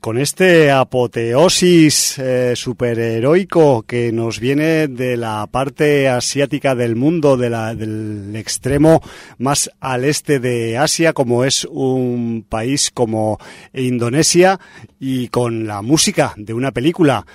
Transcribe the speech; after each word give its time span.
Con 0.00 0.16
este 0.16 0.70
apoteosis 0.70 2.18
eh, 2.18 2.54
superheroico 2.54 3.82
que 3.82 4.12
nos 4.12 4.38
viene 4.38 4.86
de 4.86 5.16
la 5.16 5.48
parte 5.50 6.08
asiática 6.08 6.76
del 6.76 6.94
mundo, 6.94 7.36
de 7.36 7.50
la, 7.50 7.74
del 7.74 8.34
extremo 8.36 9.02
más 9.38 9.70
al 9.80 10.04
este 10.04 10.38
de 10.38 10.78
Asia, 10.78 11.12
como 11.12 11.44
es 11.44 11.64
un 11.64 12.46
país 12.48 12.92
como 12.94 13.38
Indonesia, 13.74 14.60
y 15.00 15.28
con 15.28 15.66
la 15.66 15.82
música 15.82 16.32
de 16.36 16.54
una 16.54 16.70
película 16.70 17.26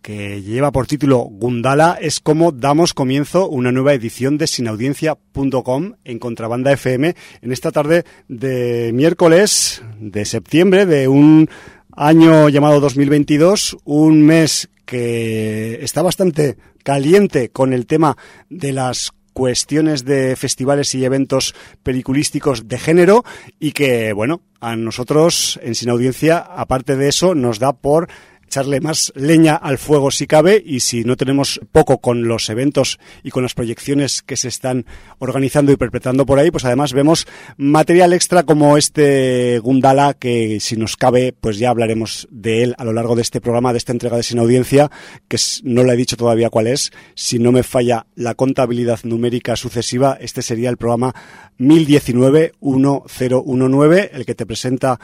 que 0.00 0.42
lleva 0.42 0.72
por 0.72 0.86
título 0.86 1.18
Gundala, 1.18 1.98
es 2.00 2.20
como 2.20 2.52
damos 2.52 2.94
comienzo 2.94 3.48
una 3.48 3.72
nueva 3.72 3.92
edición 3.92 4.38
de 4.38 4.46
sinaudiencia.com 4.46 5.94
en 6.04 6.18
Contrabanda 6.18 6.72
FM 6.72 7.14
en 7.42 7.52
esta 7.52 7.70
tarde 7.70 8.04
de 8.28 8.92
miércoles 8.94 9.82
de 9.98 10.24
septiembre 10.24 10.86
de 10.86 11.08
un 11.08 11.48
año 11.96 12.48
llamado 12.48 12.80
2022, 12.80 13.76
un 13.84 14.22
mes 14.22 14.68
que 14.84 15.78
está 15.82 16.02
bastante 16.02 16.56
caliente 16.82 17.48
con 17.50 17.72
el 17.72 17.86
tema 17.86 18.16
de 18.50 18.72
las 18.72 19.12
cuestiones 19.32 20.04
de 20.04 20.36
festivales 20.36 20.94
y 20.94 21.04
eventos 21.04 21.54
peliculísticos 21.82 22.68
de 22.68 22.78
género 22.78 23.24
y 23.58 23.72
que, 23.72 24.12
bueno, 24.12 24.42
a 24.60 24.76
nosotros 24.76 25.58
en 25.62 25.74
Sin 25.74 25.90
Audiencia, 25.90 26.38
aparte 26.38 26.96
de 26.96 27.08
eso, 27.08 27.34
nos 27.34 27.58
da 27.58 27.72
por 27.72 28.08
echarle 28.54 28.80
más 28.80 29.12
leña 29.16 29.56
al 29.56 29.78
fuego 29.78 30.12
si 30.12 30.28
cabe 30.28 30.62
y 30.64 30.78
si 30.78 31.02
no 31.02 31.16
tenemos 31.16 31.60
poco 31.72 31.98
con 31.98 32.28
los 32.28 32.48
eventos 32.50 33.00
y 33.24 33.30
con 33.30 33.42
las 33.42 33.52
proyecciones 33.52 34.22
que 34.22 34.36
se 34.36 34.46
están 34.46 34.86
organizando 35.18 35.72
y 35.72 35.76
perpetrando 35.76 36.24
por 36.24 36.38
ahí, 36.38 36.52
pues 36.52 36.64
además 36.64 36.92
vemos 36.92 37.26
material 37.56 38.12
extra 38.12 38.44
como 38.44 38.78
este 38.78 39.58
Gundala 39.58 40.14
que 40.14 40.60
si 40.60 40.76
nos 40.76 40.96
cabe 40.96 41.32
pues 41.32 41.58
ya 41.58 41.70
hablaremos 41.70 42.28
de 42.30 42.62
él 42.62 42.76
a 42.78 42.84
lo 42.84 42.92
largo 42.92 43.16
de 43.16 43.22
este 43.22 43.40
programa, 43.40 43.72
de 43.72 43.78
esta 43.78 43.90
entrega 43.90 44.18
de 44.18 44.22
Sin 44.22 44.38
Audiencia, 44.38 44.88
que 45.26 45.36
no 45.64 45.82
le 45.82 45.94
he 45.94 45.96
dicho 45.96 46.16
todavía 46.16 46.48
cuál 46.48 46.68
es, 46.68 46.92
si 47.16 47.40
no 47.40 47.50
me 47.50 47.64
falla 47.64 48.06
la 48.14 48.36
contabilidad 48.36 49.00
numérica 49.02 49.56
sucesiva, 49.56 50.16
este 50.20 50.42
sería 50.42 50.70
el 50.70 50.76
programa 50.76 51.12
1019-1019, 51.58 54.10
el 54.12 54.24
que 54.24 54.36
te 54.36 54.46
presenta 54.46 55.00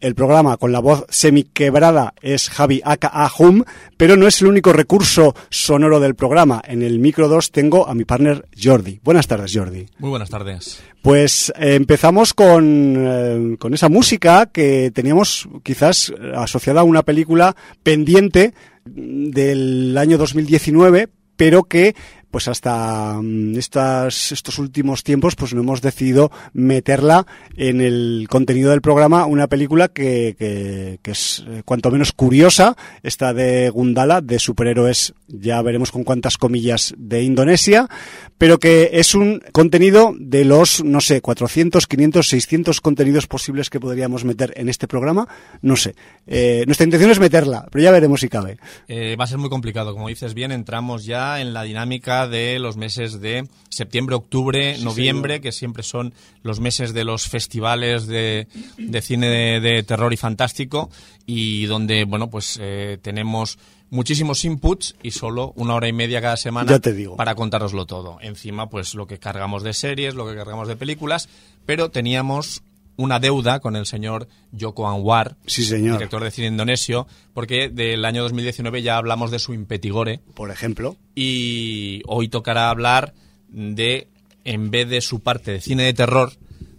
el 0.00 0.14
programa 0.14 0.56
con 0.56 0.72
la 0.72 0.80
voz 0.80 1.04
semiquebrada 1.08 2.14
es 2.20 2.48
Javi 2.48 2.80
aka 2.84 3.30
Hum, 3.38 3.64
pero 3.96 4.16
no 4.16 4.26
es 4.26 4.40
el 4.42 4.48
único 4.48 4.72
recurso 4.72 5.34
sonoro 5.50 6.00
del 6.00 6.14
programa. 6.14 6.62
En 6.66 6.82
el 6.82 6.98
micro 6.98 7.28
2 7.28 7.50
tengo 7.52 7.88
a 7.88 7.94
mi 7.94 8.04
partner 8.04 8.46
Jordi. 8.60 9.00
Buenas 9.02 9.26
tardes, 9.26 9.52
Jordi. 9.54 9.86
Muy 9.98 10.10
buenas 10.10 10.30
tardes. 10.30 10.82
Pues 11.02 11.52
eh, 11.56 11.74
empezamos 11.74 12.34
con, 12.34 12.94
eh, 12.98 13.56
con 13.58 13.74
esa 13.74 13.88
música 13.88 14.46
que 14.46 14.90
teníamos 14.92 15.48
quizás 15.62 16.12
asociada 16.34 16.80
a 16.80 16.84
una 16.84 17.02
película 17.02 17.54
pendiente 17.82 18.54
del 18.84 19.96
año 19.96 20.18
2019, 20.18 21.08
pero 21.36 21.64
que 21.64 21.94
pues 22.30 22.48
hasta 22.48 23.18
mm, 23.20 23.56
estos 23.56 24.58
últimos 24.58 25.02
tiempos 25.02 25.36
pues 25.36 25.54
no 25.54 25.60
hemos 25.60 25.80
decidido 25.80 26.30
meterla 26.52 27.26
en 27.56 27.80
el 27.80 28.26
contenido 28.30 28.70
del 28.70 28.80
programa 28.80 29.26
una 29.26 29.48
película 29.48 29.88
que, 29.88 30.34
que, 30.38 30.98
que 31.02 31.10
es 31.10 31.44
eh, 31.48 31.62
cuanto 31.64 31.90
menos 31.90 32.12
curiosa 32.12 32.76
esta 33.02 33.34
de 33.34 33.70
Gundala 33.70 34.20
de 34.20 34.38
superhéroes 34.38 35.14
ya 35.28 35.60
veremos 35.62 35.90
con 35.90 36.04
cuántas 36.04 36.38
comillas 36.38 36.94
de 36.96 37.22
Indonesia 37.22 37.88
pero 38.38 38.58
que 38.58 38.90
es 38.94 39.14
un 39.14 39.42
contenido 39.52 40.14
de 40.18 40.44
los 40.44 40.82
no 40.82 41.00
sé 41.00 41.20
400 41.20 41.86
500 41.86 42.26
600 42.26 42.80
contenidos 42.80 43.26
posibles 43.26 43.70
que 43.70 43.80
podríamos 43.80 44.24
meter 44.24 44.52
en 44.56 44.68
este 44.68 44.88
programa. 44.88 45.28
No 45.62 45.76
sé 45.76 45.94
eh, 46.26 46.64
nuestra 46.66 46.84
intención 46.84 47.10
es 47.10 47.20
meterla 47.20 47.66
pero 47.70 47.82
ya 47.82 47.90
veremos 47.90 48.20
si 48.20 48.28
cabe. 48.28 48.58
Eh, 48.88 49.16
va 49.16 49.24
a 49.24 49.26
ser 49.26 49.38
muy 49.38 49.50
complicado. 49.50 49.92
Como 49.92 50.08
dices 50.08 50.34
bien 50.34 50.52
entramos 50.52 51.04
ya 51.04 51.40
en 51.40 51.52
la 51.52 51.62
dinámica 51.62 52.19
de 52.26 52.58
los 52.58 52.76
meses 52.76 53.20
de 53.20 53.48
septiembre, 53.68 54.16
octubre, 54.16 54.76
sí, 54.76 54.84
noviembre, 54.84 55.34
señor. 55.34 55.42
que 55.42 55.52
siempre 55.52 55.82
son 55.82 56.14
los 56.42 56.60
meses 56.60 56.92
de 56.92 57.04
los 57.04 57.28
festivales 57.28 58.06
de, 58.06 58.46
de 58.78 59.02
cine 59.02 59.28
de, 59.28 59.60
de, 59.60 59.82
terror 59.82 60.12
y 60.12 60.16
fantástico 60.16 60.90
y 61.26 61.66
donde, 61.66 62.04
bueno, 62.04 62.30
pues 62.30 62.58
eh, 62.60 62.98
tenemos 63.02 63.58
muchísimos 63.90 64.44
inputs 64.44 64.96
y 65.02 65.10
solo 65.10 65.52
una 65.56 65.74
hora 65.74 65.88
y 65.88 65.92
media 65.92 66.20
cada 66.20 66.36
semana 66.36 66.80
para 67.16 67.34
contároslo 67.34 67.86
todo. 67.86 68.18
Encima, 68.20 68.70
pues 68.70 68.94
lo 68.94 69.06
que 69.06 69.18
cargamos 69.18 69.62
de 69.62 69.74
series, 69.74 70.14
lo 70.14 70.26
que 70.28 70.36
cargamos 70.36 70.68
de 70.68 70.76
películas, 70.76 71.28
pero 71.66 71.90
teníamos 71.90 72.62
una 73.00 73.18
deuda 73.18 73.60
con 73.60 73.76
el 73.76 73.86
señor 73.86 74.28
Joko 74.58 74.88
Anwar, 74.88 75.36
sí, 75.46 75.64
señor. 75.64 75.96
director 75.96 76.22
de 76.22 76.30
cine 76.30 76.48
indonesio, 76.48 77.06
porque 77.32 77.68
del 77.70 78.04
año 78.04 78.22
2019 78.22 78.82
ya 78.82 78.96
hablamos 78.98 79.30
de 79.30 79.38
su 79.38 79.54
impetigore. 79.54 80.20
Por 80.34 80.50
ejemplo. 80.50 80.96
Y 81.14 82.02
hoy 82.06 82.28
tocará 82.28 82.68
hablar 82.70 83.14
de, 83.48 84.08
en 84.44 84.70
vez 84.70 84.88
de 84.88 85.00
su 85.00 85.20
parte 85.20 85.52
de 85.52 85.60
cine 85.60 85.84
de 85.84 85.94
terror, 85.94 86.32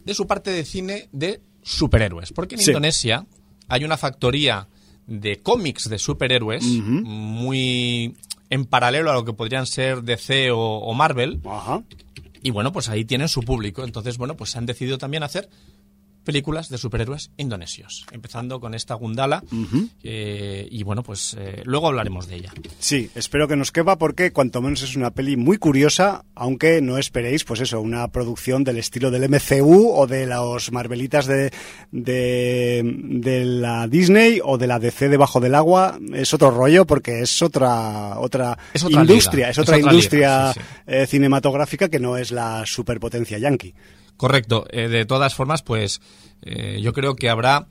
de 0.05 0.13
su 0.13 0.27
parte 0.27 0.51
de 0.51 0.63
cine 0.63 1.09
de 1.11 1.41
superhéroes. 1.63 2.31
Porque 2.33 2.55
en 2.55 2.61
sí. 2.61 2.69
Indonesia 2.69 3.25
hay 3.67 3.83
una 3.83 3.97
factoría 3.97 4.67
de 5.07 5.37
cómics 5.37 5.89
de 5.89 5.97
superhéroes 5.97 6.63
uh 6.63 6.67
-huh. 6.67 7.03
muy 7.03 8.15
en 8.51 8.65
paralelo 8.65 9.09
a 9.09 9.13
lo 9.15 9.25
que 9.25 9.33
podrían 9.33 9.65
ser 9.65 10.03
DC 10.03 10.51
o, 10.51 10.59
o 10.59 10.93
Marvel. 10.93 11.41
Ajá. 11.49 11.83
Y 12.43 12.49
bueno, 12.49 12.71
pues 12.71 12.89
ahí 12.89 13.05
tienen 13.05 13.27
su 13.27 13.41
público. 13.41 13.83
Entonces, 13.83 14.17
bueno, 14.17 14.35
pues 14.35 14.55
han 14.55 14.65
decidido 14.65 14.97
también 14.97 15.23
hacer 15.23 15.49
películas 16.23 16.69
de 16.69 16.77
superhéroes 16.77 17.31
indonesios, 17.37 18.05
empezando 18.11 18.59
con 18.59 18.73
esta 18.73 18.93
Gundala 18.95 19.43
uh 19.51 19.55
-huh. 19.55 19.89
eh, 20.03 20.67
y 20.69 20.83
bueno, 20.83 21.03
pues 21.03 21.35
eh, 21.39 21.61
luego 21.65 21.87
hablaremos 21.87 22.27
de 22.27 22.35
ella. 22.35 22.53
Sí, 22.79 23.09
espero 23.15 23.47
que 23.47 23.55
nos 23.55 23.71
quepa 23.71 23.97
porque 23.97 24.31
cuanto 24.31 24.61
menos 24.61 24.81
es 24.83 24.95
una 24.95 25.11
peli 25.11 25.37
muy 25.37 25.57
curiosa, 25.57 26.23
aunque 26.35 26.81
no 26.81 26.97
esperéis, 26.97 27.43
pues 27.43 27.61
eso, 27.61 27.81
una 27.81 28.07
producción 28.09 28.63
del 28.63 28.77
estilo 28.77 29.11
del 29.11 29.29
MCU 29.29 29.91
o 29.93 30.07
de 30.07 30.27
los 30.27 30.71
Marvelitas 30.71 31.25
de, 31.25 31.51
de, 31.91 32.81
de 32.83 33.45
la 33.45 33.87
Disney 33.87 34.39
o 34.43 34.57
de 34.57 34.67
la 34.67 34.79
DC 34.79 35.09
debajo 35.09 35.39
del 35.39 35.55
agua, 35.55 35.99
es 36.13 36.33
otro 36.33 36.51
rollo 36.51 36.85
porque 36.85 37.21
es 37.21 37.41
otra 37.41 38.19
otra, 38.19 38.57
es 38.73 38.83
otra 38.83 39.01
industria, 39.01 39.47
liga. 39.47 39.49
es 39.49 39.57
otra 39.59 39.77
es 39.77 39.83
otra 39.83 39.91
industria 39.91 40.29
liga, 40.39 40.53
sí, 40.53 40.59
sí. 40.59 40.65
Eh, 40.87 41.07
cinematográfica 41.07 41.89
que 41.89 41.99
no 41.99 42.17
es 42.17 42.31
la 42.31 42.63
superpotencia 42.65 43.37
yankee. 43.37 43.73
Correcto. 44.21 44.67
Eh, 44.69 44.87
de 44.87 45.07
todas 45.07 45.33
formas, 45.33 45.63
pues 45.63 45.99
eh, 46.43 46.79
yo 46.79 46.93
creo 46.93 47.15
que 47.15 47.27
habrá 47.27 47.65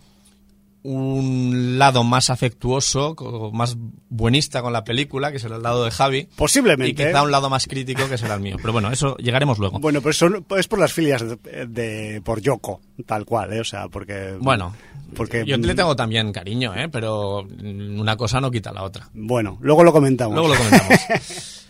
un 0.83 1.79
lado 1.79 2.03
más 2.03 2.29
afectuoso, 2.29 3.15
más 3.53 3.77
buenista 4.09 4.61
con 4.61 4.73
la 4.73 4.83
película, 4.83 5.31
que 5.31 5.39
será 5.39 5.59
el 5.59 5.63
lado 5.63 5.85
de 5.85 5.93
Javi. 5.93 6.27
Posiblemente. 6.35 7.05
Y 7.05 7.07
quizá 7.07 7.23
un 7.23 7.31
lado 7.31 7.51
más 7.51 7.69
crítico, 7.69 8.09
que 8.09 8.19
será 8.19 8.35
el 8.35 8.41
mío. 8.41 8.57
Pero 8.61 8.73
bueno, 8.73 8.91
eso 8.91 9.17
llegaremos 9.19 9.61
luego. 9.61 9.79
Bueno, 9.79 10.03
pues 10.03 10.17
son, 10.17 10.45
es 10.59 10.67
por 10.67 10.81
las 10.81 10.93
filias 10.93 11.23
de, 11.23 11.67
de 11.69 12.21
por 12.21 12.41
Yoko, 12.41 12.81
tal 13.07 13.25
cual, 13.25 13.53
¿eh? 13.53 13.61
O 13.61 13.65
sea, 13.65 13.87
porque... 13.87 14.37
Bueno, 14.41 14.75
porque 15.15 15.45
yo 15.47 15.57
le 15.57 15.77
tengo 15.77 15.95
también 15.95 16.33
cariño, 16.33 16.75
¿eh? 16.75 16.89
Pero 16.89 17.43
una 17.43 18.17
cosa 18.17 18.41
no 18.41 18.51
quita 18.51 18.73
la 18.73 18.83
otra. 18.83 19.09
Bueno, 19.15 19.57
luego 19.61 19.85
lo 19.85 19.93
comentamos. 19.93 20.35
Luego 20.35 20.53
lo 20.53 20.57
comentamos. 20.57 21.61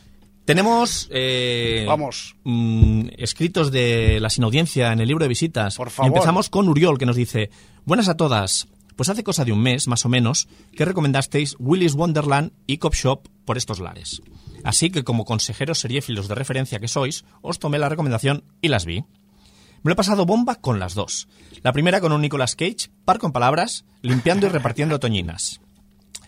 Tenemos 0.51 1.09
eh, 1.13 1.85
Vamos. 1.87 2.35
Mmm, 2.43 3.03
escritos 3.19 3.71
de 3.71 4.19
la 4.19 4.31
sinaudiencia 4.31 4.93
en 4.93 4.99
el 4.99 5.07
libro 5.07 5.25
de 5.25 5.29
visitas. 5.29 5.77
Por 5.77 5.91
favor. 5.91 6.11
Y 6.11 6.13
empezamos 6.13 6.51
con 6.51 6.69
Uriol, 6.69 6.99
que 6.99 7.07
nos 7.07 7.15
dice: 7.15 7.51
Buenas 7.85 8.09
a 8.09 8.17
todas. 8.17 8.67
Pues 8.97 9.09
hace 9.09 9.23
cosa 9.23 9.45
de 9.45 9.53
un 9.53 9.63
mes, 9.63 9.87
más 9.87 10.05
o 10.05 10.09
menos, 10.09 10.49
que 10.73 10.85
recomendasteis 10.85 11.55
Willy's 11.61 11.95
Wonderland 11.95 12.51
y 12.67 12.79
Cop 12.79 12.95
Shop 12.95 13.29
por 13.45 13.59
estos 13.59 13.79
lares. 13.79 14.23
Así 14.65 14.91
que, 14.91 15.05
como 15.05 15.25
consejeros 15.25 15.79
seriéfilos 15.79 16.27
de 16.27 16.35
referencia 16.35 16.81
que 16.81 16.89
sois, 16.89 17.25
os 17.43 17.61
tomé 17.61 17.79
la 17.79 17.89
recomendación 17.89 18.43
y 18.61 18.71
las 18.71 18.87
vi. 18.87 19.03
Me 19.83 19.91
lo 19.91 19.93
he 19.93 19.95
pasado 19.95 20.27
bomba 20.27 20.57
con 20.57 20.81
las 20.81 20.97
dos. 20.97 21.29
La 21.63 21.73
primera 21.73 22.01
con 22.01 22.11
un 22.11 22.23
Nicolas 22.23 22.57
Cage, 22.57 22.91
par 23.05 23.21
con 23.21 23.31
palabras, 23.31 23.85
limpiando 24.03 24.49
y 24.49 24.51
repartiendo 24.51 24.99
toñinas. 24.99 25.61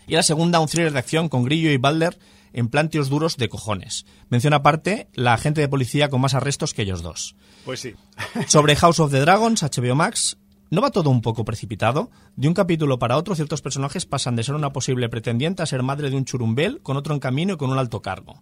Y 0.07 0.13
la 0.13 0.23
segunda, 0.23 0.61
un 0.61 0.69
thriller 0.69 0.93
de 0.93 0.99
acción 0.99 1.27
con 1.27 1.43
Grillo 1.43 1.71
y 1.71 1.77
Balder 1.77 2.17
en 2.53 2.69
planteos 2.69 3.09
duros 3.09 3.37
de 3.37 3.49
cojones. 3.49 4.05
Menciona 4.29 4.57
aparte 4.57 5.09
la 5.13 5.33
agente 5.33 5.61
de 5.61 5.67
policía 5.67 6.09
con 6.09 6.21
más 6.21 6.33
arrestos 6.33 6.73
que 6.73 6.83
ellos 6.83 7.01
dos. 7.01 7.35
Pues 7.65 7.81
sí. 7.81 7.95
Sobre 8.47 8.75
House 8.75 8.99
of 8.99 9.11
the 9.11 9.19
Dragons, 9.19 9.63
HBO 9.63 9.95
Max, 9.95 10.37
¿no 10.69 10.81
va 10.81 10.91
todo 10.91 11.09
un 11.09 11.21
poco 11.21 11.43
precipitado? 11.43 12.11
De 12.35 12.47
un 12.47 12.53
capítulo 12.53 12.99
para 12.99 13.17
otro, 13.17 13.35
ciertos 13.35 13.61
personajes 13.61 14.05
pasan 14.05 14.35
de 14.35 14.43
ser 14.43 14.55
una 14.55 14.71
posible 14.71 15.09
pretendiente 15.09 15.63
a 15.63 15.65
ser 15.65 15.83
madre 15.83 16.09
de 16.09 16.15
un 16.15 16.25
churumbel 16.25 16.81
con 16.81 16.97
otro 16.97 17.13
en 17.13 17.19
camino 17.19 17.53
y 17.53 17.57
con 17.57 17.71
un 17.71 17.77
alto 17.77 18.01
cargo. 18.01 18.41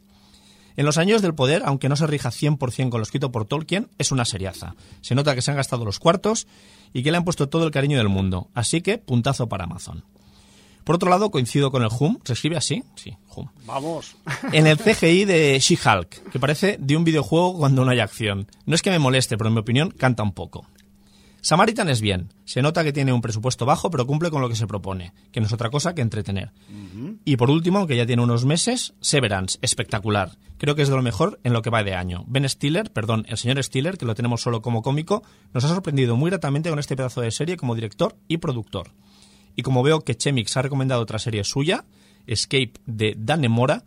En 0.78 0.86
los 0.86 0.98
años 0.98 1.22
del 1.22 1.36
poder, 1.36 1.64
aunque 1.66 1.90
no 1.90 1.96
se 1.96 2.08
rija 2.08 2.30
100% 2.30 2.90
con 2.90 3.00
lo 3.00 3.04
escrito 3.04 3.32
por 3.32 3.46
Tolkien, 3.46 3.90
es 3.98 4.12
una 4.12 4.26
seriaza. 4.26 4.76
Se 5.02 5.16
nota 5.16 5.36
que 5.36 5.42
se 5.42 5.52
han 5.52 5.58
gastado 5.58 5.84
los 5.84 6.00
cuartos 6.00 6.48
y 6.94 7.04
que 7.04 7.12
le 7.12 7.18
han 7.18 7.26
puesto 7.26 7.50
todo 7.50 7.66
el 7.66 7.72
cariño 7.72 7.98
del 7.98 8.10
mundo. 8.10 8.50
Así 8.54 8.82
que, 8.82 8.98
puntazo 8.98 9.50
para 9.50 9.66
Amazon. 9.66 10.06
Por 10.84 10.96
otro 10.96 11.10
lado, 11.10 11.30
coincido 11.32 11.72
con 11.72 11.84
el 11.84 11.90
Hum. 12.00 12.18
¿Se 12.24 12.34
escribe 12.34 12.58
así? 12.58 12.84
Sí, 12.96 13.16
Hum. 13.36 13.48
Vamos. 13.66 14.16
En 14.52 14.68
el 14.68 14.78
CGI 14.78 15.26
de 15.26 15.60
She-Hulk, 15.60 16.32
que 16.32 16.40
parece 16.40 16.78
de 16.80 16.98
un 16.98 17.04
videojuego 17.04 17.58
cuando 17.58 17.86
no 17.86 17.92
hay 17.92 18.00
acción. 18.00 18.48
No 18.66 18.76
es 18.76 18.82
que 18.82 18.92
me 18.92 19.00
moleste, 19.00 19.38
pero 19.38 19.48
en 19.50 19.54
mi 19.54 19.60
opinión 19.62 19.92
canta 19.92 20.24
un 20.24 20.34
poco. 20.34 20.66
Samaritan 21.44 21.90
es 21.90 22.02
bien. 22.02 22.30
Se 22.46 22.62
nota 22.62 22.84
que 22.84 22.94
tiene 22.94 23.14
un 23.14 23.22
presupuesto 23.22 23.66
bajo, 23.66 23.90
pero 23.90 24.06
cumple 24.06 24.30
con 24.30 24.42
lo 24.42 24.50
que 24.50 24.56
se 24.56 24.68
propone, 24.68 25.12
que 25.32 25.40
no 25.40 25.48
es 25.48 25.54
otra 25.54 25.72
cosa 25.72 25.96
que 25.96 26.04
entretener. 26.04 26.52
Y 27.26 27.36
por 27.36 27.50
último, 27.50 27.80
aunque 27.80 27.96
ya 27.98 28.06
tiene 28.06 28.22
unos 28.22 28.46
meses, 28.46 28.94
Severance, 29.02 29.58
espectacular. 29.64 30.38
Creo 30.60 30.76
que 30.76 30.84
es 30.84 30.90
de 30.90 30.96
lo 30.96 31.02
mejor 31.02 31.40
en 31.44 31.54
lo 31.54 31.64
que 31.64 31.72
va 31.72 31.84
de 31.84 31.96
año. 31.96 32.26
Ben 32.28 32.48
Stiller, 32.48 32.92
perdón, 32.92 33.26
el 33.28 33.38
señor 33.38 33.64
Stiller, 33.64 33.98
que 33.98 34.06
lo 34.06 34.14
tenemos 34.14 34.42
solo 34.42 34.62
como 34.62 34.84
cómico, 34.84 35.24
nos 35.52 35.64
ha 35.64 35.70
sorprendido 35.70 36.16
muy 36.16 36.30
gratamente 36.30 36.70
con 36.70 36.78
este 36.78 36.96
pedazo 36.96 37.22
de 37.22 37.32
serie 37.32 37.58
como 37.58 37.74
director 37.74 38.16
y 38.28 38.38
productor. 38.38 38.92
Y 39.56 39.62
como 39.64 39.84
veo 39.84 40.02
que 40.02 40.16
Chemix 40.16 40.56
ha 40.58 40.62
recomendado 40.62 41.02
otra 41.02 41.20
serie 41.20 41.44
suya, 41.44 41.84
Escape 42.28 42.74
de 42.86 43.16
Dan 43.18 43.50
Mora, 43.50 43.84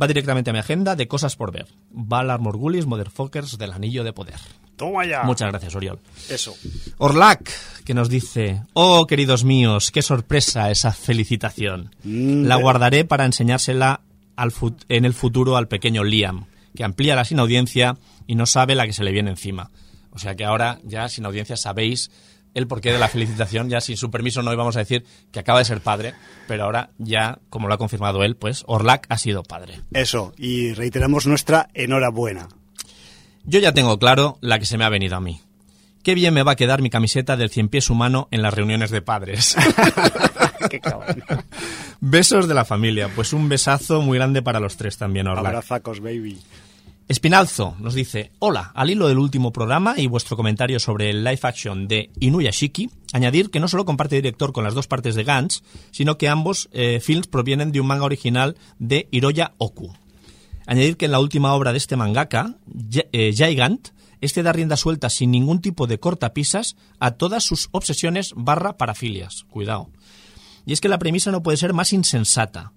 va 0.00 0.06
directamente 0.06 0.50
a 0.50 0.52
mi 0.52 0.58
agenda 0.58 0.96
de 0.96 1.08
cosas 1.08 1.36
por 1.36 1.52
ver. 1.52 1.66
Valar 1.90 2.40
Morgulis, 2.40 2.86
Motherfuckers 2.86 3.58
del 3.58 3.72
Anillo 3.72 4.04
de 4.04 4.12
Poder. 4.12 4.40
Toma 4.76 5.04
ya. 5.04 5.24
Muchas 5.24 5.48
gracias, 5.50 5.74
Oriol. 5.74 5.98
Eso. 6.30 6.54
Orlac, 6.98 7.50
que 7.84 7.94
nos 7.94 8.08
dice, 8.08 8.62
oh 8.74 9.06
queridos 9.08 9.42
míos, 9.44 9.90
qué 9.90 10.02
sorpresa 10.02 10.70
esa 10.70 10.92
felicitación. 10.92 11.94
Mm, 12.04 12.44
La 12.44 12.56
eh. 12.56 12.62
guardaré 12.62 13.04
para 13.04 13.24
enseñársela 13.24 14.00
al 14.36 14.52
fut- 14.52 14.84
en 14.88 15.04
el 15.04 15.14
futuro 15.14 15.56
al 15.56 15.66
pequeño 15.68 16.04
Liam, 16.04 16.46
que 16.76 16.84
amplía 16.84 17.16
la 17.16 17.24
sin 17.24 17.40
audiencia 17.40 17.96
y 18.28 18.36
no 18.36 18.46
sabe 18.46 18.76
la 18.76 18.86
que 18.86 18.92
se 18.92 19.02
le 19.02 19.10
viene 19.10 19.30
encima. 19.30 19.70
O 20.12 20.18
sea 20.20 20.36
que 20.36 20.44
ahora 20.44 20.78
ya 20.84 21.08
sin 21.08 21.26
audiencia 21.26 21.56
sabéis 21.56 22.10
el 22.54 22.66
porqué 22.66 22.92
de 22.92 22.98
la 22.98 23.08
felicitación, 23.08 23.68
ya 23.68 23.80
sin 23.80 23.96
su 23.96 24.10
permiso 24.10 24.42
no 24.42 24.52
íbamos 24.52 24.76
a 24.76 24.80
decir 24.80 25.04
que 25.30 25.40
acaba 25.40 25.58
de 25.58 25.64
ser 25.64 25.80
padre, 25.80 26.14
pero 26.46 26.64
ahora 26.64 26.90
ya, 26.98 27.38
como 27.50 27.68
lo 27.68 27.74
ha 27.74 27.78
confirmado 27.78 28.22
él, 28.22 28.36
pues 28.36 28.64
Orlac 28.66 29.06
ha 29.08 29.18
sido 29.18 29.42
padre. 29.42 29.80
Eso. 29.92 30.32
Y 30.36 30.72
reiteramos 30.72 31.26
nuestra 31.26 31.68
enhorabuena. 31.74 32.48
Yo 33.44 33.60
ya 33.60 33.72
tengo 33.72 33.98
claro 33.98 34.38
la 34.40 34.58
que 34.58 34.66
se 34.66 34.76
me 34.76 34.84
ha 34.84 34.88
venido 34.88 35.16
a 35.16 35.20
mí. 35.20 35.40
Qué 36.02 36.14
bien 36.14 36.34
me 36.34 36.42
va 36.42 36.52
a 36.52 36.56
quedar 36.56 36.82
mi 36.82 36.90
camiseta 36.90 37.36
del 37.36 37.50
cien 37.50 37.68
pies 37.68 37.90
humano 37.90 38.28
en 38.30 38.42
las 38.42 38.54
reuniones 38.54 38.90
de 38.90 39.02
padres. 39.02 39.56
Qué 40.70 40.80
cabrón. 40.80 41.22
Besos 42.00 42.48
de 42.48 42.54
la 42.54 42.64
familia. 42.64 43.10
Pues 43.14 43.32
un 43.32 43.48
besazo 43.48 44.02
muy 44.02 44.18
grande 44.18 44.42
para 44.42 44.60
los 44.60 44.76
tres 44.76 44.96
también, 44.96 45.26
Orlac. 45.26 45.46
Abrazacos, 45.46 46.00
baby. 46.00 46.38
Espinalzo 47.08 47.74
nos 47.80 47.94
dice, 47.94 48.32
hola, 48.38 48.70
al 48.74 48.90
hilo 48.90 49.08
del 49.08 49.18
último 49.18 49.50
programa 49.50 49.94
y 49.96 50.06
vuestro 50.08 50.36
comentario 50.36 50.78
sobre 50.78 51.08
el 51.08 51.24
live 51.24 51.40
action 51.42 51.88
de 51.88 52.10
Inuyashiki, 52.20 52.90
añadir 53.14 53.50
que 53.50 53.60
no 53.60 53.68
solo 53.68 53.86
comparte 53.86 54.16
director 54.16 54.52
con 54.52 54.62
las 54.64 54.74
dos 54.74 54.86
partes 54.88 55.14
de 55.14 55.24
Gantz, 55.24 55.62
sino 55.90 56.18
que 56.18 56.28
ambos 56.28 56.68
eh, 56.72 57.00
films 57.00 57.26
provienen 57.26 57.72
de 57.72 57.80
un 57.80 57.86
manga 57.86 58.04
original 58.04 58.56
de 58.78 59.08
Hiroya 59.10 59.54
Oku. 59.56 59.90
Añadir 60.66 60.98
que 60.98 61.06
en 61.06 61.12
la 61.12 61.20
última 61.20 61.54
obra 61.54 61.72
de 61.72 61.78
este 61.78 61.96
mangaka, 61.96 62.56
Gi- 62.90 63.06
eh, 63.12 63.32
Gigant, 63.34 63.88
este 64.20 64.42
da 64.42 64.52
rienda 64.52 64.76
suelta 64.76 65.08
sin 65.08 65.30
ningún 65.30 65.62
tipo 65.62 65.86
de 65.86 65.98
cortapisas 65.98 66.76
a 67.00 67.12
todas 67.12 67.42
sus 67.42 67.70
obsesiones 67.72 68.34
barra 68.36 68.76
parafilias. 68.76 69.44
Cuidado. 69.48 69.88
Y 70.66 70.74
es 70.74 70.82
que 70.82 70.90
la 70.90 70.98
premisa 70.98 71.30
no 71.30 71.42
puede 71.42 71.56
ser 71.56 71.72
más 71.72 71.94
insensata. 71.94 72.72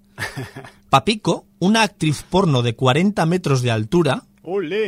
Papico, 0.90 1.46
una 1.60 1.84
actriz 1.84 2.24
porno 2.30 2.62
de 2.62 2.76
40 2.76 3.26
metros 3.26 3.62
de 3.62 3.72
altura, 3.72 4.24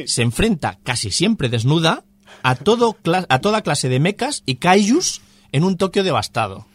se 0.05 0.21
enfrenta 0.21 0.79
casi 0.83 1.11
siempre 1.11 1.49
desnuda 1.49 2.03
a, 2.41 2.55
todo 2.55 2.97
a 3.29 3.39
toda 3.39 3.61
clase 3.61 3.87
de 3.89 3.99
mechas 3.99 4.43
y 4.45 4.55
kaijus 4.55 5.21
en 5.51 5.63
un 5.63 5.77
Tokio 5.77 6.03
devastado. 6.03 6.65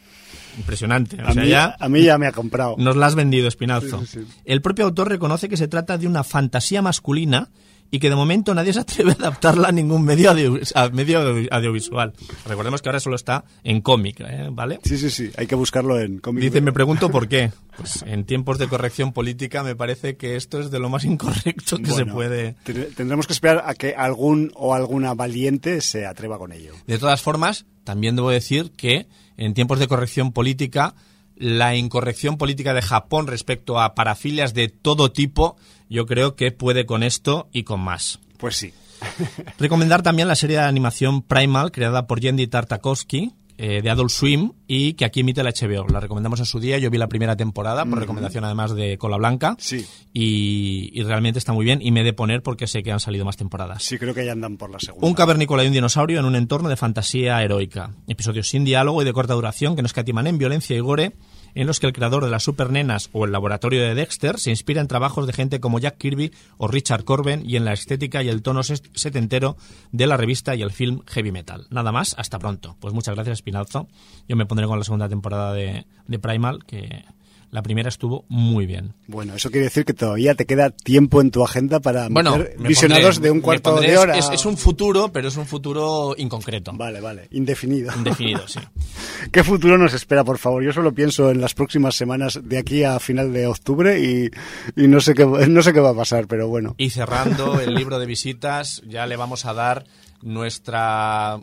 Impresionante. 0.57 1.23
O 1.23 1.27
A 1.29 1.33
sea, 1.33 1.43
mí, 1.43 1.49
ya 1.50 1.77
a 1.79 1.88
mí 1.88 2.03
ya 2.03 2.19
me 2.19 2.27
ha 2.27 2.33
comprado. 2.33 2.75
nos 2.79 2.97
la 2.97 3.07
has 3.07 3.15
vendido, 3.15 3.47
Espinazo. 3.49 4.00
Sí, 4.00 4.07
sí, 4.07 4.25
sí. 4.27 4.41
El 4.45 4.61
propio 4.62 4.87
autor 4.87 5.09
reconoce 5.09 5.49
que 5.49 5.57
se 5.57 5.69
trata 5.69 5.99
de 5.99 6.07
una 6.07 6.25
fantasía 6.25 6.83
masculina 6.83 7.49
y 7.90 7.99
que 8.00 8.11
de 8.11 8.16
momento 8.16 8.54
nadie 8.54 8.73
se 8.73 8.80
atreve 8.80 9.12
a 9.12 9.14
adaptarla 9.14 9.68
a 9.68 9.73
ningún 9.73 10.04
medio, 10.04 10.30
audio- 10.30 10.59
a 10.75 10.88
medio 10.90 11.21
audiovisual. 11.50 12.12
Recordemos 12.47 12.83
que 12.83 12.88
ahora 12.90 13.00
solo 13.00 13.16
está 13.16 13.45
en 13.64 13.80
cómic, 13.80 14.21
¿eh? 14.21 14.49
¿vale? 14.52 14.78
Sí, 14.85 14.99
sí, 14.99 15.11
sí. 15.11 15.30
Hay 15.37 15.47
que 15.47 15.54
buscarlo 15.54 15.99
en 15.99 16.18
cómic. 16.18 16.42
Dice, 16.45 16.61
me 16.61 16.73
pregunto 16.73 17.11
por 17.11 17.28
qué. 17.28 17.50
Pues 17.76 18.02
en 18.07 18.25
tiempos 18.25 18.59
de 18.59 18.66
corrección 18.68 19.12
política 19.12 19.62
me 19.62 19.76
parece 19.76 20.16
que 20.16 20.37
esto 20.37 20.61
es 20.61 20.71
de 20.71 20.78
lo 20.80 20.88
más 20.88 21.04
incorrecto 21.04 21.78
que 21.78 21.90
se 21.92 22.04
puede... 22.07 22.57
ten- 22.64 22.88
Tendremos 22.95 23.26
que 23.26 23.33
esperar 23.33 23.62
a 23.66 23.75
que 23.75 23.95
algún 23.95 24.50
o 24.54 24.75
alguna 24.75 25.14
valiente 25.14 25.80
se 25.80 26.04
atreva 26.07 26.38
con 26.38 26.52
ello. 26.52 26.73
De 26.87 26.99
todas 26.99 27.23
formas, 27.23 27.66
también 27.85 28.16
debo 28.16 28.30
decir 28.30 28.73
que 28.76 29.07
en 29.37 29.54
tiempos 29.54 29.78
de 29.78 29.87
corrección 29.88 30.33
política, 30.33 30.95
la 31.37 31.76
incorrección 31.76 32.37
política 32.37 32.75
de 32.75 32.83
Japón 32.83 33.28
respecto 33.28 33.80
a 33.80 33.95
parafilias 33.95 34.54
de 34.54 34.68
todo 34.68 35.12
tipo, 35.12 35.57
yo 35.88 36.07
creo 36.07 36.35
que 36.37 36.52
puede 36.52 36.87
con 36.87 37.02
esto 37.02 37.49
y 37.52 37.64
con 37.64 37.80
más. 37.80 38.18
Pues 38.38 38.57
sí. 38.57 38.73
Recomendar 39.59 40.02
también 40.02 40.28
la 40.28 40.35
serie 40.35 40.57
de 40.59 40.62
animación 40.64 41.23
Primal, 41.23 41.71
creada 41.73 42.07
por 42.07 42.21
Yendi 42.21 42.47
Tartakovsky, 42.47 43.33
eh, 43.61 43.83
de 43.83 43.90
Adult 43.90 44.11
Swim, 44.11 44.52
y 44.68 44.92
que 44.95 45.04
aquí 45.04 45.21
emite 45.21 45.42
la 45.42 45.50
HBO. 45.50 45.87
La 45.88 45.99
recomendamos 45.99 46.38
en 46.38 46.47
su 46.47 46.61
día, 46.61 46.78
yo 46.78 46.90
vi 46.90 46.99
la 46.99 47.09
primera 47.09 47.35
temporada, 47.37 47.85
por 47.85 47.99
recomendación 47.99 48.45
además 48.45 48.73
de 48.75 48.99
Cola 48.99 49.16
Blanca, 49.16 49.57
Sí. 49.59 49.85
y, 50.12 50.90
y 50.92 51.02
realmente 51.02 51.40
está 51.40 51.52
muy 51.52 51.64
bien, 51.64 51.80
y 51.83 51.90
me 51.90 52.02
he 52.02 52.04
de 52.04 52.12
poner 52.12 52.42
porque 52.42 52.68
sé 52.68 52.85
que 52.85 52.92
han 52.92 53.00
salido 53.00 53.25
más 53.25 53.37
temporadas. 53.37 53.83
Sí, 53.83 53.99
creo 53.99 54.14
que 54.14 54.25
ya 54.25 54.30
andan 54.33 54.57
por 54.59 54.71
la 54.71 54.78
segunda. 54.78 55.07
Un 55.07 55.14
cavernícola 55.14 55.64
y 55.64 55.66
un 55.68 55.73
dinosaurio 55.73 56.21
en 56.21 56.25
un 56.26 56.37
entorno 56.37 56.68
de 56.68 56.76
fantasía 56.76 57.42
heroica. 57.42 57.90
Episodios 58.07 58.49
sin 58.49 58.64
diálogo 58.64 59.02
y 59.02 59.04
de 59.04 59.12
corta 59.12 59.35
duración 59.35 59.75
que 59.75 59.83
no 59.83 59.87
escatiman 59.87 60.28
en 60.28 60.38
violencia 60.38 60.76
y 60.76 60.80
gore, 60.80 61.14
en 61.59 61.67
los 61.67 61.81
que 61.81 61.88
el 61.88 61.93
creador 61.93 62.23
de 62.25 62.31
las 62.31 62.45
supernenas 62.45 63.11
o 63.12 63.25
el 63.25 63.33
laboratorio 63.33 63.83
de 63.83 63.97
Dexter 63.97 64.38
se 64.38 64.50
inspira 64.50 64.81
en 64.81 64.87
trabajos 64.87 65.27
de 65.27 65.33
gente 65.33 65.59
como 65.59 65.81
Jack 65.81 65.99
Kirby 65.99 66.33
o 66.57 66.69
Richard 66.69 67.03
Corben 67.03 67.43
y 67.45 67.57
en 67.57 67.65
la 67.65 67.73
estética 67.73 68.23
y 68.23 68.29
el 68.29 68.43
tono 68.43 68.62
setentero 68.62 69.57
de 69.91 70.07
la 70.07 70.17
revista 70.17 70.55
y 70.55 70.62
el 70.62 70.71
film 70.71 71.00
Heavy 71.09 71.33
Metal. 71.33 71.67
Nada 71.71 71.91
más, 71.91 72.15
hasta 72.17 72.38
pronto. 72.38 72.77
Pues 72.79 72.95
muchas 72.95 73.17
gracias, 73.17 73.38
Spinalzo. 73.38 73.88
Yo 74.29 74.37
me 74.37 74.47
pondré 74.47 74.69
con 74.69 74.79
la 74.79 74.85
segunda 74.85 75.09
temporada 75.09 75.53
de, 75.53 75.85
de 76.07 76.19
Primal, 76.21 76.65
que 76.65 77.05
la 77.50 77.62
primera 77.62 77.88
estuvo 77.88 78.25
muy 78.28 78.67
bien. 78.67 78.95
Bueno, 79.07 79.35
eso 79.35 79.50
quiere 79.50 79.64
decir 79.64 79.85
que 79.85 79.95
todavía 79.95 80.35
te 80.35 80.45
queda 80.47 80.71
tiempo 80.71 81.21
en 81.21 81.31
tu 81.31 81.43
agenda 81.45 81.81
para 81.81 82.09
Bueno, 82.09 82.37
visionados 82.59 83.19
pondré- 83.19 83.23
de 83.23 83.31
un 83.31 83.40
cuarto 83.40 83.76
pondré- 83.76 83.90
de 83.90 83.99
hora. 83.99 84.19
Es, 84.19 84.28
es 84.31 84.45
un 84.45 84.57
futuro, 84.57 85.11
pero 85.12 85.28
es 85.28 85.37
un 85.37 85.47
futuro 85.47 86.14
inconcreto. 86.19 86.73
Vale, 86.75 87.00
vale, 87.00 87.28
indefinido. 87.31 87.93
Indefinido, 87.97 88.47
sí. 88.47 88.61
¿Qué 89.33 89.43
futuro 89.45 89.78
nos 89.78 89.95
espera, 89.95 90.25
por 90.25 90.38
favor? 90.38 90.62
Yo 90.62 90.73
solo 90.73 90.93
pienso 90.93 91.31
en 91.31 91.40
las 91.40 91.55
próximas 91.55 91.95
semanas 91.95 92.38
de 92.43 92.59
aquí 92.59 92.85
a 92.85 92.99
final 93.00 93.33
de 93.33 93.47
octubre 93.47 93.99
y, 94.00 94.31
y 94.76 94.87
no 94.88 95.00
sé 95.00 95.14
qué 95.14 95.25
no 95.26 95.62
sé 95.62 95.73
qué 95.73 95.81
va 95.81 95.90
a 95.90 95.95
pasar, 95.97 96.26
pero 96.26 96.49
bueno. 96.49 96.75
Y 96.78 96.90
cerrando 96.90 97.61
el 97.61 97.75
libro 97.75 97.99
de 97.99 98.07
visitas, 98.07 98.83
ya 98.87 99.07
le 99.07 99.17
vamos 99.17 99.45
a 99.47 99.55
dar 99.55 99.85
nuestra... 100.23 101.40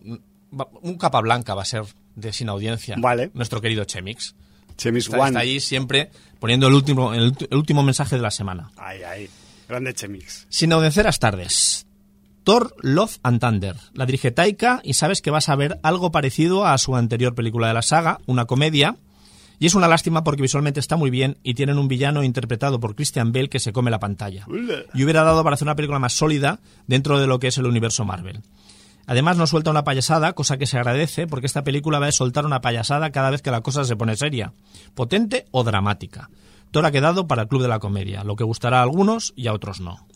Un 0.81 0.97
capa 0.97 1.19
blanca 1.21 1.53
va 1.53 1.63
a 1.63 1.65
ser 1.65 1.83
de 2.15 2.31
sin 2.31 2.47
audiencia. 2.50 2.95
Vale. 2.97 3.29
Nuestro 3.33 3.59
querido 3.59 3.83
Chemix. 3.83 4.35
Chemis 4.77 5.05
Está, 5.05 5.17
One. 5.17 5.27
está 5.29 5.39
ahí 5.39 5.60
siempre 5.60 6.12
poniendo 6.39 6.67
el 6.67 6.74
último, 6.74 7.13
el, 7.13 7.34
el 7.50 7.58
último 7.58 7.84
mensaje 7.84 8.15
de 8.15 8.22
la 8.22 8.32
semana. 8.32 8.72
Ay, 8.77 9.01
ay. 9.03 9.29
Grande 9.67 9.94
Chemix. 9.94 10.46
Sin 10.50 10.72
audiencias 10.74 11.20
tardes. 11.20 11.88
Thor, 12.44 12.75
Love 12.82 13.17
and 13.24 13.39
Thunder. 13.39 13.75
La 13.94 14.05
dirige 14.05 14.29
Taika 14.32 14.79
y 14.84 14.94
sabes 14.94 15.22
que 15.24 15.32
vas 15.32 15.50
a 15.50 15.55
ver 15.55 15.79
algo 15.82 16.12
parecido 16.12 16.65
a 16.67 16.77
su 16.77 16.96
anterior 16.96 17.34
película 17.34 17.67
de 17.67 17.74
la 17.74 17.82
saga, 17.82 18.20
una 18.27 18.46
comedia. 18.46 18.98
Y 19.58 19.65
es 19.65 19.74
una 19.74 19.88
lástima 19.88 20.24
porque 20.24 20.41
visualmente 20.44 20.79
está 20.79 20.98
muy 20.98 21.10
bien 21.10 21.38
y 21.41 21.53
tienen 21.55 21.77
un 21.79 21.88
villano 21.88 22.24
interpretado 22.24 22.79
por 22.79 22.94
Christian 22.94 23.32
Bale 23.32 23.50
que 23.50 23.60
se 23.60 23.72
come 23.74 23.89
la 23.89 24.00
pantalla. 24.00 24.46
Y 24.94 25.03
hubiera 25.03 25.24
dado 25.24 25.44
para 25.44 25.55
hacer 25.55 25.65
una 25.65 25.75
película 25.75 25.98
más 25.98 26.13
sólida 26.13 26.60
dentro 26.88 27.20
de 27.20 27.25
lo 27.25 27.39
que 27.39 27.48
es 27.48 27.58
el 27.58 27.65
universo 27.65 28.03
Marvel. 28.05 28.41
Además 29.07 29.38
nos 29.38 29.51
suelta 29.51 29.71
una 29.71 29.83
payasada, 29.83 30.33
cosa 30.33 30.57
que 30.57 30.65
se 30.65 30.77
agradece 30.77 31.27
porque 31.27 31.47
esta 31.47 31.63
película 31.63 32.00
va 32.00 32.07
a 32.07 32.12
soltar 32.12 32.45
una 32.45 32.62
payasada 32.62 33.12
cada 33.12 33.29
vez 33.29 33.41
que 33.41 33.51
la 33.51 33.62
cosa 33.62 33.83
se 33.83 33.95
pone 33.95 34.15
seria, 34.15 34.53
potente 34.93 35.45
o 35.51 35.63
dramática. 35.63 36.29
Thor 36.71 36.85
ha 36.85 36.91
quedado 36.91 37.27
para 37.27 37.43
el 37.43 37.47
Club 37.47 37.62
de 37.62 37.67
la 37.67 37.79
Comedia, 37.79 38.24
lo 38.24 38.35
que 38.35 38.43
gustará 38.43 38.79
a 38.79 38.83
algunos 38.83 39.33
y 39.35 39.47
a 39.47 39.53
otros 39.53 39.79
no. 39.79 40.07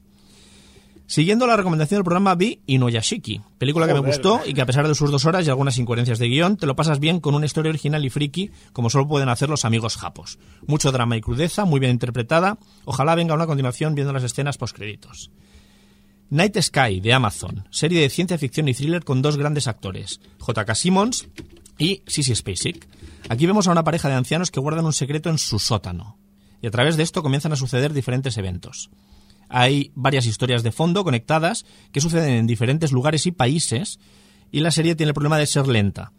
Siguiendo 1.10 1.48
la 1.48 1.58
recomendación 1.58 1.98
del 1.98 2.03
programa 2.03 2.36
vi 2.36 2.62
Inuyashiki, 2.67 3.41
película 3.58 3.88
que 3.88 3.96
me 3.96 4.00
gustó 4.00 4.41
y 4.46 4.53
que 4.53 4.62
a 4.62 4.67
pesar 4.67 4.88
de 4.88 4.93
sus 4.93 5.10
dos 5.10 5.25
horas 5.25 5.46
y 5.46 5.50
algunas 5.50 5.79
incoherencias 5.79 6.19
de 6.19 6.27
guion, 6.27 6.55
te 6.55 6.67
lo 6.67 6.75
pasas 6.75 7.00
bien 7.00 7.19
con 7.19 7.34
una 7.34 7.48
historia 7.48 7.72
original 7.72 8.05
y 8.05 8.12
friki 8.12 8.51
como 8.74 8.91
solo 8.91 9.08
pueden 9.08 9.27
hacer 9.27 9.50
los 9.50 9.65
amigos 9.65 9.98
japos. 9.98 10.38
Mucho 10.67 10.91
drama 10.91 11.17
y 11.17 11.22
crudeza, 11.22 11.65
muy 11.65 11.79
bien 11.79 11.93
interpretada, 11.93 12.60
ojalá 12.86 13.15
venga 13.15 13.34
una 13.34 13.48
continuación 13.48 13.96
viendo 13.96 14.13
las 14.13 14.24
escenas 14.24 14.60
postcréditos. 14.60 15.31
Night 16.31 16.62
Sky 16.62 17.00
de 17.00 17.12
Amazon, 17.12 17.67
serie 17.71 18.01
de 18.01 18.09
ciencia 18.09 18.38
ficción 18.38 18.67
y 18.67 18.75
thriller 18.75 19.03
con 19.03 19.24
dos 19.24 19.36
grandes 19.36 19.67
actores, 19.67 20.21
J.K. 20.38 20.75
Simmons 20.75 21.27
y 21.79 22.03
Sissy 22.05 22.36
Spacek. 22.36 22.88
Aquí 23.29 23.48
vemos 23.48 23.67
a 23.67 23.71
una 23.71 23.83
pareja 23.83 24.09
de 24.09 24.13
ancianos 24.13 24.51
que 24.51 24.59
guardan 24.59 24.86
un 24.86 24.93
secreto 24.93 25.31
en 25.31 25.39
su 25.39 25.57
sótano. 25.57 26.17
Y 26.62 26.67
a 26.67 26.71
través 26.71 26.98
de 26.98 27.03
esto 27.03 27.24
comienzan 27.24 27.53
a 27.53 27.55
suceder 27.55 27.93
diferentes 27.93 28.38
eventos. 28.38 28.91
Hay 29.48 29.91
varias 29.95 30.27
historias 30.27 30.62
de 30.62 30.71
fondo 30.71 31.03
conectadas 31.03 31.65
que 31.91 32.01
suceden 32.01 32.36
en 32.36 32.48
diferentes 32.48 32.91
lugares 32.91 33.25
y 33.25 33.31
países 33.31 34.00
y 34.51 34.59
la 34.59 34.69
serie 34.69 34.95
tiene 34.95 35.09
el 35.09 35.15
problema 35.15 35.39
de 35.39 35.48
ser 35.48 35.67
lenta. 35.67 36.12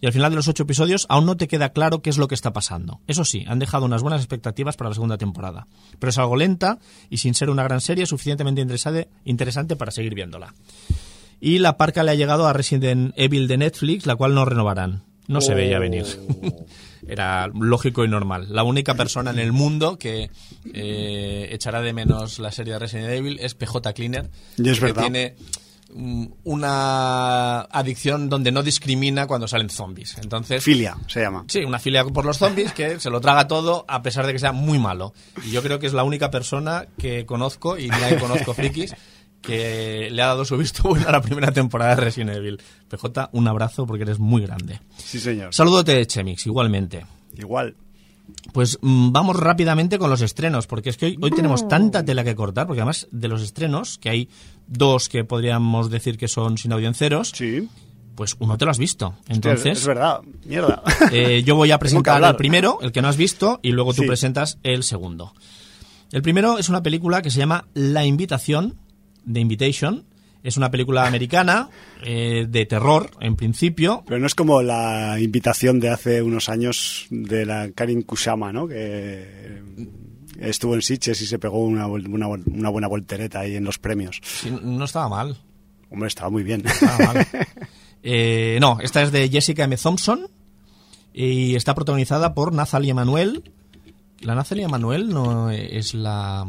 Y 0.00 0.06
al 0.06 0.12
final 0.12 0.30
de 0.30 0.36
los 0.36 0.48
ocho 0.48 0.62
episodios 0.62 1.06
aún 1.08 1.26
no 1.26 1.36
te 1.36 1.48
queda 1.48 1.70
claro 1.70 2.02
qué 2.02 2.10
es 2.10 2.18
lo 2.18 2.28
que 2.28 2.34
está 2.34 2.52
pasando. 2.52 3.00
Eso 3.06 3.24
sí, 3.24 3.44
han 3.48 3.58
dejado 3.58 3.84
unas 3.84 4.02
buenas 4.02 4.20
expectativas 4.20 4.76
para 4.76 4.90
la 4.90 4.94
segunda 4.94 5.18
temporada. 5.18 5.66
Pero 5.98 6.10
es 6.10 6.18
algo 6.18 6.36
lenta 6.36 6.78
y 7.10 7.18
sin 7.18 7.34
ser 7.34 7.50
una 7.50 7.64
gran 7.64 7.80
serie 7.80 8.06
suficientemente 8.06 8.60
interesante 9.24 9.76
para 9.76 9.90
seguir 9.90 10.14
viéndola. 10.14 10.54
Y 11.40 11.58
la 11.58 11.76
parca 11.76 12.02
le 12.02 12.12
ha 12.12 12.14
llegado 12.14 12.46
a 12.46 12.52
Resident 12.52 13.12
Evil 13.16 13.48
de 13.48 13.58
Netflix, 13.58 14.06
la 14.06 14.16
cual 14.16 14.34
no 14.34 14.44
renovarán. 14.44 15.02
No 15.28 15.40
se 15.40 15.54
veía 15.54 15.78
venir. 15.78 16.06
Oh. 16.42 16.66
Era 17.06 17.46
lógico 17.48 18.04
y 18.04 18.08
normal. 18.08 18.48
La 18.50 18.64
única 18.64 18.94
persona 18.94 19.30
en 19.30 19.38
el 19.38 19.52
mundo 19.52 19.98
que 19.98 20.30
eh, 20.74 21.48
echará 21.52 21.80
de 21.80 21.92
menos 21.92 22.38
la 22.38 22.50
serie 22.50 22.74
de 22.74 22.78
Resident 22.78 23.10
Evil 23.10 23.38
es 23.40 23.54
PJ 23.54 23.92
Cleaner. 23.92 24.30
Y 24.56 24.68
es 24.68 24.78
que 24.78 24.86
verdad. 24.86 25.02
tiene 25.02 25.36
una 25.90 27.60
adicción 27.62 28.28
donde 28.28 28.52
no 28.52 28.62
discrimina 28.62 29.26
cuando 29.26 29.48
salen 29.48 29.70
zombies. 29.70 30.16
Entonces, 30.22 30.62
Filia 30.62 30.96
se 31.06 31.20
llama. 31.20 31.44
Sí, 31.48 31.60
una 31.64 31.78
filia 31.78 32.04
por 32.04 32.24
los 32.24 32.38
zombies 32.38 32.72
que 32.72 33.00
se 33.00 33.10
lo 33.10 33.20
traga 33.20 33.48
todo 33.48 33.84
a 33.88 34.02
pesar 34.02 34.26
de 34.26 34.32
que 34.32 34.38
sea 34.38 34.52
muy 34.52 34.78
malo. 34.78 35.14
Y 35.46 35.50
yo 35.50 35.62
creo 35.62 35.78
que 35.78 35.86
es 35.86 35.94
la 35.94 36.04
única 36.04 36.30
persona 36.30 36.86
que 36.98 37.24
conozco, 37.24 37.78
y 37.78 37.84
mira 37.84 38.08
que 38.10 38.18
conozco 38.18 38.52
frikis, 38.54 38.94
que 39.40 40.08
le 40.10 40.22
ha 40.22 40.26
dado 40.26 40.44
su 40.44 40.56
visto 40.56 40.82
bueno 40.84 41.08
a 41.08 41.12
la 41.12 41.22
primera 41.22 41.52
temporada 41.52 41.94
de 41.94 42.02
Resident 42.02 42.36
Evil. 42.36 42.60
PJ, 42.88 43.30
un 43.32 43.48
abrazo 43.48 43.86
porque 43.86 44.02
eres 44.02 44.18
muy 44.18 44.42
grande. 44.42 44.80
Sí, 44.96 45.18
señor. 45.18 45.54
Salúdote, 45.54 46.06
Chemix, 46.06 46.46
igualmente. 46.46 47.06
Igual. 47.36 47.76
Pues 48.52 48.78
mm, 48.82 49.10
vamos 49.10 49.36
rápidamente 49.36 49.98
con 49.98 50.10
los 50.10 50.20
estrenos, 50.20 50.66
porque 50.66 50.90
es 50.90 50.98
que 50.98 51.06
hoy, 51.06 51.18
hoy 51.20 51.30
tenemos 51.30 51.66
tanta 51.66 52.04
tela 52.04 52.24
que 52.24 52.34
cortar, 52.34 52.66
porque 52.66 52.80
además 52.82 53.08
de 53.10 53.28
los 53.28 53.42
estrenos, 53.42 53.96
que 53.98 54.10
hay 54.10 54.28
dos 54.68 55.08
que 55.08 55.24
podríamos 55.24 55.90
decir 55.90 56.16
que 56.18 56.28
son 56.28 56.56
sin 56.58 56.72
audiencios, 56.72 57.30
Sí. 57.34 57.68
pues 58.14 58.36
uno 58.38 58.56
te 58.58 58.64
lo 58.64 58.70
has 58.70 58.78
visto. 58.78 59.08
Hostia, 59.20 59.34
Entonces, 59.34 59.78
es 59.78 59.86
verdad. 59.86 60.20
Mierda. 60.44 60.82
Eh, 61.12 61.42
yo 61.44 61.56
voy 61.56 61.70
a 61.72 61.78
presentar 61.78 62.22
el 62.22 62.36
primero, 62.36 62.78
el 62.82 62.92
que 62.92 63.02
no 63.02 63.08
has 63.08 63.16
visto, 63.16 63.58
y 63.62 63.72
luego 63.72 63.94
tú 63.94 64.02
Sí. 64.02 64.08
presentas 64.08 64.58
el 64.62 64.82
segundo. 64.82 65.32
El 66.12 66.22
primero 66.22 66.58
es 66.58 66.68
una 66.68 66.82
película 66.82 67.20
que 67.22 67.30
se 67.30 67.38
llama 67.38 67.66
La 67.74 68.04
Invitación, 68.04 68.76
The 69.30 69.40
Invitation. 69.40 70.04
Es 70.42 70.56
una 70.56 70.70
película 70.70 71.06
americana 71.06 71.68
eh, 72.04 72.46
de 72.48 72.64
terror, 72.64 73.10
en 73.20 73.34
principio. 73.36 74.04
Pero 74.06 74.20
no 74.20 74.26
es 74.28 74.34
como 74.36 74.62
la 74.62 75.18
invitación 75.20 75.80
de 75.80 75.88
hace 75.90 76.22
unos 76.22 76.48
años 76.48 77.06
de 77.10 77.44
la 77.44 77.70
Karin 77.74 78.02
Kusama, 78.02 78.52
¿no? 78.52 78.68
Que 78.68 79.60
estuvo 80.38 80.74
en 80.74 80.82
Sitges 80.82 81.20
y 81.20 81.26
se 81.26 81.38
pegó 81.38 81.58
una, 81.58 81.86
una, 81.86 82.68
buena 82.70 82.88
voltereta 82.88 83.40
ahí 83.40 83.56
en 83.56 83.64
los 83.64 83.78
premios. 83.78 84.20
Sí, 84.22 84.50
no 84.62 84.84
estaba 84.84 85.08
mal. 85.08 85.36
Hombre, 85.90 86.08
estaba 86.08 86.30
muy 86.30 86.42
bien. 86.42 86.66
estaba 86.66 86.98
mal. 86.98 87.26
Eh, 88.00 88.58
no, 88.60 88.78
esta 88.80 89.02
es 89.02 89.10
de 89.10 89.28
Jessica 89.28 89.64
M. 89.64 89.76
Thompson 89.76 90.28
y 91.12 91.56
está 91.56 91.74
protagonizada 91.74 92.32
por 92.32 92.52
Nathalie 92.52 92.92
Emanuel. 92.92 93.52
La 94.20 94.36
Nathalie 94.36 94.64
Emanuel 94.64 95.08
no 95.08 95.50
es 95.50 95.94
la 95.94 96.46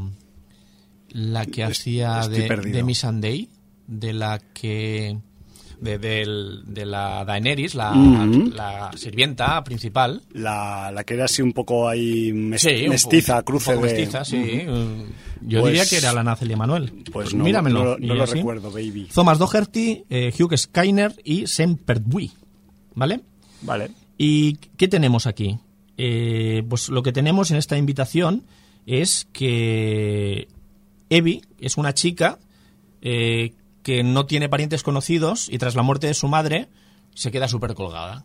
la 1.11 1.45
que 1.45 1.63
hacía 1.63 2.27
de, 2.27 2.83
Miss 2.83 2.99
Sunday, 2.99 3.49
de 3.87 4.13
la 4.13 4.39
que 4.39 5.17
de, 5.81 5.97
del- 5.97 6.61
de 6.65 6.85
la 6.85 7.23
Daenerys, 7.25 7.75
la, 7.75 8.91
sirvienta 8.95 9.63
principal. 9.63 10.21
La, 10.33 10.91
la 10.91 11.03
que 11.03 11.13
era 11.15 11.25
así 11.25 11.41
un 11.41 11.53
poco 11.53 11.87
ahí 11.87 12.31
mes- 12.33 12.61
Sí, 12.61 12.83
un 12.83 12.89
mestiza, 12.89 13.41
cruce 13.43 13.71
un 13.71 13.75
poco 13.77 13.87
de... 13.87 13.93
mestiza, 13.93 14.25
sí. 14.25 14.63
Yo 15.41 15.61
Pues- 15.61 15.71
diría 15.73 15.85
que 15.89 15.97
era 15.97 16.11
la 16.13 16.23
Nathalie 16.23 16.53
Emanuel. 16.53 16.91
Pues 17.11 17.33
no, 17.33 17.43
míramelo. 17.45 17.97
no, 17.97 17.97
no 18.07 18.15
lo 18.15 18.23
así. 18.23 18.35
recuerdo, 18.35 18.71
baby. 18.71 19.07
Thomas 19.13 19.39
Doherty, 19.39 20.03
eh, 20.09 20.33
Hugh 20.37 20.57
Skyner 20.57 21.13
y 21.23 21.47
Sam 21.47 21.75
Pertwee. 21.77 22.31
¿Vale? 22.95 23.21
Vale. 23.61 23.91
¿Y 24.17 24.55
qué 24.77 24.87
tenemos 24.89 25.27
aquí? 25.27 25.57
Eh, 25.97 26.63
pues 26.67 26.89
lo 26.89 27.03
que 27.03 27.11
tenemos 27.13 27.51
en 27.51 27.57
esta 27.57 27.77
invitación 27.77 28.43
es 28.85 29.27
que 29.31 30.47
Evie 31.09 31.41
es 31.59 31.77
una 31.77 31.93
chica 31.93 32.37
eh, 33.01 33.53
que 33.89 34.03
no 34.03 34.27
tiene 34.27 34.49
parientes 34.49 34.83
conocidos 34.83 35.49
y 35.49 35.57
tras 35.57 35.73
la 35.73 35.81
muerte 35.81 36.05
de 36.05 36.13
su 36.13 36.27
madre 36.27 36.67
se 37.15 37.31
queda 37.31 37.47
súper 37.47 37.73
colgada. 37.73 38.23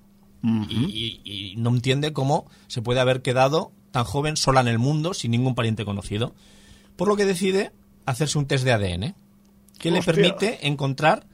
y, 0.69 1.21
y- 1.25 1.53
y 1.53 1.57
no 1.57 1.71
entiende 1.71 2.13
cómo 2.13 2.45
se 2.67 2.83
puede 2.83 3.01
haber 3.01 3.23
quedado 3.23 3.73
tan 3.91 4.05
joven 4.05 4.37
sola 4.37 4.61
en 4.61 4.69
el 4.69 4.79
mundo 4.79 5.15
sin 5.15 5.31
ningún 5.31 5.55
pariente 5.55 5.87
conocido. 5.87 6.35
Por 6.97 7.09
lo 7.09 7.17
que 7.17 7.25
decide 7.25 7.73
hacerse 8.05 8.37
un 8.37 8.45
test 8.45 8.63
de 8.63 8.73
ADN 8.73 9.15
que 9.79 9.91
le 9.91 10.01
permite 10.03 10.67
encontrar 10.69 11.25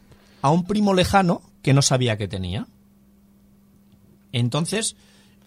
a 0.43 0.51
un 0.51 0.63
primo 0.65 0.95
lejano 0.95 1.43
que 1.63 1.73
no 1.75 1.83
sabía 1.83 2.17
que 2.17 2.29
tenía. 2.29 2.69
Entonces, 4.31 4.95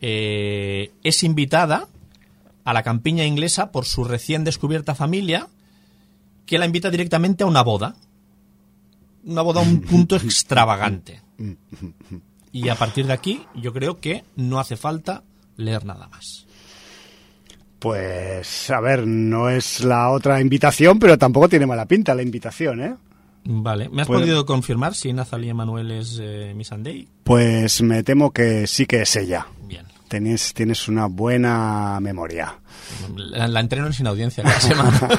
eh, 0.01 0.91
es 1.03 1.23
invitada 1.23 1.87
a 2.65 2.73
la 2.73 2.83
campiña 2.83 3.23
inglesa 3.23 3.71
por 3.71 3.85
su 3.85 4.03
recién 4.03 4.43
descubierta 4.43 4.93
familia, 4.93 5.47
que 6.45 6.57
la 6.57 6.65
invita 6.65 6.89
directamente 6.89 7.45
a 7.45 7.47
una 7.47 7.61
boda. 7.63 7.95
Una 9.25 9.41
boda 9.41 9.61
a 9.61 9.63
un 9.63 9.81
punto 9.81 10.15
extravagante. 10.15 11.21
Y 12.51 12.69
a 12.69 12.75
partir 12.75 13.07
de 13.07 13.13
aquí, 13.13 13.45
yo 13.55 13.73
creo 13.73 13.97
que 13.97 14.23
no 14.35 14.59
hace 14.59 14.77
falta 14.77 15.23
leer 15.57 15.85
nada 15.85 16.07
más. 16.07 16.45
Pues, 17.79 18.69
a 18.69 18.79
ver, 18.79 19.05
no 19.05 19.49
es 19.49 19.83
la 19.83 20.09
otra 20.11 20.39
invitación, 20.39 20.99
pero 20.99 21.17
tampoco 21.17 21.49
tiene 21.49 21.65
mala 21.65 21.85
pinta 21.85 22.15
la 22.15 22.21
invitación, 22.21 22.81
¿eh? 22.81 22.95
Vale, 23.45 23.89
¿me 23.89 24.03
has 24.03 24.07
podido 24.07 24.45
confirmar 24.45 24.95
si 24.95 25.11
Nathalie 25.11 25.49
Emanuel 25.49 25.91
es 25.91 26.17
eh, 26.21 26.53
Miss 26.55 26.67
Sunday? 26.67 27.09
Pues 27.25 27.81
me 27.81 28.01
temo 28.03 28.31
que 28.31 28.67
sí 28.67 28.85
que 28.85 29.01
es 29.01 29.15
ella. 29.17 29.47
Bien. 29.67 29.85
Tienes, 30.07 30.53
tienes 30.53 30.87
una 30.87 31.07
buena 31.07 31.99
memoria. 31.99 32.59
La, 33.15 33.47
la 33.49 33.59
entreno 33.59 33.91
sin 33.91 34.07
audiencia 34.07 34.43
cada 34.43 34.61
semana. 34.61 35.09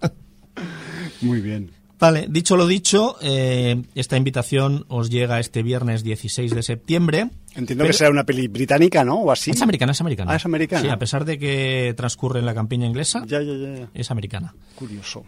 Muy 1.20 1.40
bien. 1.40 1.72
Vale, 2.02 2.26
dicho 2.28 2.56
lo 2.56 2.66
dicho, 2.66 3.16
eh, 3.22 3.80
esta 3.94 4.16
invitación 4.16 4.84
os 4.88 5.08
llega 5.08 5.38
este 5.38 5.62
viernes 5.62 6.02
16 6.02 6.52
de 6.52 6.64
septiembre. 6.64 7.30
Entiendo 7.54 7.84
Pero- 7.84 7.86
que 7.86 7.92
será 7.92 8.10
una 8.10 8.24
peli 8.24 8.48
británica, 8.48 9.04
¿no? 9.04 9.20
O 9.20 9.30
así. 9.30 9.52
Es 9.52 9.62
americana, 9.62 9.92
es 9.92 10.00
americana. 10.00 10.32
Ah, 10.32 10.36
es 10.36 10.44
americana. 10.44 10.82
Sí, 10.82 10.88
a 10.88 10.98
pesar 10.98 11.24
de 11.24 11.38
que 11.38 11.94
transcurre 11.96 12.40
en 12.40 12.46
la 12.46 12.54
campiña 12.54 12.88
inglesa, 12.88 13.22
Ya, 13.24 13.40
ya, 13.40 13.52
ya, 13.54 13.88
es 13.94 14.10
americana. 14.10 14.52
Curioso. 14.74 15.24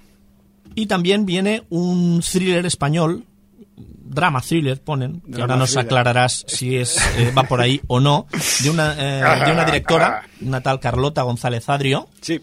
Y 0.75 0.87
también 0.87 1.26
viene 1.26 1.62
un 1.71 2.21
thriller 2.28 2.66
español, 2.66 3.23
drama 3.76 4.40
thriller 4.40 4.81
ponen, 4.83 5.21
que 5.21 5.31
Drama 5.31 5.45
ahora 5.45 5.57
nos 5.59 5.71
thriller. 5.71 5.85
aclararás 5.87 6.45
si 6.49 6.76
es 6.76 6.97
eh, 7.19 7.33
va 7.38 7.45
por 7.45 7.61
ahí 7.61 7.81
o 7.87 8.00
no, 8.00 8.26
de 8.64 8.71
una, 8.71 8.95
eh, 8.99 9.45
de 9.47 9.52
una 9.52 9.64
directora, 9.71 10.26
una 10.40 10.61
tal 10.61 10.81
Carlota 10.81 11.23
González 11.23 11.69
Adrio, 11.69 12.09
Sí. 12.21 12.40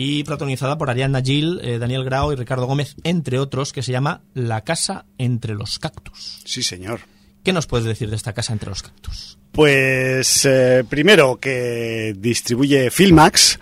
Y 0.00 0.22
protagonizada 0.22 0.78
por 0.78 0.90
Ariadna 0.90 1.20
Gil, 1.20 1.58
eh, 1.60 1.80
Daniel 1.80 2.04
Grau 2.04 2.30
y 2.30 2.36
Ricardo 2.36 2.66
Gómez, 2.66 2.94
entre 3.02 3.40
otros, 3.40 3.72
que 3.72 3.82
se 3.82 3.90
llama 3.90 4.22
La 4.32 4.60
casa 4.60 5.06
entre 5.18 5.54
los 5.56 5.80
cactus. 5.80 6.40
Sí, 6.44 6.62
señor. 6.62 7.00
¿Qué 7.42 7.52
nos 7.52 7.66
puedes 7.66 7.84
decir 7.84 8.08
de 8.08 8.14
esta 8.14 8.32
casa 8.32 8.52
entre 8.52 8.68
los 8.68 8.80
cactus? 8.80 9.38
Pues 9.50 10.44
eh, 10.44 10.84
primero 10.88 11.40
que 11.40 12.14
distribuye 12.16 12.92
Filmax, 12.92 13.58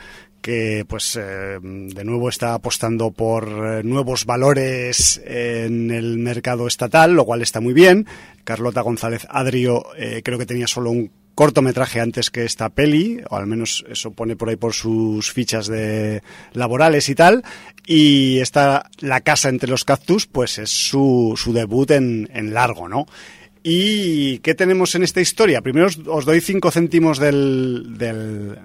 que 0.47 0.85
pues 0.87 1.17
eh, 1.17 1.59
de 1.61 2.05
nuevo 2.05 2.29
está 2.29 2.55
apostando 2.55 3.11
por 3.11 3.49
eh, 3.49 3.83
nuevos 3.83 4.27
valores 4.27 5.21
en 5.25 5.91
el 5.91 6.19
mercado 6.19 6.69
estatal, 6.69 7.15
lo 7.15 7.25
cual 7.25 7.43
está 7.43 7.61
muy 7.61 7.75
bien. 7.75 8.07
Carlota 8.45 8.83
González 8.83 9.27
Adrio 9.29 9.87
eh, 9.99 10.21
creo 10.25 10.39
que 10.39 10.47
tenía 10.47 10.69
solo 10.69 10.93
un 10.93 11.11
cortometraje 11.37 12.01
antes 12.01 12.31
que 12.31 12.45
esta 12.45 12.71
peli, 12.71 13.21
o 13.31 13.37
al 13.37 13.47
menos 13.47 13.85
eso 13.89 14.11
pone 14.11 14.35
por 14.35 14.49
ahí 14.49 14.57
por 14.57 14.75
sus 14.75 15.31
fichas 15.31 15.69
de 15.69 16.23
laborales 16.55 17.09
y 17.09 17.15
tal. 17.15 17.45
Y 17.87 18.39
esta 18.41 18.91
La 18.99 19.21
casa 19.21 19.49
entre 19.49 19.71
los 19.71 19.85
cactus, 19.85 20.27
pues 20.27 20.59
es 20.59 20.71
su, 20.71 21.35
su 21.37 21.53
debut 21.53 21.93
en, 21.93 22.29
en 22.33 22.53
largo, 22.55 22.89
¿no? 22.89 23.07
¿Y 23.63 24.39
qué 24.39 24.55
tenemos 24.55 24.95
en 24.95 25.03
esta 25.03 25.21
historia? 25.21 25.61
Primero 25.61 25.89
os, 26.07 26.25
doy 26.25 26.41
cinco 26.41 26.71
céntimos 26.71 27.19
del, 27.19 27.97
del- 27.99 28.57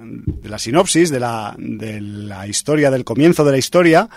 de 0.42 0.48
la 0.50 0.60
sinopsis, 0.60 1.10
de 1.10 1.20
la, 1.20 1.56
de 1.58 2.00
la 2.02 2.48
historia, 2.48 2.92
del 2.92 3.04
comienzo 3.04 3.44
de 3.44 3.52
la 3.52 3.58
historia, 3.58 4.10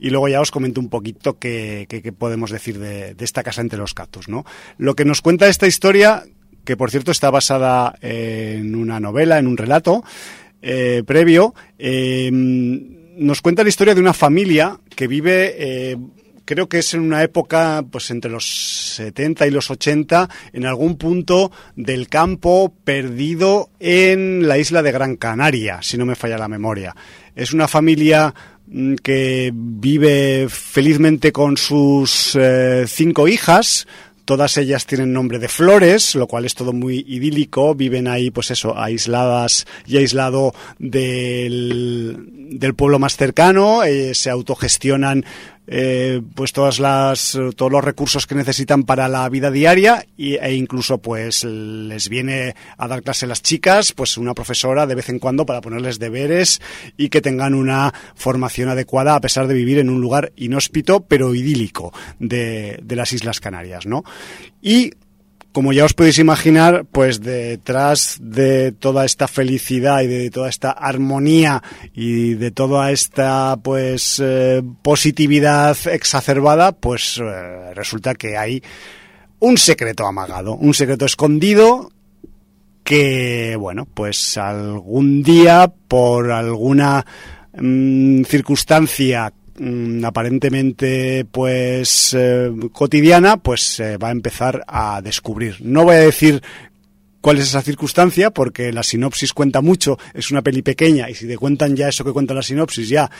y 0.00 0.10
luego 0.10 0.28
ya 0.28 0.40
os 0.40 0.50
comento 0.50 0.80
un 0.80 0.88
poquito 0.88 1.38
qué, 1.38 1.86
podemos 2.18 2.50
decir 2.50 2.78
de, 2.80 3.14
de 3.14 3.24
esta 3.24 3.44
casa 3.44 3.60
entre 3.60 3.78
los 3.78 3.94
cactus. 3.94 4.28
¿no? 4.28 4.44
Lo 4.76 4.94
que 4.96 5.04
nos 5.04 5.22
cuenta 5.22 5.46
esta 5.46 5.68
historia, 5.68 6.24
que 6.64 6.76
por 6.76 6.90
cierto 6.90 7.10
está 7.10 7.30
basada 7.30 7.94
en 8.00 8.74
una 8.74 9.00
novela, 9.00 9.38
en 9.38 9.46
un 9.46 9.56
relato 9.56 10.04
eh, 10.62 11.02
previo, 11.06 11.54
eh, 11.78 12.30
nos 12.32 13.42
cuenta 13.42 13.62
la 13.62 13.68
historia 13.68 13.94
de 13.94 14.00
una 14.00 14.14
familia 14.14 14.78
que 14.94 15.06
vive... 15.06 15.54
eh, 15.58 15.96
creo 16.44 16.68
que 16.68 16.78
es 16.78 16.94
en 16.94 17.00
una 17.00 17.22
época, 17.22 17.84
pues 17.90 18.10
entre 18.10 18.30
los 18.30 18.94
70 18.96 19.46
y 19.46 19.50
los 19.50 19.70
80, 19.70 20.28
en 20.52 20.66
algún 20.66 20.96
punto 20.96 21.50
del 21.76 22.08
campo 22.08 22.74
perdido 22.84 23.70
en 23.80 24.46
la 24.46 24.58
isla 24.58 24.82
de 24.82 24.92
Gran 24.92 25.16
Canaria, 25.16 25.80
si 25.82 25.96
no 25.96 26.06
me 26.06 26.16
falla 26.16 26.38
la 26.38 26.48
memoria. 26.48 26.94
Es 27.34 27.52
una 27.52 27.68
familia 27.68 28.34
mm, 28.66 28.94
que 28.96 29.52
vive 29.54 30.46
felizmente 30.48 31.32
con 31.32 31.56
sus 31.56 32.36
eh, 32.36 32.84
cinco 32.86 33.28
hijas, 33.28 33.86
Todas 34.24 34.56
ellas 34.56 34.86
tienen 34.86 35.12
nombre 35.12 35.38
de 35.38 35.48
flores, 35.48 36.14
lo 36.14 36.26
cual 36.26 36.44
es 36.44 36.54
todo 36.54 36.72
muy 36.72 37.04
idílico. 37.06 37.74
Viven 37.74 38.08
ahí, 38.08 38.30
pues 38.30 38.50
eso, 38.50 38.78
aisladas 38.78 39.66
y 39.86 39.98
aislado 39.98 40.54
del, 40.78 42.16
del 42.58 42.74
pueblo 42.74 42.98
más 42.98 43.16
cercano. 43.16 43.84
eh, 43.84 44.14
se 44.14 44.30
autogestionan 44.30 45.24
eh, 45.66 46.20
pues 46.34 46.52
todas 46.52 46.78
las 46.78 47.38
todos 47.56 47.72
los 47.72 47.84
recursos 47.84 48.26
que 48.26 48.34
necesitan 48.34 48.84
para 48.84 49.08
la 49.08 49.28
vida 49.28 49.50
diaria 49.50 50.06
y, 50.16 50.34
e 50.34 50.54
incluso 50.54 50.98
pues 50.98 51.44
les 51.44 52.08
viene 52.08 52.54
a 52.76 52.88
dar 52.88 53.02
clase 53.02 53.24
a 53.24 53.28
las 53.28 53.42
chicas 53.42 53.92
pues 53.92 54.18
una 54.18 54.34
profesora 54.34 54.86
de 54.86 54.94
vez 54.94 55.08
en 55.08 55.18
cuando 55.18 55.46
para 55.46 55.60
ponerles 55.60 55.98
deberes 55.98 56.60
y 56.96 57.08
que 57.08 57.20
tengan 57.20 57.54
una 57.54 57.94
formación 58.14 58.68
adecuada 58.68 59.14
a 59.14 59.20
pesar 59.20 59.46
de 59.46 59.54
vivir 59.54 59.78
en 59.78 59.90
un 59.90 60.00
lugar 60.00 60.32
inhóspito 60.36 61.00
pero 61.00 61.34
idílico 61.34 61.92
de, 62.18 62.78
de 62.82 62.96
las 62.96 63.12
Islas 63.12 63.40
Canarias, 63.40 63.86
¿no? 63.86 64.04
Y 64.60 64.92
como 65.54 65.72
ya 65.72 65.84
os 65.84 65.94
podéis 65.94 66.18
imaginar, 66.18 66.84
pues 66.90 67.22
detrás 67.22 68.18
de 68.20 68.72
toda 68.72 69.04
esta 69.04 69.28
felicidad 69.28 70.02
y 70.02 70.08
de 70.08 70.28
toda 70.28 70.48
esta 70.48 70.72
armonía 70.72 71.62
y 71.94 72.34
de 72.34 72.50
toda 72.50 72.90
esta 72.90 73.56
pues 73.62 74.20
eh, 74.20 74.62
positividad 74.82 75.76
exacerbada, 75.86 76.72
pues 76.72 77.22
eh, 77.22 77.72
resulta 77.72 78.16
que 78.16 78.36
hay 78.36 78.64
un 79.38 79.56
secreto 79.56 80.08
amagado, 80.08 80.56
un 80.56 80.74
secreto 80.74 81.04
escondido 81.04 81.88
que, 82.82 83.54
bueno, 83.56 83.86
pues 83.86 84.36
algún 84.36 85.22
día 85.22 85.72
por 85.86 86.32
alguna 86.32 87.06
mm, 87.56 88.24
circunstancia 88.24 89.32
Mm, 89.56 90.04
aparentemente 90.04 91.24
pues 91.30 92.12
eh, 92.18 92.50
cotidiana 92.72 93.36
pues 93.36 93.62
se 93.62 93.98
va 93.98 94.08
a 94.08 94.10
empezar 94.10 94.64
a 94.66 95.00
descubrir 95.00 95.58
no 95.60 95.84
voy 95.84 95.94
a 95.94 96.00
decir 96.00 96.42
cuál 97.24 97.38
es 97.38 97.44
esa 97.44 97.62
circunstancia, 97.62 98.30
porque 98.30 98.70
la 98.70 98.82
sinopsis 98.82 99.32
cuenta 99.32 99.62
mucho, 99.62 99.98
es 100.12 100.30
una 100.30 100.42
peli 100.42 100.60
pequeña, 100.60 101.08
y 101.08 101.14
si 101.14 101.26
te 101.26 101.38
cuentan 101.38 101.74
ya 101.74 101.88
eso 101.88 102.04
que 102.04 102.12
cuenta 102.12 102.34
la 102.34 102.42
sinopsis, 102.42 102.86
ya 102.86 103.10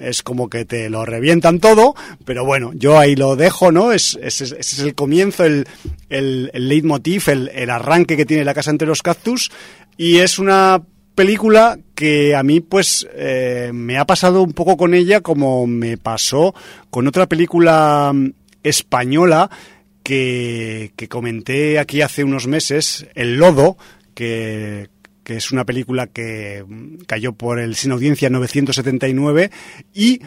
es 0.00 0.22
como 0.22 0.48
que 0.48 0.64
te 0.64 0.88
lo 0.88 1.04
revientan 1.04 1.60
todo, 1.60 1.94
pero 2.24 2.46
bueno, 2.46 2.72
yo 2.74 2.98
ahí 2.98 3.14
lo 3.14 3.36
dejo, 3.36 3.70
¿no? 3.70 3.92
Es, 3.92 4.18
ese 4.22 4.56
es, 4.58 4.78
el 4.78 4.94
comienzo, 4.94 5.44
el, 5.44 5.66
el, 6.08 6.50
el 6.54 6.68
leitmotiv, 6.70 7.28
el, 7.28 7.50
el, 7.52 7.68
arranque 7.68 8.16
que 8.16 8.24
tiene 8.24 8.46
la 8.46 8.54
casa 8.54 8.70
entre 8.70 8.88
los 8.88 9.02
cactus, 9.02 9.50
y 9.98 10.16
es 10.16 10.38
una 10.38 10.80
película 11.22 11.78
que 11.94 12.34
a 12.34 12.42
mí 12.42 12.58
pues 12.58 13.06
eh, 13.14 13.70
me 13.72 13.96
ha 13.96 14.04
pasado 14.04 14.42
un 14.42 14.54
poco 14.54 14.76
con 14.76 14.92
ella 14.92 15.20
como 15.20 15.68
me 15.68 15.96
pasó 15.96 16.52
con 16.90 17.06
otra 17.06 17.28
película 17.28 18.10
mm, 18.12 18.32
española 18.64 19.48
que, 20.02 20.90
que 20.96 21.06
comenté 21.06 21.78
aquí 21.78 22.02
hace 22.02 22.24
unos 22.24 22.48
meses, 22.48 23.06
El 23.14 23.36
Lodo, 23.36 23.76
que, 24.16 24.88
que 25.22 25.36
es 25.36 25.52
una 25.52 25.64
película 25.64 26.08
que 26.08 26.64
mm, 26.66 27.04
cayó 27.06 27.34
por 27.34 27.60
el 27.60 27.76
Sin 27.76 27.92
Audiencia 27.92 28.28
979 28.28 29.52
y 29.94 30.22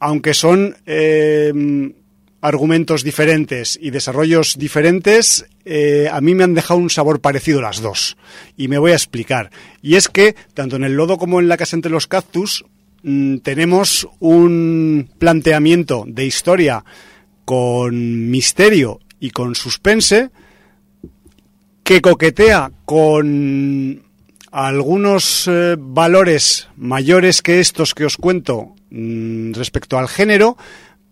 aunque 0.00 0.32
son 0.32 0.76
eh, 0.86 1.92
argumentos 2.40 3.02
diferentes 3.02 3.78
y 3.80 3.90
desarrollos 3.90 4.56
diferentes, 4.58 5.46
eh, 5.64 6.08
a 6.10 6.20
mí 6.20 6.34
me 6.34 6.44
han 6.44 6.54
dejado 6.54 6.78
un 6.78 6.90
sabor 6.90 7.20
parecido 7.20 7.60
las 7.60 7.80
dos. 7.80 8.16
Y 8.56 8.68
me 8.68 8.78
voy 8.78 8.92
a 8.92 8.96
explicar. 8.96 9.50
Y 9.82 9.96
es 9.96 10.08
que, 10.08 10.36
tanto 10.54 10.76
en 10.76 10.84
el 10.84 10.94
lodo 10.94 11.18
como 11.18 11.40
en 11.40 11.48
la 11.48 11.56
casa 11.56 11.76
entre 11.76 11.90
los 11.90 12.06
cactus, 12.06 12.64
mm, 13.02 13.38
tenemos 13.38 14.08
un 14.20 15.10
planteamiento 15.18 16.04
de 16.06 16.26
historia 16.26 16.84
con 17.44 18.30
misterio 18.30 19.00
y 19.20 19.30
con 19.30 19.54
suspense 19.54 20.30
que 21.82 22.00
coquetea 22.00 22.70
con 22.84 24.02
algunos 24.52 25.48
eh, 25.48 25.76
valores 25.78 26.68
mayores 26.76 27.42
que 27.42 27.60
estos 27.60 27.94
que 27.94 28.04
os 28.04 28.16
cuento 28.16 28.74
mm, 28.90 29.52
respecto 29.52 29.98
al 29.98 30.08
género, 30.08 30.56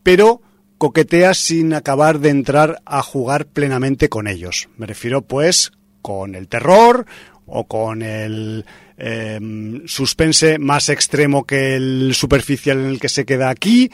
pero 0.02 0.42
coquetea 0.78 1.34
sin 1.34 1.72
acabar 1.72 2.20
de 2.20 2.30
entrar 2.30 2.82
a 2.84 3.02
jugar 3.02 3.46
plenamente 3.46 4.08
con 4.08 4.26
ellos. 4.26 4.68
Me 4.76 4.86
refiero 4.86 5.22
pues 5.22 5.72
con 6.02 6.34
el 6.34 6.48
terror 6.48 7.06
o 7.46 7.66
con 7.66 8.02
el 8.02 8.64
eh, 8.98 9.40
suspense 9.86 10.58
más 10.58 10.88
extremo 10.88 11.44
que 11.44 11.76
el 11.76 12.14
superficial 12.14 12.78
en 12.78 12.86
el 12.86 13.00
que 13.00 13.08
se 13.08 13.24
queda 13.24 13.50
aquí 13.50 13.90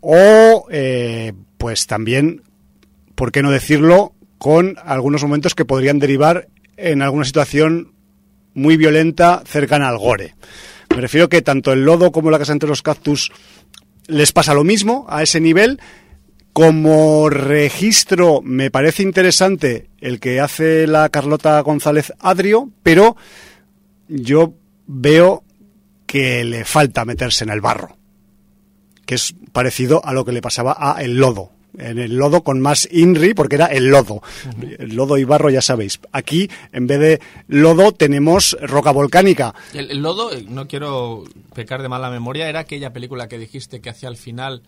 o 0.00 0.66
eh, 0.70 1.32
pues 1.58 1.86
también, 1.86 2.42
¿por 3.14 3.32
qué 3.32 3.42
no 3.42 3.50
decirlo?, 3.50 4.14
con 4.38 4.76
algunos 4.84 5.22
momentos 5.24 5.56
que 5.56 5.64
podrían 5.64 5.98
derivar 5.98 6.48
en 6.76 7.02
alguna 7.02 7.24
situación 7.24 7.92
muy 8.54 8.76
violenta 8.76 9.42
cercana 9.44 9.88
al 9.88 9.98
gore. 9.98 10.36
Me 10.90 11.00
refiero 11.00 11.28
que 11.28 11.42
tanto 11.42 11.72
el 11.72 11.84
lodo 11.84 12.12
como 12.12 12.30
la 12.30 12.38
casa 12.38 12.52
entre 12.52 12.68
los 12.68 12.82
cactus 12.82 13.32
les 14.06 14.32
pasa 14.32 14.54
lo 14.54 14.64
mismo 14.64 15.06
a 15.08 15.22
ese 15.22 15.40
nivel 15.40 15.80
como 16.58 17.30
registro 17.30 18.40
me 18.42 18.68
parece 18.68 19.04
interesante 19.04 19.90
el 20.00 20.18
que 20.18 20.40
hace 20.40 20.88
la 20.88 21.08
Carlota 21.08 21.60
González 21.60 22.12
Adrio, 22.18 22.68
pero 22.82 23.16
yo 24.08 24.54
veo 24.88 25.44
que 26.04 26.42
le 26.42 26.64
falta 26.64 27.04
meterse 27.04 27.44
en 27.44 27.50
el 27.50 27.60
barro, 27.60 27.96
que 29.06 29.14
es 29.14 29.36
parecido 29.52 30.04
a 30.04 30.12
lo 30.12 30.24
que 30.24 30.32
le 30.32 30.42
pasaba 30.42 30.76
a 30.76 31.00
El 31.00 31.18
Lodo. 31.18 31.52
En 31.76 32.00
el 32.00 32.16
lodo 32.16 32.42
con 32.42 32.60
más 32.60 32.88
INRI, 32.90 33.34
porque 33.34 33.54
era 33.54 33.66
el 33.66 33.86
lodo. 33.86 34.20
El 34.78 34.96
lodo 34.96 35.16
y 35.16 35.22
barro, 35.22 35.50
ya 35.50 35.62
sabéis. 35.62 36.00
Aquí, 36.10 36.50
en 36.72 36.88
vez 36.88 36.98
de 36.98 37.20
lodo, 37.46 37.92
tenemos 37.92 38.56
roca 38.62 38.90
volcánica. 38.90 39.54
El, 39.74 39.92
el 39.92 39.98
lodo, 39.98 40.32
eh, 40.32 40.44
no 40.48 40.66
quiero 40.66 41.22
pecar 41.54 41.82
de 41.82 41.88
mala 41.88 42.10
memoria, 42.10 42.48
era 42.48 42.60
aquella 42.60 42.92
película 42.92 43.28
que 43.28 43.38
dijiste 43.38 43.80
que 43.80 43.90
hacia 43.90 44.08
el 44.08 44.16
final 44.16 44.62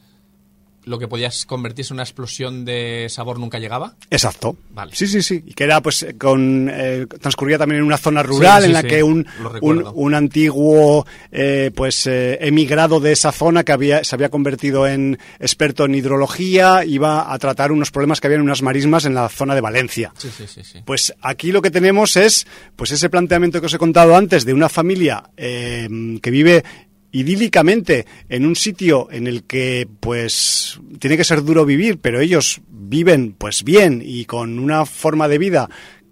lo 0.85 0.99
que 0.99 1.09
podías 1.09 1.45
convertirse 1.47 1.93
en 1.93 1.97
una 1.97 2.03
explosión 2.03 2.64
de 2.64 3.07
sabor 3.09 3.38
nunca 3.38 3.59
llegaba. 3.59 3.97
Exacto. 4.11 4.57
Vale. 4.71 4.95
Sí, 4.95 5.07
sí, 5.07 5.23
sí. 5.23 5.43
Y 5.47 5.55
que 5.55 5.64
era, 5.64 5.81
pues, 5.81 6.07
con. 6.19 6.71
Eh, 6.73 7.07
transcurría 7.21 7.59
también 7.59 7.81
en 7.81 7.87
una 7.87 7.99
zona 7.99 8.23
rural 8.23 8.64
en 8.64 8.73
la 8.73 8.83
que 8.83 9.03
un, 9.03 9.27
un, 9.61 10.14
antiguo, 10.14 11.07
eh, 11.31 11.71
pues, 11.75 12.07
eh, 12.07 12.38
emigrado 12.40 13.01
de 13.01 13.12
esa 13.12 13.33
zona 13.33 13.64
que 13.64 13.73
había, 13.73 14.05
se 14.05 14.14
había 14.14 14.31
convertido 14.31 14.87
en 14.87 15.19
experto 15.38 15.85
en 15.85 15.95
hidrología 15.95 16.85
iba 16.85 17.33
a 17.33 17.38
tratar 17.38 17.73
unos 17.73 17.90
problemas 17.90 18.21
que 18.21 18.27
había 18.27 18.37
en 18.37 18.43
unas 18.43 18.62
marismas 18.62 19.05
en 19.05 19.14
la 19.14 19.29
zona 19.29 19.55
de 19.55 19.61
Valencia. 19.61 20.12
Sí, 20.16 20.31
sí, 20.37 20.47
sí, 20.47 20.62
sí. 20.64 20.79
Pues 20.85 21.14
aquí 21.21 21.53
lo 21.53 21.62
que 21.62 21.71
tenemos 21.71 22.16
es, 22.16 22.47
pues, 22.77 22.90
ese 22.90 23.11
planteamiento 23.11 23.61
que 23.61 23.66
os 23.66 23.75
he 23.75 23.79
contado 23.79 24.16
antes 24.16 24.45
de 24.45 24.55
una 24.55 24.69
familia 24.69 25.25
que 25.37 26.31
vive 26.31 26.64
idílicamente 27.12 28.07
en 28.29 28.46
un 28.46 28.57
sitio 28.57 29.09
en 29.11 29.27
el 29.27 29.44
que 29.44 29.88
pues 30.01 30.81
tiene 30.99 31.16
que 31.16 31.25
ser 31.25 31.42
duro 31.42 31.64
vivir, 31.64 31.99
pero 31.99 32.20
ellos 32.20 32.61
viven 32.68 33.35
pues 33.37 33.64
bien 33.64 34.03
y 34.05 34.25
con 34.25 34.59
una 34.59 34.87
forma 34.87 35.29
de 35.29 35.38
vida 35.38 35.68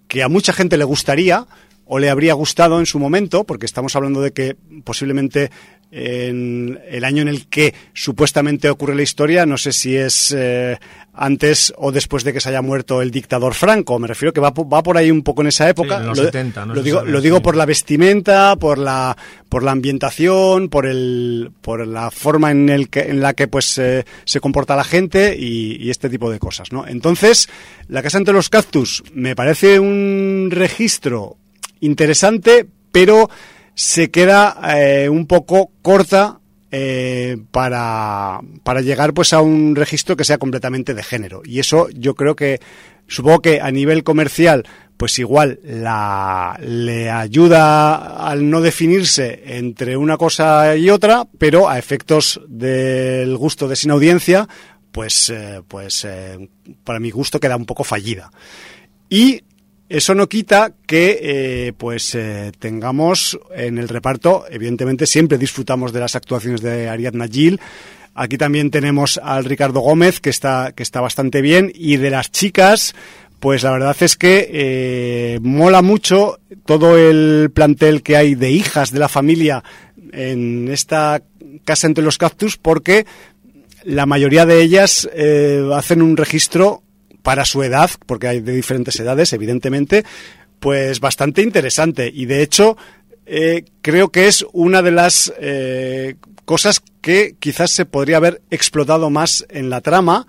que 0.09 0.23
a 0.23 0.29
mucha 0.29 0.53
gente 0.53 0.77
le 0.77 0.85
gustaría 0.85 1.47
o 1.85 1.99
le 1.99 2.11
habría 2.11 2.35
gustado 2.35 2.79
en 2.79 2.87
su 2.87 2.99
momento, 2.99 3.45
porque 3.45 3.67
estamos 3.67 3.97
hablando 3.97 4.21
de 4.21 4.33
que 4.33 4.57
posiblemente 4.85 5.51
en 5.91 6.79
el 6.89 7.05
año 7.05 7.23
en 7.23 7.29
el 7.29 7.47
que 7.47 7.75
supuestamente 7.95 8.69
ocurre 8.69 8.95
la 8.95 9.03
historia, 9.03 9.47
no 9.47 9.57
sé 9.57 9.73
si 9.73 9.97
es 9.97 10.35
eh, 10.37 10.79
antes 11.15 11.73
o 11.77 11.91
después 11.93 12.25
de 12.25 12.33
que 12.33 12.41
se 12.41 12.51
haya 12.51 12.61
muerto 12.61 13.01
el 13.01 13.11
dictador 13.11 13.55
Franco, 13.55 13.99
me 13.99 14.07
refiero 14.07 14.33
que 14.33 14.41
va, 14.41 14.51
va 14.51 14.83
por 14.83 14.99
ahí 14.99 15.11
un 15.11 15.23
poco 15.23 15.41
en 15.41 15.49
esa 15.49 15.69
época. 15.69 15.99
lo, 16.01 16.15
70, 16.15 16.67
lo 16.67 16.83
digo, 16.83 17.05
lo 17.05 17.21
digo 17.21 17.41
por 17.41 17.57
la 17.57 17.65
vestimenta, 17.65 18.55
por 18.57 18.77
la, 18.79 19.17
por 19.49 19.63
la 19.63 19.73
ambientación, 19.73 20.69
por 20.69 20.87
el, 20.87 21.51
por 21.63 21.87
la 21.87 22.11
forma 22.11 22.51
en, 22.51 22.69
el 22.69 22.91
que, 22.91 23.01
en 23.01 23.21
la 23.21 23.33
que 23.33 23.49
pues 23.49 23.79
eh, 23.79 24.05
se 24.25 24.41
comporta 24.41 24.77
la 24.77 24.85
gente 24.85 25.37
y, 25.39 25.83
y, 25.83 25.91
este 25.91 26.11
tipo 26.11 26.31
de 26.31 26.39
cosas, 26.39 26.71
¿no? 26.71 26.87
Entonces, 26.87 27.49
la 27.89 28.03
casa 28.03 28.19
entre 28.19 28.35
los 28.35 28.51
cactus 28.51 29.03
me 29.15 29.35
parece 29.35 29.81
un 29.81 30.51
registro 30.53 31.37
interesante, 31.81 32.67
pero 32.93 33.31
se 33.79 34.11
queda 34.11 34.59
eh, 34.75 35.09
un 35.09 35.29
poco 35.29 35.71
corta 35.83 36.41
eh, 36.73 37.37
para, 37.53 38.41
para 38.65 38.81
llegar 38.81 39.15
pues 39.15 39.33
a 39.33 39.41
un 39.41 39.77
registro 39.77 40.17
que 40.17 40.25
sea 40.25 40.37
completamente 40.37 40.95
de 40.95 41.05
género. 41.05 41.43
Y 41.45 41.61
eso 41.61 41.89
yo 41.91 42.17
creo 42.17 42.35
que, 42.35 42.59
supongo 43.07 43.41
que 43.41 43.61
a 43.61 43.71
nivel 43.71 44.03
comercial, 44.03 44.67
pues 44.97 45.21
igual 45.21 45.61
la, 45.63 46.59
le 46.61 47.09
ayuda 47.09 48.29
al 48.29 48.51
no 48.51 48.63
definirse 48.63 49.45
entre 49.47 49.97
una 49.97 50.17
cosa 50.17 50.77
y 50.77 50.91
otra, 50.91 51.29
pero 51.39 51.69
a 51.69 51.79
efectos 51.79 52.41
del 52.49 53.37
gusto 53.37 53.69
de 53.69 53.77
sin 53.77 53.93
audiencia, 53.93 54.49
pues, 54.91 55.31
eh, 55.31 55.63
pues 55.69 56.05
eh, 56.05 56.49
para 56.83 56.99
mi 56.99 57.13
gusto 57.13 57.39
queda 57.39 57.57
un 57.57 57.65
poco 57.65 57.85
fallida. 57.85 58.33
Y 59.09 59.41
eso 59.89 60.15
no 60.15 60.29
quita 60.29 60.73
que 60.87 61.19
eh, 61.23 61.73
pues 61.77 62.15
eh, 62.15 62.53
tengamos 62.59 63.39
en 63.55 63.79
el 63.79 63.89
reparto, 63.89 64.45
evidentemente 64.51 65.07
siempre 65.07 65.39
disfrutamos 65.39 65.95
de 65.95 66.01
las 66.01 66.15
actuaciones 66.15 66.61
de 66.61 66.89
Ariadna 66.91 67.27
Gil. 67.27 67.59
Aquí 68.15 68.37
también 68.37 68.71
tenemos 68.71 69.19
al 69.23 69.47
Ricardo 69.47 69.81
Gómez, 69.81 70.21
que 70.21 70.29
está, 70.29 70.73
que 70.73 70.83
está 70.83 71.01
bastante 71.01 71.41
bien, 71.41 71.73
y 71.75 71.97
de 71.97 72.11
las 72.11 72.31
chicas, 72.31 72.95
pues 73.41 73.63
la 73.63 73.71
verdad 73.71 73.97
es 74.01 74.17
que 74.17 74.49
eh, 74.53 75.39
mola 75.41 75.81
mucho 75.81 76.39
todo 76.67 76.99
el 76.99 77.51
plantel 77.55 78.03
que 78.03 78.17
hay 78.17 78.35
de 78.35 78.51
hijas 78.51 78.93
de 78.93 78.99
la 78.99 79.09
familia 79.09 79.65
en 80.13 80.69
esta 80.69 81.23
casa 81.65 81.87
entre 81.87 82.05
los 82.05 82.19
cactus, 82.19 82.59
porque 82.59 83.07
la 83.85 84.05
mayoría 84.05 84.45
de 84.45 84.61
ellas 84.61 85.09
hacen 85.73 86.03
un 86.03 86.17
registro 86.17 86.83
para 87.29 87.45
su 87.45 87.63
edad, 87.63 87.91
porque 88.07 88.27
hay 88.27 88.41
de 88.41 88.55
diferentes 88.55 88.99
edades, 88.99 89.35
evidentemente, 89.35 90.03
pues 90.61 90.99
bastante 90.99 91.43
interesante. 91.43 92.11
Y 92.11 92.25
de 92.25 92.41
hecho, 92.41 92.79
eh, 93.27 93.67
creo 93.83 94.09
que 94.09 94.29
es 94.29 94.47
una 94.55 94.81
de 94.81 94.93
las 94.93 95.31
eh, 95.39 96.15
cosas 96.47 96.83
que 97.03 97.37
quizás 97.39 97.71
se 97.71 97.85
podría 97.85 98.17
haber 98.17 98.41
explotado 98.51 99.11
más 99.11 99.45
en 99.51 99.69
la 99.69 99.83
trama 99.83 100.27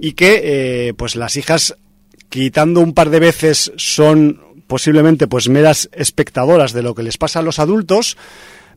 y 0.00 0.12
que 0.12 0.40
eh, 0.88 0.94
pues 0.94 1.16
las 1.16 1.36
hijas 1.36 1.76
quitando 2.30 2.80
un 2.80 2.94
par 2.94 3.10
de 3.10 3.20
veces 3.20 3.70
son 3.76 4.40
posiblemente 4.66 5.26
pues 5.26 5.50
meras 5.50 5.90
espectadoras 5.92 6.72
de 6.72 6.80
lo 6.80 6.94
que 6.94 7.02
les 7.02 7.18
pasa 7.18 7.40
a 7.40 7.42
los 7.42 7.58
adultos 7.58 8.16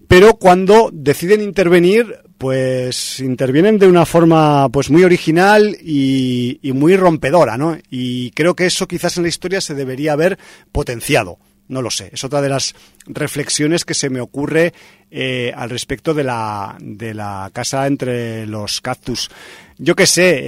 pero 0.09 0.33
cuando 0.33 0.89
deciden 0.91 1.39
intervenir 1.39 2.17
pues 2.41 3.19
intervienen 3.19 3.77
de 3.77 3.85
una 3.85 4.03
forma 4.03 4.67
pues 4.69 4.89
muy 4.89 5.03
original 5.03 5.77
y, 5.79 6.59
muy 6.73 6.97
rompedora 6.97 7.55
no 7.55 7.77
y 7.91 8.31
creo 8.31 8.55
que 8.55 8.65
eso 8.65 8.87
quizás 8.87 9.15
en 9.17 9.23
la 9.23 9.29
historia 9.29 9.61
se 9.61 9.75
debería 9.75 10.13
haber 10.13 10.39
potenciado 10.71 11.37
no 11.67 11.81
lo 11.81 11.89
sé. 11.89 12.09
Es 12.11 12.25
otra 12.25 12.41
de 12.41 12.49
las 12.49 12.75
reflexiones 13.05 13.85
que 13.85 13.93
se 13.93 14.09
me 14.09 14.19
ocurre 14.19 14.73
eh, 15.09 15.53
al 15.55 15.69
respecto 15.69 16.13
de 16.13 16.25
la, 16.25 16.75
de 16.81 17.13
la 17.13 17.49
casa 17.53 17.87
entre 17.87 18.45
los 18.45 18.81
cactus. 18.81 19.29
Yo 19.77 19.95
qué 19.95 20.05
sé, 20.05 20.39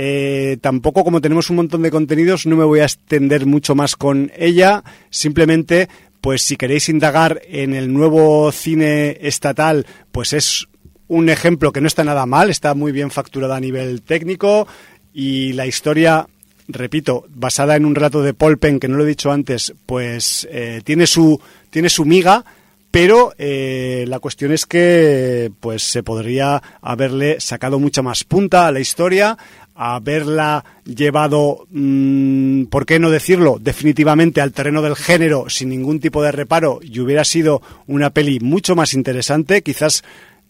eh, 0.51 0.57
tampoco 0.57 1.05
como 1.05 1.21
tenemos 1.21 1.49
un 1.49 1.55
montón 1.55 1.81
de 1.81 1.91
contenidos, 1.91 2.45
no 2.45 2.57
me 2.57 2.65
voy 2.65 2.81
a 2.81 2.85
extender 2.85 3.45
mucho 3.45 3.73
más 3.73 3.95
con 3.95 4.33
ella. 4.35 4.83
Simplemente, 5.11 5.87
pues 6.19 6.41
si 6.41 6.57
queréis 6.57 6.89
indagar 6.89 7.41
en 7.47 7.73
el 7.73 7.93
nuevo 7.93 8.51
cine 8.51 9.17
estatal, 9.21 9.85
pues 10.11 10.33
es 10.33 10.67
un 11.07 11.29
ejemplo 11.29 11.71
que 11.71 11.81
no 11.81 11.87
está 11.87 12.03
nada 12.03 12.25
mal, 12.25 12.49
está 12.49 12.73
muy 12.73 12.91
bien 12.91 13.11
facturada 13.11 13.55
a 13.55 13.59
nivel 13.59 14.01
técnico 14.01 14.67
y 15.13 15.53
la 15.53 15.65
historia 15.65 16.27
repito, 16.67 17.25
basada 17.29 17.75
en 17.75 17.85
un 17.85 17.95
relato 17.95 18.21
de 18.21 18.33
Polpen, 18.33 18.79
que 18.79 18.87
no 18.87 18.97
lo 18.97 19.03
he 19.03 19.07
dicho 19.07 19.31
antes, 19.31 19.73
pues 19.85 20.47
eh, 20.51 20.81
tiene, 20.83 21.07
su, 21.07 21.39
tiene 21.69 21.89
su 21.89 22.05
miga, 22.05 22.45
pero 22.91 23.33
eh, 23.37 24.05
la 24.07 24.19
cuestión 24.19 24.51
es 24.51 24.65
que 24.65 25.51
pues 25.59 25.83
se 25.83 26.03
podría 26.03 26.61
haberle 26.81 27.39
sacado 27.39 27.79
mucha 27.79 28.01
más 28.01 28.23
punta 28.23 28.67
a 28.67 28.71
la 28.71 28.79
historia, 28.79 29.37
haberla 29.75 30.63
llevado, 30.85 31.65
mmm, 31.71 32.65
¿por 32.65 32.85
qué 32.85 32.99
no 32.99 33.09
decirlo?, 33.09 33.57
definitivamente 33.59 34.41
al 34.41 34.51
terreno 34.51 34.81
del 34.81 34.95
género 34.95 35.49
sin 35.49 35.69
ningún 35.69 35.99
tipo 35.99 36.21
de 36.21 36.31
reparo 36.31 36.79
y 36.83 36.99
hubiera 36.99 37.23
sido 37.23 37.61
una 37.87 38.11
peli 38.11 38.39
mucho 38.39 38.75
más 38.75 38.93
interesante, 38.93 39.63
quizás 39.63 40.03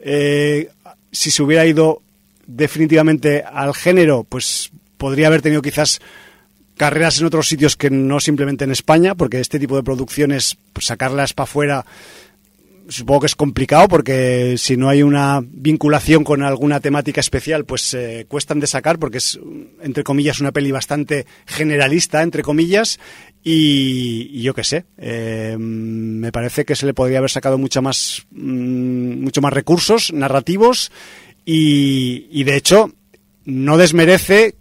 eh, 0.03 0.69
si 1.11 1.31
se 1.31 1.41
hubiera 1.43 1.65
ido 1.65 2.01
definitivamente 2.45 3.43
al 3.43 3.73
género, 3.73 4.25
pues 4.27 4.71
podría 4.97 5.27
haber 5.27 5.41
tenido 5.41 5.61
quizás 5.61 5.99
carreras 6.77 7.19
en 7.19 7.25
otros 7.25 7.47
sitios 7.47 7.77
que 7.77 7.89
no 7.89 8.19
simplemente 8.19 8.63
en 8.63 8.71
España, 8.71 9.15
porque 9.15 9.39
este 9.39 9.59
tipo 9.59 9.75
de 9.75 9.83
producciones, 9.83 10.57
pues, 10.73 10.87
sacarlas 10.87 11.33
para 11.33 11.43
afuera, 11.45 11.85
supongo 12.89 13.21
que 13.21 13.27
es 13.27 13.35
complicado, 13.35 13.87
porque 13.87 14.55
si 14.57 14.75
no 14.75 14.89
hay 14.89 15.03
una 15.03 15.41
vinculación 15.43 16.23
con 16.23 16.43
alguna 16.43 16.79
temática 16.79 17.21
especial, 17.21 17.65
pues 17.65 17.93
eh, 17.93 18.25
cuestan 18.27 18.59
de 18.59 18.67
sacar, 18.67 18.99
porque 18.99 19.19
es, 19.19 19.39
entre 19.81 20.03
comillas, 20.03 20.41
una 20.41 20.51
peli 20.51 20.71
bastante 20.71 21.25
generalista, 21.45 22.21
entre 22.23 22.43
comillas, 22.43 22.99
y, 23.43 24.41
yo 24.41 24.53
qué 24.53 24.63
sé, 24.63 24.85
eh, 24.97 25.57
me 25.59 26.31
parece 26.31 26.65
que 26.65 26.75
se 26.75 26.85
le 26.85 26.93
podría 26.93 27.17
haber 27.17 27.29
sacado 27.29 27.57
mucha 27.57 27.81
más, 27.81 28.25
mmm, 28.31 29.21
mucho 29.21 29.41
más 29.41 29.53
recursos 29.53 30.13
narrativos, 30.13 30.91
y, 31.45 32.27
y 32.31 32.43
de 32.45 32.55
hecho, 32.55 32.91
no 33.45 33.77
desmerece 33.77 34.55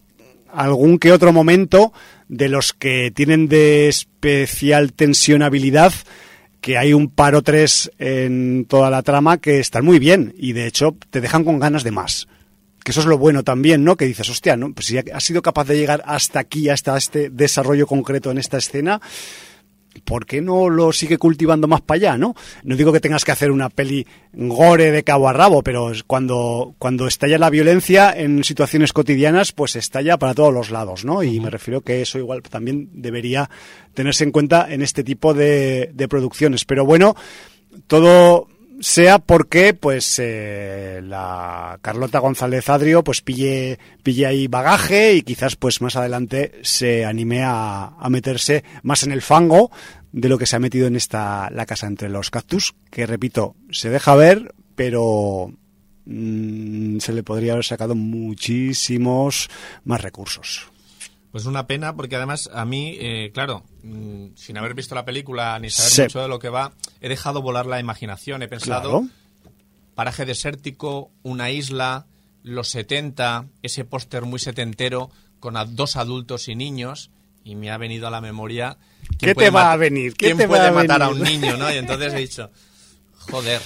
algún 0.53 0.99
que 0.99 1.13
otro 1.13 1.33
momento 1.33 1.93
de 2.29 2.49
los 2.49 2.73
que 2.73 3.11
tienen 3.15 3.49
de 3.49 3.89
especial 3.89 4.93
tensionabilidad 4.93 5.93
que 6.63 6.79
hay 6.79 6.95
un 6.95 7.09
paro 7.09 7.43
tres 7.43 7.91
en 7.99 8.65
toda 8.67 8.89
la 8.89 9.03
trama 9.03 9.39
que 9.39 9.59
están 9.59 9.85
muy 9.85 9.99
bien 9.99 10.33
y 10.39 10.53
de 10.53 10.67
hecho 10.67 10.97
te 11.11 11.21
dejan 11.21 11.45
con 11.45 11.59
ganas 11.59 11.83
de 11.83 11.91
más. 11.91 12.29
Que 12.85 12.91
eso 12.91 13.01
es 13.01 13.07
lo 13.07 13.19
bueno 13.19 13.43
también, 13.43 13.85
¿no? 13.85 13.97
Que 13.97 14.07
dices, 14.07 14.29
hostia, 14.29 14.57
¿no? 14.57 14.73
Pues 14.73 14.87
si 14.87 14.99
has 14.99 15.25
sido 15.25 15.43
capaz 15.43 15.67
de 15.67 15.77
llegar 15.77 16.03
hasta 16.07 16.41
aquí, 16.41 16.69
hasta 16.69 16.97
este 16.97 17.31
desarrollo 17.31 17.87
concreto 17.87 18.31
en 18.31 18.39
esta 18.39 18.59
escena, 18.59 19.01
¿por 20.05 20.27
qué 20.27 20.41
no 20.41 20.69
lo 20.69 20.93
sigue 20.93 21.19
cultivando 21.19 21.69
más 21.69 21.81
para 21.81 21.97
allá, 21.97 22.19
no? 22.19 22.35
No 22.65 22.77
digo 22.77 22.93
que 22.93 23.01
tengas 23.01 23.25
que 23.25 23.33
hacer 23.33 23.51
una 23.51 23.69
peli 23.69 24.07
gore 24.33 24.91
de 24.91 25.05
cabo 25.05 25.29
a 25.29 25.33
rabo, 25.33 25.63
pero 25.63 25.93
cuando, 26.07 26.75
cuando 26.79 27.07
estalla 27.07 27.39
la 27.39 27.51
violencia 27.51 28.13
en 28.17 28.45
situaciones 28.45 28.93
cotidianas, 28.93 29.53
pues 29.53 29.77
estalla 29.77 30.19
para 30.19 30.35
todos 30.35 30.53
los 30.53 30.71
lados, 30.71 31.05
¿no? 31.05 31.23
Y 31.23 31.41
me 31.41 31.51
refiero 31.51 31.83
que 31.83 32.03
eso 32.03 32.19
igual 32.19 32.43
también 32.43 32.89
debería 32.93 33.51
tenerse 33.95 34.25
en 34.25 34.33
cuenta 34.33 34.73
en 34.73 34.83
este 34.83 35.05
tipo 35.05 35.35
de, 35.35 35.91
de 35.95 36.09
producciones. 36.09 36.65
Pero 36.65 36.85
bueno, 36.85 37.15
todo 37.87 38.49
sea 38.83 39.21
porque 39.21 39.75
pues 39.75 40.19
eh, 40.19 41.01
la 41.05 41.79
Carlota 41.81 42.19
González 42.19 42.69
Adrio 42.69 43.05
pues 43.05 43.23
pille, 43.23 43.79
pille 44.03 44.27
ahí 44.27 44.49
bagaje 44.49 45.15
y 45.15 45.23
quizás 45.23 45.55
pues 45.55 45.81
más 45.81 45.95
adelante 45.95 46.59
se 46.63 47.05
anime 47.05 47.45
a, 47.45 47.95
a, 47.97 48.11
meterse 48.11 48.65
más 48.83 49.05
en 49.05 49.13
el 49.13 49.23
fango 49.23 49.71
de 50.11 50.29
lo 50.29 50.37
que 50.37 50.47
se 50.47 50.57
ha 50.57 50.59
metido 50.59 50.89
en 50.89 50.97
esta 50.97 51.49
la 51.51 51.65
casa 51.65 51.87
entre 51.87 52.09
los 52.09 52.31
cactus 52.31 52.75
que 52.91 53.07
repito 53.07 53.55
se 53.71 53.89
deja 53.89 54.17
ver 54.17 54.53
pero 54.75 55.53
mmm, 56.05 56.99
se 56.99 57.13
le 57.13 57.23
podría 57.23 57.53
haber 57.53 57.65
sacado 57.65 57.95
muchísimos 57.95 59.49
más 59.85 60.01
recursos 60.01 60.72
pues 61.33 61.47
una 61.47 61.67
pena, 61.67 61.97
porque 61.97 62.17
además 62.17 62.51
a 62.53 62.67
mí, 62.67 62.95
eh, 63.01 63.31
claro, 63.33 63.65
mmm, 63.83 64.27
sin 64.37 64.59
haber 64.59 64.75
visto 64.75 64.95
la 64.95 65.07
película 65.07 65.59
ni 65.59 65.71
saber 65.71 65.91
sí. 65.91 66.03
mucho 66.03 66.21
de 66.21 66.29
lo 66.29 66.39
que 66.39 66.51
va, 66.51 66.75
he 67.01 67.09
dejado 67.09 67.41
volar 67.41 67.65
la 67.65 67.81
imaginación. 67.81 68.43
He 68.43 68.49
pensado, 68.49 69.01
claro. 69.01 69.09
paraje 69.95 70.27
desértico, 70.27 71.11
una 71.23 71.51
isla, 71.51 72.07
los 72.43 72.69
70, 72.69 73.47
ese 73.63 73.87
póster 73.87 74.23
muy 74.23 74.41
setentero 74.41 75.11
con 75.41 75.57
a 75.57 75.65
dos 75.65 75.97
adultos 75.97 76.49
y 76.49 76.55
niños, 76.55 77.11
y 77.45 77.57
me 77.57 77.71
ha 77.71 77.79
venido 77.79 78.07
a 78.07 78.11
la 78.11 78.21
memoria... 78.21 78.77
¿Qué 79.19 79.35
te 79.35 79.51
va 79.51 79.73
a 79.73 79.77
venir? 79.77 80.15
¿Quién 80.15 80.37
te 80.37 80.47
puede 80.47 80.71
matar 80.71 81.03
a 81.03 81.09
un 81.09 81.21
niño? 81.21 81.57
¿no? 81.57 81.73
Y 81.73 81.79
entonces 81.79 82.13
he 82.13 82.19
dicho, 82.19 82.51
joder, 83.31 83.63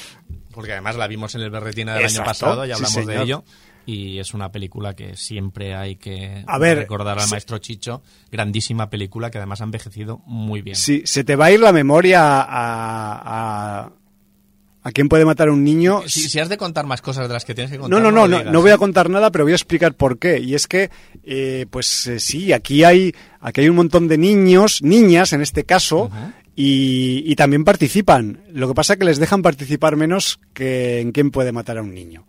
porque 0.53 0.73
además 0.73 0.95
la 0.97 1.09
vimos 1.09 1.35
en 1.35 1.41
el 1.43 1.51
Berretina 1.51 1.95
del 1.95 2.05
Exacto, 2.05 2.21
año 2.21 2.27
pasado 2.31 2.67
y 2.67 2.71
hablamos 2.71 2.93
sí, 2.93 3.05
de 3.05 3.23
ello 3.23 3.45
y 3.87 4.19
es 4.19 4.35
una 4.35 4.51
película 4.51 4.95
que 4.95 5.17
siempre 5.17 5.75
hay 5.77 5.95
que 5.97 6.43
a 6.47 6.59
ver, 6.59 6.79
recordar 6.79 7.19
al 7.19 7.25
se... 7.25 7.31
maestro 7.31 7.59
Chicho. 7.59 8.03
Grandísima 8.33 8.91
película 8.91 9.31
que 9.31 9.39
además 9.39 9.61
ha 9.61 9.65
envejecido 9.65 10.23
muy 10.27 10.61
bien. 10.61 10.77
Sí, 10.77 11.03
se 11.05 11.23
te 11.23 11.37
va 11.37 11.47
a 11.47 11.53
ir 11.53 11.61
la 11.61 11.73
memoria 11.73 12.43
a, 12.43 13.83
a, 13.83 13.93
a 14.83 14.93
quién 14.93 15.09
puede 15.09 15.25
matar 15.25 15.49
a 15.49 15.53
un 15.53 15.63
niño. 15.63 16.03
Si, 16.07 16.29
si, 16.29 16.41
has 16.41 16.49
de 16.49 16.57
contar 16.57 16.85
más 16.85 17.01
cosas 17.01 17.29
de 17.29 17.35
las 17.35 17.45
que 17.45 17.55
tienes 17.55 17.71
que 17.71 17.79
contar. 17.79 18.01
No, 18.01 18.05
no, 18.05 18.11
no, 18.11 18.27
no, 18.27 18.43
no, 18.43 18.51
no 18.51 18.61
voy 18.61 18.73
a 18.73 18.77
contar 18.77 19.09
nada, 19.09 19.31
pero 19.31 19.45
voy 19.45 19.53
a 19.53 19.57
explicar 19.57 19.95
por 19.95 20.19
qué. 20.19 20.41
Y 20.41 20.57
es 20.57 20.67
que, 20.67 20.91
eh, 21.23 21.67
pues 21.71 22.09
eh, 22.09 22.19
sí, 22.19 22.53
aquí 22.53 22.83
hay, 22.83 23.15
aquí 23.41 23.61
hay 23.61 23.69
un 23.69 23.77
montón 23.77 24.09
de 24.09 24.19
niños, 24.19 24.83
niñas 24.83 25.33
en 25.33 25.43
este 25.43 25.63
caso, 25.65 26.05
uh 26.05 26.09
-huh. 26.09 26.33
y, 26.57 27.23
y 27.25 27.37
también 27.37 27.63
participan. 27.63 28.41
Lo 28.53 28.67
que 28.67 28.75
pasa 28.75 28.95
es 28.95 28.99
que 28.99 29.05
les 29.05 29.19
dejan 29.21 29.43
participar 29.43 29.95
menos 29.95 30.41
que 30.55 31.01
en 31.01 31.13
quién 31.13 31.31
puede 31.31 31.53
matar 31.53 31.79
a 31.79 31.83
un 31.83 31.95
niño. 31.95 32.27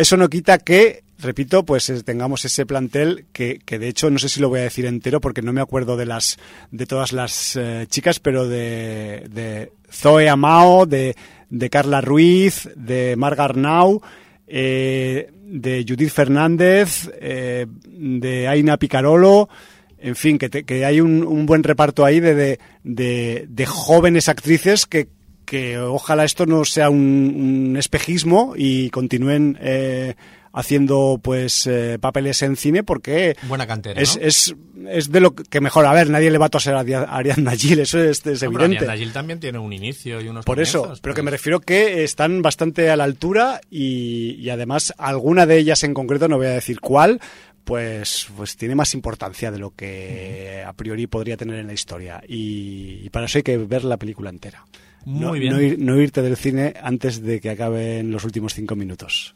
Eso 0.00 0.16
no 0.16 0.30
quita 0.30 0.56
que, 0.56 1.04
repito, 1.18 1.62
pues 1.66 1.92
tengamos 2.06 2.46
ese 2.46 2.64
plantel 2.64 3.26
que, 3.34 3.60
que, 3.62 3.78
de 3.78 3.88
hecho 3.88 4.08
no 4.08 4.18
sé 4.18 4.30
si 4.30 4.40
lo 4.40 4.48
voy 4.48 4.60
a 4.60 4.62
decir 4.62 4.86
entero 4.86 5.20
porque 5.20 5.42
no 5.42 5.52
me 5.52 5.60
acuerdo 5.60 5.98
de 5.98 6.06
las 6.06 6.38
de 6.70 6.86
todas 6.86 7.12
las 7.12 7.54
eh, 7.56 7.84
chicas, 7.86 8.18
pero 8.18 8.48
de, 8.48 9.26
de 9.30 9.72
Zoe 9.92 10.30
Amao, 10.30 10.86
de, 10.86 11.14
de, 11.50 11.68
Carla 11.68 12.00
Ruiz, 12.00 12.70
de 12.76 13.14
Marga 13.18 13.44
Arnau, 13.44 14.00
eh, 14.46 15.30
de 15.34 15.84
Judith 15.86 16.12
Fernández, 16.12 17.10
eh, 17.20 17.66
de 17.84 18.48
Aina 18.48 18.78
Picarolo, 18.78 19.50
en 19.98 20.16
fin, 20.16 20.38
que, 20.38 20.48
te, 20.48 20.64
que 20.64 20.86
hay 20.86 21.02
un, 21.02 21.24
un, 21.24 21.44
buen 21.44 21.62
reparto 21.62 22.06
ahí 22.06 22.20
de, 22.20 22.58
de, 22.84 23.46
de 23.46 23.66
jóvenes 23.66 24.30
actrices 24.30 24.86
que, 24.86 25.08
que 25.50 25.78
ojalá 25.78 26.22
esto 26.24 26.46
no 26.46 26.64
sea 26.64 26.90
un, 26.90 27.66
un 27.70 27.76
espejismo 27.76 28.54
y 28.56 28.88
continúen 28.90 29.58
eh, 29.60 30.14
haciendo 30.52 31.18
pues 31.20 31.66
eh, 31.66 31.98
papeles 32.00 32.40
en 32.42 32.54
cine 32.54 32.84
porque 32.84 33.36
buena 33.48 33.66
cantera 33.66 34.00
es, 34.00 34.16
¿no? 34.16 34.22
es, 34.22 34.54
es, 34.88 35.10
de 35.10 35.18
lo 35.18 35.34
que 35.34 35.60
mejor. 35.60 35.86
A 35.86 35.92
ver 35.92 36.08
nadie 36.08 36.30
le 36.30 36.38
va 36.38 36.46
a 36.46 36.50
toser 36.50 36.74
a 36.74 36.82
Ariadna 36.82 37.56
Gil 37.56 37.80
eso 37.80 37.98
es, 37.98 38.24
es 38.24 38.42
no, 38.44 38.48
evidente. 38.48 38.76
Ariadna 38.76 38.96
Gil 38.96 39.12
también 39.12 39.40
tiene 39.40 39.58
un 39.58 39.72
inicio 39.72 40.20
y 40.20 40.28
unos 40.28 40.44
por 40.44 40.60
eso 40.60 40.82
pero 40.84 41.00
pues... 41.02 41.14
que 41.16 41.22
me 41.24 41.32
refiero 41.32 41.58
que 41.58 42.04
están 42.04 42.42
bastante 42.42 42.88
a 42.88 42.96
la 42.96 43.02
altura 43.02 43.60
y, 43.68 44.36
y 44.38 44.50
además 44.50 44.94
alguna 44.98 45.46
de 45.46 45.58
ellas 45.58 45.82
en 45.82 45.94
concreto 45.94 46.28
no 46.28 46.36
voy 46.36 46.46
a 46.46 46.50
decir 46.50 46.78
cuál 46.78 47.20
pues, 47.64 48.28
pues 48.36 48.56
tiene 48.56 48.76
más 48.76 48.94
importancia 48.94 49.50
de 49.50 49.58
lo 49.58 49.72
que 49.72 50.62
a 50.64 50.72
priori 50.74 51.08
podría 51.08 51.36
tener 51.36 51.58
en 51.58 51.66
la 51.68 51.72
historia. 51.72 52.20
Y, 52.26 53.00
y 53.04 53.10
para 53.10 53.26
eso 53.26 53.38
hay 53.38 53.42
que 53.42 53.58
ver 53.58 53.84
la 53.84 53.96
película 53.96 54.30
entera 54.30 54.64
muy 55.04 55.20
no, 55.20 55.32
bien. 55.32 55.52
No, 55.52 55.60
ir, 55.60 55.78
no, 55.78 56.00
irte 56.00 56.22
del 56.22 56.36
cine 56.36 56.74
antes 56.82 57.22
de 57.22 57.40
que 57.40 57.50
acaben 57.50 58.10
los 58.10 58.24
últimos 58.24 58.54
cinco 58.54 58.76
minutos. 58.76 59.34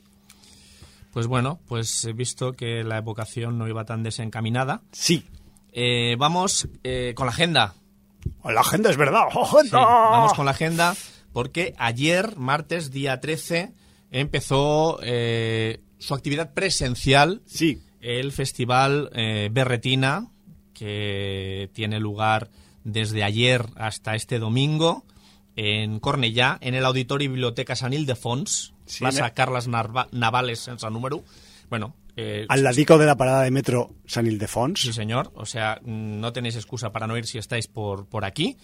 Pues 1.13 1.29
bueno, 1.29 1.61
pues 1.69 2.05
he 2.05 2.13
visto 2.13 2.55
que 2.55 2.83
la 2.83 2.99
evocación 2.99 3.57
no 3.57 3.69
iba 3.69 3.85
tan 3.85 4.03
desencaminada. 4.03 4.83
Sí. 4.91 5.25
Eh, 5.73 6.17
vamos 6.19 6.69
eh, 6.83 7.13
con 7.15 7.27
la 7.27 7.33
agenda. 7.33 7.75
La 8.45 8.61
agenda 8.61 8.91
es 8.91 8.97
verdad. 8.97 9.23
Sí, 9.63 9.69
vamos 9.71 10.35
con 10.35 10.45
la 10.45 10.51
agenda 10.51 10.97
porque 11.33 11.75
ayer, 11.79 12.37
martes, 12.37 12.91
día 12.91 13.21
13, 13.21 13.73
empezó 14.11 14.99
eh, 15.03 15.81
su 15.99 16.15
actividad 16.15 16.53
presencial. 16.53 17.43
Sí. 17.47 17.81
El 18.01 18.33
festival 18.33 19.11
Berretina, 19.51 20.27
que 20.75 21.71
tiene 21.73 22.01
lugar 22.01 22.51
desde 22.83 23.25
ayer 23.25 23.67
hasta 23.77 24.15
este 24.15 24.39
domingo 24.39 25.05
en 25.57 26.01
Cornellà, 26.01 26.59
en 26.61 26.75
el 26.75 26.85
Auditorio 26.85 27.27
y 27.27 27.29
Biblioteca 27.29 27.77
San 27.77 27.93
Ildefons, 27.93 28.73
Sí, 28.87 28.99
Plaza 29.01 29.21
en 29.21 29.25
el- 29.27 29.33
Carles 29.33 29.69
Narva- 29.69 30.09
Navales 30.13 30.67
en 30.69 30.79
San 30.79 30.93
Número. 30.93 31.23
Bueno, 31.71 31.95
eh, 32.17 32.45
Al 32.49 32.63
ladico 32.63 32.99
de 32.99 33.07
la 33.07 33.17
parada 33.17 33.43
de 33.43 33.51
metro 33.51 33.91
San 34.07 34.27
Ildefons. 34.27 34.81
Sí, 34.81 34.93
señor. 34.93 35.33
O 35.35 35.47
sea, 35.47 35.81
no 35.85 36.33
tenéis 36.33 36.57
excusa 36.57 36.93
para 36.93 37.07
no 37.07 37.17
ir 37.17 37.27
si 37.27 37.39
estáis 37.39 37.67
por, 37.67 38.07
por 38.07 38.25
aquí. 38.25 38.57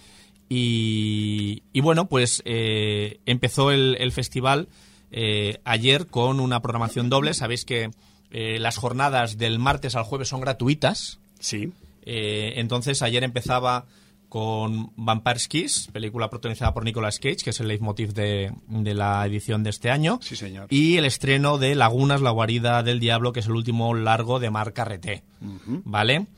Y, 0.48 1.62
y 1.72 1.80
bueno, 1.80 2.06
pues 2.08 2.42
eh, 2.44 3.20
empezó 3.24 3.70
el, 3.70 3.96
el 4.00 4.12
festival 4.12 4.68
eh, 5.12 5.60
ayer 5.64 6.06
con 6.08 6.38
una 6.40 6.60
programación 6.60 7.08
doble. 7.08 7.34
Sabéis 7.34 7.64
que 7.64 7.90
eh, 8.30 8.58
las 8.58 8.76
jornadas 8.76 9.38
del 9.38 9.58
martes 9.58 9.94
al 9.94 10.02
jueves 10.04 10.28
son 10.28 10.40
gratuitas. 10.40 11.18
Sí. 11.38 11.72
Eh, 12.02 12.54
entonces 12.56 13.00
ayer 13.02 13.22
empezaba 13.24 13.86
con 14.30 14.92
Vampire 14.96 15.40
Kiss, 15.48 15.88
película 15.92 16.30
protagonizada 16.30 16.72
por 16.72 16.84
Nicolas 16.84 17.18
Cage, 17.18 17.38
que 17.44 17.50
es 17.50 17.60
el 17.60 17.68
leitmotiv 17.68 18.14
de, 18.14 18.52
de 18.68 18.94
la 18.94 19.26
edición 19.26 19.62
de 19.62 19.70
este 19.70 19.90
año. 19.90 20.20
Sí, 20.22 20.36
señor. 20.36 20.68
Y 20.70 20.96
el 20.96 21.04
estreno 21.04 21.58
de 21.58 21.74
Lagunas, 21.74 22.22
la 22.22 22.30
guarida 22.30 22.82
del 22.82 23.00
diablo, 23.00 23.32
que 23.32 23.40
es 23.40 23.46
el 23.46 23.52
último 23.52 23.92
largo 23.92 24.38
de 24.38 24.50
Marc 24.50 24.72
Carreté. 24.72 25.24
¿Vale? 25.66 26.28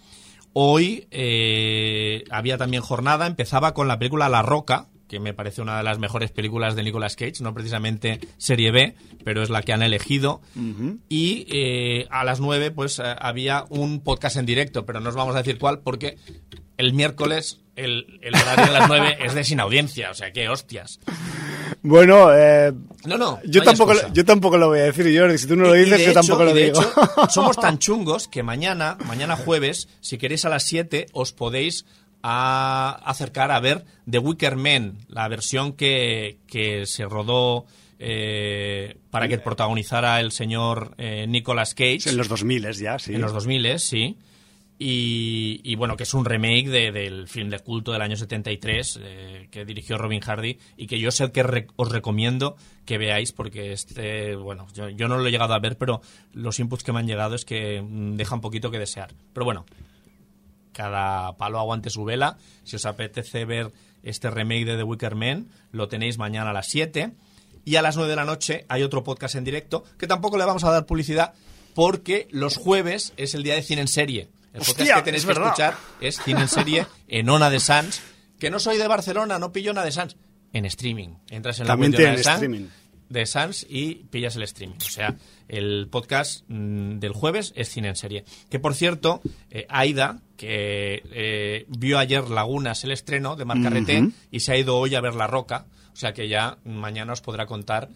Hoy 0.55 1.07
eh, 1.11 2.25
había 2.31 2.59
también 2.59 2.83
jornada, 2.83 3.27
empezaba 3.27 3.75
con 3.75 3.89
la 3.89 3.99
película 3.99 4.29
La 4.29 4.43
Roca, 4.43 4.89
que 5.07 5.21
me 5.21 5.35
parece 5.35 5.61
una 5.61 5.77
de 5.77 5.83
las 5.83 5.99
mejores 5.99 6.31
películas 6.31 6.75
de 6.75 6.83
Nicolas 6.83 7.17
Cage, 7.17 7.43
no 7.43 7.53
precisamente 7.53 8.21
serie 8.39 8.71
B, 8.71 8.95
pero 9.25 9.43
es 9.43 9.51
la 9.51 9.61
que 9.61 9.75
han 9.75 9.83
elegido. 9.83 10.41
Y 11.11 11.47
eh, 11.53 12.07
a 12.11 12.25
las 12.25 12.41
9 12.41 12.71
pues 12.71 12.99
eh, 12.99 13.03
había 13.19 13.67
un 13.69 14.01
podcast 14.01 14.37
en 14.37 14.47
directo, 14.47 14.87
pero 14.87 15.01
no 15.01 15.11
os 15.11 15.15
vamos 15.15 15.35
a 15.35 15.39
decir 15.43 15.59
cuál 15.59 15.81
porque 15.81 16.17
el 16.79 16.95
miércoles 16.95 17.62
el, 17.77 18.19
el 18.23 18.35
horario 18.35 18.67
de 18.67 18.73
las 18.79 18.89
9 18.89 19.17
es 19.21 19.35
de 19.35 19.45
sin 19.45 19.61
audiencia, 19.61 20.11
o 20.11 20.15
sea, 20.15 20.33
qué 20.33 20.49
hostias. 20.49 21.01
Bueno, 21.83 22.33
eh, 22.33 22.73
No, 23.07 23.19
no. 23.19 23.41
yo, 23.45 23.61
no 23.61 23.65
tampoco, 23.65 23.93
excusa. 23.93 24.13
yo 24.15 24.25
tampoco 24.25 24.57
lo 24.59 24.69
voy 24.69 24.81
a 24.81 24.85
decir, 24.85 25.19
Jordi. 25.19 25.39
Si 25.39 25.47
tú 25.49 25.57
no 25.57 25.65
lo 25.65 25.73
dices, 25.73 25.99
yo 26.01 26.11
hecho- 26.11 26.13
tampoco 26.21 26.45
lo 26.45 26.55
de 26.55 26.65
digo. 26.67 26.81
hecho, 26.81 26.93
somos 27.31 27.57
tan 27.57 27.79
chungos 27.79 28.29
que 28.29 28.43
mañana, 28.43 28.97
mañana 29.07 29.37
jueves, 29.37 29.89
si 30.01 30.19
queréis 30.19 30.45
a 30.45 30.49
las 30.49 30.65
7, 30.65 31.07
os 31.13 31.33
podéis 31.33 31.85
a- 32.23 33.01
acercar 33.05 33.51
a 33.51 33.59
ver 33.61 33.85
The 34.09 34.19
Wicker 34.19 34.57
Man, 34.57 34.99
la 35.09 35.27
versión 35.29 35.73
que, 35.73 36.39
que 36.47 36.87
se 36.87 37.05
rodó 37.05 37.65
eh, 37.99 38.97
para 39.11 39.29
que 39.29 39.39
protagonizara 39.39 40.21
el 40.21 40.31
señor 40.33 40.95
eh, 40.99 41.27
Nicolas 41.29 41.75
Cage 41.75 42.01
en 42.11 42.17
los 42.17 42.29
2000 42.29 42.73
ya, 42.75 42.99
sí. 42.99 43.15
en 43.15 43.21
los 43.21 43.33
2000, 43.33 43.79
sí. 43.79 44.17
Y, 44.85 45.61
y, 45.63 45.77
bueno, 45.77 45.97
que 45.97 46.03
es 46.03 46.13
un 46.13 46.25
remake 46.25 46.69
de- 46.69 46.91
del 46.91 47.29
film 47.29 47.51
de 47.51 47.61
culto 47.61 47.93
del 47.93 48.03
año 48.03 48.17
73 48.17 48.99
eh, 49.01 49.49
que 49.51 49.65
dirigió 49.65 49.97
Robin 49.97 50.21
Hardy 50.21 50.59
y 50.77 50.89
que 50.89 50.99
yo 50.99 51.11
es 51.11 51.21
el 51.21 51.31
que 51.31 51.45
re- 51.45 51.69
os 51.77 51.93
recomiendo 51.93 52.57
que 52.85 52.99
veáis 52.99 53.31
porque 53.31 53.73
este, 53.73 54.35
bueno, 54.35 54.67
yo, 54.75 54.89
yo 54.89 55.07
no 55.07 55.19
lo 55.19 55.27
he 55.27 55.31
llegado 55.31 55.55
a 55.55 55.61
ver, 55.61 55.79
pero 55.79 56.01
los 56.33 56.59
inputs 56.59 56.83
que 56.83 56.93
me 56.93 56.99
han 56.99 57.07
llegado 57.07 57.37
es 57.37 57.45
que 57.45 57.81
mm, 57.81 58.17
deja 58.17 58.35
un 58.35 58.41
poquito 58.41 58.73
que 58.73 58.81
desear. 58.81 59.15
Pero 59.33 59.45
bueno, 59.45 59.67
cada 60.73 61.37
palo 61.37 61.59
aguante 61.61 61.91
su 61.91 62.05
vela. 62.05 62.39
Si 62.65 62.77
os 62.77 62.87
apetece 62.87 63.45
ver 63.45 63.71
este 64.03 64.31
remake 64.31 64.65
de 64.65 64.77
The 64.77 64.83
Wicker 64.83 65.15
Man, 65.15 65.47
lo 65.71 65.89
tenéis 65.89 66.19
mañana 66.19 66.51
a 66.51 66.53
las 66.55 66.69
7. 66.69 67.13
Y 67.65 67.77
a 67.77 67.83
las 67.83 67.95
9 67.97 68.11
de 68.11 68.17
la 68.17 68.25
noche 68.25 68.65
hay 68.69 68.83
otro 68.83 69.05
podcast 69.05 69.37
en 69.37 69.45
directo 69.45 69.85
que 69.99 70.09
tampoco 70.09 70.37
le 70.39 70.45
vamos 70.45 70.65
a 70.65 70.73
dar 70.73 70.87
publicidad 70.87 71.35
porque 71.75 72.27
los 72.33 72.57
jueves 72.57 73.13
es 73.17 73.35
el 73.35 73.45
día 73.45 73.55
de 73.55 73.63
cine 73.63 73.83
en 73.83 73.89
serie. 73.89 74.29
El 74.53 74.59
podcast 74.61 74.81
Hostia, 74.81 74.95
que 74.97 75.03
tenéis 75.03 75.23
es 75.23 75.27
que 75.29 75.35
verdad. 75.35 75.47
escuchar 75.49 75.75
es 76.01 76.21
cine 76.23 76.41
en 76.43 76.49
serie 76.49 76.87
en 77.09 77.29
Ona 77.29 77.49
de 77.51 77.61
Sans. 77.61 78.03
Que 78.39 78.51
no 78.51 78.59
soy 78.59 78.77
de 78.79 78.87
Barcelona, 78.89 79.39
no 79.39 79.53
pillo 79.53 79.71
Ona 79.71 79.85
de 79.85 79.93
Sans. 79.93 80.17
En 80.53 80.65
streaming. 80.67 81.11
Entras 81.31 81.61
en 81.61 81.67
También 81.67 81.93
la 81.93 81.99
web 81.99 82.05
de 82.05 82.09
Ona 82.09 82.17
de 82.19 82.23
Sans, 82.25 82.35
streaming. 82.43 82.69
de 83.09 83.27
Sans 83.27 83.67
y 83.71 83.95
pillas 84.11 84.37
el 84.37 84.43
streaming. 84.43 84.77
O 84.77 84.91
sea, 84.91 85.17
el 85.49 85.89
podcast 85.91 86.45
mm, 86.49 86.99
del 86.99 87.13
jueves 87.13 87.53
es 87.57 87.71
cine 87.71 87.89
en 87.89 87.97
serie. 87.97 88.25
Que 88.51 88.59
por 88.59 88.75
cierto, 88.75 89.23
eh, 89.51 89.65
Aida, 89.71 90.21
que 90.37 91.03
eh, 91.13 91.65
vio 91.69 91.99
ayer 91.99 92.29
Lagunas 92.29 92.85
el 92.85 92.91
estreno 92.93 93.37
de 93.37 93.45
Marc 93.47 93.63
Carreté 93.63 94.11
y 94.31 94.41
se 94.41 94.53
ha 94.53 94.57
ido 94.59 94.77
hoy 94.77 94.95
a 94.95 95.01
ver 95.01 95.15
La 95.15 95.27
Roca. 95.27 95.67
O 95.93 95.97
sea 95.97 96.13
que 96.13 96.29
ya 96.29 96.59
mañana 96.65 97.13
os 97.15 97.21
podrá 97.23 97.47
contar 97.47 97.89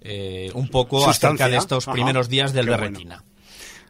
eh, 0.00 0.50
un 0.54 0.68
poco 0.68 0.98
Sustancia. 1.04 1.28
acerca 1.28 1.48
de 1.48 1.56
estos 1.58 1.86
Ajá. 1.88 1.92
primeros 1.94 2.28
días 2.28 2.52
del 2.52 2.66
Qué 2.66 2.76
bueno. 2.76 2.98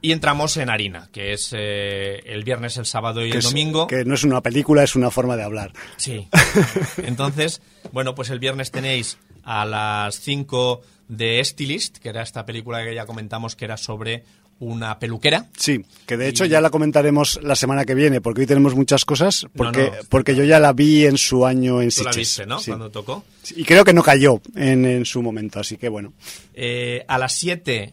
Y 0.04 0.10
entramos 0.12 0.56
en 0.56 0.68
Harina, 0.68 1.08
que 1.12 1.32
es 1.32 1.50
eh, 1.56 2.20
el 2.26 2.42
viernes, 2.42 2.76
el 2.76 2.86
sábado 2.86 3.24
y 3.24 3.28
que 3.30 3.34
el 3.34 3.38
es- 3.38 3.44
domingo. 3.44 3.86
que 3.86 4.04
no 4.04 4.14
es 4.14 4.24
una 4.24 4.40
película, 4.40 4.82
es 4.82 4.96
una 4.96 5.10
forma 5.12 5.36
de 5.36 5.44
hablar. 5.44 5.72
Sí. 5.96 6.28
Entonces, 7.04 7.62
bueno, 7.92 8.14
pues 8.14 8.30
el 8.30 8.38
viernes 8.38 8.70
tenéis 8.70 9.18
a 9.44 9.64
las 9.64 10.16
5 10.20 10.82
de 11.08 11.40
Estilist, 11.40 11.98
que 11.98 12.08
era 12.08 12.22
esta 12.22 12.44
película 12.44 12.82
que 12.84 12.94
ya 12.94 13.06
comentamos 13.06 13.54
que 13.56 13.64
era 13.64 13.76
sobre 13.76 14.24
una 14.58 14.98
peluquera. 15.00 15.46
Sí, 15.56 15.84
que 16.06 16.16
de 16.16 16.28
hecho 16.28 16.44
Y- 16.44 16.48
ya 16.48 16.60
la 16.60 16.70
comentaremos 16.70 17.40
la 17.42 17.56
semana 17.56 17.84
que 17.84 17.94
viene, 17.94 18.20
porque 18.20 18.42
hoy 18.42 18.46
tenemos 18.46 18.74
muchas 18.76 19.04
cosas, 19.04 19.46
porque, 19.56 19.82
no. 19.84 19.92
porque 20.08 20.34
yo 20.36 20.44
ya 20.44 20.60
la 20.60 20.72
vi 20.72 21.04
en 21.06 21.16
su 21.18 21.44
año 21.46 21.82
en 21.82 21.90
Tú 21.90 22.04
la 22.04 22.12
viste, 22.12 22.46
¿no? 22.46 22.58
Sí. 22.60 22.70
Cuando 22.70 22.90
tocó. 22.90 23.24
Y 23.56 23.64
creo 23.64 23.84
que 23.84 23.92
no 23.92 24.02
cayó 24.04 24.40
en, 24.54 24.84
en 24.84 25.04
su 25.04 25.20
momento, 25.22 25.58
así 25.60 25.76
que 25.76 25.88
bueno. 25.88 26.12
Eh, 26.54 27.04
a 27.08 27.18
las 27.18 27.36
7, 27.38 27.92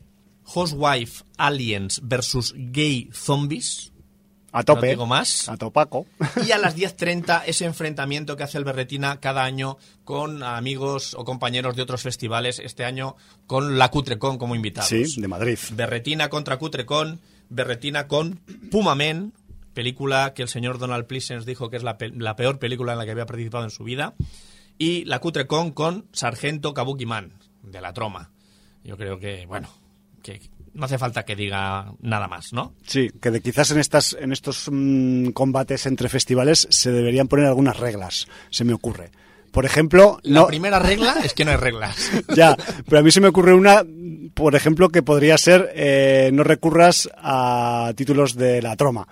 Housewife 0.54 1.24
Aliens 1.38 2.02
versus 2.04 2.54
Gay 2.58 3.10
Zombies. 3.14 3.92
A 4.52 4.64
tope. 4.64 4.88
No 4.88 4.90
digo 4.90 5.06
más. 5.06 5.48
A 5.48 5.58
topaco. 5.58 6.08
Y 6.48 6.52
a 6.52 6.58
las 6.58 6.76
10.30 6.78 7.44
ese 7.46 7.66
enfrentamiento 7.66 8.36
que 8.36 8.42
hace 8.44 8.58
el 8.58 8.64
Berretina 8.64 9.20
cada 9.20 9.44
año 9.44 9.78
con 10.04 10.42
amigos 10.42 11.14
o 11.14 11.24
compañeros 11.24 11.76
de 11.76 11.84
otros 11.84 12.02
festivales, 12.02 12.58
este 12.58 12.84
año 12.84 13.16
con 13.46 13.78
la 13.78 13.90
Cutrecon 13.92 14.40
como 14.40 14.56
invitados. 14.56 14.90
Sí, 14.90 15.22
de 15.22 15.28
Madrid. 15.28 15.60
Berretina 15.74 16.30
contra 16.30 16.58
Cutrecon, 16.58 17.20
Berretina 17.50 18.08
con 18.08 18.40
Pumamen, 18.72 19.34
película 19.76 20.34
que 20.34 20.42
el 20.42 20.48
señor 20.50 20.80
Donald 20.80 21.06
Pleasence 21.06 21.46
dijo 21.46 21.70
que 21.70 21.78
es 21.78 21.84
la, 21.84 22.00
pe- 22.00 22.10
la 22.10 22.36
peor 22.36 22.58
película 22.58 22.94
en 22.94 22.98
la 22.98 23.06
que 23.06 23.12
había 23.12 23.28
participado 23.28 23.64
en 23.66 23.70
su 23.70 23.84
vida, 23.84 24.16
y 24.80 25.06
la 25.06 25.20
Cutrecon 25.20 25.72
con 25.74 26.08
Sargento 26.12 26.74
Kabuki 26.74 27.06
Man, 27.06 27.34
de 27.62 27.82
la 27.82 27.94
Troma. 27.94 28.32
Yo 28.84 28.98
creo 28.98 29.20
que, 29.20 29.46
bueno, 29.46 29.70
que 30.22 30.42
no 30.74 30.86
hace 30.86 30.98
falta 30.98 31.24
que 31.26 31.36
diga 31.36 31.92
nada 32.02 32.28
más, 32.28 32.54
¿no? 32.54 32.74
Sí, 32.86 33.10
que 33.22 33.32
de, 33.32 33.42
quizás 33.42 33.72
en 33.72 33.80
estas 33.80 34.16
en 34.20 34.32
estos 34.32 34.70
mm, 34.72 35.30
combates 35.30 35.86
entre 35.86 36.10
festivales 36.10 36.68
se 36.70 36.92
deberían 36.92 37.28
poner 37.28 37.46
algunas 37.48 37.78
reglas, 37.78 38.28
se 38.50 38.64
me 38.64 38.74
ocurre. 38.74 39.12
Por 39.52 39.66
ejemplo, 39.66 40.20
La 40.22 40.42
no, 40.42 40.48
primera 40.48 40.78
regla 40.78 41.16
es 41.24 41.34
que 41.34 41.44
no 41.44 41.52
hay 41.52 41.58
reglas. 41.58 42.12
ya, 42.36 42.56
pero 42.86 43.00
a 43.00 43.02
mí 43.02 43.10
se 43.12 43.20
me 43.20 43.28
ocurre 43.30 43.54
una, 43.56 43.84
por 44.36 44.56
ejemplo, 44.56 44.90
que 44.90 45.02
podría 45.02 45.38
ser 45.40 45.72
eh, 45.74 46.30
no 46.32 46.44
recurras 46.44 47.10
a 47.18 47.92
títulos 47.96 48.36
de 48.36 48.62
la 48.62 48.76
troma 48.76 49.08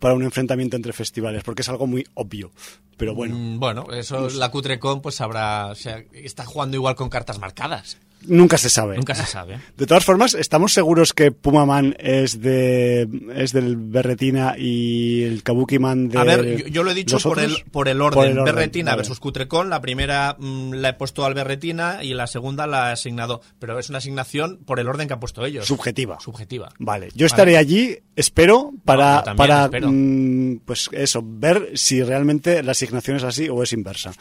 para 0.00 0.14
un 0.14 0.22
enfrentamiento 0.22 0.76
entre 0.76 0.92
festivales, 0.94 1.42
porque 1.44 1.62
es 1.62 1.68
algo 1.68 1.86
muy 1.86 2.06
obvio. 2.14 2.50
Pero 2.96 3.14
bueno, 3.14 3.36
Mm, 3.36 3.58
Bueno, 3.60 3.86
eso 3.92 4.28
la 4.30 4.50
Cutrecon 4.50 5.02
pues 5.02 5.20
habrá, 5.20 5.66
o 5.66 5.74
sea, 5.74 6.02
está 6.12 6.44
jugando 6.46 6.76
igual 6.76 6.94
con 6.96 7.10
cartas 7.10 7.38
marcadas. 7.38 7.98
Nunca 8.26 8.58
se 8.58 8.70
sabe. 8.70 8.96
Nunca 8.96 9.14
se 9.14 9.26
sabe. 9.26 9.58
De 9.76 9.86
todas 9.86 10.04
formas, 10.04 10.34
¿estamos 10.34 10.72
seguros 10.72 11.12
que 11.12 11.30
Pumaman 11.32 11.96
es 11.98 12.40
de 12.40 13.08
es 13.34 13.52
del 13.52 13.76
Berretina 13.76 14.54
y 14.58 15.22
el 15.22 15.42
Kabuki 15.42 15.78
Man 15.78 16.08
de 16.08 16.18
A 16.18 16.24
ver, 16.24 16.58
yo, 16.58 16.66
yo 16.66 16.82
lo 16.82 16.90
he 16.90 16.94
dicho 16.94 17.18
por 17.18 17.38
el, 17.38 17.64
por 17.70 17.88
el 17.88 18.00
orden. 18.00 18.14
Por 18.14 18.26
el 18.26 18.44
Berretina 18.44 18.92
vale. 18.92 19.00
versus 19.00 19.20
Cutrecon. 19.20 19.70
La 19.70 19.80
primera 19.80 20.36
mm, 20.38 20.74
la 20.74 20.90
he 20.90 20.94
puesto 20.94 21.24
al 21.24 21.34
Berretina 21.34 22.02
y 22.02 22.14
la 22.14 22.26
segunda 22.26 22.66
la 22.66 22.90
he 22.90 22.92
asignado. 22.92 23.40
Pero 23.58 23.78
es 23.78 23.88
una 23.88 23.98
asignación 23.98 24.58
por 24.64 24.80
el 24.80 24.88
orden 24.88 25.08
que 25.08 25.14
han 25.14 25.20
puesto 25.20 25.44
ellos. 25.44 25.66
Subjetiva. 25.66 26.20
Subjetiva. 26.20 26.70
Vale, 26.78 27.08
yo 27.14 27.26
estaré 27.26 27.56
allí, 27.56 27.98
espero, 28.16 28.72
para, 28.84 29.22
para 29.36 29.64
espero. 29.64 29.88
mm, 29.90 30.60
pues 30.64 30.88
eso, 30.92 31.22
ver 31.24 31.72
si 31.74 32.02
realmente 32.02 32.62
la 32.62 32.72
asignación 32.72 33.16
es 33.16 33.24
así 33.24 33.48
o 33.48 33.62
es 33.62 33.72
inversa. 33.72 34.12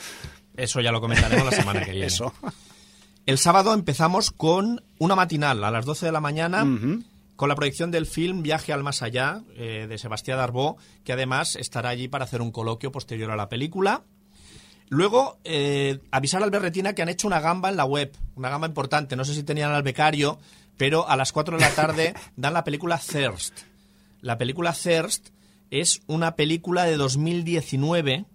Eso 0.56 0.82
ya 0.82 0.92
lo 0.92 1.00
comentaremos 1.00 1.46
la 1.46 1.52
semana 1.52 1.84
que 1.84 1.92
viene. 1.92 2.08
Eso. 2.08 2.34
El 3.28 3.38
sábado 3.38 3.74
empezamos 3.74 4.32
con 4.32 4.86
una 5.00 5.14
matinal 5.18 5.62
a 5.66 5.70
las 5.70 5.84
12 5.84 6.06
de 6.06 6.12
la 6.14 6.22
mañana. 6.22 6.66
Con 7.36 7.50
la 7.50 7.56
proyección 7.56 7.92
del 7.92 8.06
film 8.06 8.42
Viaje 8.42 8.72
al 8.72 8.84
Más 8.84 9.02
Allá 9.02 9.44
eh, 9.58 9.86
de 9.88 9.98
Sebastián 9.98 10.38
Darbó, 10.38 10.78
que 11.04 11.12
además 11.12 11.58
estará 11.58 11.90
allí 11.90 12.08
para 12.08 12.24
hacer 12.24 12.42
un 12.42 12.52
coloquio 12.52 12.90
posterior 12.90 13.30
a 13.30 13.36
la 13.36 13.50
película. 13.50 14.06
Luego, 14.88 15.40
eh, 15.44 16.00
avisar 16.10 16.42
al 16.42 16.52
Berretina 16.52 16.94
que 16.94 17.02
han 17.02 17.10
hecho 17.10 17.28
una 17.28 17.42
gamba 17.42 17.68
en 17.68 17.76
la 17.76 17.84
web, 17.84 18.16
una 18.36 18.48
gamba 18.48 18.66
importante. 18.66 19.18
No 19.18 19.26
sé 19.26 19.34
si 19.34 19.44
tenían 19.44 19.74
al 19.74 19.84
becario, 19.84 20.40
pero 20.78 21.10
a 21.10 21.18
las 21.18 21.34
4 21.34 21.58
de 21.58 21.62
la 21.62 21.76
tarde 21.76 22.14
dan 22.38 22.54
la 22.54 22.64
película 22.64 22.98
Thirst. 22.98 23.60
La 24.22 24.38
película 24.38 24.72
Thirst 24.72 25.32
es 25.70 26.02
una 26.08 26.38
película 26.38 26.86
de 26.86 26.96
2019 26.96 28.26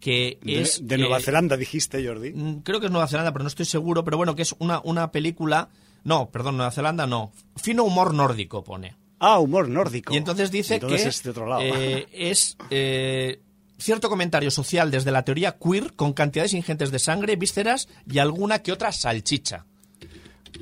que 0.00 0.38
es... 0.44 0.86
de 0.86 0.98
Nueva 0.98 1.18
eh, 1.18 1.22
Zelanda, 1.22 1.56
dijiste, 1.56 2.06
Jordi. 2.06 2.32
Mm, 2.32 2.60
Creo 2.60 2.80
que 2.80 2.86
es 2.86 2.92
Nueva 2.92 3.08
Zelanda, 3.08 3.32
pero 3.32 3.42
no 3.42 3.48
estoy 3.48 3.66
seguro. 3.66 4.04
Pero 4.04 4.16
bueno, 4.16 4.34
que 4.36 4.42
es 4.42 4.54
una, 4.58 4.80
una 4.84 5.10
película. 5.10 5.68
No, 6.04 6.30
perdón, 6.30 6.56
Nueva 6.56 6.70
Zelanda 6.70 7.06
no. 7.06 7.32
Fino 7.56 7.82
humor 7.84 8.14
nórdico 8.14 8.62
pone. 8.62 8.94
Ah, 9.18 9.38
humor 9.38 9.68
nórdico. 9.68 10.12
Y 10.12 10.18
entonces 10.18 10.50
dice 10.50 10.74
Entonces 10.74 11.02
que 11.02 11.08
es 11.08 11.22
de 11.22 11.30
otro 11.30 11.46
lado. 11.46 11.62
eh, 11.64 12.06
es 12.12 12.56
eh, 12.70 13.40
cierto 13.78 14.08
comentario 14.08 14.50
social 14.50 14.90
desde 14.90 15.10
la 15.10 15.22
teoría 15.24 15.56
queer 15.58 15.94
con 15.94 16.12
cantidades 16.12 16.52
ingentes 16.54 16.90
de 16.90 16.98
sangre, 16.98 17.36
vísceras 17.36 17.88
y 18.10 18.18
alguna 18.18 18.60
que 18.60 18.72
otra 18.72 18.92
salchicha. 18.92 19.64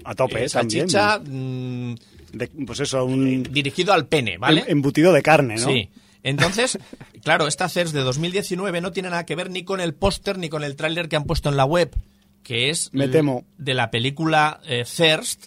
A 0.05 0.15
tope, 0.15 0.45
Eh, 0.45 0.49
también. 0.49 0.89
salchicha 0.89 1.19
mm, 1.19 1.95
De- 2.33 2.49
pues 2.67 2.81
eso, 2.81 3.05
un 3.05 3.43
dirigido 3.45 3.93
al 3.93 4.07
pene, 4.07 4.39
¿vale? 4.39 4.61
em- 4.63 4.67
embutido 4.79 5.13
de 5.13 5.23
carne, 5.23 5.57
¿no? 5.57 5.67
Sí. 5.67 5.89
Entonces, 6.25 6.79
claro, 7.23 7.47
esta 7.47 7.69
CERS 7.69 7.93
de 7.93 8.01
2019 8.01 8.81
no 8.81 8.91
tiene 8.91 9.11
nada 9.11 9.25
que 9.25 9.37
ver 9.37 9.51
ni 9.51 9.63
con 9.63 9.81
el 9.81 9.95
póster 9.95 10.39
ni 10.39 10.49
con 10.49 10.65
el 10.65 10.75
tráiler 10.75 11.09
que 11.09 11.15
han 11.17 11.25
puesto 11.25 11.49
en 11.51 11.57
la 11.57 11.65
web, 11.67 11.95
que 12.43 12.71
es 12.71 12.91
Me 12.93 13.07
temo. 13.09 13.45
de 13.59 13.75
la 13.75 13.91
película 13.91 14.61
eh, 14.67 14.85
Thirst, 14.85 15.47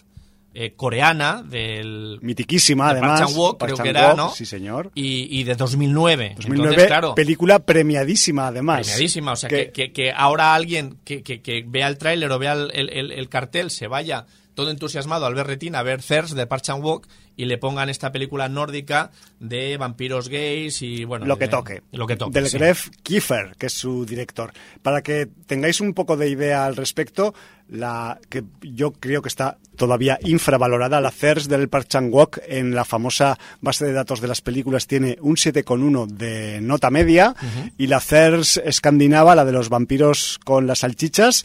eh, 0.54 0.72
coreana, 0.74 1.42
del 1.42 2.18
Mitiquísima, 2.22 2.86
de 2.94 2.98
además. 3.00 3.32
Park 3.58 3.58
creo 3.58 3.76
que 3.76 3.88
era, 3.90 4.14
¿no? 4.14 4.30
Sí, 4.30 4.44
señor. 4.46 4.90
y, 4.94 5.28
y 5.38 5.44
de 5.44 5.54
2009. 5.54 6.32
2009, 6.36 6.68
Entonces, 6.70 6.86
claro, 6.88 7.14
película 7.14 7.58
premiadísima, 7.60 8.48
además. 8.48 8.80
premiadísima. 8.80 9.32
O 9.32 9.36
sea, 9.36 9.48
Que- 9.50 9.66
que, 9.66 9.72
que- 9.72 9.92
que 9.92 10.12
ahora 10.12 10.54
alguien 10.54 10.98
que, 11.04 11.22
que- 11.22 11.42
que 11.42 11.64
vea 11.66 11.86
el 11.86 11.98
tráiler 11.98 12.30
o 12.32 12.38
vea 12.38 12.54
el- 12.54 12.70
el 13.12 13.28
cartel 13.28 13.70
se 13.70 13.86
vaya 13.88 14.26
todo 14.58 14.72
entusiasmado 14.72 15.24
al 15.24 15.36
ver 15.36 15.46
Retina, 15.46 15.78
a 15.78 15.82
ver 15.84 16.02
Thirst 16.02 16.32
de 16.34 16.44
Park 16.48 16.62
Chan-wook 16.64 17.06
y 17.36 17.44
le 17.44 17.58
pongan 17.58 17.88
esta 17.88 18.10
película 18.10 18.48
nórdica 18.48 19.12
de 19.38 19.76
vampiros 19.76 20.28
gays 20.28 20.82
y 20.82 21.04
bueno... 21.04 21.26
lo 21.26 21.38
que 21.38 21.44
de- 21.44 21.50
toque. 21.52 21.82
Lo 21.92 22.08
que 22.08 22.16
toque, 22.16 22.32
Del 22.40 22.48
sí. 22.48 22.58
Gref 22.58 22.88
Kiefer, 23.04 23.54
que 23.56 23.66
es 23.66 23.72
su 23.74 24.04
director. 24.04 24.52
Para 24.82 25.00
que 25.02 25.28
tengáis 25.46 25.80
un 25.80 25.94
poco 25.94 26.16
de 26.16 26.28
idea 26.28 26.66
al 26.66 26.74
respecto, 26.74 27.34
la 27.68 28.18
que 28.28 28.42
yo 28.62 28.90
creo 28.94 29.22
que 29.22 29.28
está 29.28 29.58
todavía 29.76 30.18
infravalorada, 30.24 31.00
la 31.00 31.12
CERS 31.12 31.46
del 31.46 31.68
Park 31.68 31.86
Chan-wook 31.86 32.38
en 32.48 32.74
la 32.74 32.84
famosa 32.84 33.38
base 33.60 33.84
de 33.84 33.92
datos 33.92 34.20
de 34.20 34.26
las 34.26 34.40
películas 34.40 34.88
tiene 34.88 35.18
un 35.20 35.36
7,1 35.36 36.08
de 36.08 36.60
nota 36.62 36.90
media 36.90 37.36
y 37.76 37.86
la 37.86 38.00
CERS 38.00 38.56
escandinava, 38.64 39.36
la 39.36 39.44
de 39.44 39.52
los 39.52 39.68
vampiros 39.68 40.40
con 40.44 40.66
las 40.66 40.80
salchichas, 40.80 41.44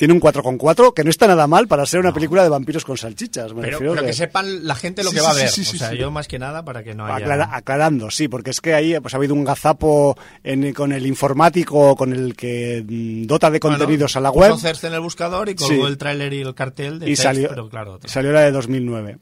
tiene 0.00 0.14
un 0.14 0.20
4,4, 0.22 0.94
que 0.94 1.04
no 1.04 1.10
está 1.10 1.26
nada 1.26 1.46
mal 1.46 1.68
para 1.68 1.84
ser 1.84 2.00
una 2.00 2.14
película 2.14 2.42
de 2.42 2.48
vampiros 2.48 2.86
con 2.86 2.96
salchichas. 2.96 3.52
Me 3.52 3.60
Pero, 3.60 3.78
pero 3.80 3.94
que- 3.96 4.06
que 4.06 4.12
sepan 4.14 4.66
la 4.66 4.74
gente 4.74 5.04
lo 5.04 5.10
Sí, 5.10 5.16
que 5.16 5.20
sí, 5.20 5.26
va 5.26 5.30
a 5.30 5.34
sí, 5.34 5.40
ver. 5.42 5.48
sí, 5.50 5.64
sí, 5.64 5.76
o 5.76 5.78
sea, 5.78 5.92
yo 5.92 6.10
más 6.10 6.26
que 6.26 6.38
nada 6.38 6.64
para 6.64 6.82
que 6.82 6.94
no 6.94 7.04
haya... 7.04 7.16
Aclara- 7.26 7.50
aclarando, 7.52 8.10
sí, 8.10 8.26
porque 8.26 8.48
es 8.48 8.62
que 8.62 8.72
ahí 8.72 8.98
pues, 8.98 9.12
ha 9.12 9.18
habido 9.18 9.34
un 9.34 9.44
gazapo 9.44 10.16
en- 10.42 10.72
con 10.72 10.92
el 10.92 11.04
informático, 11.06 11.94
con 11.96 12.14
el 12.14 12.34
que 12.34 12.82
mm, 12.88 13.26
dota 13.26 13.50
de 13.50 13.58
Bueno, 13.58 13.76
contenidos 13.76 14.16
a 14.16 14.20
la 14.20 14.32
puso 14.32 14.40
web, 14.54 14.56
Thirst 14.58 14.84
en 14.84 14.94
el 14.94 15.00
buscador 15.00 15.50
y 15.50 15.54
colgó 15.54 15.86
el 15.86 15.98
tráiler 15.98 16.32
y 16.32 16.40
el 16.40 16.54
cartel 16.54 16.98
de 16.98 17.04
y 17.04 17.08
Thirst, 17.10 17.22
salió, 17.22 17.48
pero 17.50 17.68
claro, 17.68 18.00
salió 18.06 18.32
la 18.32 18.40
de 18.40 18.52
2009, 18.52 19.18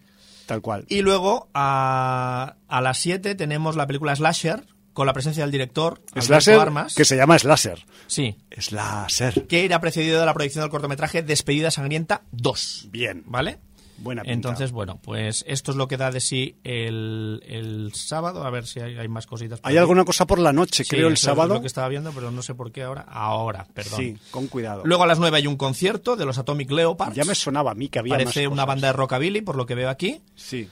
tal 0.47 0.61
cual. 0.61 0.85
Y 0.89 1.03
luego 1.03 1.49
a, 1.55 2.55
a 2.69 2.81
las 2.81 2.99
7 2.99 3.35
tenemos 3.35 3.75
la 3.75 3.89
película 3.89 4.15
Slasher 4.15 4.63
con 4.99 5.07
la 5.07 5.13
presencia 5.13 5.45
del 5.45 5.53
director 5.53 6.03
Slasher, 6.21 6.59
Armas. 6.59 6.93
que 6.97 7.05
se 7.05 7.15
llama 7.17 7.39
Slasher. 7.39 7.79
Sí, 8.09 8.37
Slasher. 8.59 9.47
que 9.47 9.65
irá 9.65 9.81
precedido 9.81 10.19
de 10.19 10.27
la 10.27 10.35
proyección 10.35 10.63
del 10.65 10.71
cortometraje 10.71 11.23
Despedida 11.23 11.71
Sangrienta 11.71 12.23
2. 12.33 12.89
Bien. 12.91 13.23
¿Vale? 13.27 13.61
Buena 13.99 14.23
pinta. 14.23 14.33
Entonces, 14.35 14.73
bueno, 14.73 14.99
pues 15.01 15.45
esto 15.47 15.71
es 15.71 15.77
lo 15.77 15.87
que 15.87 15.97
da 15.97 16.11
de 16.11 16.19
sí 16.21 16.57
el, 16.65 17.43
el 17.47 17.93
sábado. 17.95 18.45
A 18.45 18.51
ver 18.51 18.67
si 18.67 18.81
hay, 18.81 18.97
hay 18.97 19.07
más 19.07 19.27
cositas. 19.29 19.61
por 19.61 19.69
Hay 19.71 19.77
aquí. 19.77 19.81
alguna 19.81 20.05
cosa 20.05 20.27
por 20.27 20.41
la 20.41 20.53
noche, 20.53 20.83
Sí, 20.83 20.91
creo, 20.91 21.07
el 21.07 21.13
eso 21.15 21.21
es 21.31 21.37
sábado. 21.37 21.55
lo 21.55 21.61
que 21.61 21.67
estaba 21.69 21.89
viendo, 21.89 22.11
pero 22.13 22.33
no 22.33 22.43
sé 22.43 22.55
por 22.57 22.73
qué 22.73 22.83
ahora. 22.83 23.03
Ahora, 23.09 23.67
perdón. 23.73 24.01
Sí, 24.01 24.17
con 24.33 24.49
cuidado. 24.49 24.83
Luego 24.85 25.05
a 25.05 25.07
las 25.07 25.21
9 25.21 25.37
hay 25.37 25.47
un 25.47 25.57
concierto 25.57 26.17
de 26.17 26.25
los 26.27 26.39
Atomic 26.39 26.71
Leopards. 26.73 27.15
ya 27.15 27.25
me 27.25 27.37
sonaba 27.37 27.71
a 27.71 27.75
mí 27.75 27.89
que 27.89 28.01
había 28.01 28.15
Parece 28.15 28.45
más 28.47 28.53
una 28.53 28.65
banda 28.65 28.89
de 28.89 28.93
rockabilly, 28.95 29.43
por 29.43 29.55
lo 29.57 29.65
que 29.67 29.75
veo 29.77 29.91
aquí. 29.91 30.21
Sí. 30.35 30.69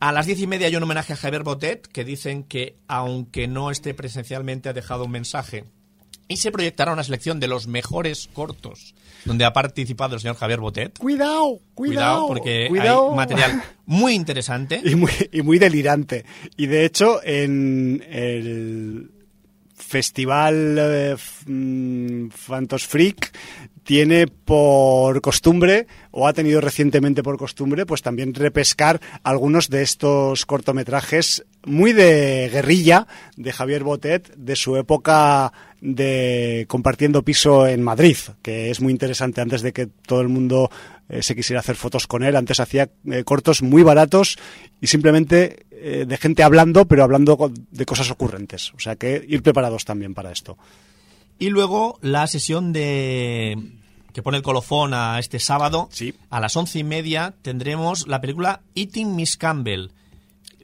A 0.00 0.12
las 0.12 0.24
diez 0.24 0.40
y 0.40 0.46
media 0.46 0.66
hay 0.66 0.74
un 0.76 0.82
homenaje 0.82 1.12
a 1.12 1.16
Javier 1.16 1.42
Botet, 1.42 1.86
que 1.86 2.04
dicen 2.04 2.42
que, 2.42 2.74
aunque 2.88 3.46
no 3.46 3.70
esté 3.70 3.92
presencialmente, 3.92 4.70
ha 4.70 4.72
dejado 4.72 5.04
un 5.04 5.10
mensaje. 5.10 5.66
Y 6.26 6.38
se 6.38 6.50
proyectará 6.50 6.94
una 6.94 7.04
selección 7.04 7.38
de 7.38 7.48
los 7.48 7.66
mejores 7.66 8.30
cortos, 8.32 8.94
donde 9.26 9.44
ha 9.44 9.52
participado 9.52 10.14
el 10.14 10.22
señor 10.22 10.36
Javier 10.36 10.60
Botet. 10.60 10.98
Cuidado, 10.98 11.58
cuidado. 11.74 12.28
porque 12.28 12.68
cuidado. 12.70 13.10
hay 13.10 13.16
material 13.16 13.62
muy 13.84 14.14
interesante. 14.14 14.80
y 14.82 14.94
muy, 14.94 15.12
y 15.32 15.42
muy 15.42 15.58
delirante. 15.58 16.24
Y 16.56 16.66
de 16.66 16.86
hecho, 16.86 17.20
en 17.22 18.02
el 18.08 19.10
festival 19.74 20.76
eh, 20.78 21.16
mm, 21.46 22.28
Phantos 22.28 22.86
Freak 22.86 23.32
tiene 23.90 24.28
por 24.28 25.20
costumbre, 25.20 25.88
o 26.12 26.28
ha 26.28 26.32
tenido 26.32 26.60
recientemente 26.60 27.24
por 27.24 27.36
costumbre, 27.36 27.86
pues 27.86 28.02
también 28.02 28.34
repescar 28.34 29.00
algunos 29.24 29.68
de 29.68 29.82
estos 29.82 30.46
cortometrajes 30.46 31.44
muy 31.64 31.92
de 31.92 32.48
guerrilla 32.52 33.08
de 33.36 33.50
Javier 33.52 33.82
Botet 33.82 34.32
de 34.36 34.54
su 34.54 34.76
época 34.76 35.52
de 35.80 36.66
compartiendo 36.68 37.24
piso 37.24 37.66
en 37.66 37.82
Madrid, 37.82 38.16
que 38.42 38.70
es 38.70 38.80
muy 38.80 38.92
interesante 38.92 39.40
antes 39.40 39.60
de 39.60 39.72
que 39.72 39.88
todo 39.88 40.20
el 40.20 40.28
mundo 40.28 40.70
eh, 41.08 41.24
se 41.24 41.34
quisiera 41.34 41.58
hacer 41.58 41.74
fotos 41.74 42.06
con 42.06 42.22
él. 42.22 42.36
Antes 42.36 42.60
hacía 42.60 42.90
eh, 43.10 43.24
cortos 43.24 43.60
muy 43.60 43.82
baratos 43.82 44.38
y 44.80 44.86
simplemente 44.86 45.66
eh, 45.72 46.04
de 46.06 46.16
gente 46.16 46.44
hablando, 46.44 46.84
pero 46.84 47.02
hablando 47.02 47.52
de 47.72 47.86
cosas 47.86 48.08
ocurrentes. 48.12 48.72
O 48.74 48.78
sea 48.78 48.94
que 48.94 49.24
ir 49.26 49.42
preparados 49.42 49.84
también 49.84 50.14
para 50.14 50.30
esto. 50.30 50.56
Y 51.40 51.48
luego 51.48 51.98
la 52.02 52.28
sesión 52.28 52.72
de 52.72 53.79
que 54.12 54.22
pone 54.22 54.36
el 54.36 54.42
colofón 54.42 54.94
a 54.94 55.18
este 55.18 55.38
sábado. 55.38 55.88
Sí. 55.92 56.14
A 56.30 56.40
las 56.40 56.56
once 56.56 56.78
y 56.78 56.84
media 56.84 57.34
tendremos 57.42 58.06
la 58.08 58.20
película 58.20 58.62
Eating 58.74 59.14
Miss 59.16 59.36
Campbell. 59.36 59.88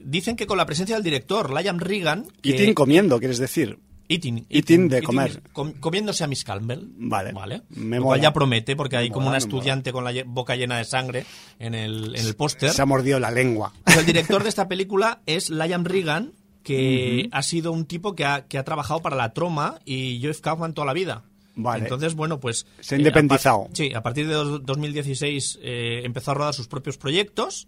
Dicen 0.01 0.35
que 0.35 0.47
con 0.47 0.57
la 0.57 0.65
presencia 0.65 0.95
del 0.95 1.03
director, 1.03 1.51
Liam 1.53 1.79
Regan. 1.79 2.25
que- 2.41 2.51
Eating 2.51 2.73
comiendo, 2.73 3.19
quieres 3.19 3.39
decir. 3.39 3.79
Eating, 4.09 4.45
Eating 4.49 4.87
de 4.87 5.03
comer. 5.03 5.41
com- 5.51 5.73
comiéndose 5.73 6.23
a 6.23 6.27
Miss 6.27 6.45
Campbell. 6.45 6.79
Vale. 6.97 7.33
Vale. 7.33 7.63
Me 7.71 7.97
Lo 7.97 8.03
cual 8.03 8.19
mola. 8.19 8.23
ya 8.23 8.31
promete, 8.33 8.75
porque 8.77 8.95
hay 8.95 9.09
Me 9.09 9.13
como 9.13 9.25
mola, 9.25 9.37
una 9.37 9.45
mola. 9.45 9.57
estudiante 9.57 9.91
con 9.91 10.05
la 10.05 10.13
boca 10.25 10.55
llena 10.55 10.77
de 10.77 10.85
sangre 10.85 11.25
en 11.59 11.75
el, 11.75 12.15
en 12.15 12.25
el 12.25 12.35
póster. 12.35 12.69
Se 12.71 12.81
ha 12.81 12.85
mordido 12.85 13.19
la 13.19 13.31
lengua. 13.31 13.73
Pues 13.83 13.97
el 13.97 14.05
director 14.05 14.43
de 14.43 14.49
esta 14.49 14.69
película 14.69 15.19
es 15.25 15.49
Liam 15.49 15.83
Regan, 15.83 16.31
que 16.63 17.27
ha 17.33 17.41
sido 17.43 17.71
un 17.73 17.85
tipo 17.85 18.15
que 18.15 18.23
ha, 18.23 18.45
que 18.47 18.57
ha 18.57 18.63
trabajado 18.63 19.01
para 19.01 19.15
la 19.17 19.33
Troma 19.33 19.79
y 19.83 20.21
Joe 20.21 20.33
Kaufman 20.35 20.73
toda 20.73 20.85
la 20.87 20.93
vida. 20.93 21.23
Vale. 21.59 21.83
Entonces, 21.83 22.13
bueno, 22.13 22.39
pues... 22.39 22.65
Se 22.79 22.95
ha 22.95 22.97
independizado. 22.99 23.67
a 23.71 23.75
sí, 23.75 23.93
a 23.93 24.01
partir 24.03 24.27
de 24.27 24.33
dos- 24.35 24.65
2016 24.65 25.59
eh, 25.61 26.01
empezó 26.05 26.31
a 26.31 26.33
rodar 26.35 26.53
sus 26.53 26.67
propios 26.67 26.97
proyectos 26.97 27.67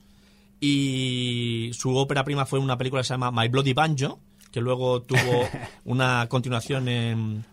y 0.62 1.72
su 1.74 1.96
ópera 1.98 2.24
prima 2.24 2.46
fue 2.46 2.60
una 2.60 2.78
película 2.78 3.02
que 3.02 3.08
se 3.08 3.14
llama 3.14 3.32
My 3.32 3.48
Bloody 3.48 3.74
Banjo, 3.74 4.20
que 4.52 4.62
luego 4.62 5.02
tuvo 5.02 5.20
una 5.86 6.28
continuación 6.30 6.88
en... 6.88 7.46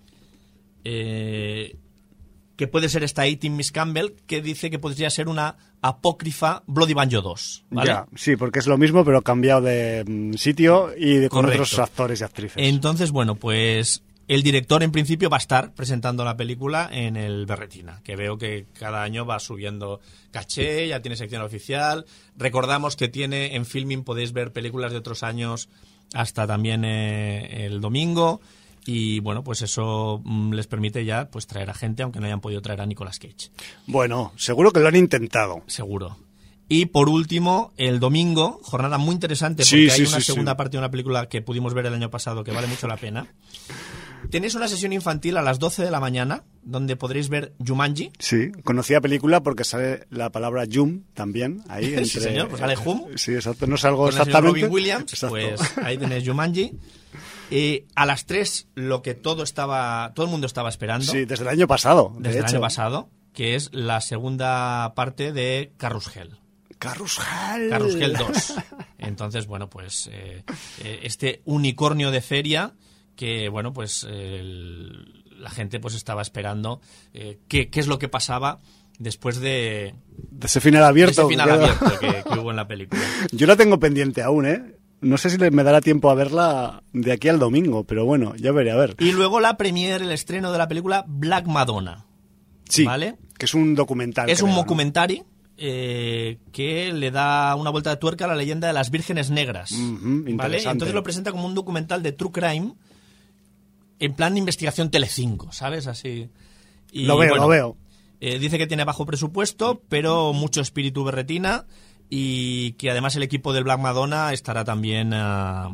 eh, 0.84 1.76
que 2.56 2.66
puede 2.68 2.88
ser 2.88 3.04
esta 3.04 3.22
18 3.22 3.54
Miss 3.54 3.70
Campbell, 3.70 4.14
que 4.26 4.40
dice 4.40 4.70
que 4.70 4.78
podría 4.78 5.10
ser 5.10 5.28
una 5.28 5.56
apócrifa 5.82 6.62
Bloody 6.66 6.94
Banjo 6.94 7.20
2. 7.20 7.64
¿vale? 7.70 7.86
Ya, 7.88 8.06
sí, 8.16 8.36
porque 8.36 8.60
es 8.60 8.66
lo 8.66 8.78
mismo, 8.78 9.04
pero 9.04 9.20
cambiado 9.22 9.60
de 9.60 10.04
mm, 10.06 10.32
sitio 10.34 10.90
y 10.96 11.16
de, 11.16 11.28
con 11.28 11.42
Correcto. 11.42 11.64
otros 11.64 11.78
actores 11.78 12.20
y 12.20 12.24
actrices. 12.24 12.56
Entonces, 12.56 13.10
bueno, 13.10 13.34
pues 13.34 14.02
el 14.28 14.42
director 14.42 14.82
en 14.82 14.92
principio 14.92 15.30
va 15.30 15.36
a 15.36 15.38
estar 15.38 15.72
presentando 15.72 16.24
la 16.24 16.36
película 16.36 16.88
en 16.90 17.16
el 17.16 17.46
Berretina, 17.46 18.00
que 18.02 18.16
veo 18.16 18.38
que 18.38 18.66
cada 18.78 19.02
año 19.02 19.24
va 19.24 19.38
subiendo 19.38 20.00
caché, 20.32 20.88
ya 20.88 21.00
tiene 21.00 21.16
sección 21.16 21.42
oficial. 21.42 22.06
Recordamos 22.36 22.96
que 22.96 23.08
tiene 23.08 23.54
en 23.54 23.64
Filming, 23.64 24.02
podéis 24.02 24.32
ver 24.32 24.52
películas 24.52 24.92
de 24.92 24.98
otros 24.98 25.22
años 25.22 25.68
hasta 26.12 26.46
también 26.46 26.84
eh, 26.84 27.66
el 27.66 27.80
domingo. 27.80 28.40
Y 28.84 29.18
bueno, 29.20 29.42
pues 29.42 29.62
eso 29.62 30.20
mm, 30.24 30.52
les 30.52 30.66
permite 30.66 31.04
ya 31.04 31.28
pues 31.28 31.46
traer 31.46 31.70
a 31.70 31.74
gente, 31.74 32.02
aunque 32.02 32.20
no 32.20 32.26
hayan 32.26 32.40
podido 32.40 32.62
traer 32.62 32.80
a 32.80 32.86
Nicolas 32.86 33.18
Cage. 33.18 33.50
Bueno, 33.86 34.32
seguro 34.36 34.72
que 34.72 34.80
lo 34.80 34.88
han 34.88 34.96
intentado. 34.96 35.62
Seguro. 35.66 36.16
Y 36.68 36.86
por 36.86 37.08
último, 37.08 37.72
el 37.76 38.00
domingo, 38.00 38.60
jornada 38.62 38.98
muy 38.98 39.14
interesante 39.14 39.62
porque 39.62 39.88
Sí, 39.88 39.90
hay 39.90 40.00
una 40.08 40.20
sí, 40.20 40.22
segunda 40.22 40.56
parte 40.56 40.72
de 40.72 40.78
una 40.78 40.90
película 40.90 41.28
que 41.28 41.42
pudimos 41.42 41.74
ver 41.74 41.86
el 41.86 41.94
año 41.94 42.10
pasado 42.10 42.42
que 42.42 42.50
vale 42.50 42.66
mucho 42.66 42.88
la 42.88 42.96
pena. 42.96 43.28
Tenéis 44.30 44.54
una 44.54 44.68
sesión 44.68 44.92
infantil 44.92 45.36
a 45.36 45.42
las 45.42 45.58
12 45.58 45.84
de 45.84 45.90
la 45.90 46.00
mañana 46.00 46.44
donde 46.62 46.96
podréis 46.96 47.28
ver 47.28 47.54
Jumanji. 47.64 48.10
Sí, 48.18 48.50
conocía 48.64 49.00
película 49.00 49.42
porque 49.42 49.64
sale 49.64 50.06
la 50.10 50.30
palabra 50.30 50.64
Jum 50.70 51.02
también 51.14 51.62
ahí. 51.68 51.84
Sí, 51.86 51.94
Entre, 51.94 52.20
señor, 52.20 52.48
pues 52.48 52.60
sale 52.60 52.76
Hum. 52.84 53.04
Sí, 53.16 53.34
exacto, 53.34 53.66
no 53.66 53.76
es 53.76 53.84
algo 53.84 53.98
Con 53.98 54.06
el 54.08 54.12
señor 54.12 54.28
exactamente. 54.28 54.60
Robin 54.60 54.74
Williams, 54.74 55.12
Exacto. 55.12 55.36
pues 55.36 55.78
ahí 55.84 55.96
tenéis 55.98 56.28
Jumanji. 56.28 56.72
Y 57.50 57.84
a 57.94 58.06
las 58.06 58.26
3 58.26 58.68
lo 58.74 59.02
que 59.02 59.14
todo 59.14 59.42
estaba 59.44 60.12
todo 60.14 60.26
el 60.26 60.32
mundo 60.32 60.46
estaba 60.48 60.68
esperando 60.68 61.04
Sí, 61.10 61.24
desde 61.24 61.44
el 61.44 61.48
año 61.48 61.66
pasado. 61.68 62.12
de 62.16 62.28
desde 62.28 62.40
el 62.40 62.44
año 62.46 62.60
pasado, 62.60 63.08
que 63.32 63.54
es 63.54 63.70
la 63.72 64.00
segunda 64.00 64.92
parte 64.96 65.32
de 65.32 65.72
Carrusel. 65.76 66.38
Carrusel. 66.78 67.70
Carrusel 67.70 68.14
2. 68.14 68.54
Entonces, 68.98 69.46
bueno, 69.46 69.70
pues 69.70 70.08
eh, 70.12 70.42
eh, 70.82 71.00
este 71.04 71.40
unicornio 71.44 72.10
de 72.10 72.20
feria 72.20 72.74
que, 73.16 73.48
bueno, 73.48 73.72
pues 73.72 74.04
el- 74.08 75.24
la 75.38 75.50
gente 75.50 75.80
pues 75.80 75.94
estaba 75.94 76.22
esperando 76.22 76.80
eh, 77.12 77.38
qué, 77.48 77.68
qué 77.68 77.80
es 77.80 77.86
lo 77.88 77.98
que 77.98 78.08
pasaba 78.08 78.58
después 78.98 79.38
de, 79.40 79.94
De 80.30 80.46
ese 80.46 80.60
final 80.60 80.82
abierto. 80.84 81.22
ese 81.22 81.28
final 81.28 81.48
que 81.48 81.54
queda. 81.54 81.64
abierto 81.76 81.98
que, 82.00 82.30
que 82.34 82.38
hubo 82.38 82.50
en 82.50 82.56
la 82.56 82.66
película. 82.68 83.02
Yo 83.32 83.46
la 83.46 83.56
tengo 83.56 83.78
pendiente 83.78 84.22
aún, 84.22 84.46
¿eh? 84.46 84.62
No 85.02 85.18
sé 85.18 85.28
si 85.28 85.36
me 85.38 85.62
dará 85.62 85.82
tiempo 85.82 86.10
a 86.10 86.14
verla 86.14 86.82
de 86.94 87.12
aquí 87.12 87.28
al 87.28 87.38
domingo, 87.38 87.84
pero 87.84 88.06
bueno, 88.06 88.34
ya 88.36 88.50
veré, 88.52 88.70
a 88.70 88.76
ver. 88.76 88.96
Y 88.98 89.12
luego 89.12 89.40
la 89.40 89.58
premier, 89.58 90.00
el 90.00 90.10
estreno 90.10 90.50
de 90.52 90.58
la 90.58 90.68
película 90.68 91.04
Black 91.06 91.46
Madonna. 91.46 92.06
Sí, 92.68 92.84
¿Vale? 92.84 93.16
que 93.38 93.44
es 93.44 93.52
un 93.52 93.74
documental. 93.74 94.30
Es 94.30 94.40
un 94.40 94.54
documentary 94.54 95.22
eh, 95.58 96.38
que 96.52 96.92
le 96.94 97.10
da 97.10 97.54
una 97.56 97.68
vuelta 97.70 97.90
de 97.90 97.96
tuerca 97.96 98.24
a 98.24 98.28
la 98.28 98.34
leyenda 98.34 98.66
de 98.68 98.72
las 98.72 98.90
vírgenes 98.90 99.30
negras. 99.30 99.70
¿Vale? 99.78 100.62
Entonces 100.62 100.94
lo 100.94 101.02
presenta 101.02 101.30
como 101.30 101.46
un 101.46 101.54
documental 101.54 102.02
de 102.02 102.12
true 102.12 102.32
crime 102.32 102.72
en 103.98 104.14
plan 104.14 104.34
de 104.34 104.40
investigación 104.40 104.90
Telecinco, 104.90 105.52
¿sabes? 105.52 105.86
Así. 105.86 106.28
Y, 106.92 107.04
Lo 107.04 107.16
veo, 107.18 107.30
bueno, 107.30 107.44
lo 107.44 107.48
veo. 107.48 107.76
eh, 108.20 108.38
dice 108.38 108.58
que 108.58 108.66
tiene 108.66 108.84
bajo 108.84 109.06
presupuesto, 109.06 109.82
pero 109.88 110.32
mucho 110.32 110.60
espíritu 110.60 111.04
berretina 111.04 111.66
y 112.08 112.72
que 112.72 112.90
además 112.90 113.16
el 113.16 113.22
equipo 113.22 113.52
del 113.52 113.64
Black 113.64 113.80
Madonna 113.80 114.32
estará 114.32 114.64
también 114.64 115.12
ah, 115.12 115.70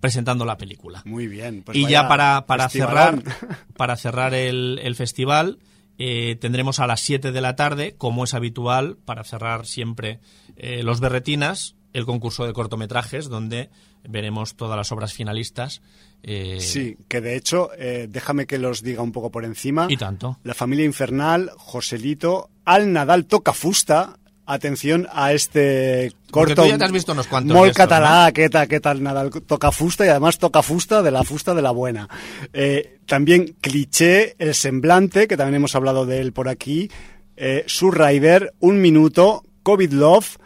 presentando 0.00 0.44
la 0.44 0.56
película. 0.58 1.02
Muy 1.04 1.26
bien. 1.28 1.62
pues 1.62 1.76
y 1.78 1.86
ya 1.86 2.08
para, 2.08 2.46
para 2.46 2.68
cerrar, 2.68 3.22
para 3.76 3.96
cerrar 3.96 4.34
el, 4.34 4.80
el 4.82 4.96
festival, 4.96 5.58
eh, 5.98 6.36
tendremos 6.40 6.80
a 6.80 6.86
las 6.86 7.00
7 7.00 7.30
de 7.30 7.40
la 7.40 7.56
tarde, 7.56 7.94
como 7.96 8.24
es 8.24 8.34
habitual, 8.34 8.96
para 9.04 9.22
cerrar 9.22 9.66
siempre 9.66 10.18
eh, 10.56 10.82
los 10.82 10.98
berretinas, 11.00 11.76
el 11.92 12.04
concurso 12.06 12.46
de 12.46 12.52
cortometrajes, 12.52 13.28
donde 13.28 13.70
veremos 14.08 14.54
todas 14.54 14.76
las 14.76 14.92
obras 14.92 15.12
finalistas. 15.12 15.82
eh, 16.22 16.58
Sí, 16.60 16.96
que 17.08 17.20
de 17.20 17.36
hecho, 17.36 17.70
eh, 17.78 18.06
déjame 18.10 18.46
que 18.46 18.58
los 18.58 18.82
diga 18.82 19.02
un 19.02 19.12
poco 19.12 19.30
por 19.30 19.44
encima. 19.44 19.86
Y 19.88 19.96
tanto. 19.96 20.38
La 20.44 20.54
familia 20.54 20.84
infernal, 20.84 21.50
Joselito, 21.56 22.50
Al 22.64 22.92
Nadal 22.92 23.26
toca 23.26 23.52
fusta. 23.52 24.16
Atención 24.46 25.06
a 25.12 25.32
este 25.32 26.12
Porque 26.28 26.54
corto. 26.56 26.62
tú 26.64 26.68
ya 26.70 26.76
te 26.78 26.84
has 26.84 26.90
visto 26.90 27.12
unos 27.12 27.28
cuantos 27.28 27.56
estos, 27.56 27.76
catalá, 27.76 28.32
¿qué 28.32 28.48
tal, 28.50 28.66
qué 28.66 28.80
tal 28.80 29.00
Nadal 29.00 29.30
toca 29.30 29.70
fusta 29.70 30.04
y 30.04 30.08
además 30.08 30.38
toca 30.38 30.60
fusta 30.62 31.02
de 31.02 31.12
la 31.12 31.22
fusta 31.22 31.54
de 31.54 31.62
la 31.62 31.70
buena. 31.70 32.08
Eh, 32.52 32.98
también 33.06 33.54
cliché, 33.60 34.34
el 34.40 34.54
semblante, 34.56 35.28
que 35.28 35.36
también 35.36 35.54
hemos 35.56 35.76
hablado 35.76 36.04
de 36.04 36.20
él 36.20 36.32
por 36.32 36.48
aquí. 36.48 36.90
Eh, 37.36 37.62
Surrider, 37.68 38.52
Un 38.58 38.80
Minuto, 38.80 39.44
COVID 39.62 39.92
Love, 39.92 40.36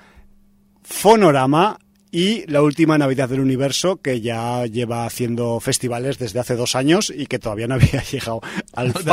Fonorama 0.85 1.79
y 2.13 2.47
la 2.49 2.63
última 2.63 2.97
Navidad 2.97 3.29
del 3.29 3.41
Universo, 3.41 3.97
que 3.97 4.21
ya 4.21 4.67
lleva 4.67 5.05
haciendo 5.05 5.59
festivales 5.59 6.17
desde 6.17 6.39
hace 6.39 6.55
dos 6.55 6.77
años 6.77 7.13
y 7.13 7.27
que 7.27 7.41
todavía 7.41 7.67
no 7.67 7.75
había 7.75 8.05
llegado 8.13 8.41
al, 8.73 8.95
fuck- 8.95 9.05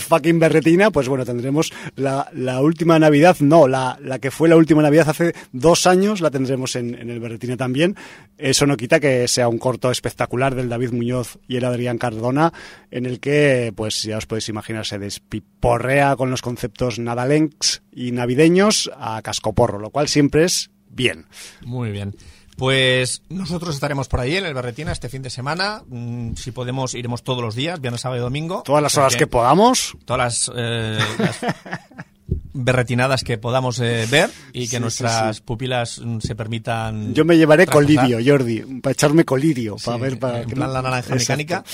fucking 0.00 0.40
Berretina. 0.40 0.90
Pues 0.90 1.06
bueno, 1.08 1.24
tendremos 1.24 1.72
la, 1.94 2.28
la 2.34 2.60
última 2.60 2.98
Navidad, 2.98 3.36
no, 3.38 3.68
la, 3.68 3.96
la 4.02 4.18
que 4.18 4.32
fue 4.32 4.48
la 4.48 4.56
última 4.56 4.82
Navidad 4.82 5.08
hace 5.10 5.32
dos 5.52 5.86
años, 5.86 6.20
la 6.20 6.32
tendremos 6.32 6.74
en, 6.74 6.96
en 6.96 7.08
el 7.10 7.20
Berretina 7.20 7.56
también. 7.56 7.94
Eso 8.36 8.66
no 8.66 8.76
quita 8.76 8.98
que 8.98 9.28
sea 9.28 9.46
un 9.46 9.58
corto 9.58 9.88
espectacular 9.92 10.56
del 10.56 10.68
David 10.68 10.90
Muñoz 10.90 11.38
y 11.46 11.54
el 11.54 11.64
Adrián 11.64 11.98
Cardona, 11.98 12.52
en 12.90 13.06
el 13.06 13.20
que, 13.20 13.72
pues 13.76 14.02
ya 14.02 14.18
os 14.18 14.26
podéis 14.26 14.48
imaginar, 14.48 14.84
se 14.86 14.98
despiporrea 14.98 16.16
con 16.16 16.32
los 16.32 16.42
conceptos 16.42 16.98
nadalencs 16.98 17.82
y 17.92 18.10
navideños 18.10 18.90
a 18.98 19.22
cascoporro, 19.22 19.78
lo 19.78 19.90
cual 19.90 20.08
siempre 20.08 20.42
es 20.46 20.70
bien. 20.90 21.26
Muy 21.64 21.90
bien. 21.90 22.14
Pues 22.56 23.22
nosotros 23.30 23.74
estaremos 23.74 24.06
por 24.08 24.20
ahí 24.20 24.36
en 24.36 24.44
el 24.44 24.52
Berretina 24.52 24.92
este 24.92 25.08
fin 25.08 25.22
de 25.22 25.30
semana. 25.30 25.82
Mm, 25.88 26.34
Si 26.34 26.50
podemos, 26.52 26.92
iremos 26.94 27.22
todos 27.24 27.42
los 27.42 27.54
días, 27.54 27.80
viernes, 27.80 28.02
sábado 28.02 28.20
y 28.20 28.22
domingo. 28.22 28.62
Todas 28.66 28.82
las 28.82 28.98
horas 28.98 29.16
que 29.16 29.26
podamos. 29.26 29.96
Todas 30.04 30.48
las, 30.48 30.52
eh, 30.54 30.98
las 31.18 31.38
berretinadas 32.52 33.24
que 33.24 33.38
podamos 33.38 33.78
eh, 33.80 34.06
ver 34.10 34.30
y 34.52 34.68
que 34.68 34.76
Sí, 34.76 34.80
nuestras 34.80 35.36
sí. 35.36 35.42
pupilas 35.44 36.00
mm, 36.04 36.18
se 36.20 36.34
permitan. 36.34 37.14
Yo 37.14 37.24
me 37.24 37.38
llevaré 37.38 37.64
trasposar. 37.66 37.96
colirio, 38.06 38.18
Jordi, 38.32 38.80
para 38.80 38.92
echarme 38.92 39.24
colirio, 39.24 39.76
para 39.82 39.96
ver 39.96 40.18
para 40.18 40.42
en 40.42 40.48
que 40.48 40.54
plan 40.56 40.68
no- 40.68 40.74
la 40.74 40.82
naranja 40.82 41.14
Exacto. 41.14 41.38
mecánica. 41.38 41.64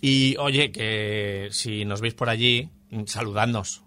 Y 0.00 0.36
oye, 0.38 0.70
que 0.70 1.48
si 1.50 1.84
nos 1.84 2.00
veis 2.00 2.14
por 2.14 2.28
allí, 2.28 2.68
mm, 2.90 3.04
saludadnos. 3.06 3.82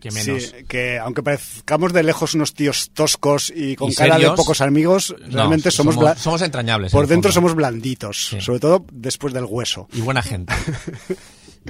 Que 0.00 0.10
menos. 0.12 0.42
Sí, 0.42 0.64
que 0.68 0.98
aunque 0.98 1.22
parezcamos 1.24 1.92
de 1.92 2.04
lejos 2.04 2.34
unos 2.34 2.54
tíos 2.54 2.90
toscos 2.92 3.52
y 3.54 3.74
con 3.74 3.90
Y 3.90 3.94
cara 3.94 4.14
serios, 4.14 4.32
de 4.32 4.36
pocos 4.36 4.60
amigos, 4.60 5.14
no, 5.20 5.28
realmente 5.28 5.70
somos, 5.72 5.96
somos, 6.18 6.42
entrañables. 6.42 6.92
por 6.92 7.04
en 7.04 7.10
dentro 7.10 7.32
somos 7.32 7.54
blanditos, 7.54 8.28
Sí. 8.28 8.40
sobre 8.40 8.60
todo 8.60 8.86
después 8.92 9.34
del 9.34 9.44
hueso. 9.44 9.88
Y 9.92 10.00
buena 10.00 10.22
gente. 10.22 10.54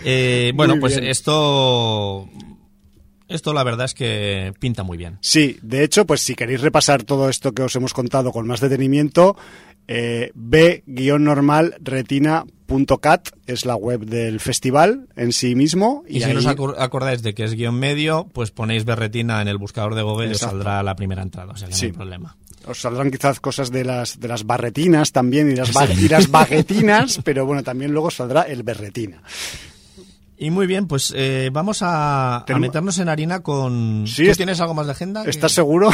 Eh, 0.04 0.52
bueno, 0.54 0.76
pues 0.78 0.96
esto. 0.96 2.28
Esto 3.26 3.52
la 3.52 3.64
verdad 3.64 3.86
es 3.86 3.94
que 3.94 4.54
pinta 4.60 4.84
muy 4.84 4.96
bien. 4.96 5.18
Sí, 5.22 5.58
de 5.60 5.82
hecho, 5.82 6.06
pues 6.06 6.20
si 6.20 6.36
queréis 6.36 6.60
repasar 6.60 7.02
todo 7.02 7.28
esto 7.28 7.52
que 7.52 7.62
os 7.62 7.74
hemos 7.74 7.94
contado 7.94 8.30
con 8.30 8.46
más 8.46 8.60
detenimiento, 8.60 9.36
eh, 9.88 10.30
b-normal-retina.cat 12.68 13.28
es 13.46 13.64
la 13.64 13.76
web 13.76 14.04
del 14.04 14.40
festival 14.40 15.08
en 15.16 15.32
sí 15.32 15.54
mismo. 15.54 16.04
Y, 16.06 16.20
si 16.20 16.24
ahí- 16.26 16.32
no 16.34 16.38
os 16.40 16.46
acor- 16.46 16.74
acordáis 16.78 17.22
de 17.22 17.34
que 17.34 17.44
es 17.44 17.54
guion 17.54 17.74
medio, 17.78 18.28
pues 18.32 18.50
ponéis 18.50 18.84
berretina 18.84 19.40
en 19.42 19.48
el 19.48 19.58
buscador 19.58 19.94
de 19.94 20.02
Google 20.02 20.28
y 20.28 20.32
os 20.32 20.38
saldrá 20.38 20.82
la 20.82 20.94
primera 20.94 21.22
entrada. 21.22 21.52
O 21.52 21.56
sea 21.56 21.68
que 21.68 21.74
Sí. 21.74 21.86
no 21.86 21.88
hay 21.88 21.96
problema. 21.96 22.36
Os 22.66 22.80
saldrán 22.80 23.10
quizás 23.10 23.40
cosas 23.40 23.70
de 23.70 23.84
las, 23.84 24.20
de 24.20 24.28
las 24.28 24.44
barretinas 24.44 25.12
también 25.12 25.50
y 25.50 25.56
las, 25.56 25.72
ba- 25.72 25.86
y 25.86 26.08
las 26.08 26.30
baguetinas, 26.30 27.20
pero 27.24 27.46
bueno, 27.46 27.62
también 27.62 27.92
luego 27.92 28.10
saldrá 28.10 28.42
el 28.42 28.62
berretina. 28.62 29.22
Y 30.40 30.50
muy 30.50 30.68
bien, 30.68 30.86
pues 30.86 31.12
eh, 31.16 31.50
vamos 31.52 31.78
a, 31.82 32.44
meternos 32.60 32.98
en 32.98 33.08
harina 33.08 33.40
con... 33.40 34.04
Sí, 34.06 34.24
¿Tú 34.24 34.30
es- 34.30 34.36
tienes 34.36 34.60
algo 34.60 34.72
más 34.74 34.86
de 34.86 34.92
agenda? 34.92 35.24
¿Estás 35.24 35.50
seguro? 35.52 35.90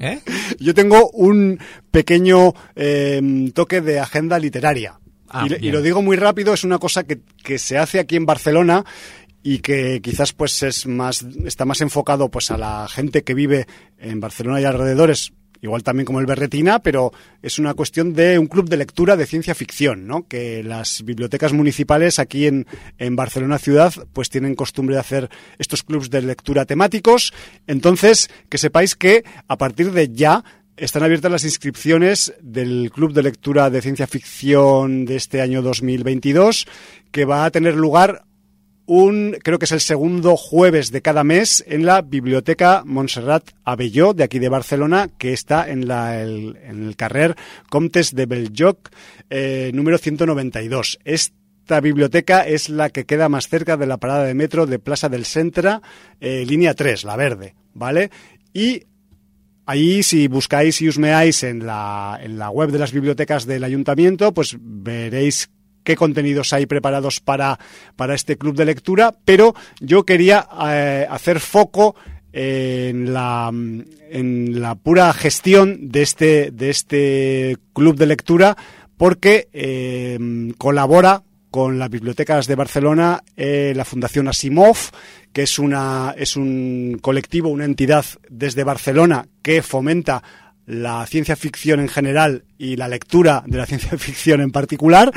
¿Eh? 0.00 0.20
Yo 0.58 0.74
tengo 0.74 1.08
un 1.10 1.60
pequeño 1.92 2.52
eh, 2.74 3.50
toque 3.54 3.80
de 3.80 4.00
agenda 4.00 4.38
literaria. 4.40 4.98
Ah, 5.28 5.46
y, 5.48 5.68
y 5.68 5.70
lo 5.70 5.82
digo 5.82 6.02
muy 6.02 6.16
rápido, 6.16 6.54
es 6.54 6.64
una 6.64 6.78
cosa 6.78 7.04
que, 7.04 7.20
que 7.42 7.58
se 7.58 7.78
hace 7.78 7.98
aquí 7.98 8.16
en 8.16 8.26
Barcelona 8.26 8.84
y 9.42 9.58
que 9.58 10.00
quizás 10.02 10.32
pues 10.32 10.62
es 10.62 10.86
más 10.86 11.24
está 11.44 11.64
más 11.66 11.82
enfocado 11.82 12.30
pues 12.30 12.50
a 12.50 12.56
la 12.56 12.88
gente 12.88 13.22
que 13.24 13.34
vive 13.34 13.66
en 13.98 14.18
Barcelona 14.18 14.60
y 14.60 14.64
alrededores 14.64 15.32
igual 15.64 15.82
también 15.82 16.04
como 16.04 16.20
el 16.20 16.26
Berretina, 16.26 16.80
pero 16.80 17.12
es 17.42 17.58
una 17.58 17.72
cuestión 17.72 18.12
de 18.12 18.38
un 18.38 18.46
club 18.46 18.68
de 18.68 18.76
lectura 18.76 19.16
de 19.16 19.26
ciencia 19.26 19.54
ficción, 19.54 20.06
¿no? 20.06 20.28
Que 20.28 20.62
las 20.62 21.02
bibliotecas 21.02 21.54
municipales 21.54 22.18
aquí 22.18 22.46
en, 22.46 22.66
en 22.98 23.16
Barcelona 23.16 23.58
ciudad 23.58 23.92
pues 24.12 24.28
tienen 24.28 24.54
costumbre 24.54 24.96
de 24.96 25.00
hacer 25.00 25.30
estos 25.58 25.82
clubs 25.82 26.10
de 26.10 26.20
lectura 26.20 26.66
temáticos. 26.66 27.32
Entonces, 27.66 28.28
que 28.50 28.58
sepáis 28.58 28.94
que 28.94 29.24
a 29.48 29.56
partir 29.56 29.92
de 29.92 30.12
ya 30.12 30.44
están 30.76 31.04
abiertas 31.04 31.30
las 31.30 31.44
inscripciones 31.44 32.34
del 32.40 32.90
Club 32.92 33.12
de 33.12 33.22
Lectura 33.22 33.70
de 33.70 33.80
Ciencia 33.80 34.06
Ficción 34.06 35.04
de 35.04 35.16
este 35.16 35.40
año 35.40 35.62
2022, 35.62 36.66
que 37.12 37.24
va 37.24 37.44
a 37.44 37.50
tener 37.50 37.76
lugar 37.76 38.24
un, 38.86 39.36
creo 39.42 39.58
que 39.58 39.64
es 39.64 39.72
el 39.72 39.80
segundo 39.80 40.36
jueves 40.36 40.90
de 40.90 41.00
cada 41.00 41.24
mes 41.24 41.64
en 41.66 41.86
la 41.86 42.02
Biblioteca 42.02 42.82
Montserrat 42.84 43.50
Abelló 43.64 44.12
de 44.12 44.24
aquí 44.24 44.38
de 44.38 44.48
Barcelona, 44.48 45.08
que 45.16 45.32
está 45.32 45.70
en, 45.70 45.86
la, 45.86 46.20
el, 46.20 46.58
en 46.62 46.88
el 46.88 46.96
carrer 46.96 47.36
Comtes 47.70 48.14
de 48.14 48.26
Beljoc, 48.26 48.90
eh, 49.30 49.70
número 49.72 49.96
192. 49.96 50.98
Esta 51.04 51.80
biblioteca 51.80 52.46
es 52.46 52.68
la 52.68 52.90
que 52.90 53.06
queda 53.06 53.28
más 53.28 53.48
cerca 53.48 53.76
de 53.76 53.86
la 53.86 53.96
parada 53.96 54.24
de 54.24 54.34
metro 54.34 54.66
de 54.66 54.80
Plaza 54.80 55.08
del 55.08 55.24
Centra, 55.24 55.80
eh, 56.20 56.44
línea 56.46 56.74
3, 56.74 57.04
la 57.04 57.16
verde, 57.16 57.54
¿vale? 57.72 58.10
Y 58.52 58.82
Ahí, 59.66 60.02
si 60.02 60.28
buscáis 60.28 60.80
y 60.82 60.88
husmeáis 60.88 61.42
en 61.42 61.66
la, 61.66 62.18
en 62.22 62.38
la 62.38 62.50
web 62.50 62.70
de 62.70 62.78
las 62.78 62.92
bibliotecas 62.92 63.46
del 63.46 63.64
ayuntamiento, 63.64 64.32
pues 64.34 64.56
veréis 64.60 65.50
qué 65.84 65.96
contenidos 65.96 66.52
hay 66.52 66.66
preparados 66.66 67.20
para, 67.20 67.58
para 67.96 68.14
este 68.14 68.36
club 68.36 68.56
de 68.56 68.64
lectura, 68.64 69.14
pero 69.24 69.54
yo 69.80 70.04
quería 70.04 70.46
eh, 70.66 71.06
hacer 71.08 71.40
foco 71.40 71.94
en 72.32 73.12
la, 73.14 73.50
en 74.10 74.60
la 74.60 74.74
pura 74.74 75.12
gestión 75.12 75.88
de 75.90 76.02
este, 76.02 76.50
de 76.50 76.70
este 76.70 77.56
club 77.72 77.96
de 77.96 78.06
lectura 78.06 78.56
porque 78.96 79.48
eh, 79.52 80.18
colabora 80.58 81.22
con 81.54 81.78
las 81.78 81.88
bibliotecas 81.88 82.48
de 82.48 82.56
Barcelona 82.56 83.22
eh, 83.36 83.74
la 83.76 83.84
Fundación 83.84 84.26
Asimov, 84.26 84.76
que 85.32 85.44
es, 85.44 85.60
una, 85.60 86.12
es 86.18 86.36
un 86.36 86.98
colectivo, 87.00 87.48
una 87.48 87.64
entidad 87.64 88.04
desde 88.28 88.64
Barcelona 88.64 89.28
que 89.40 89.62
fomenta 89.62 90.20
la 90.66 91.06
ciencia 91.06 91.36
ficción 91.36 91.78
en 91.78 91.86
general 91.86 92.42
y 92.58 92.74
la 92.74 92.88
lectura 92.88 93.44
de 93.46 93.58
la 93.58 93.66
ciencia 93.70 93.96
ficción 93.98 94.40
en 94.40 94.50
particular 94.50 95.12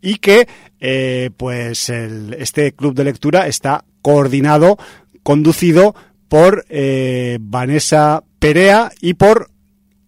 y 0.00 0.16
que 0.16 0.48
eh, 0.80 1.30
pues 1.36 1.88
este 1.88 2.72
club 2.72 2.96
de 2.96 3.04
lectura 3.04 3.46
está 3.46 3.84
coordinado, 4.02 4.78
conducido 5.22 5.94
por 6.26 6.64
eh, 6.68 7.38
Vanessa 7.40 8.24
Perea 8.40 8.90
y 9.00 9.14
por 9.14 9.52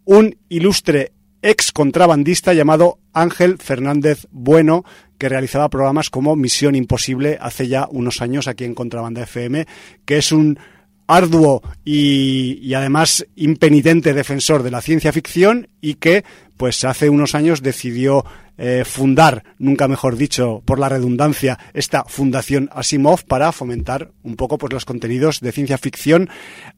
un 0.05 0.37
ilustre 0.49 1.13
ex 1.41 1.71
contrabandista 1.71 2.53
llamado 2.53 2.99
Ángel 3.13 3.59
Fernández 3.59 4.27
Bueno, 4.33 4.85
que 5.19 5.29
realizaba 5.29 5.69
programas 5.69 6.11
como 6.11 6.37
Misión 6.37 6.75
Imposible 6.75 7.39
hace 7.41 7.69
ya 7.69 7.89
unos 7.91 8.23
años 8.23 8.49
aquí 8.49 8.65
en 8.65 8.75
Contrabanda 8.75 9.23
FM, 9.23 9.67
que 10.05 10.19
es 10.19 10.33
un 10.33 10.59
arduo 11.07 11.63
y, 11.85 12.59
y, 12.63 12.75
además 12.75 13.27
impenitente 13.35 14.13
defensor 14.13 14.63
de 14.63 14.71
la 14.71 14.83
ciencia 14.83 15.13
ficción 15.13 15.69
y 15.81 15.95
que 15.95 16.23
pues 16.59 16.85
hace 16.85 17.09
unos 17.09 17.35
años 17.35 17.63
decidió 17.63 18.25
eh, 18.61 18.83
fundar, 18.85 19.45
nunca 19.59 19.87
mejor 19.87 20.17
dicho, 20.17 20.63
por 20.65 20.81
la 20.81 20.89
redundancia, 20.89 21.61
esta 21.75 22.03
Fundación 22.05 22.69
Asimov 22.73 23.25
para 23.25 23.53
fomentar 23.53 24.11
un 24.25 24.35
poco 24.35 24.59
pues, 24.59 24.73
los 24.73 24.85
contenidos 24.85 25.39
de 25.41 25.53
ciencia 25.53 25.79
ficción 25.79 26.29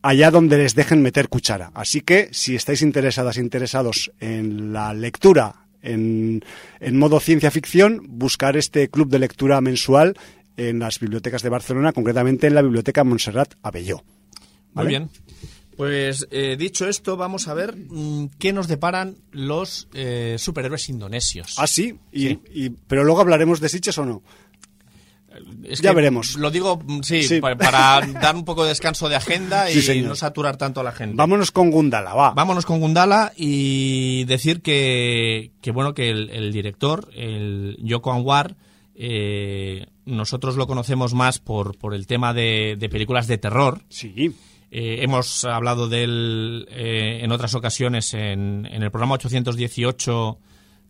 allá 0.02 0.30
donde 0.30 0.58
les 0.58 0.74
dejen 0.74 1.00
meter 1.00 1.30
cuchara. 1.30 1.70
Así 1.74 2.02
que 2.02 2.28
si 2.32 2.54
estáis 2.54 2.82
interesadas, 2.82 3.38
interesados 3.38 4.12
en 4.20 4.74
la 4.74 4.92
lectura 4.92 5.59
en, 5.82 6.44
en 6.80 6.98
modo 6.98 7.20
ciencia 7.20 7.50
ficción, 7.50 8.02
buscar 8.08 8.56
este 8.56 8.88
club 8.88 9.08
de 9.08 9.18
lectura 9.18 9.60
mensual 9.60 10.16
en 10.56 10.78
las 10.78 11.00
bibliotecas 11.00 11.42
de 11.42 11.48
Barcelona, 11.48 11.92
concretamente 11.92 12.46
en 12.46 12.54
la 12.54 12.62
Biblioteca 12.62 13.04
Montserrat 13.04 13.54
Abelló. 13.62 14.02
Muy 14.74 14.86
bien. 14.86 15.10
Pues 15.76 16.28
eh, 16.30 16.56
dicho 16.58 16.86
esto, 16.86 17.16
vamos 17.16 17.48
a 17.48 17.54
ver 17.54 17.74
mmm, 17.74 18.26
qué 18.38 18.52
nos 18.52 18.68
deparan 18.68 19.16
los 19.32 19.88
eh, 19.94 20.36
superhéroes 20.38 20.90
indonesios. 20.90 21.54
Ah, 21.56 21.66
sí, 21.66 21.98
y, 22.12 22.28
¿Sí? 22.28 22.40
Y, 22.52 22.70
pero 22.70 23.02
luego 23.02 23.22
hablaremos 23.22 23.60
de 23.60 23.70
Sitges 23.70 23.96
o 23.96 24.04
no. 24.04 24.22
Es 25.64 25.80
ya 25.80 25.92
veremos. 25.92 26.36
Lo 26.36 26.50
digo, 26.50 26.82
sí, 27.02 27.22
sí. 27.22 27.40
Para, 27.40 27.56
para, 27.56 28.00
dar 28.20 28.34
un 28.34 28.44
poco 28.44 28.62
de 28.64 28.70
descanso 28.70 29.08
de 29.08 29.16
agenda 29.16 29.70
y 29.70 29.80
sí, 29.80 30.02
no 30.02 30.14
saturar 30.14 30.56
tanto 30.56 30.80
a 30.80 30.84
la 30.84 30.92
gente. 30.92 31.16
Vámonos 31.16 31.50
con 31.50 31.70
Gundala, 31.70 32.14
va. 32.14 32.32
Vámonos 32.32 32.66
con 32.66 32.80
Gundala 32.80 33.32
y 33.36 34.24
decir 34.24 34.62
que, 34.62 35.52
que 35.60 35.70
bueno, 35.70 35.94
que 35.94 36.10
el, 36.10 36.30
el 36.30 36.52
director, 36.52 37.08
el 37.14 37.76
Yoko 37.80 38.12
Anwar, 38.12 38.56
eh, 38.94 39.86
nosotros 40.04 40.56
lo 40.56 40.66
conocemos 40.66 41.14
más 41.14 41.38
por, 41.38 41.78
por 41.78 41.94
el 41.94 42.06
tema 42.06 42.34
de, 42.34 42.76
de 42.78 42.88
películas 42.88 43.26
de 43.26 43.38
terror. 43.38 43.80
Sí. 43.88 44.34
Eh, 44.70 44.98
hemos 45.02 45.44
hablado 45.44 45.88
de 45.88 46.04
él 46.04 46.68
eh, 46.70 47.20
en 47.22 47.32
otras 47.32 47.54
ocasiones 47.54 48.14
en, 48.14 48.68
en, 48.70 48.82
el 48.82 48.90
programa 48.90 49.14
818 49.14 50.38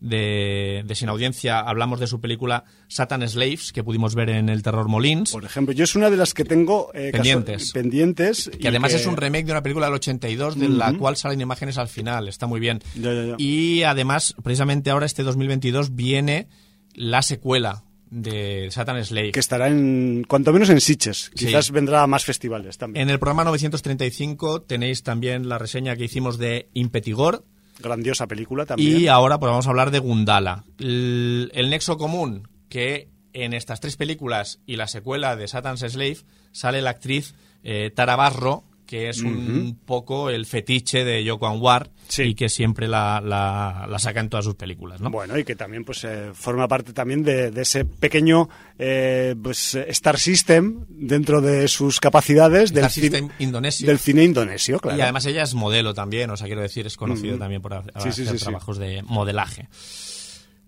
de, 0.01 0.83
de, 0.85 0.95
Sin 0.95 1.07
Audiencia. 1.07 1.59
Hablamos 1.59 1.99
de 1.99 2.07
su 2.07 2.19
película 2.19 2.65
Satan 2.87 3.27
Slaves, 3.27 3.71
que 3.71 3.83
pudimos 3.83 4.15
ver 4.15 4.29
en 4.29 4.49
el 4.49 4.63
Terror 4.63 4.89
Molins. 4.89 5.31
Por 5.31 5.45
ejemplo, 5.45 5.73
yo 5.73 5.85
es 5.85 5.95
una 5.95 6.09
de 6.09 6.17
las 6.17 6.33
que 6.33 6.43
tengo 6.43 6.91
eh, 6.93 7.11
pendientes. 7.13 7.71
pendientes 7.71 8.51
que 8.59 8.67
además 8.67 8.91
que... 8.91 8.97
es 8.97 9.05
un 9.05 9.15
remake 9.15 9.45
de 9.45 9.51
una 9.53 9.63
película 9.63 9.85
del 9.85 9.95
82, 9.95 10.59
de 10.59 10.65
uh 10.65 10.69
-huh. 10.69 10.77
la 10.77 10.93
cual 10.97 11.15
salen 11.15 11.39
imágenes 11.39 11.77
al 11.77 11.87
final. 11.87 12.27
Está 12.27 12.47
muy 12.47 12.59
bien. 12.59 12.79
Ya, 12.95 13.13
ya, 13.13 13.23
ya. 13.23 13.35
Y 13.37 13.83
además, 13.83 14.35
precisamente 14.43 14.89
ahora, 14.89 15.05
este 15.05 15.23
2022, 15.23 15.95
viene 15.95 16.47
la 16.95 17.21
secuela 17.21 17.83
de 18.11 18.67
Satan 18.71 19.03
Slave. 19.03 19.31
Que 19.31 19.39
estará 19.39 19.69
en, 19.69 20.25
cuanto 20.27 20.51
menos 20.51 20.69
en 20.69 20.81
Sitges. 20.81 21.31
Quizás 21.33 21.67
sí. 21.67 21.71
vendrá 21.71 22.03
a 22.03 22.07
más 22.07 22.25
festivales 22.25 22.77
también. 22.77 23.03
En 23.03 23.09
el 23.09 23.19
programa 23.19 23.45
935 23.45 24.63
tenéis 24.63 25.01
también 25.01 25.47
la 25.47 25.57
reseña 25.57 25.95
que 25.95 26.03
hicimos 26.03 26.37
de 26.37 26.69
Impetigor. 26.73 27.45
Grandiosa 27.81 28.27
película 28.27 28.65
también. 28.65 29.01
Y 29.01 29.07
ahora 29.07 29.39
pues 29.39 29.49
vamos 29.49 29.67
a 29.67 29.69
hablar 29.69 29.91
de 29.91 29.99
Gundala. 29.99 30.63
El, 30.79 31.51
el 31.53 31.69
nexo 31.69 31.97
común 31.97 32.47
que 32.69 33.09
en 33.33 33.53
estas 33.53 33.79
tres 33.79 33.97
películas 33.97 34.59
y 34.65 34.75
la 34.75 34.87
secuela 34.87 35.35
de 35.35 35.47
Satan's 35.47 35.81
Slave 35.81 36.17
sale 36.51 36.81
la 36.81 36.91
actriz 36.91 37.35
eh, 37.63 37.91
Tara 37.93 38.15
Barro, 38.15 38.63
que 38.91 39.07
es 39.07 39.21
un 39.21 39.33
uh 39.33 39.39
-huh. 39.39 39.75
poco 39.85 40.29
el 40.29 40.45
fetiche 40.45 41.05
de 41.05 41.23
Yoko 41.23 41.47
Anwar 41.47 41.89
sí. 42.09 42.23
y 42.23 42.35
que 42.35 42.49
siempre 42.49 42.89
la, 42.89 43.21
la, 43.23 43.87
la, 43.89 43.99
saca 43.99 44.19
en 44.19 44.27
todas 44.27 44.43
sus 44.43 44.55
películas. 44.55 44.99
¿no? 44.99 45.09
Bueno, 45.09 45.37
y 45.37 45.45
que 45.45 45.55
también 45.55 45.85
pues 45.85 46.03
eh, 46.03 46.31
forma 46.33 46.67
parte 46.67 46.91
también 46.91 47.23
de, 47.23 47.51
de 47.51 47.61
ese 47.61 47.85
pequeño 47.85 48.49
eh, 48.77 49.33
pues, 49.41 49.75
Star 49.75 50.19
System 50.19 50.83
dentro 50.89 51.39
de 51.39 51.69
sus 51.69 52.01
capacidades 52.01 52.63
Star 52.71 52.81
del, 52.81 52.91
System 52.91 53.29
indonesio. 53.39 53.87
del 53.87 53.97
cine 53.97 54.25
indonesio, 54.25 54.77
claro. 54.77 54.97
Y 54.97 55.01
además 55.01 55.25
ella 55.25 55.43
es 55.43 55.53
modelo 55.53 55.93
también, 55.93 56.29
o 56.29 56.35
sea, 56.35 56.47
quiero 56.47 56.61
decir, 56.61 56.85
es 56.85 56.97
conocido 56.97 57.35
uh 57.35 57.37
-huh. 57.37 57.39
también 57.39 57.61
por 57.61 57.73
hacer, 57.75 57.93
sí, 58.03 58.11
sí, 58.11 58.21
hacer 58.23 58.41
trabajos 58.41 58.77
de 58.77 59.03
modelaje. 59.03 59.69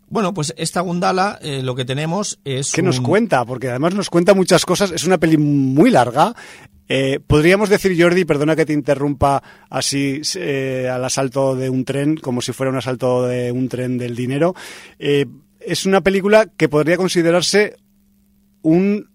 Bueno, 0.08 0.34
pues 0.34 0.54
esta 0.58 0.82
Gundala 0.82 1.40
eh, 1.42 1.64
lo 1.64 1.74
que 1.74 1.86
tenemos 1.86 2.40
es. 2.46 2.72
¿Qué 2.72 2.82
un... 2.82 2.86
nos 2.88 3.02
cuenta? 3.02 3.44
Porque 3.46 3.70
además 3.70 3.96
nos 3.96 4.12
cuenta 4.12 4.36
muchas 4.36 4.64
cosas. 4.64 4.92
Es 4.92 5.06
una 5.06 5.18
peli 5.18 5.38
muy 5.38 5.90
larga. 5.90 6.36
Eh, 6.90 7.20
Podríamos 7.26 7.70
decir, 7.70 7.96
Jordi, 8.00 8.26
perdona 8.26 8.56
que 8.56 8.66
te 8.66 8.74
interrumpa 8.74 9.42
así 9.70 10.22
eh, 10.36 10.90
al 10.92 11.04
asalto 11.06 11.56
de 11.56 11.70
un 11.70 11.86
tren, 11.86 12.18
como 12.18 12.42
si 12.42 12.52
fuera 12.52 12.72
un 12.72 12.78
asalto 12.78 13.28
de 13.28 13.52
un 13.52 13.70
tren 13.70 13.98
del 13.98 14.16
dinero. 14.16 14.54
Eh, 15.00 15.26
es 15.60 15.86
una 15.86 16.02
película 16.02 16.48
que 16.58 16.70
podría 16.70 16.98
considerarse 16.98 17.78
un 18.62 19.10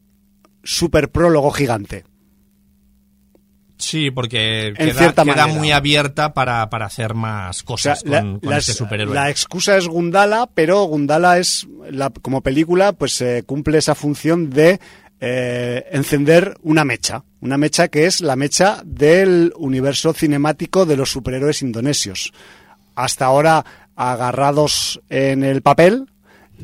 super 0.62 1.10
prólogo 1.10 1.50
gigante. 1.50 2.04
Sí, 3.78 4.10
porque 4.10 4.74
queda, 4.76 5.12
queda 5.12 5.46
muy 5.46 5.70
abierta 5.70 6.34
para, 6.34 6.68
para, 6.68 6.86
hacer 6.86 7.14
más 7.14 7.62
cosas 7.62 8.02
o 8.04 8.08
sea, 8.08 8.22
con, 8.22 8.32
la, 8.34 8.40
con 8.40 8.50
las, 8.50 8.68
este 8.68 8.72
superhéroe. 8.72 9.14
La 9.14 9.30
excusa 9.30 9.76
es 9.76 9.86
Gundala, 9.86 10.48
pero 10.52 10.82
Gundala 10.82 11.38
es, 11.38 11.68
la, 11.88 12.10
como 12.10 12.42
película, 12.42 12.92
pues 12.92 13.20
eh, 13.20 13.44
cumple 13.46 13.78
esa 13.78 13.94
función 13.94 14.50
de 14.50 14.80
eh, 15.20 15.84
encender 15.90 16.56
una 16.62 16.84
mecha. 16.84 17.24
Una 17.40 17.56
mecha 17.56 17.88
que 17.88 18.06
es 18.06 18.20
la 18.20 18.36
mecha 18.36 18.82
del 18.84 19.52
universo 19.56 20.12
cinemático 20.12 20.86
de 20.86 20.96
los 20.96 21.10
superhéroes 21.10 21.62
indonesios. 21.62 22.32
Hasta 22.94 23.26
ahora 23.26 23.64
agarrados 23.96 25.00
en 25.08 25.42
el 25.42 25.62
papel, 25.62 26.06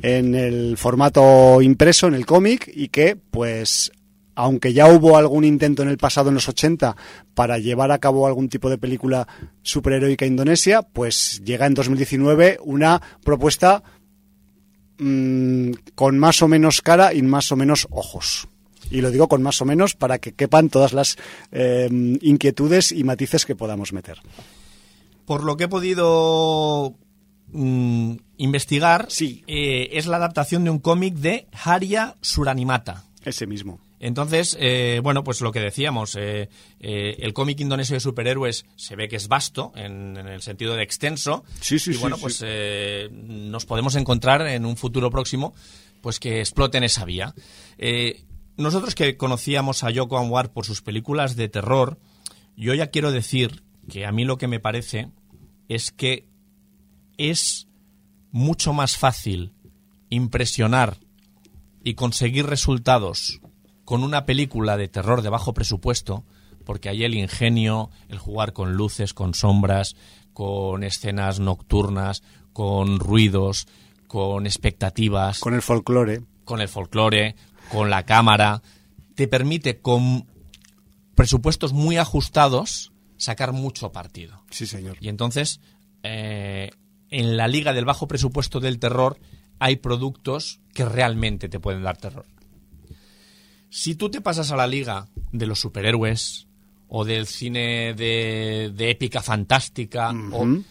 en 0.02 0.34
el 0.34 0.76
formato 0.76 1.60
impreso, 1.62 2.06
en 2.06 2.14
el 2.14 2.26
cómic, 2.26 2.70
y 2.72 2.88
que, 2.88 3.16
pues, 3.16 3.92
aunque 4.34 4.72
ya 4.72 4.88
hubo 4.88 5.16
algún 5.16 5.44
intento 5.44 5.82
en 5.82 5.88
el 5.88 5.98
pasado, 5.98 6.28
en 6.28 6.34
los 6.34 6.48
80, 6.48 6.96
para 7.34 7.58
llevar 7.58 7.92
a 7.92 7.98
cabo 7.98 8.26
algún 8.26 8.48
tipo 8.48 8.70
de 8.70 8.78
película 8.78 9.26
superheroica 9.62 10.26
indonesia, 10.26 10.82
pues 10.82 11.42
llega 11.44 11.66
en 11.66 11.74
2019 11.74 12.58
una 12.62 13.00
propuesta 13.22 13.82
mmm, 14.98 15.72
con 15.94 16.18
más 16.18 16.42
o 16.42 16.48
menos 16.48 16.80
cara 16.82 17.14
y 17.14 17.22
más 17.22 17.52
o 17.52 17.56
menos 17.56 17.86
ojos. 17.90 18.48
Y 18.90 19.00
lo 19.00 19.10
digo 19.10 19.28
con 19.28 19.42
más 19.42 19.60
o 19.60 19.64
menos 19.64 19.94
para 19.94 20.18
que 20.18 20.32
quepan 20.32 20.68
todas 20.68 20.92
las 20.92 21.16
eh, 21.52 21.88
inquietudes 22.20 22.92
y 22.92 23.02
matices 23.04 23.46
que 23.46 23.56
podamos 23.56 23.92
meter. 23.92 24.18
Por 25.24 25.42
lo 25.42 25.56
que 25.56 25.64
he 25.64 25.68
podido 25.68 26.94
mmm, 27.48 28.16
investigar, 28.36 29.06
sí. 29.08 29.42
eh, 29.46 29.88
es 29.92 30.06
la 30.06 30.16
adaptación 30.18 30.64
de 30.64 30.70
un 30.70 30.78
cómic 30.78 31.14
de 31.14 31.46
Haria 31.64 32.16
Suranimata. 32.20 33.04
Ese 33.24 33.46
mismo. 33.46 33.80
Entonces, 34.04 34.54
eh, 34.60 35.00
bueno, 35.02 35.24
pues 35.24 35.40
lo 35.40 35.50
que 35.50 35.60
decíamos, 35.60 36.14
eh, 36.16 36.50
eh, 36.78 37.16
el 37.20 37.32
cómic 37.32 37.58
indonesio 37.60 37.94
de 37.94 38.00
superhéroes 38.00 38.66
se 38.76 38.96
ve 38.96 39.08
que 39.08 39.16
es 39.16 39.28
vasto, 39.28 39.72
en, 39.76 40.18
en 40.18 40.28
el 40.28 40.42
sentido 40.42 40.76
de 40.76 40.82
extenso. 40.82 41.42
Sí, 41.62 41.78
sí, 41.78 41.92
y 41.92 41.96
bueno, 41.96 42.16
sí, 42.16 42.20
pues 42.20 42.44
nos 43.10 43.64
podemos 43.64 43.94
encontrar 43.94 44.46
en 44.46 44.66
un 44.66 44.76
futuro 44.76 45.10
próximo 45.10 45.54
pues 46.02 46.20
que 46.20 46.40
exploten 46.40 46.84
esa 46.84 47.06
vía. 47.06 47.34
Nosotros 48.58 48.94
que 48.94 49.16
conocíamos 49.16 49.84
a 49.84 49.90
Yoko 49.90 50.18
Anwar 50.18 50.52
por 50.52 50.66
sus 50.66 50.82
películas 50.82 51.34
de 51.34 51.48
terror, 51.48 51.98
yo 52.58 52.74
ya 52.74 52.88
quiero 52.88 53.10
decir 53.10 53.62
que 53.88 54.04
a 54.04 54.12
mí 54.12 54.26
lo 54.26 54.36
que 54.36 54.48
me 54.48 54.60
parece 54.60 55.12
es 55.70 55.92
que 55.92 56.28
es 57.16 57.68
mucho 58.32 58.74
más 58.74 58.98
fácil 58.98 59.54
impresionar 60.10 60.98
y 61.82 61.94
conseguir 61.94 62.44
resultados 62.44 63.40
con 63.84 64.02
una 64.02 64.26
película 64.26 64.76
de 64.76 64.88
terror 64.88 65.22
de 65.22 65.30
bajo 65.30 65.54
presupuesto, 65.54 66.24
porque 66.64 66.88
ahí 66.88 67.04
el 67.04 67.14
ingenio, 67.14 67.90
el 68.08 68.18
jugar 68.18 68.52
con 68.52 68.74
luces, 68.74 69.14
con 69.14 69.34
sombras, 69.34 69.96
con 70.32 70.82
escenas 70.82 71.40
nocturnas, 71.40 72.22
con 72.52 72.98
ruidos, 72.98 73.66
con 74.06 74.46
expectativas. 74.46 75.40
Con 75.40 75.54
el 75.54 75.62
folclore. 75.62 76.22
Con 76.44 76.60
el 76.60 76.68
folclore, 76.68 77.36
con 77.70 77.90
la 77.90 78.04
cámara, 78.04 78.62
te 79.14 79.28
permite 79.28 79.80
con 79.80 80.26
presupuestos 81.14 81.72
muy 81.72 81.96
ajustados 81.96 82.92
sacar 83.16 83.52
mucho 83.52 83.92
partido. 83.92 84.42
Sí, 84.50 84.66
señor. 84.66 84.96
Y 85.00 85.08
entonces, 85.08 85.60
eh, 86.02 86.70
en 87.10 87.36
la 87.36 87.48
liga 87.48 87.72
del 87.72 87.84
bajo 87.84 88.08
presupuesto 88.08 88.60
del 88.60 88.78
terror 88.78 89.18
hay 89.58 89.76
productos 89.76 90.60
que 90.74 90.84
realmente 90.84 91.48
te 91.48 91.60
pueden 91.60 91.82
dar 91.82 91.96
terror. 91.96 92.26
Si 93.76 93.96
tú 93.96 94.08
te 94.08 94.20
pasas 94.20 94.52
a 94.52 94.56
la 94.56 94.68
liga 94.68 95.08
de 95.32 95.48
los 95.48 95.58
superhéroes 95.58 96.46
o 96.86 97.04
del 97.04 97.26
cine 97.26 97.92
de, 97.94 98.72
de 98.72 98.90
épica 98.90 99.20
fantástica, 99.20 100.12
uh 100.12 100.14
-huh. 100.14 100.60
o, 100.60 100.64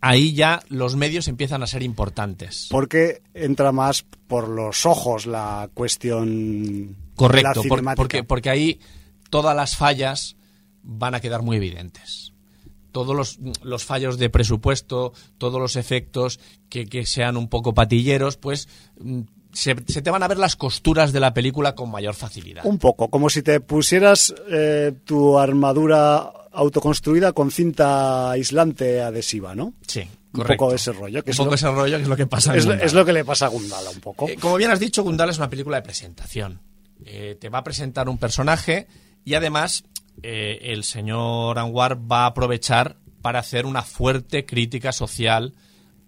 ahí 0.00 0.32
ya 0.32 0.62
los 0.68 0.94
medios 0.94 1.26
empiezan 1.26 1.64
a 1.64 1.66
ser 1.66 1.82
importantes. 1.82 2.68
Porque 2.70 3.22
entra 3.34 3.72
más 3.72 4.04
por 4.28 4.48
los 4.48 4.86
ojos 4.86 5.26
la 5.26 5.68
cuestión. 5.74 6.94
Correcto, 7.16 7.64
por, 7.68 7.82
porque, 7.96 8.22
porque 8.22 8.50
ahí 8.50 8.78
todas 9.28 9.56
las 9.56 9.74
fallas 9.76 10.36
van 10.84 11.16
a 11.16 11.20
quedar 11.20 11.42
muy 11.42 11.56
evidentes. 11.56 12.34
Todos 12.92 13.16
los, 13.16 13.40
los 13.64 13.84
fallos 13.84 14.16
de 14.16 14.30
presupuesto, 14.30 15.12
todos 15.38 15.60
los 15.60 15.74
efectos 15.74 16.38
que, 16.68 16.86
que 16.86 17.04
sean 17.04 17.36
un 17.36 17.48
poco 17.48 17.74
patilleros, 17.74 18.36
pues 18.36 18.68
mm, 19.00 19.22
se, 19.56 19.74
se 19.88 20.02
te 20.02 20.10
van 20.10 20.22
a 20.22 20.28
ver 20.28 20.38
las 20.38 20.54
costuras 20.56 21.12
de 21.12 21.20
la 21.20 21.32
película 21.34 21.74
con 21.74 21.90
mayor 21.90 22.14
facilidad. 22.14 22.64
Un 22.66 22.78
poco, 22.78 23.08
como 23.08 23.30
si 23.30 23.42
te 23.42 23.60
pusieras 23.60 24.34
eh, 24.50 24.92
tu 25.04 25.38
armadura 25.38 26.30
autoconstruida 26.52 27.32
con 27.32 27.50
cinta 27.50 28.30
aislante 28.30 29.02
adhesiva, 29.02 29.54
¿no? 29.54 29.74
Sí, 29.86 30.00
Un 30.00 30.08
correcto. 30.40 30.64
poco 30.64 30.74
ese 30.74 30.92
rollo. 30.92 31.22
Que 31.22 31.30
un 31.30 31.32
es 31.32 31.36
poco 31.36 31.50
lo- 31.50 31.54
ese 31.54 31.70
rollo 31.70 31.96
que 31.96 32.02
es 32.02 32.08
lo 32.08 32.16
que 32.16 32.26
pasa 32.26 32.56
es, 32.56 32.64
lo- 32.64 32.70
Gundala. 32.72 32.86
es 32.86 32.92
lo 32.94 33.04
que 33.04 33.12
le 33.12 33.24
pasa 33.24 33.46
a 33.46 33.48
Gundala 33.48 33.90
un 33.90 34.00
poco. 34.00 34.28
Eh, 34.28 34.36
como 34.40 34.56
bien 34.56 34.70
has 34.70 34.80
dicho, 34.80 35.02
Gundala 35.02 35.32
es 35.32 35.38
una 35.38 35.50
película 35.50 35.76
de 35.76 35.82
presentación. 35.82 36.60
Eh, 37.04 37.36
te 37.40 37.48
va 37.50 37.58
a 37.58 37.64
presentar 37.64 38.08
un 38.08 38.16
personaje 38.18 38.86
y 39.24 39.34
además 39.34 39.84
eh, 40.22 40.58
el 40.72 40.82
señor 40.84 41.58
Anwar 41.58 41.98
va 42.10 42.22
a 42.24 42.26
aprovechar 42.26 42.96
para 43.20 43.38
hacer 43.40 43.66
una 43.66 43.82
fuerte 43.82 44.46
crítica 44.46 44.92
social 44.92 45.52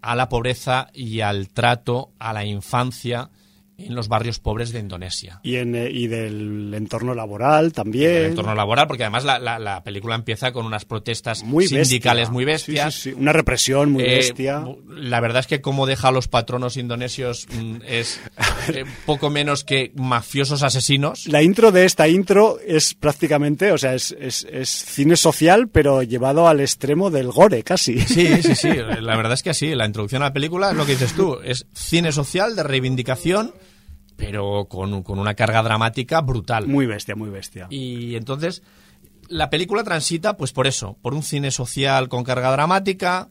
a 0.01 0.15
la 0.15 0.29
pobreza 0.31 0.89
y 0.95 1.21
al 1.21 1.49
trato 1.49 2.13
a 2.19 2.33
la 2.33 2.45
infancia 2.47 3.31
en 3.79 3.95
los 3.95 4.09
barrios 4.09 4.41
pobres 4.41 4.72
de 4.72 4.81
Indonesia. 4.81 5.41
Y, 5.45 5.57
en, 5.57 5.74
eh, 5.76 5.89
y 5.91 6.09
del 6.09 6.74
entorno 6.74 7.14
laboral 7.14 7.72
también. 7.72 8.11
En 8.11 8.16
el 8.18 8.24
entorno 8.26 8.55
laboral, 8.55 8.87
porque 8.89 9.05
además 9.05 9.24
la, 9.24 9.39
la- 9.39 9.59
la 9.61 9.83
película 9.85 10.14
empieza 10.16 10.53
con 10.53 10.66
unas 10.66 10.85
protestas 10.85 11.45
muy 11.45 11.66
sindicales 11.68 12.29
bestia. 12.29 12.33
muy 12.33 12.43
Sí, 12.43 12.47
bestias. 12.47 12.95
sí, 12.95 13.11
sí. 13.12 13.16
Una 13.16 13.33
represión 13.33 13.93
muy 13.93 14.03
Eh, 14.05 14.16
bestia. 14.16 14.64
La 14.89 15.20
verdad 15.20 15.41
es 15.41 15.47
que 15.47 15.61
como 15.61 15.87
deja 15.87 16.09
a 16.09 16.12
los 16.12 16.26
patronos 16.29 16.76
indonesios 16.76 17.47
mm, 17.53 17.76
es 17.87 18.20
eh, 18.74 18.85
poco 19.07 19.31
menos 19.31 19.62
que 19.64 19.93
mafiosos 19.95 20.62
asesinos. 20.62 21.26
La 21.29 21.43
intro 21.43 21.70
de 21.72 21.85
esta 21.85 22.09
intro 22.09 22.59
es 22.66 22.95
prácticamente, 22.95 23.70
o 23.72 23.79
sea, 23.79 23.95
es, 23.95 24.14
es- 24.20 24.47
es 24.51 24.68
cine 24.68 25.16
social, 25.16 25.68
pero 25.68 26.03
llevado 26.03 26.49
al 26.49 26.61
extremo 26.61 27.11
del 27.11 27.29
gore, 27.31 27.62
casi. 27.62 28.01
Sí, 28.01 28.43
sí, 28.43 28.55
sí. 28.57 28.68
La 29.01 29.16
verdad 29.16 29.35
es 29.35 29.43
que 29.45 29.55
sí. 29.55 29.74
La 29.74 29.87
introducción 29.87 30.22
a 30.22 30.26
la 30.26 30.33
película 30.33 30.70
es 30.72 30.76
lo 30.76 30.85
que 30.85 30.93
dices 30.93 31.12
tú. 31.14 31.39
Es 31.45 31.66
cine 31.72 32.11
social 32.12 32.57
de 32.57 32.62
reivindicación, 32.64 33.53
pero 34.19 34.66
con, 34.69 35.03
con 35.05 35.19
una 35.21 35.35
carga 35.35 35.62
dramática 35.62 36.21
brutal. 36.21 36.66
Muy 36.66 36.87
bestia, 36.87 37.14
muy 37.14 37.31
bestia. 37.31 37.69
Y 37.71 38.16
entonces 38.16 38.62
la 39.29 39.49
película 39.49 39.85
transita, 39.85 40.37
pues 40.37 40.53
por 40.53 40.66
eso, 40.66 40.97
por 41.01 41.14
un 41.14 41.23
cine 41.23 41.53
social 41.53 42.09
con 42.09 42.25
carga 42.25 42.51
dramática, 42.51 43.31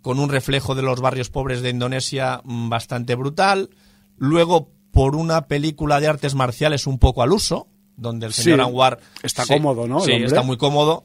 con 0.00 0.18
un 0.18 0.30
reflejo 0.30 0.74
de 0.74 0.80
los 0.82 1.00
barrios 1.02 1.28
pobres 1.28 1.60
de 1.60 1.68
Indonesia 1.68 2.40
mm, 2.44 2.70
bastante 2.70 3.14
brutal, 3.14 3.68
luego 4.16 4.70
por 4.90 5.16
una 5.16 5.46
película 5.48 6.00
de 6.00 6.08
artes 6.08 6.34
marciales 6.34 6.86
un 6.86 6.98
poco 6.98 7.22
al 7.22 7.32
uso, 7.32 7.68
donde 7.96 8.24
el 8.26 8.32
señor 8.32 8.58
Sí, 8.60 8.64
Anwar 8.64 9.00
está 9.22 9.44
se- 9.44 9.54
cómodo, 9.54 9.86
¿no, 9.86 10.00
Sí, 10.00 10.12
está 10.12 10.42
muy 10.42 10.56
cómodo. 10.56 11.04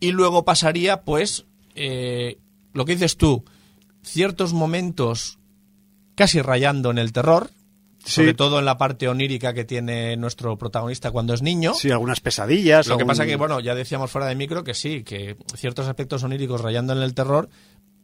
Y 0.00 0.12
luego 0.12 0.44
pasaría, 0.44 1.00
pues, 1.02 1.46
eh, 1.74 2.38
lo 2.74 2.84
que 2.84 2.92
dices 2.92 3.16
tú, 3.16 3.44
ciertos 4.02 4.52
momentos 4.52 5.38
casi 6.14 6.42
rayando 6.42 6.90
en 6.90 6.98
el 6.98 7.12
terror, 7.12 7.50
Sí. 8.08 8.14
sobre 8.22 8.34
todo 8.34 8.58
en 8.58 8.64
la 8.64 8.78
parte 8.78 9.08
onírica 9.08 9.52
que 9.54 9.64
tiene 9.64 10.16
nuestro 10.16 10.56
protagonista 10.56 11.10
cuando 11.10 11.34
es 11.34 11.42
niño. 11.42 11.74
Sí, 11.74 11.90
algunas 11.90 12.20
pesadillas. 12.20 12.86
Lo 12.86 12.96
que 12.98 13.04
pasa 13.06 13.26
que, 13.26 13.36
bueno, 13.36 13.60
ya 13.60 13.74
decíamos 13.74 14.10
fuera 14.10 14.26
de 14.26 14.34
micro 14.34 14.64
que 14.64 14.74
sí, 14.74 15.02
que 15.04 15.36
ciertos 15.56 15.86
aspectos 15.86 16.22
oníricos 16.22 16.60
rayando 16.60 16.92
en 16.94 17.02
el 17.02 17.14
terror, 17.14 17.48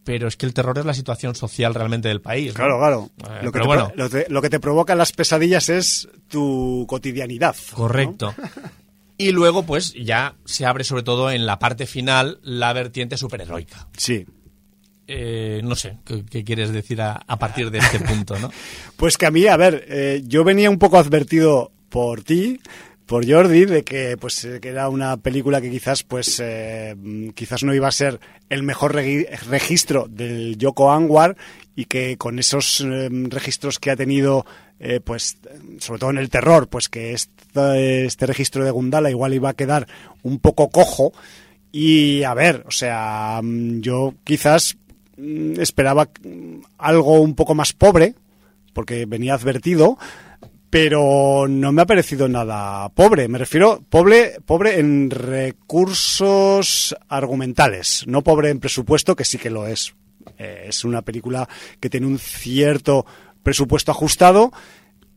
pero 0.05 0.29
es 0.29 0.37
que 0.37 0.45
el 0.45 0.53
terror 0.53 0.79
es 0.79 0.85
la 0.85 0.93
situación 0.95 1.35
social 1.35 1.75
realmente 1.75 2.09
del 2.09 2.21
país. 2.21 2.49
¿no? 2.49 2.55
Claro, 2.55 2.79
claro. 2.79 3.11
Eh, 3.27 3.41
lo, 3.43 3.51
que 3.53 3.61
te, 3.61 3.67
bueno. 3.67 3.91
lo, 3.95 4.11
te- 4.11 4.27
lo 4.29 4.43
que 4.43 4.51
te 4.51 4.61
provocan 4.61 4.99
las 4.99 5.13
pesadillas 5.13 5.71
es 5.71 6.09
tu 6.29 6.85
cotidianidad. 6.89 7.57
¿no? 7.73 7.77
Correcto. 7.79 8.35
Y 9.17 9.31
luego, 9.33 9.63
pues, 9.63 9.95
ya 9.95 10.35
se 10.45 10.67
abre 10.67 10.85
sobre 10.85 11.05
todo 11.05 11.31
en 11.31 11.47
la 11.47 11.59
parte 11.59 11.87
final 11.87 12.39
la 12.43 12.73
vertiente 12.73 13.17
superheroica. 13.17 13.89
Sí. 13.97 14.27
Eh, 15.07 15.61
no 15.65 15.77
sé, 15.77 15.99
¿qué, 16.05 16.45
quieres 16.45 16.73
decir 16.73 17.03
a, 17.03 17.21
partir 17.39 17.71
de 17.71 17.79
este 17.79 18.01
punto, 18.01 18.39
no? 18.39 18.51
Pues 18.97 19.19
que 19.19 19.27
a 19.27 19.31
mí, 19.31 19.47
a 19.47 19.57
ver, 19.57 19.85
eh, 19.89 20.23
yo 20.27 20.45
venía 20.45 20.71
un 20.71 20.79
poco 20.79 20.99
advertido 20.99 21.73
por 21.91 22.23
ti, 22.23 22.59
por 23.07 23.31
Jordi, 23.31 23.67
de 23.67 23.85
que 23.85 24.17
pues 24.17 24.45
eh, 24.45 24.61
que 24.61 24.71
era 24.71 24.89
una 24.89 25.17
película 25.19 25.61
que 25.61 25.71
quizás 25.71 26.03
pues 26.03 26.41
eh, 26.43 26.97
quizás 27.35 27.63
no 27.63 27.75
iba 27.75 27.89
a 27.89 27.93
ser 27.93 28.21
el 28.49 28.63
mejor 28.63 28.95
registro 28.95 30.07
del 30.09 30.57
Yoko 30.57 30.91
Anwar 30.93 31.37
y 31.77 31.85
que 31.85 32.17
con 32.17 32.39
esos 32.39 32.81
eh, 32.81 33.09
registros 33.11 33.79
que 33.79 33.91
ha 33.91 33.97
tenido 33.97 34.47
pues 35.05 35.39
sobre 35.79 36.01
todo 36.01 36.11
en 36.11 36.19
el 36.19 36.29
terror, 36.29 36.69
pues 36.69 36.91
que 36.91 37.15
este, 37.15 38.05
este 38.05 38.27
registro 38.27 38.65
de 38.65 38.71
Gundala 38.71 39.09
igual 39.09 39.33
iba 39.33 39.49
a 39.49 39.55
quedar 39.55 39.87
un 40.23 40.41
poco 40.41 40.69
cojo 40.69 41.13
y 41.73 42.23
a 42.23 42.35
ver, 42.35 42.65
o 42.67 42.71
sea, 42.71 43.41
yo 43.43 44.15
quizás 44.25 44.77
esperaba 45.17 46.09
mm, 46.23 46.61
algo 46.79 47.21
un 47.21 47.35
poco 47.35 47.55
más 47.55 47.73
pobre, 47.73 48.15
porque 48.73 49.07
venía 49.07 49.35
advertido, 49.35 49.99
pero 50.71 51.47
no 51.49 51.71
me 51.71 51.83
ha 51.83 51.87
parecido 51.87 52.29
nada 52.29 52.89
pobre. 52.91 53.29
Me 53.29 53.39
refiero 53.39 53.83
pobre, 53.89 54.41
pobre 54.45 54.81
en 54.81 55.11
recursos 55.11 56.97
argumentales, 57.09 58.05
no 58.07 58.23
pobre 58.23 58.51
en 58.51 58.59
presupuesto, 58.59 59.15
que 59.15 59.25
sí 59.25 59.39
que 59.39 59.51
lo 59.51 59.67
es. 59.67 59.95
Eh, 60.39 60.67
es 60.69 60.85
una 60.85 61.03
película 61.03 61.49
que 61.79 61.91
tiene 61.91 62.07
un 62.07 62.19
cierto 62.19 63.07
presupuesto 63.43 63.93
ajustado, 63.93 64.53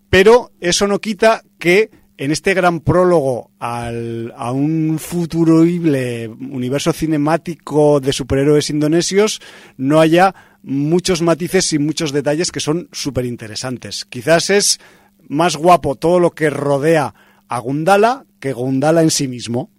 pero 0.10 0.52
eso 0.60 0.86
no 0.88 1.00
quita 1.00 1.42
que 1.58 1.90
en 2.18 2.32
este 2.32 2.54
gran 2.54 2.80
prólogo 2.80 3.52
al- 3.60 4.34
a 4.36 4.52
un 4.52 4.98
futurible 5.00 6.28
universo 6.28 6.92
cinemático 6.94 8.00
de 8.00 8.12
superhéroes 8.14 8.70
indonesios 8.70 9.40
no 9.78 10.00
haya 10.00 10.34
muchos 10.64 11.22
matices 11.22 11.72
y 11.74 11.80
muchos 11.80 12.12
detalles 12.12 12.52
que 12.52 12.60
son 12.60 12.90
súper 12.92 13.26
interesantes. 13.26 14.06
Quizás 14.06 14.50
es 14.50 14.80
más 15.30 15.56
guapo 15.56 15.96
todo 15.96 16.20
lo 16.20 16.32
que 16.32 16.50
rodea 16.50 17.14
a 17.48 17.60
Gundala 17.60 18.26
que 18.40 18.54
Gundala 18.54 19.02
en 19.04 19.12
sí 19.12 19.28
mismo, 19.28 19.70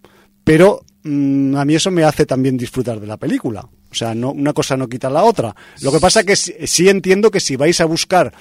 pero 0.44 0.82
mm, 1.04 1.56
a 1.56 1.64
mí 1.64 1.74
eso 1.74 1.90
me 1.90 2.04
hace 2.04 2.24
también 2.26 2.56
disfrutar 2.56 3.00
de 3.00 3.06
la 3.06 3.16
película. 3.16 3.68
O 3.90 3.94
sea, 3.94 4.14
no, 4.14 4.30
una 4.32 4.52
cosa 4.52 4.76
no 4.76 4.88
quita 4.88 5.08
la 5.10 5.24
otra. 5.24 5.54
Lo 5.82 5.90
que 5.92 6.00
pasa 6.00 6.22
que 6.24 6.36
sí, 6.36 6.88
entiendo 6.88 7.30
que 7.30 7.40
si 7.40 7.56
vais 7.56 7.80
a 7.80 7.84
buscar 7.86 8.32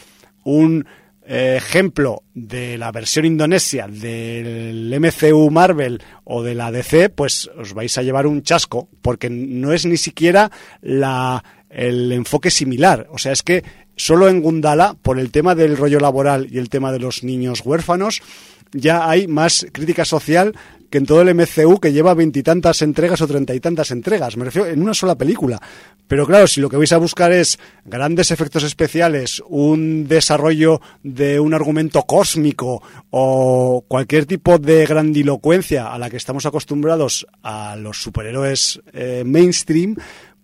un 0.43 0.85
ejemplo 1.27 2.23
de 2.33 2.77
la 2.77 2.91
versión 2.91 3.25
indonesia 3.25 3.87
del 3.87 4.95
MCU 4.99 5.49
Marvel 5.51 6.01
o 6.23 6.43
de 6.43 6.55
la 6.55 6.71
DC, 6.71 7.09
pues 7.09 7.49
os 7.57 7.73
vais 7.73 7.97
a 7.97 8.03
llevar 8.03 8.27
un 8.27 8.43
chasco, 8.43 8.87
porque 9.01 9.29
no 9.29 9.73
es 9.73 9.85
ni 9.85 9.97
siquiera 9.97 10.51
la, 10.81 11.43
el 11.69 12.11
enfoque 12.11 12.49
similar. 12.49 13.07
O 13.11 13.17
sea, 13.17 13.31
es 13.31 13.43
que 13.43 13.63
solo 13.95 14.29
en 14.29 14.41
Gundala, 14.41 14.95
por 15.01 15.19
el 15.19 15.31
tema 15.31 15.55
del 15.55 15.75
rollo 15.75 15.99
laboral 15.99 16.47
y 16.49 16.57
el 16.57 16.69
tema 16.69 16.91
de 16.91 16.99
los 16.99 17.23
niños 17.23 17.61
huérfanos, 17.65 18.21
ya 18.71 19.09
hay 19.09 19.27
más 19.27 19.65
crítica 19.71 20.05
social 20.05 20.53
que 20.89 20.97
en 20.97 21.05
todo 21.05 21.21
el 21.21 21.33
MCU 21.35 21.79
que 21.79 21.91
lleva 21.91 22.13
veintitantas 22.13 22.81
entregas 22.81 23.21
o 23.21 23.27
treinta 23.27 23.53
y 23.53 23.59
tantas 23.59 23.91
entregas. 23.91 24.37
Me 24.37 24.45
refiero 24.45 24.67
en 24.67 24.81
una 24.81 24.93
sola 24.93 25.15
película. 25.15 25.61
Pero 26.07 26.25
claro, 26.25 26.47
si 26.47 26.61
lo 26.61 26.69
que 26.69 26.77
vais 26.77 26.93
a 26.93 26.97
buscar 26.97 27.33
es 27.33 27.59
grandes 27.83 28.31
efectos 28.31 28.63
especiales, 28.63 29.43
un 29.47 30.07
desarrollo 30.07 30.79
de 31.03 31.39
un 31.39 31.53
argumento 31.53 32.03
cósmico 32.03 32.81
o 33.09 33.83
cualquier 33.87 34.25
tipo 34.25 34.57
de 34.57 34.85
grandilocuencia 34.85 35.91
a 35.91 35.97
la 35.97 36.09
que 36.09 36.17
estamos 36.17 36.45
acostumbrados 36.45 37.27
a 37.43 37.75
los 37.75 38.01
superhéroes 38.01 38.81
eh, 38.93 39.23
mainstream, 39.25 39.95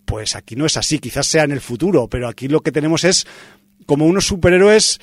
pues 0.06 0.36
aquí 0.36 0.56
no 0.56 0.66
es 0.66 0.76
así. 0.76 1.00
Quizás 1.00 1.28
sea 1.28 1.44
en 1.44 1.52
el 1.52 1.62
futuro, 1.62 2.10
pero 2.10 2.28
aquí 2.28 2.50
lo 2.50 2.60
que 2.60 2.74
tenemos 2.74 3.06
es 3.06 3.26
como 3.86 4.06
unos 4.06 4.28
superhéroes 4.28 5.00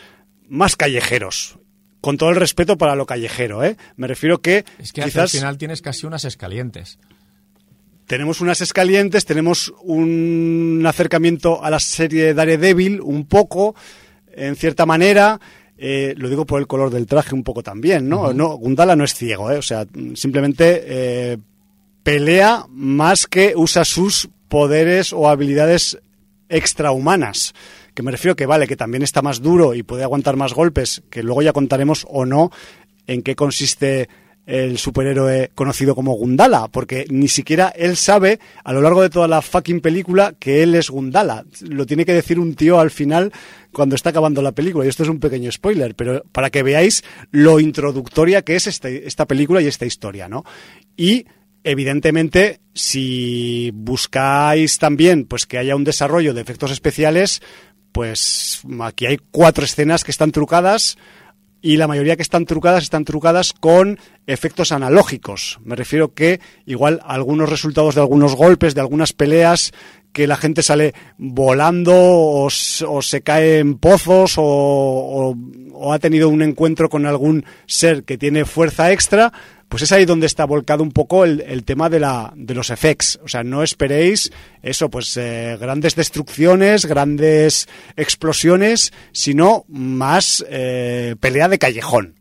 más 0.49 0.77
callejeros. 0.77 1.59
Con 2.01 2.17
todo 2.17 2.31
el 2.31 2.37
respeto 2.37 2.79
para 2.79 2.95
lo 2.95 3.05
callejero, 3.07 3.63
¿eh? 3.63 3.77
Me 3.97 4.07
refiero 4.07 4.41
que 4.41 4.65
Es 4.79 4.93
que 4.93 5.03
quizás 5.03 5.35
el 5.35 5.41
final 5.41 5.59
tienes 5.59 5.83
casi 5.83 6.07
unas 6.07 6.25
escalientes. 6.25 6.99
tenemos 8.07 8.41
unas 8.41 8.61
escalientes, 8.61 9.25
tenemos 9.25 9.73
un 9.83 10.83
acercamiento 10.87 11.63
a 11.63 11.71
la 11.71 11.79
serie 11.79 12.25
de 12.25 12.35
Daredevil 12.35 13.01
un 13.01 13.27
poco, 13.27 13.75
en 14.33 14.57
cierta 14.57 14.87
manera. 14.87 15.41
eh, 15.77 16.15
lo 16.17 16.29
digo 16.29 16.45
por 16.45 16.61
el 16.61 16.67
color 16.67 16.91
del 16.91 17.07
traje 17.07 17.35
un 17.35 17.43
poco 17.43 17.63
también, 17.63 18.09
¿no? 18.09 18.33
no 18.33 18.49
Gundala 18.57 18.97
no 18.97 19.05
es 19.05 19.15
ciego, 19.15 19.51
¿eh? 19.51 19.57
O 19.59 19.63
sea, 19.63 19.87
simplemente 20.15 20.83
eh, 20.87 21.39
pelea 22.03 22.67
más 22.69 23.27
que 23.27 23.55
usa 23.57 23.85
sus 23.85 24.29
poderes 24.49 25.13
o 25.13 25.29
habilidades 25.29 25.99
extrahumanas. 26.49 27.55
Me 28.03 28.11
refiero 28.11 28.37
que 28.37 28.47
vale, 28.47 28.67
que 28.67 28.77
también 28.77 29.03
está 29.03 29.23
más 29.23 29.41
duro 29.41 29.75
y 29.75 29.83
puede 29.83 30.03
aguantar 30.03 30.37
más 30.37 30.55
golpes, 30.55 31.03
que 31.11 31.23
luego 31.23 31.43
ya 31.43 31.53
contaremos 31.53 32.07
o 32.09 32.25
no 32.25 32.51
en 33.07 33.23
qué 33.23 33.35
consiste 33.35 34.09
el 34.47 34.79
superhéroe 34.79 35.53
conocido 35.55 35.95
como 35.95 36.15
Gundala, 36.15 36.69
porque 36.69 37.07
ni 37.09 37.29
siquiera 37.29 37.69
él 37.69 37.97
sabe 37.97 38.41
a 38.65 38.73
lo 38.73 38.81
largo 38.81 39.03
de 39.03 39.11
toda 39.11 39.29
la 39.29 39.43
fucking 39.43 39.81
película 39.81 40.35
que 40.39 40.63
él 40.63 40.75
es 40.75 40.91
Gundala. 40.91 41.45
Lo 41.61 41.87
tiene 41.87 42.05
que 42.05 42.15
decir 42.15 42.39
un 42.39 42.55
tío 42.55 42.81
al 42.81 42.91
final 42.91 43.33
cuando 43.73 43.95
está 43.95 44.11
acabando 44.11 44.43
la 44.43 44.53
película. 44.53 44.85
Y 44.85 44.89
esto 44.89 45.05
es 45.05 45.09
un 45.09 45.21
pequeño 45.21 45.53
spoiler, 45.53 45.95
pero 45.95 46.25
para 46.33 46.51
que 46.51 46.65
veáis 46.65 47.05
lo 47.31 47.61
introductoria 47.61 48.43
que 48.43 48.57
es 48.57 48.67
este, 48.67 49.07
esta 49.07 49.27
película 49.27 49.63
y 49.63 49.67
esta 49.67 49.87
historia, 49.87 50.29
¿no? 50.29 50.45
Y 50.97 51.27
evidentemente, 51.63 52.61
si 52.75 53.71
buscáis 53.73 54.79
también 54.79 55.27
pues 55.27 55.47
que 55.47 55.59
haya 55.59 55.77
un 55.77 55.85
desarrollo 55.85 56.35
de 56.35 56.41
efectos 56.41 56.71
especiales, 56.73 57.41
pues 57.93 58.63
aquí 58.81 59.07
hay 59.07 59.19
cuatro 59.31 59.65
escenas 59.65 60.05
que 60.05 60.11
están 60.11 60.33
trucadas 60.33 60.97
y 61.63 61.77
la 61.77 61.87
mayoría 61.87 62.17
que 62.17 62.23
están 62.23 62.47
trucadas 62.47 62.85
están 62.85 63.05
trucadas 63.05 63.53
con 63.53 63.99
efectos 64.27 64.73
analógicos. 64.73 65.59
Me 65.63 65.77
refiero 65.77 66.15
que 66.15 66.41
igual 66.65 67.01
algunos 67.05 67.51
resultados 67.51 67.95
de 67.95 68.01
algunos 68.01 68.35
golpes, 68.35 68.75
de 68.75 68.81
algunas 68.81 69.13
peleas, 69.13 69.73
que 70.13 70.27
la 70.27 70.37
gente 70.37 70.63
sale 70.63 70.95
volando 71.19 71.93
o, 71.95 72.51
se 72.51 73.23
cae 73.23 73.59
en 73.59 73.77
pozos 73.79 74.35
o, 74.39 75.37
o, 75.73 75.93
ha 75.93 75.99
tenido 75.99 76.29
un 76.29 76.43
encuentro 76.43 76.89
con 76.89 77.07
algún 77.07 77.45
ser 77.67 78.05
que 78.05 78.19
tiene 78.19 78.45
fuerza 78.45 78.91
extra, 78.91 79.33
pues 79.71 79.85
es 79.85 79.93
ahí 79.93 80.05
donde 80.05 80.27
está 80.27 80.47
volcado 80.47 80.83
un 80.83 80.91
poco 80.91 81.25
el, 81.25 81.63
tema 81.63 81.89
de, 81.89 82.01
la, 82.01 82.33
de 82.35 82.55
los 82.55 82.71
effects. 82.71 83.21
O 83.23 83.29
sea, 83.29 83.45
no 83.45 83.63
esperéis 83.63 84.33
eso, 84.63 84.91
pues 84.91 85.17
eh, 85.17 85.57
grandes 85.61 85.95
destrucciones, 85.95 86.87
grandes 86.87 87.69
explosiones, 87.97 88.93
sino 89.13 89.65
más 89.69 90.45
eh, 90.51 91.15
pelea 91.21 91.49
de 91.49 91.61
callejón. 91.61 92.17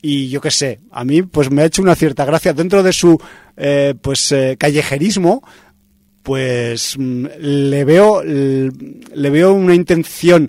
Y 0.00 0.28
yo 0.28 0.40
qué 0.40 0.52
sé, 0.52 0.78
a 0.92 1.04
mí 1.04 1.22
pues 1.22 1.50
me 1.50 1.62
ha 1.62 1.64
hecho 1.64 1.82
una 1.82 1.96
cierta 1.96 2.24
gracia 2.24 2.52
dentro 2.52 2.84
de 2.84 2.92
su 2.92 3.20
eh, 3.56 3.94
pues 4.00 4.32
callejerismo, 4.56 5.42
pues 6.22 6.94
mm, 6.96 7.26
le 7.40 7.84
veo 7.84 8.22
le 8.22 9.30
veo 9.30 9.52
una 9.52 9.74
intención 9.74 10.48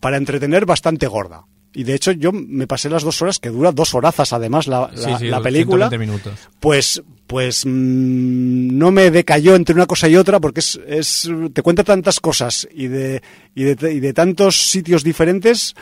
para 0.00 0.16
entretener 0.16 0.64
bastante 0.64 1.06
gorda. 1.06 1.44
Y 1.74 1.84
de 1.84 1.94
hecho 1.94 2.12
yo 2.12 2.32
me 2.32 2.66
pasé 2.66 2.90
las 2.90 3.02
dos 3.02 3.22
horas, 3.22 3.38
que 3.38 3.48
dura 3.48 3.72
dos 3.72 3.94
horazas 3.94 4.32
además 4.32 4.66
la, 4.66 4.90
la, 5.20 5.40
película. 5.40 5.88
minutos. 5.90 6.34
Pues, 6.60 7.02
pues 7.26 7.64
mm, 7.64 8.76
no 8.76 8.90
me 8.90 9.10
decayó 9.10 9.54
entre 9.54 9.74
una 9.74 9.86
cosa 9.86 10.08
y 10.08 10.16
otra 10.16 10.38
porque 10.38 10.60
es, 10.60 10.78
es 10.86 11.30
te 11.52 11.62
cuenta 11.62 11.82
tantas 11.82 12.20
cosas 12.20 12.68
y 12.72 12.88
de, 12.88 13.22
y 13.54 13.64
de, 13.64 13.92
y 13.92 14.00
de 14.00 14.12
tantos 14.12 14.68
sitios 14.68 15.02
diferentes 15.02 15.74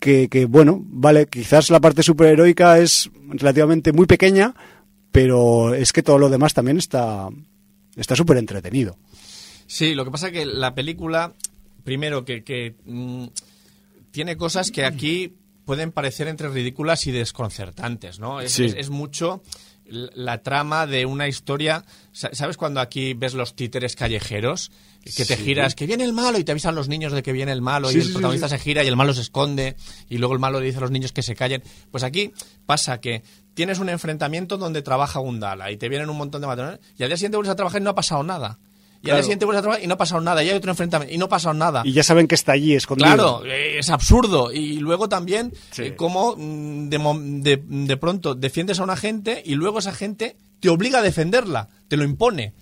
que, 0.00 0.28
que, 0.28 0.46
bueno, 0.46 0.80
vale, 0.84 1.26
quizás 1.26 1.70
la 1.70 1.80
parte 1.80 2.02
superheroica 2.02 2.78
es 2.78 3.10
relativamente 3.28 3.92
muy 3.92 4.06
pequeña, 4.06 4.54
pero 5.12 5.74
es 5.74 5.92
que 5.92 6.02
todo 6.02 6.18
lo 6.18 6.28
demás 6.28 6.54
también 6.54 6.78
está 6.78 7.28
está 7.96 8.16
súper 8.16 8.38
entretenido. 8.38 8.96
Sí, 9.66 9.94
lo 9.94 10.04
que 10.04 10.10
pasa 10.10 10.28
es 10.28 10.32
que 10.32 10.46
la 10.46 10.74
película, 10.74 11.34
primero 11.84 12.24
que... 12.24 12.42
que 12.42 12.74
mm, 12.86 13.26
tiene 14.10 14.36
cosas 14.36 14.70
que 14.70 14.84
aquí 14.84 15.34
pueden 15.64 15.92
parecer 15.92 16.28
entre 16.28 16.48
ridículas 16.48 17.06
y 17.06 17.12
desconcertantes, 17.12 18.18
¿no? 18.18 18.40
Es, 18.40 18.88
mucho 18.88 19.42
la 19.84 20.42
trama 20.42 20.86
de 20.86 21.04
una 21.04 21.28
historia. 21.28 21.84
¿Sabes 22.12 22.56
cuando 22.56 22.80
aquí 22.80 23.12
ves 23.12 23.34
los 23.34 23.54
títeres 23.54 23.94
callejeros? 23.94 24.70
Que 25.16 25.26
te 25.26 25.36
giras, 25.36 25.74
que 25.74 25.86
viene 25.86 26.04
el 26.04 26.14
malo 26.14 26.38
y 26.38 26.44
te 26.44 26.52
avisan 26.52 26.74
los 26.74 26.88
niños 26.88 27.12
de 27.12 27.22
que 27.22 27.32
viene 27.32 27.52
el 27.52 27.60
malo 27.60 27.90
y 27.92 27.96
el 27.96 28.12
protagonista 28.12 28.48
se 28.48 28.58
gira 28.58 28.82
y 28.82 28.88
el 28.88 28.96
malo 28.96 29.12
se 29.12 29.20
esconde 29.20 29.76
y 30.08 30.18
luego 30.18 30.34
el 30.34 30.40
malo 30.40 30.58
le 30.58 30.66
dice 30.66 30.78
a 30.78 30.80
los 30.80 30.90
niños 30.90 31.12
que 31.12 31.22
se 31.22 31.34
callen. 31.34 31.62
Pues 31.90 32.02
aquí 32.02 32.32
pasa 32.64 33.00
que 33.00 33.22
tienes 33.52 33.78
un 33.78 33.90
enfrentamiento 33.90 34.56
donde 34.56 34.82
trabaja 34.82 35.20
Gundala 35.20 35.70
y 35.70 35.76
te 35.76 35.88
vienen 35.88 36.08
un 36.08 36.16
montón 36.16 36.40
de 36.40 36.46
matones 36.46 36.80
y 36.96 37.02
al 37.02 37.10
día 37.10 37.16
siguiente 37.16 37.36
vuelves 37.36 37.52
a 37.52 37.56
trabajar 37.56 37.80
y 37.80 37.84
no 37.84 37.90
ha 37.90 37.94
pasado 37.94 38.22
nada. 38.22 38.58
Y 39.02 39.10
al 39.10 39.16
día 39.16 39.22
siguiente 39.22 39.44
vuelves 39.44 39.60
a 39.60 39.62
trabajar 39.62 39.84
y 39.84 39.86
no 39.86 39.94
ha 39.94 39.98
pasado 39.98 40.20
nada. 40.20 40.42
Y 40.42 40.48
hay 40.48 40.56
otro 40.56 40.70
enfrentamiento 40.70 41.14
y 41.14 41.18
no 41.18 41.26
ha 41.26 41.28
pasado 41.28 41.54
nada. 41.54 41.82
Y 41.84 41.92
ya 41.92 42.02
saben 42.02 42.26
que 42.26 42.34
está 42.34 42.52
allí 42.52 42.74
escondido. 42.74 43.08
Claro, 43.08 43.44
es 43.44 43.90
absurdo. 43.90 44.52
Y 44.52 44.78
luego 44.78 45.08
también, 45.08 45.52
eh, 45.76 45.94
cómo 45.96 46.34
mm, 46.36 46.88
de, 46.88 47.62
de, 47.64 47.96
pronto 47.96 48.34
defiendes 48.34 48.80
a 48.80 48.84
una 48.84 48.96
gente 48.96 49.42
y 49.44 49.54
luego 49.54 49.78
esa 49.78 49.92
gente 49.92 50.36
te 50.60 50.68
obliga 50.68 50.98
a 50.98 51.02
defenderla, 51.02 51.68
te 51.88 51.96
lo 51.96 52.04
impone. 52.04 52.54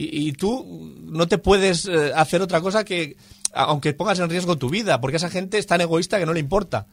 Y, 0.00 0.30
tú 0.34 0.94
no 1.06 1.26
te 1.26 1.38
puedes 1.38 1.86
eh, 1.86 2.12
hacer 2.14 2.40
otra 2.40 2.60
cosa 2.60 2.84
que, 2.84 3.16
aunque 3.52 3.94
pongas 3.94 4.20
en 4.20 4.30
riesgo 4.30 4.56
tu 4.56 4.70
vida, 4.70 5.00
porque 5.00 5.16
esa 5.16 5.28
gente 5.28 5.58
es 5.58 5.66
tan 5.66 5.80
egoísta 5.80 6.20
que 6.20 6.26
no 6.26 6.34
le 6.34 6.38
importa 6.38 6.86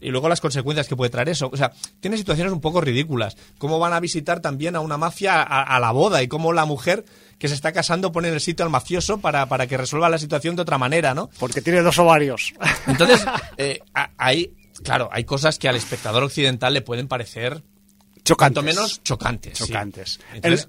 y 0.00 0.10
luego 0.10 0.28
las 0.28 0.40
consecuencias 0.40 0.88
que 0.88 0.96
puede 0.96 1.10
traer 1.10 1.28
eso. 1.28 1.50
O 1.52 1.56
sea, 1.56 1.72
tiene 2.00 2.16
situaciones 2.16 2.52
un 2.52 2.60
poco 2.60 2.80
ridículas. 2.80 3.36
Cómo 3.58 3.78
van 3.78 3.92
a 3.92 4.00
visitar 4.00 4.40
también 4.40 4.76
a 4.76 4.80
una 4.80 4.96
mafia 4.96 5.42
a, 5.42 5.80
la 5.80 5.90
boda 5.90 6.22
y 6.22 6.28
cómo 6.28 6.52
la 6.52 6.64
mujer 6.64 7.04
que 7.38 7.48
se 7.48 7.54
está 7.54 7.72
casando 7.72 8.12
pone 8.12 8.28
en 8.28 8.34
el 8.34 8.40
sitio 8.40 8.64
al 8.64 8.70
mafioso 8.70 9.18
para, 9.18 9.46
para 9.46 9.66
que 9.66 9.76
resuelva 9.76 10.08
la 10.08 10.18
situación 10.18 10.56
de 10.56 10.62
otra 10.62 10.78
manera, 10.78 11.14
¿no? 11.14 11.30
Porque 11.38 11.62
tiene 11.62 11.82
dos 11.82 11.98
ovarios. 11.98 12.54
Entonces, 12.86 13.24
eh, 13.56 13.80
hay, 14.16 14.54
claro, 14.82 15.08
hay 15.12 15.24
cosas 15.24 15.58
que 15.58 15.68
al 15.68 15.76
espectador 15.76 16.22
occidental 16.22 16.74
le 16.74 16.82
pueden 16.82 17.08
parecer 17.08 17.62
chocantes. 18.24 18.64
menos 18.64 19.02
chocantes. 19.02 19.58
Chocantes. 19.58 20.20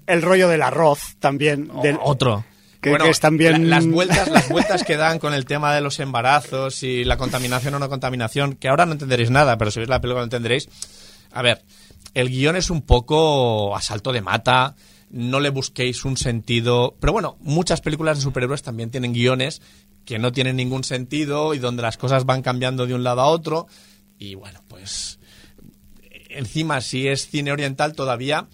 el, 0.06 0.22
rollo 0.22 0.48
del 0.48 0.62
arroz 0.62 1.16
también. 1.18 1.70
Del, 1.82 1.98
otro. 2.00 2.44
Que, 2.80 2.96
es 3.10 3.20
también... 3.20 3.68
las, 3.68 3.86
vueltas, 3.86 4.28
las 4.28 4.48
vueltas 4.48 4.84
que 4.84 4.96
dan 4.96 5.18
con 5.18 5.34
el 5.34 5.44
tema 5.44 5.74
de 5.74 5.82
los 5.82 6.00
embarazos 6.00 6.82
y 6.82 7.04
la 7.04 7.18
contaminación 7.18 7.74
o 7.74 7.78
no 7.78 7.88
contaminación, 7.90 8.54
que 8.54 8.68
ahora 8.68 8.86
no 8.86 8.92
entenderéis 8.92 9.30
nada, 9.30 9.58
pero 9.58 9.70
si 9.70 9.80
veis 9.80 9.90
la 9.90 10.00
película 10.00 10.20
lo 10.20 10.24
entenderéis. 10.24 10.68
A 11.32 11.42
ver, 11.42 11.62
el 12.14 12.30
guion 12.30 12.56
es 12.56 12.70
un 12.70 12.82
poco 12.82 13.76
asalto 13.76 14.12
de 14.12 14.22
mata, 14.22 14.76
no 15.10 15.40
le 15.40 15.50
busquéis 15.50 16.04
un 16.04 16.16
sentido. 16.16 16.96
Pero 17.00 17.12
bueno, 17.12 17.36
muchas 17.40 17.80
películas 17.80 18.18
de 18.18 18.22
superhéroes 18.22 18.62
también 18.62 18.90
tienen 18.90 19.12
guiones 19.12 19.60
que 20.04 20.18
no 20.18 20.32
tienen 20.32 20.56
ningún 20.56 20.84
sentido 20.84 21.54
y 21.54 21.58
donde 21.58 21.82
las 21.82 21.98
cosas 21.98 22.24
van 22.24 22.42
cambiando 22.42 22.86
de 22.86 22.94
un 22.94 23.04
lado 23.04 23.20
a 23.20 23.26
otro. 23.26 23.66
Y 24.18 24.34
bueno, 24.34 24.62
pues 24.68 25.18
encima 26.30 26.80
si 26.80 27.08
es 27.08 27.28
cine 27.28 27.52
oriental 27.52 27.94
todavía 27.94 28.48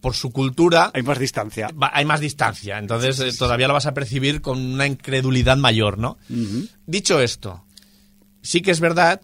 por 0.00 0.14
su 0.14 0.30
cultura 0.30 0.90
hay 0.94 1.02
más 1.02 1.18
distancia. 1.18 1.68
hay 1.92 2.04
más 2.04 2.20
distancia. 2.20 2.78
Entonces 2.78 3.20
eh, 3.20 3.30
todavía 3.36 3.68
lo 3.68 3.74
vas 3.74 3.86
a 3.86 3.94
percibir 3.94 4.40
con 4.40 4.58
una 4.58 4.86
incredulidad 4.86 5.56
mayor 5.56 5.98
no 5.98 6.18
dicho 6.86 7.20
esto 7.20 7.64
sí 8.42 8.62
que 8.62 8.70
es 8.70 8.80
verdad 8.80 9.20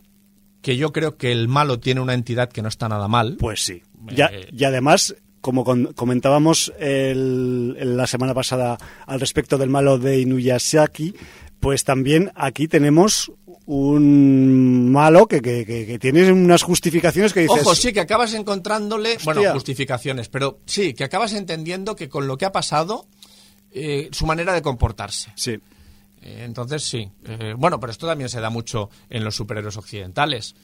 que 0.62 0.76
yo 0.76 0.92
creo 0.92 1.16
que 1.16 1.30
el 1.30 1.48
malo 1.48 1.78
tiene 1.78 2.00
una 2.00 2.14
entidad 2.14 2.50
que 2.50 2.60
no 2.60 2.68
está 2.68 2.88
nada 2.88 3.06
mal. 3.06 3.36
Pues 3.38 3.60
sí. 3.64 3.82
Eh, 4.08 4.48
y 4.52 4.64
además 4.64 5.14
como 5.40 5.64
comentábamos 5.94 6.72
la 6.80 8.06
semana 8.08 8.34
pasada 8.34 8.76
al 9.06 9.20
respecto 9.20 9.58
del 9.58 9.70
malo 9.70 9.96
de 9.96 10.18
Inuyasaki, 10.20 11.14
pues 11.60 11.84
también 11.84 12.32
aquí 12.34 12.66
tenemos 12.66 13.30
un 13.66 14.92
malo 14.92 15.26
que, 15.26 15.42
que, 15.42 15.98
tiene 15.98 16.30
unas 16.30 16.62
justificaciones 16.62 17.32
que 17.32 17.40
dices... 17.40 17.62
Ojo, 17.62 17.74
sí, 17.74 17.92
que 17.92 18.00
acabas 18.00 18.32
encontrándole... 18.34 19.18
Bueno, 19.24 19.52
justificaciones, 19.52 20.28
pero 20.28 20.60
sí, 20.66 20.94
que 20.94 21.04
acabas 21.04 21.32
entendiendo 21.32 21.96
que 21.96 22.08
con 22.08 22.28
lo 22.28 22.38
que 22.38 22.44
ha 22.44 22.52
pasado, 22.52 23.06
eh, 23.72 24.08
su 24.12 24.24
manera 24.24 24.52
de 24.52 24.62
comportarse. 24.62 25.32
Sí. 25.34 25.58
Eh, 26.22 26.42
entonces, 26.44 26.84
sí. 26.84 27.10
Eh, 27.24 27.54
bueno, 27.56 27.80
pero 27.80 27.90
esto 27.90 28.06
también 28.06 28.30
se 28.30 28.40
da 28.40 28.50
mucho 28.50 28.88
en 29.10 29.24
los 29.24 29.34
superhéroes 29.34 29.76
occidentales. 29.76 30.54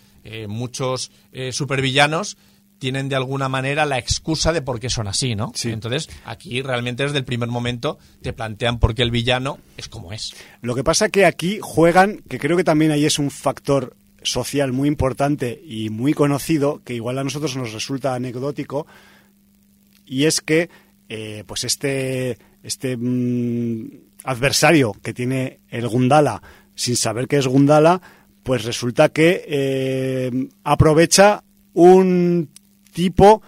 muchos 0.46 1.10
supervillanos 1.50 2.36
tienen 2.82 3.08
de 3.08 3.14
alguna 3.14 3.48
manera 3.48 3.86
la 3.86 3.96
excusa 3.96 4.52
de 4.52 4.60
por 4.60 4.80
qué 4.80 4.90
son 4.90 5.06
así, 5.06 5.36
¿no? 5.36 5.52
Sí. 5.54 5.70
Entonces, 5.70 6.10
aquí 6.24 6.62
realmente 6.62 7.04
desde 7.04 7.18
el 7.18 7.24
primer 7.24 7.48
momento 7.48 7.96
te 8.22 8.32
plantean 8.32 8.80
por 8.80 8.96
qué 8.96 9.04
el 9.04 9.12
villano 9.12 9.60
es 9.76 9.88
como 9.88 10.12
es. 10.12 10.34
Lo 10.62 10.74
que 10.74 10.82
pasa 10.82 11.08
que 11.08 11.24
aquí 11.24 11.60
juegan, 11.62 12.24
que 12.28 12.40
creo 12.40 12.56
que 12.56 12.64
también 12.64 12.90
ahí 12.90 13.04
es 13.04 13.20
un 13.20 13.30
factor 13.30 13.94
social 14.24 14.72
muy 14.72 14.88
importante 14.88 15.62
y 15.64 15.90
muy 15.90 16.12
conocido, 16.12 16.82
que 16.84 16.94
igual 16.94 17.20
a 17.20 17.22
nosotros 17.22 17.54
nos 17.54 17.72
resulta 17.72 18.16
anecdótico, 18.16 18.88
y 20.04 20.24
es 20.24 20.40
que 20.40 20.68
eh, 21.08 21.44
pues 21.46 21.62
este, 21.62 22.36
este 22.64 22.96
mm, 22.96 23.90
adversario 24.24 24.92
que 25.04 25.14
tiene 25.14 25.60
el 25.68 25.86
Gundala, 25.86 26.42
sin 26.74 26.96
saber 26.96 27.28
que 27.28 27.36
es 27.36 27.46
Gundala, 27.46 28.02
pues 28.42 28.64
resulta 28.64 29.10
que 29.10 29.44
eh, 29.46 30.48
aprovecha 30.64 31.44
un 31.74 32.50
tipo 32.92 33.42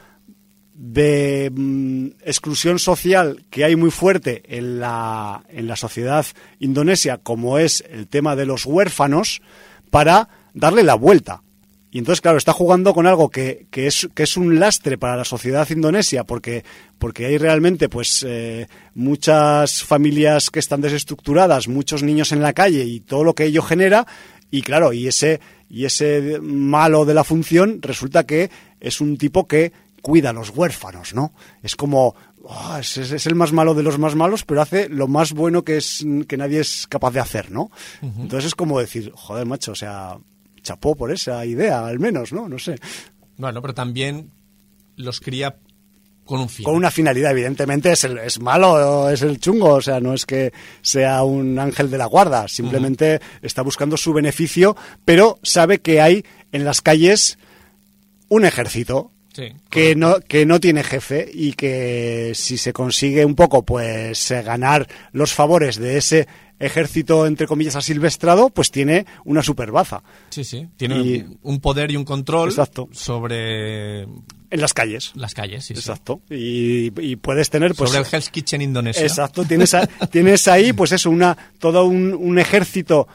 de 0.74 1.52
mm, 1.54 2.06
exclusión 2.24 2.78
social 2.78 3.44
que 3.48 3.64
hay 3.64 3.76
muy 3.76 3.90
fuerte 3.90 4.42
en 4.48 4.80
la, 4.80 5.44
en 5.48 5.68
la 5.68 5.76
sociedad 5.76 6.26
indonesia, 6.58 7.18
como 7.22 7.58
es 7.58 7.84
el 7.88 8.08
tema 8.08 8.34
de 8.34 8.46
los 8.46 8.66
huérfanos, 8.66 9.40
para 9.90 10.28
darle 10.52 10.82
la 10.82 10.94
vuelta. 10.94 11.42
Y 11.92 11.98
entonces, 11.98 12.20
claro, 12.20 12.38
está 12.38 12.52
jugando 12.52 12.92
con 12.92 13.06
algo 13.06 13.30
que, 13.30 13.68
que, 13.70 13.86
es, 13.86 14.08
que 14.16 14.24
es 14.24 14.36
un 14.36 14.58
lastre 14.58 14.98
para 14.98 15.16
la 15.16 15.24
sociedad 15.24 15.70
indonesia, 15.70 16.24
porque, 16.24 16.64
porque 16.98 17.26
hay 17.26 17.38
realmente 17.38 17.88
pues 17.88 18.26
eh, 18.26 18.66
muchas 18.94 19.84
familias 19.84 20.50
que 20.50 20.58
están 20.58 20.80
desestructuradas, 20.80 21.68
muchos 21.68 22.02
niños 22.02 22.32
en 22.32 22.42
la 22.42 22.52
calle 22.52 22.82
y 22.82 22.98
todo 22.98 23.22
lo 23.22 23.36
que 23.36 23.44
ello 23.44 23.62
genera, 23.62 24.08
y 24.50 24.62
claro, 24.62 24.92
y 24.92 25.06
ese, 25.06 25.40
y 25.68 25.84
ese 25.84 26.38
malo 26.40 27.04
de 27.04 27.14
la 27.14 27.24
función 27.24 27.80
resulta 27.82 28.24
que 28.24 28.50
es 28.80 29.00
un 29.00 29.16
tipo 29.16 29.46
que, 29.48 29.72
cuida 30.04 30.30
a 30.30 30.32
los 30.34 30.50
huérfanos, 30.50 31.14
¿no? 31.14 31.32
Es 31.62 31.76
como, 31.76 32.14
ah, 32.46 32.78
es, 32.78 33.26
el 33.26 33.34
más 33.34 33.54
malo 33.54 33.72
de 33.72 33.82
los 33.82 33.98
más 33.98 34.14
malos, 34.14 34.44
pero 34.44 34.60
hace 34.60 34.90
lo 34.90 35.08
más 35.08 35.32
bueno 35.32 35.64
que, 35.64 35.78
es, 35.78 36.04
que 36.28 36.36
nadie 36.36 36.60
es 36.60 36.86
capaz 36.86 37.12
de 37.12 37.20
hacer, 37.20 37.50
¿no? 37.50 37.70
Entonces 38.02 38.48
es 38.48 38.54
como 38.54 38.78
decir, 38.78 39.10
joder, 39.14 39.46
macho, 39.46 39.72
o 39.72 39.74
sea, 39.74 40.18
chapó 40.60 40.94
por 40.94 41.10
esa 41.10 41.46
idea, 41.46 41.86
al 41.86 42.00
menos, 42.00 42.34
¿no? 42.34 42.50
No 42.50 42.58
sé. 42.58 42.76
Bueno, 43.38 43.62
pero 43.62 43.72
también 43.72 44.30
los 44.96 45.20
cría 45.20 45.56
con 46.24 46.40
un 46.40 46.48
fin. 46.48 46.64
Con 46.64 46.74
una 46.74 46.90
finalidad, 46.90 47.32
evidentemente, 47.32 47.92
es, 47.92 48.04
el, 48.04 48.18
es 48.18 48.40
malo, 48.40 49.10
es 49.10 49.22
el 49.22 49.38
chungo, 49.38 49.74
o 49.74 49.82
sea, 49.82 50.00
no 50.00 50.14
es 50.14 50.24
que 50.24 50.52
sea 50.82 51.22
un 51.22 51.58
ángel 51.58 51.90
de 51.90 51.98
la 51.98 52.06
guarda, 52.06 52.48
simplemente 52.48 53.20
está 53.42 53.62
buscando 53.62 53.96
su 53.96 54.12
beneficio, 54.12 54.76
pero 55.04 55.38
sabe 55.42 55.80
que 55.80 56.00
hay 56.00 56.24
en 56.52 56.64
las 56.64 56.80
calles 56.80 57.38
un 58.28 58.44
ejército 58.44 59.10
Sí, 59.34 59.52
que 59.68 59.96
no, 59.96 60.20
que 60.20 60.46
no 60.46 60.60
tiene 60.60 60.84
jefe 60.84 61.28
y 61.34 61.54
que 61.54 62.30
si 62.36 62.56
se 62.56 62.72
consigue 62.72 63.24
un 63.24 63.34
poco 63.34 63.64
pues 63.64 64.30
eh, 64.30 64.42
ganar 64.42 64.86
los 65.10 65.32
favores 65.32 65.76
de 65.76 65.96
ese 65.96 66.28
ejército 66.58 67.26
entre 67.26 67.46
comillas 67.46 67.76
asilvestrado, 67.76 68.48
pues 68.50 68.70
tiene 68.70 69.06
una 69.24 69.42
superbaza 69.42 70.02
Sí, 70.30 70.44
sí. 70.44 70.68
Tiene 70.76 71.00
Y- 71.00 71.26
un- 71.42 71.60
poder 71.60 71.90
y 71.90 71.96
un 71.96 72.04
control 72.04 72.48
Exacto. 72.50 72.88
sobre 72.92 74.02
en 74.02 74.60
las 74.60 74.72
calles. 74.72 75.10
las 75.16 75.34
calles. 75.34 75.64
Sí, 75.64 75.74
sí. 75.74 75.80
Exacto. 75.80 76.20
Y, 76.30 76.92
y 77.00 77.16
puedes 77.16 77.50
tener 77.50 77.74
pues 77.74 77.90
sobre 77.90 78.06
el 78.06 78.14
Hell's 78.14 78.30
Kitchen 78.30 78.62
indonesio. 78.62 79.02
Exacto, 79.02 79.44
tienes, 79.44 79.74
a- 79.74 79.86
tienes 80.10 80.46
ahí, 80.46 80.72
pues 80.72 80.92
eso, 80.92 81.10
una, 81.10 81.36
todo 81.58 81.84
un, 81.86 82.14
un 82.14 82.38
ejército, 82.38 83.08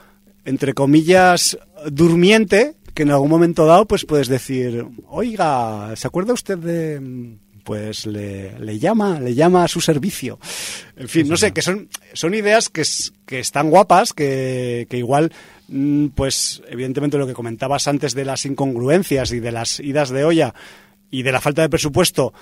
entre 0.43 0.73
comillas, 0.73 1.57
durmiente, 1.89 2.75
que 2.93 3.03
en 3.03 3.11
algún 3.11 3.29
momento 3.29 3.65
dado, 3.65 3.85
pues 3.85 4.03
puedes 4.05 4.27
decir, 4.27 4.85
oiga, 5.07 5.95
¿se 5.95 6.07
acuerda 6.07 6.33
usted 6.33 6.57
de...? 6.57 7.37
Pues 7.69 8.07
le, 8.07 8.57
le 8.59 8.79
llama, 8.79 9.19
le 9.19 9.35
llama 9.35 9.63
a 9.63 9.67
su 9.67 9.79
servicio. 9.79 10.39
En 10.95 11.07
fin, 11.07 11.27
no 11.29 11.37
sé, 11.37 11.51
que 11.51 11.61
son, 11.61 11.87
son 12.13 12.33
ideas 12.33 12.67
que, 12.67 12.81
que 13.27 13.37
están 13.37 13.69
guapas, 13.69 14.11
que, 14.11 14.87
que 14.89 14.97
igual, 14.97 15.31
mm, 15.67 16.07
pues 16.15 16.63
evidentemente 16.67 17.19
lo 17.19 17.27
que 17.27 17.35
comentabas 17.35 17.87
antes 17.87 18.15
de 18.15 18.25
las 18.25 18.47
incongruencias 18.47 19.31
y 19.33 19.39
de 19.39 19.51
las 19.51 19.79
idas 19.81 20.09
de 20.09 20.23
olla 20.23 20.55
y 21.11 21.21
de 21.21 21.31
la 21.31 21.41
falta 21.41 21.61
de 21.61 21.69
presupuesto, 21.69 22.33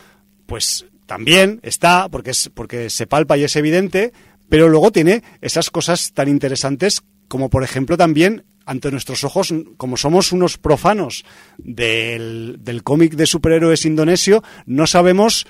pues 0.45 0.86
también 1.05 1.59
está, 1.61 2.07
porque, 2.07 2.30
es, 2.30 2.49
porque 2.53 2.89
se 2.89 3.05
palpa 3.05 3.38
y 3.38 3.43
es 3.43 3.57
evidente, 3.57 4.13
pero 4.47 4.69
luego 4.69 4.93
tiene 4.93 5.23
esas 5.41 5.69
cosas 5.71 6.13
tan 6.13 6.30
interesantes 6.30 7.01
como, 7.28 7.49
por 7.49 7.65
ejemplo, 7.65 7.97
también 7.97 8.45
ante 8.68 8.91
nuestros 8.91 9.24
ojos, 9.24 9.53
como 9.78 9.97
somos 9.97 10.32
unos 10.32 10.57
profanos 10.59 11.24
del, 11.57 12.57
del 12.59 12.84
cómic 12.84 13.15
de 13.15 13.26
superhéroes 13.26 13.86
indonesio, 13.86 14.43
no 14.68 14.86
sabemos 14.86 15.47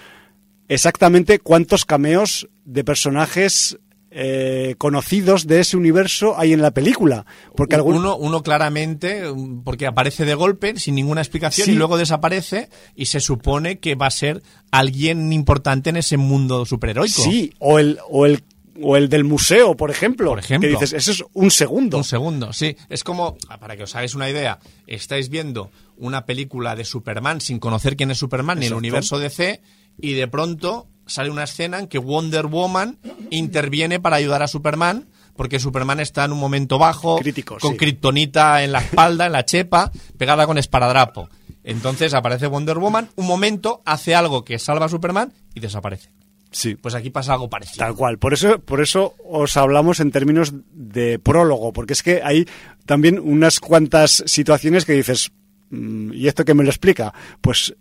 exactamente 0.67 1.39
cuántos 1.39 1.85
cameos 1.85 2.47
de 2.65 2.83
personajes 2.83 3.77
eh, 4.09 4.75
conocidos 4.77 5.45
de 5.47 5.59
ese 5.59 5.75
universo 5.77 6.39
hay 6.39 6.53
en 6.53 6.61
la 6.61 6.71
película. 6.71 7.25
Porque 7.55 7.75
algún- 7.75 7.97
uno, 7.97 8.15
uno 8.15 8.41
claramente, 8.41 9.29
um, 9.29 9.63
porque 9.63 9.85
aparece 9.85 10.23
de 10.25 10.33
golpe, 10.33 10.79
sin 10.79 10.95
ninguna 10.95 11.21
explicación, 11.21 11.65
Sí. 11.65 11.71
y 11.73 11.75
luego 11.75 11.97
desaparece, 11.97 12.69
y 12.95 13.07
se 13.07 13.19
supone 13.19 13.79
que 13.79 13.95
va 13.95 14.07
a 14.07 14.11
ser 14.11 14.41
alguien 14.71 15.33
importante 15.33 15.89
en 15.89 15.97
ese 15.97 16.17
mundo 16.17 16.65
superheroico. 16.65 17.21
Sí, 17.21 17.53
o 17.59 17.79
el, 17.79 17.99
o 18.09 18.25
el, 18.25 18.43
o 18.81 18.97
el 18.97 19.09
del 19.09 19.23
museo, 19.23 19.75
por 19.75 19.91
ejemplo. 19.91 20.29
Por 20.29 20.39
ejemplo. 20.39 20.67
Que 20.67 20.73
dices, 20.73 20.93
eso 20.93 21.11
es 21.11 21.23
un 21.33 21.51
segundo. 21.51 21.97
Un 21.97 22.03
segundo, 22.03 22.53
sí. 22.53 22.75
Es 22.89 23.03
como, 23.03 23.37
para 23.59 23.75
que 23.75 23.83
os 23.83 23.95
hagáis 23.95 24.15
una 24.15 24.29
idea, 24.29 24.59
estáis 24.85 25.29
viendo 25.29 25.71
una 25.97 26.25
película 26.25 26.75
de 26.75 26.85
Superman 26.85 27.41
sin 27.41 27.59
conocer 27.59 27.95
quién 27.95 28.11
es 28.11 28.17
Superman 28.17 28.59
ni 28.59 28.67
el 28.67 28.73
universo 28.73 29.19
DC 29.19 29.61
y 29.99 30.13
de 30.13 30.27
pronto 30.27 30.87
sale 31.05 31.29
una 31.29 31.43
escena 31.43 31.79
en 31.79 31.87
que 31.87 31.97
Wonder 31.97 32.47
Woman 32.47 32.99
interviene 33.31 33.99
para 33.99 34.17
ayudar 34.17 34.43
a 34.43 34.47
Superman 34.47 35.07
porque 35.35 35.59
Superman 35.59 35.99
está 35.99 36.25
en 36.25 36.33
un 36.33 36.39
momento 36.39 36.77
bajo, 36.79 37.17
Crítico, 37.19 37.57
con 37.59 37.73
sí. 37.73 37.77
kriptonita 37.77 38.63
en 38.63 38.71
la 38.71 38.79
espalda, 38.79 39.27
en 39.27 39.31
la 39.31 39.45
chepa, 39.45 39.91
pegada 40.17 40.47
con 40.47 40.57
esparadrapo. 40.57 41.29
Entonces 41.63 42.13
aparece 42.13 42.47
Wonder 42.47 42.79
Woman, 42.79 43.09
un 43.15 43.27
momento, 43.27 43.81
hace 43.85 44.15
algo 44.15 44.43
que 44.43 44.57
salva 44.57 44.87
a 44.87 44.89
Superman 44.89 45.33
y 45.53 45.59
desaparece. 45.59 46.09
Sí. 46.57 46.73
Pues 46.73 46.95
aquí 46.95 47.11
pasa 47.11 47.33
algo 47.33 47.51
parecido. 47.51 47.85
Tal 47.85 47.93
cual. 47.93 48.17
Por 48.17 48.33
eso, 48.33 48.57
por 48.57 48.81
eso 48.81 49.13
os 49.23 49.55
hablamos 49.57 49.99
en 49.99 50.09
términos 50.09 50.51
de 50.71 51.19
prólogo, 51.19 51.71
porque 51.71 51.93
es 51.93 52.01
que 52.01 52.21
hay 52.23 52.47
también 52.87 53.19
unas 53.19 53.59
cuantas 53.59 54.23
situaciones 54.25 54.83
que 54.83 54.93
dices, 54.93 55.31
mm, 55.69 56.13
¿y 56.13 56.27
esto 56.27 56.45
qué 56.45 56.55
me 56.55 56.63
lo 56.63 56.69
explica? 56.71 57.13
Pues 57.41 57.75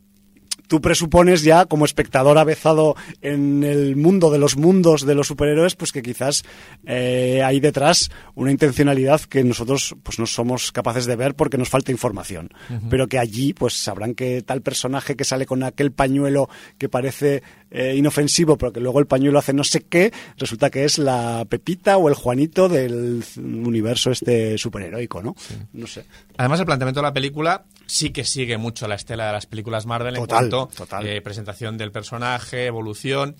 tú 0.66 0.80
presupones 0.80 1.42
ya, 1.42 1.66
como 1.66 1.84
espectador 1.84 2.38
avezado 2.38 2.96
en 3.22 3.64
el 3.64 3.96
mundo 3.96 4.30
de 4.30 4.38
los 4.38 4.56
mundos 4.56 5.06
de 5.06 5.14
los 5.14 5.28
superhéroes, 5.28 5.76
pues 5.76 5.92
que 5.92 6.02
quizás 6.02 6.44
eh, 6.84 7.42
hay 7.44 7.60
detrás 7.60 8.10
una 8.34 8.50
intencionalidad 8.50 9.20
que 9.22 9.44
nosotros 9.44 9.96
pues 10.02 10.18
no 10.18 10.26
somos 10.26 10.72
capaces 10.72 11.06
de 11.06 11.16
ver 11.16 11.34
porque 11.34 11.58
nos 11.58 11.68
falta 11.68 11.92
información. 11.92 12.50
Pero 12.90 13.06
que 13.06 13.18
allí 13.18 13.52
pues 13.52 13.74
sabrán 13.74 14.14
que 14.14 14.42
tal 14.42 14.62
personaje 14.62 15.16
que 15.16 15.24
sale 15.24 15.46
con 15.46 15.62
aquel 15.62 15.92
pañuelo 15.92 16.48
que 16.78 16.88
parece 16.88 17.42
eh, 17.70 17.94
inofensivo, 17.96 18.56
pero 18.56 18.72
que 18.72 18.80
luego 18.80 19.00
el 19.00 19.06
pañuelo 19.06 19.38
hace 19.38 19.52
no 19.52 19.64
sé 19.64 19.82
qué, 19.82 20.12
resulta 20.36 20.70
que 20.70 20.84
es 20.84 20.98
la 20.98 21.44
Pepita 21.48 21.96
o 21.96 22.08
el 22.08 22.14
Juanito 22.14 22.68
del 22.68 23.22
universo 23.36 24.10
este 24.10 24.58
superheroico, 24.58 25.22
¿no? 25.22 25.34
No 25.72 25.86
sé. 25.86 26.04
Además, 26.36 26.60
el 26.60 26.66
planteamiento 26.66 27.00
de 27.00 27.06
la 27.06 27.12
película 27.12 27.64
sí 27.86 28.10
que 28.10 28.24
sigue 28.24 28.58
mucho 28.58 28.88
la 28.88 28.94
estela 28.96 29.26
de 29.28 29.32
las 29.32 29.46
películas 29.46 29.86
Marvel 29.86 30.14
Total, 30.14 30.44
en 30.44 30.50
cuanto 30.50 30.74
total. 30.76 31.06
eh, 31.06 31.20
presentación 31.22 31.78
del 31.78 31.92
personaje, 31.92 32.66
evolución, 32.66 33.36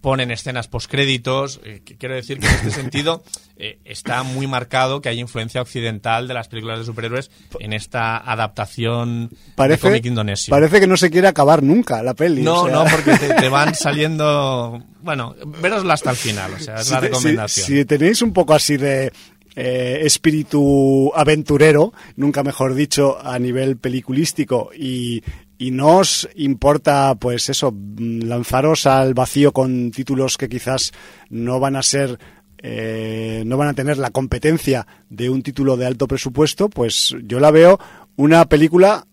ponen 0.00 0.30
escenas 0.32 0.66
postcréditos. 0.66 1.60
eh, 1.64 1.82
que 1.84 1.96
quiero 1.96 2.14
decir 2.16 2.40
que 2.40 2.46
en 2.48 2.54
este 2.54 2.70
sentido 2.82 3.22
eh, 3.56 3.78
está 3.84 4.24
muy 4.24 4.48
marcado 4.48 5.00
que 5.00 5.08
hay 5.08 5.20
influencia 5.20 5.62
occidental 5.62 6.26
de 6.26 6.34
las 6.34 6.48
películas 6.48 6.80
de 6.80 6.84
superhéroes 6.84 7.30
en 7.60 7.72
esta 7.72 8.16
adaptación 8.16 9.28
de 9.28 9.36
Parece, 9.54 9.82
cómic 9.82 10.04
indonesio. 10.06 10.50
parece 10.50 10.80
que 10.80 10.88
no 10.88 10.96
se 10.96 11.10
quiere 11.10 11.28
acabar 11.28 11.62
nunca 11.62 12.02
la 12.02 12.14
peli. 12.14 12.42
no, 12.42 12.62
o 12.62 12.66
sea. 12.66 12.74
no, 12.74 12.84
porque 12.90 13.16
te, 13.16 13.34
te 13.34 13.48
van 13.48 13.74
saliendo. 13.76 14.82
Bueno, 15.02 15.34
verosla 15.60 15.94
hasta 15.94 16.10
el 16.10 16.16
final, 16.16 16.52
o 16.54 16.58
sea, 16.58 16.76
es 16.76 16.86
si 16.86 16.92
la 16.94 17.00
te- 17.00 17.06
si- 17.06 17.12
recomendación. 17.12 17.66
Si, 17.66 17.84
tenéis 17.84 18.22
un 18.22 18.32
poco 18.32 18.54
así 18.54 18.76
de 18.76 19.12
eh, 19.54 20.00
espíritu 20.02 21.12
aventurero, 21.14 21.92
nunca 22.16 22.42
mejor 22.42 22.74
dicho, 22.74 23.18
a 23.22 23.38
nivel 23.38 23.76
peliculístico 23.76 24.70
y, 24.74 25.22
y 25.58 25.70
no 25.70 25.98
os 25.98 26.28
importa, 26.36 27.14
pues 27.16 27.48
eso, 27.48 27.72
mm, 27.72 28.22
lanzaros 28.22 28.86
al 28.86 29.14
vacío 29.14 29.52
con 29.52 29.90
títulos 29.90 30.36
que 30.36 30.48
quizás 30.48 30.92
no 31.30 31.60
van 31.60 31.76
a 31.76 31.82
ser 31.82 32.18
eh, 32.64 33.42
no 33.44 33.56
van 33.56 33.68
a 33.68 33.74
tener 33.74 33.98
la 33.98 34.10
competencia 34.10 34.86
de 35.10 35.28
un 35.28 35.42
título 35.42 35.76
de 35.76 35.86
alto 35.86 36.06
presupuesto, 36.06 36.70
pues 36.70 37.12
yo 37.24 37.40
la 37.40 37.50
veo 37.50 37.80
una 38.14 38.44
película 38.44 39.04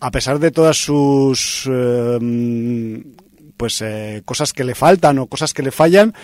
a 0.00 0.10
pesar 0.10 0.40
de 0.40 0.50
todas 0.50 0.76
sus 0.76 1.68
eh, 1.70 2.18
mm, 2.20 2.96
pues 3.56 3.80
eh, 3.80 4.22
cosas 4.24 4.52
que 4.52 4.64
le 4.64 4.74
faltan 4.74 5.18
o 5.18 5.28
cosas 5.28 5.54
que 5.54 5.62
le 5.62 5.70
fallan, 5.70 6.14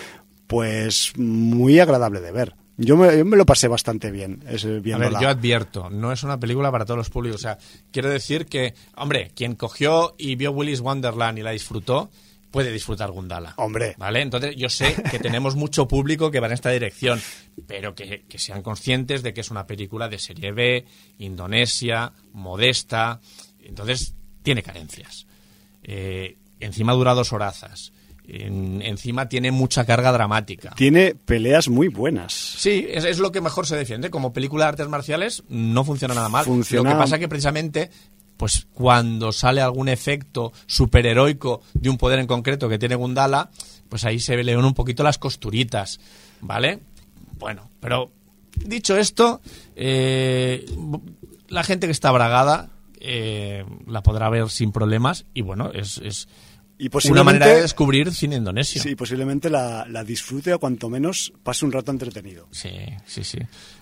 pues 0.47 1.13
muy 1.17 1.79
agradable 1.79 2.21
de 2.21 2.33
ver. 2.33 2.55
Yo 2.85 2.97
me, 2.97 3.17
yo 3.17 3.25
me 3.25 3.37
lo 3.37 3.47
pasé 3.47 3.69
bastante 3.69 4.11
bien 4.11 4.43
es, 4.49 4.65
A 4.65 4.69
ver, 4.69 4.81
viéndola. 4.81 5.21
yo 5.21 5.29
advierto, 5.29 5.91
no 5.91 6.13
es 6.13 6.23
una 6.23 6.39
película 6.39 6.71
para 6.71 6.85
todos 6.85 6.99
los 6.99 7.11
públicos. 7.11 7.41
O 7.41 7.43
sea, 7.43 7.59
quiero 7.91 8.09
decir 8.11 8.47
que, 8.47 8.75
hombre, 8.97 9.31
quien 9.35 9.55
cogió 9.55 10.15
y 10.19 10.37
vio 10.37 10.51
Willy's 10.53 10.81
Wonderland 10.81 11.39
y 11.39 11.43
la 11.43 11.53
disfrutó, 11.53 12.11
puede 12.51 12.71
disfrutar 12.71 13.11
Gundala. 13.11 13.55
Hombre. 13.57 13.95
¿Vale? 13.99 14.21
Entonces, 14.21 14.55
yo 14.57 14.69
sé 14.69 14.95
que 15.11 15.19
tenemos 15.19 15.57
mucho 15.57 15.89
público 15.89 16.31
que 16.31 16.41
va 16.41 16.49
en 16.49 16.53
esta 16.53 16.71
dirección, 16.71 17.21
pero 17.67 17.95
que, 17.95 18.25
que 18.29 18.39
sean 18.39 18.63
conscientes 18.63 19.23
de 19.23 19.33
que 19.33 19.41
es 19.41 19.51
una 19.51 19.67
película 19.67 20.09
de 20.09 20.19
serie 20.19 20.53
B, 20.53 20.85
Indonesia, 21.19 22.13
modesta. 22.33 23.21
Entonces, 23.65 24.15
tiene 24.43 24.63
carencias. 24.63 25.27
Eh, 25.83 26.37
encima 26.61 26.93
dura 26.93 27.15
dos 27.15 27.33
horazas. 27.33 27.93
En- 28.35 28.81
encima 28.83 29.29
tiene 29.29 29.51
mucha 29.51 29.85
carga 29.85 30.11
dramática. 30.11 30.71
Tiene 30.75 31.15
peleas 31.15 31.69
muy 31.69 31.89
buenas. 31.89 32.33
Sí, 32.33 32.87
es, 32.91 33.05
es 33.05 33.19
lo 33.19 33.31
que 33.31 33.41
mejor 33.43 33.67
se 33.67 33.77
defiende. 33.77 34.09
Como 34.09 34.33
película 34.33 34.65
de 34.65 34.69
artes 34.71 34.89
marciales 34.89 35.43
no 35.51 35.85
funciona 35.85 36.15
nada 36.15 36.29
mal. 36.31 36.45
Funciona- 36.47 36.91
Lo 36.91 36.97
que 36.97 37.01
pasa 37.03 37.19
que 37.19 37.29
precisamente, 37.29 37.91
pues 38.39 38.67
cuando 38.73 39.33
sale 39.33 39.61
algún 39.61 39.89
efecto 39.91 40.53
superheroico 40.67 41.61
de 41.75 41.91
un 41.91 41.99
poder 41.99 42.19
en 42.21 42.27
concreto 42.27 42.69
que 42.71 42.79
tiene 42.79 42.95
Gundala, 42.95 43.51
pues 43.91 44.05
ahí 44.05 44.19
se 44.19 44.43
leon 44.43 44.65
un 44.65 44.73
poquito 44.75 45.03
las 45.03 45.19
costuritas, 45.19 46.01
¿vale? 46.41 46.79
Bueno, 47.39 47.71
pero 47.81 48.11
dicho 48.65 48.97
esto, 48.97 49.43
eh, 49.77 50.65
la 51.49 51.63
gente 51.65 51.87
que 51.87 51.93
está 51.93 52.11
bragada 52.13 52.71
eh, 53.01 53.65
la 53.87 54.03
podrá 54.03 54.31
ver 54.31 54.49
sin 54.49 54.73
problemas 54.73 55.27
y 55.35 55.43
bueno, 55.43 55.71
es, 55.75 55.99
es 55.99 56.29
Y 56.91 57.11
una 57.11 57.23
manera 57.25 57.47
de 57.47 57.63
descubrir 57.63 58.13
cine 58.13 58.37
indonesio. 58.37 58.83
sí, 58.83 58.95
posiblemente 58.95 59.49
la, 59.51 59.87
la 59.89 60.03
disfrute 60.05 60.53
o 60.55 60.59
cuanto 60.59 60.89
menos 60.89 61.33
pase 61.43 61.65
un 61.65 61.73
rato 61.73 61.91
entretenido. 61.93 62.49
Sí, 62.51 62.71
sí, 63.07 63.25
sí. 63.25 63.39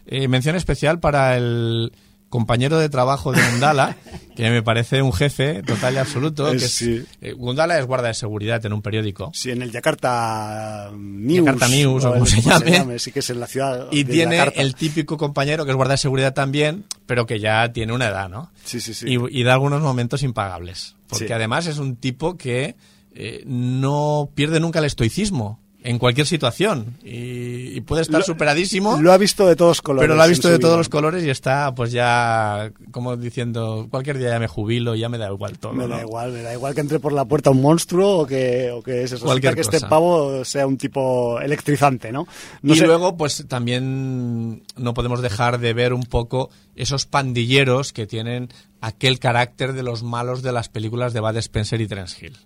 Eh, 0.06 0.28
mención 0.28 0.56
especial 0.56 1.00
para 1.00 1.36
el, 1.36 1.92
compañero 2.30 2.78
de 2.78 2.88
trabajo 2.88 3.32
de 3.32 3.42
Gundala, 3.50 3.96
que 4.36 4.50
me 4.50 4.62
parece 4.62 5.02
un 5.02 5.12
jefe 5.12 5.64
total 5.64 5.94
y 5.94 5.96
absoluto. 5.96 6.48
Que 6.52 6.58
es, 6.58 6.70
Sí. 6.70 7.02
eh, 7.20 7.32
Gundala 7.32 7.76
es 7.78 7.84
guarda 7.86 8.06
de 8.06 8.14
seguridad 8.14 8.64
en 8.64 8.72
un 8.72 8.82
periódico. 8.82 9.32
Sí, 9.34 9.50
en 9.50 9.62
el 9.62 9.72
Jakarta 9.72 10.90
News. 10.94 11.44
Jakarta 11.44 11.68
News, 11.68 12.04
o 12.04 12.12
como 12.12 12.24
el- 12.24 12.30
se 12.30 12.40
llame. 12.40 12.98
Sí, 13.00 13.10
que 13.10 13.18
es 13.18 13.30
en 13.30 13.40
la 13.40 13.48
ciudad. 13.48 13.88
Y 13.90 14.04
de 14.04 14.12
tiene 14.12 14.40
el 14.54 14.76
típico 14.76 15.16
compañero 15.16 15.64
que 15.64 15.72
es 15.72 15.76
guarda 15.76 15.94
de 15.94 15.98
seguridad 15.98 16.32
también, 16.32 16.84
pero 17.06 17.26
que 17.26 17.40
ya 17.40 17.72
tiene 17.72 17.92
una 17.92 18.06
edad, 18.06 18.28
¿no? 18.28 18.52
Sí, 18.64 18.80
sí, 18.80 18.94
sí. 18.94 19.06
Y, 19.08 19.40
y 19.40 19.42
da 19.42 19.54
algunos 19.54 19.82
momentos 19.82 20.22
impagables. 20.22 20.94
Porque 21.08 21.26
Sí. 21.26 21.32
además 21.32 21.66
es 21.66 21.78
un 21.78 21.96
tipo 21.96 22.36
que 22.36 22.76
eh, 23.14 23.42
no 23.46 24.30
pierde 24.34 24.60
nunca 24.60 24.78
el 24.78 24.84
estoicismo 24.86 25.60
en 25.82 25.98
cualquier 25.98 26.26
situación. 26.26 26.98
Y, 27.02 27.74
y 27.74 27.80
puede 27.80 28.02
estar 28.02 28.20
Lo- 28.20 28.26
superadísimo. 28.26 29.00
Lo 29.00 29.12
ha 29.14 29.16
visto 29.16 29.46
de 29.46 29.56
todos 29.56 29.80
colores. 29.80 30.04
Pero 30.04 30.14
lo 30.14 30.22
ha 30.22 30.26
visto 30.26 30.50
de 30.50 30.58
todos 30.58 30.76
los 30.76 30.90
colores 30.90 31.24
y 31.24 31.30
está 31.30 31.74
pues 31.74 31.90
ya 31.90 32.70
como 32.90 33.16
diciendo, 33.16 33.86
cualquier 33.90 34.18
día 34.18 34.28
ya 34.28 34.38
me 34.38 34.46
jubilo, 34.46 34.94
ya 34.94 35.08
me 35.08 35.16
da 35.16 35.30
igual 35.32 35.58
todo. 35.58 35.72
Me 35.72 35.84
¿no? 35.88 35.96
da 35.96 36.02
igual, 36.02 36.32
me 36.32 36.42
da 36.42 36.52
igual 36.52 36.74
que 36.74 36.82
entre 36.82 37.00
por 37.00 37.14
la 37.14 37.24
puerta 37.24 37.48
un 37.48 37.62
monstruo 37.62 38.18
o 38.18 38.26
que, 38.26 38.70
o 38.72 38.82
que 38.82 39.08
se 39.08 39.16
Cualquier 39.18 39.54
que 39.54 39.62
este 39.62 39.80
pavo 39.80 40.44
sea 40.44 40.66
un 40.66 40.76
tipo 40.76 41.40
electrizante, 41.40 42.12
¿no? 42.12 42.28
No 42.60 42.74
y 42.74 42.76
sé- 42.76 42.84
luego, 42.86 43.16
pues 43.16 43.46
también 43.48 44.62
no 44.76 44.92
podemos 44.92 45.22
dejar 45.22 45.60
de 45.60 45.72
ver 45.72 45.94
un 45.94 46.02
poco 46.02 46.50
esos 46.76 47.06
pandilleros 47.06 47.94
que 47.94 48.06
tienen 48.06 48.50
aquel 48.82 49.18
carácter 49.18 49.72
de 49.72 49.82
los 49.82 50.02
malos 50.02 50.42
de 50.42 50.52
las 50.52 50.68
películas 50.68 51.14
de 51.14 51.20
Bud 51.20 51.36
Spencer 51.38 51.80
y 51.80 51.86
Terence 51.86 52.22
Hill. 52.26 52.36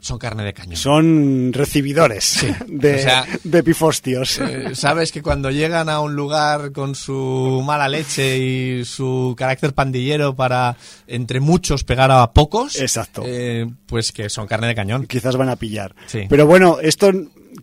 Son 0.00 0.18
carne 0.18 0.44
de 0.44 0.52
cañón. 0.54 0.76
son 0.76 1.52
recibidores 1.52 2.44
de, 2.66 2.94
o 2.94 2.98
sea, 2.98 3.26
de 3.44 3.62
pifostios. 3.62 4.38
Eh, 4.40 4.74
Sabes 4.74 5.12
que 5.12 5.22
cuando 5.22 5.50
llegan 5.50 5.88
a 5.88 6.00
un 6.00 6.14
lugar 6.14 6.72
con 6.72 6.94
su 6.94 7.62
mala 7.64 7.88
leche 7.88 8.38
y 8.38 8.84
su 8.84 9.34
carácter 9.36 9.74
pandillero 9.74 10.34
para 10.34 10.76
entre 11.06 11.40
muchos 11.40 11.84
pegar 11.84 12.10
a 12.10 12.32
pocos, 12.32 12.80
Exacto. 12.80 13.22
eh, 13.26 13.66
pues 13.86 14.12
que 14.12 14.30
son 14.30 14.46
carne 14.46 14.68
de 14.68 14.74
cañón. 14.74 15.06
Quizás 15.06 15.36
van 15.36 15.48
a 15.50 15.56
pillar. 15.56 15.94
Sí. 16.06 16.22
Pero 16.28 16.46
bueno, 16.46 16.78
esto 16.80 17.10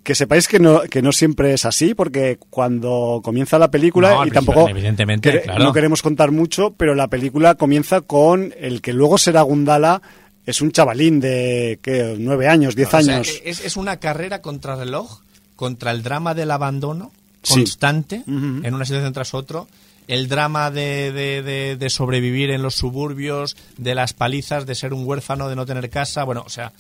que 0.04 0.16
sepáis 0.16 0.48
que 0.48 0.60
no, 0.60 0.82
que 0.82 1.02
no 1.02 1.12
siempre 1.12 1.54
es 1.54 1.66
así, 1.66 1.94
porque 1.94 2.38
cuando 2.50 3.22
comienza 3.24 3.58
la 3.58 3.72
película, 3.72 4.12
No, 4.16 4.26
y 4.28 4.32
tampoco 4.32 4.68
evidentemente, 4.70 5.42
claro. 5.42 5.64
no 5.64 5.74
queremos 5.74 6.02
contar 6.02 6.32
mucho, 6.32 6.74
pero 6.78 6.94
la 6.94 7.08
película 7.08 7.56
comienza 7.56 8.02
con 8.02 8.54
el 8.60 8.82
que 8.82 8.94
luego 8.94 9.18
será 9.18 9.42
Gundala, 9.42 10.02
es 10.48 10.62
un 10.62 10.72
chavalín 10.72 11.20
de 11.20 11.78
¿qué? 11.84 12.16
nueve 12.18 12.48
años, 12.48 12.76
diez 12.76 12.88
O 12.92 13.00
sea, 13.02 13.16
años. 13.18 13.28
es, 13.46 13.60
es 13.64 13.78
una 13.78 13.98
carrera 13.98 14.42
contra 14.42 14.76
reloj, 14.76 15.20
contra 15.56 15.92
el 15.92 16.02
drama 16.02 16.34
del 16.34 16.50
abandono 16.50 17.12
Sí. 17.44 17.54
constante 17.54 18.24
en 18.28 18.74
una 18.74 18.84
situación 18.84 19.14
tras 19.14 19.34
otro, 19.34 19.68
el 20.08 20.28
drama 20.28 20.70
de, 20.72 21.12
de- 21.14 21.42
de- 21.44 21.76
de 21.78 21.90
sobrevivir 21.90 22.50
en 22.50 22.62
los 22.62 22.76
suburbios, 22.76 23.56
de 23.78 23.94
las 23.96 24.14
palizas, 24.14 24.66
de 24.66 24.74
ser 24.76 24.94
un 24.94 25.06
huérfano, 25.08 25.48
de 25.48 25.56
no 25.56 25.66
tener 25.66 25.90
casa, 25.90 26.24
bueno, 26.26 26.44
o 26.46 26.50
sea, 26.50 26.74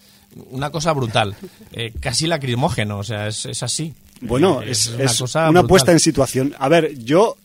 una 0.49 0.69
cosa 0.71 0.91
brutal, 0.93 1.35
Eh, 1.71 1.93
casi 2.01 2.27
lacrimógeno, 2.27 2.97
o 2.99 3.03
sea, 3.03 3.27
es, 3.27 3.45
es 3.45 3.63
así. 3.63 3.93
Bueno, 4.21 4.61
Eh, 4.61 4.71
es, 4.71 4.87
una 4.87 5.03
es 5.05 5.17
cosa 5.19 5.49
una 5.49 5.63
puesta 5.63 5.91
en 5.93 5.99
situación. 6.01 6.53
A 6.59 6.67
ver, 6.67 6.97
yo, 6.97 7.37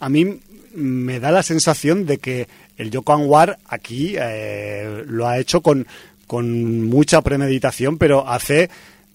a 0.00 0.08
mí 0.08 0.40
me 0.74 1.20
da 1.20 1.30
la 1.30 1.42
sensación 1.44 2.04
de 2.06 2.18
que 2.18 2.48
el 2.76 2.90
Yoko 2.90 3.14
Anwar 3.14 3.58
aquí 3.66 4.14
eh, 4.18 5.04
lo 5.06 5.26
ha 5.26 5.38
hecho 5.38 5.60
con, 5.60 5.86
con 6.26 6.82
mucha 6.84 7.20
premeditación, 7.22 7.98
pero 7.98 8.28
hace 8.28 8.70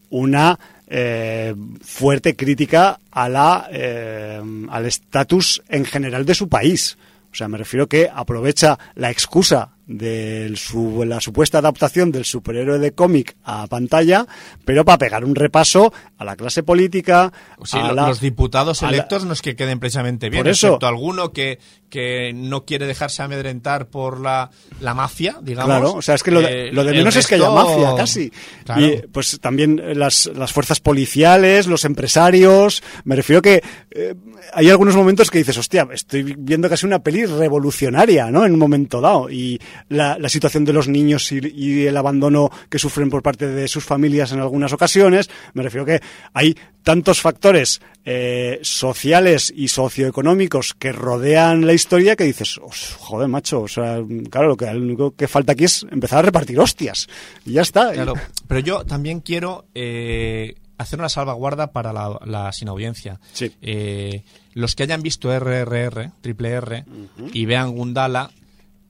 una 0.10 0.60
eh, 0.88 1.56
fuerte 1.82 2.36
crítica 2.36 3.00
a 3.12 3.30
la, 3.30 3.70
eh, 3.72 4.42
al 4.70 4.86
estatus 4.86 5.62
en 5.70 5.86
general 5.86 6.26
de 6.26 6.36
su 6.36 6.50
país. 6.50 6.98
O 7.32 7.36
sea, 7.36 7.48
me 7.48 7.58
refiero 7.58 7.88
que 7.88 8.10
aprovecha 8.14 8.78
la 8.96 9.10
excusa 9.10 9.70
de 9.98 10.52
su, 10.56 11.04
la 11.06 11.20
supuesta 11.22 11.58
adaptación 11.60 12.12
del 12.12 12.26
superhéroe 12.26 12.80
de 12.80 12.92
cómic 12.94 13.36
a 13.44 13.68
pantalla, 13.68 14.26
pero 14.66 14.86
para 14.86 14.98
pegar 14.98 15.26
un 15.26 15.36
repaso 15.36 15.94
a 16.18 16.26
la 16.26 16.36
clase 16.36 16.64
política, 16.64 17.32
Sí, 17.64 17.78
a 17.78 17.92
la- 17.94 18.08
los 18.08 18.20
diputados 18.22 18.82
la- 18.82 18.90
electos 18.90 19.26
no 19.26 19.34
es 19.34 19.42
que 19.42 19.56
queden 19.56 19.80
precisamente 19.80 20.30
bien, 20.30 20.44
Por 20.44 20.52
eso- 20.52 20.68
excepto 20.68 20.88
alguno 20.88 21.32
que, 21.32 21.60
que 21.90 22.32
no 22.34 22.64
quiere 22.66 22.86
dejarse 22.88 23.22
amedrentar 23.22 23.88
por 23.88 24.20
la, 24.20 24.50
la 24.80 24.94
mafia, 24.94 25.38
digamos. 25.42 25.68
Claro, 25.78 25.94
o 25.94 26.02
sea, 26.02 26.16
es 26.16 26.24
que 26.24 26.32
lo 26.32 26.42
de, 26.42 26.70
Eh, 26.70 26.72
lo 26.72 26.84
de 26.84 26.92
el 26.92 26.98
menos 27.00 27.16
es 27.18 27.28
que 27.28 27.36
haya 27.36 27.50
mafia, 27.50 27.94
casi. 27.98 28.32
Claro. 28.64 28.82
Y 28.86 29.02
pues 29.12 29.40
también 29.42 29.80
eh, 29.84 29.94
las, 29.96 30.30
las 30.36 30.54
fuerzas 30.54 30.80
policiales, 30.80 31.68
los 31.68 31.84
empresarios. 31.84 32.82
Me 33.04 33.16
refiero 33.16 33.42
que 33.42 33.62
eh, 33.92 34.16
hay 34.54 34.70
algunos 34.70 34.96
momentos 34.96 35.30
que 35.30 35.40
dices, 35.40 35.58
hostia, 35.58 35.88
estoy 35.92 36.36
viendo 36.38 36.70
casi 36.70 36.86
una 36.86 37.00
peli 37.00 37.26
revolucionaria, 37.26 38.32
¿no? 38.32 38.46
En 38.46 38.54
un 38.54 38.60
momento 38.60 39.02
dado. 39.02 39.30
Y 39.30 39.60
la, 39.90 40.18
la 40.20 40.30
situación 40.30 40.66
de 40.66 40.74
los 40.74 40.88
niños 40.88 41.32
y, 41.32 41.40
y 41.54 41.86
el 41.88 41.98
abandono 41.98 42.50
que 42.70 42.80
sufren 42.80 43.10
por 43.10 43.22
parte 43.24 43.48
de 43.48 43.68
sus 43.68 43.84
familias 43.84 44.32
en 44.32 44.40
algunas 44.40 44.74
ocasiones. 44.74 45.30
Me 45.54 45.64
refiero 45.64 45.86
que 45.86 46.00
hay 46.34 46.56
tantos 46.84 47.22
factores 47.22 47.82
eh, 48.06 48.60
sociales 48.64 49.54
y 49.56 49.68
socioeconómicos 49.68 50.74
que 50.74 50.92
rodean 50.92 51.66
la 51.68 51.74
historia 51.74 52.16
que 52.16 52.24
dices, 52.24 52.58
"Os- 52.62 52.96
joder, 53.00 53.28
macho, 53.28 53.62
o 53.62 53.68
sea, 53.68 54.00
claro, 54.30 54.48
lo 54.50 54.58
que, 54.58 54.66
lo 54.74 54.80
único 54.82 55.16
que 55.16 55.28
falta 55.28 55.54
aquí 55.54 55.66
es 55.66 55.86
empezar 55.92 56.20
a 56.20 56.24
repartir 56.24 56.60
hostias. 56.60 57.08
Y 57.46 57.54
ya 57.54 57.62
está. 57.62 57.92
Claro, 57.94 58.14
pero 58.48 58.60
yo 58.62 58.84
también 58.86 59.20
quiero 59.20 59.66
eh, 59.76 60.56
hacer 60.78 60.98
una 61.00 61.10
salvaguarda 61.10 61.72
para 61.72 61.94
la, 61.94 62.20
la 62.26 62.52
sin 62.52 62.68
audiencia. 62.70 63.20
Sí. 63.34 63.52
Eh, 63.62 64.24
los 64.54 64.76
que 64.76 64.84
hayan 64.84 65.02
visto 65.04 65.32
RRR, 65.32 66.12
Triple 66.22 66.50
R, 66.50 66.86
y 67.32 67.46
vean 67.46 67.72
Gundala, 67.72 68.32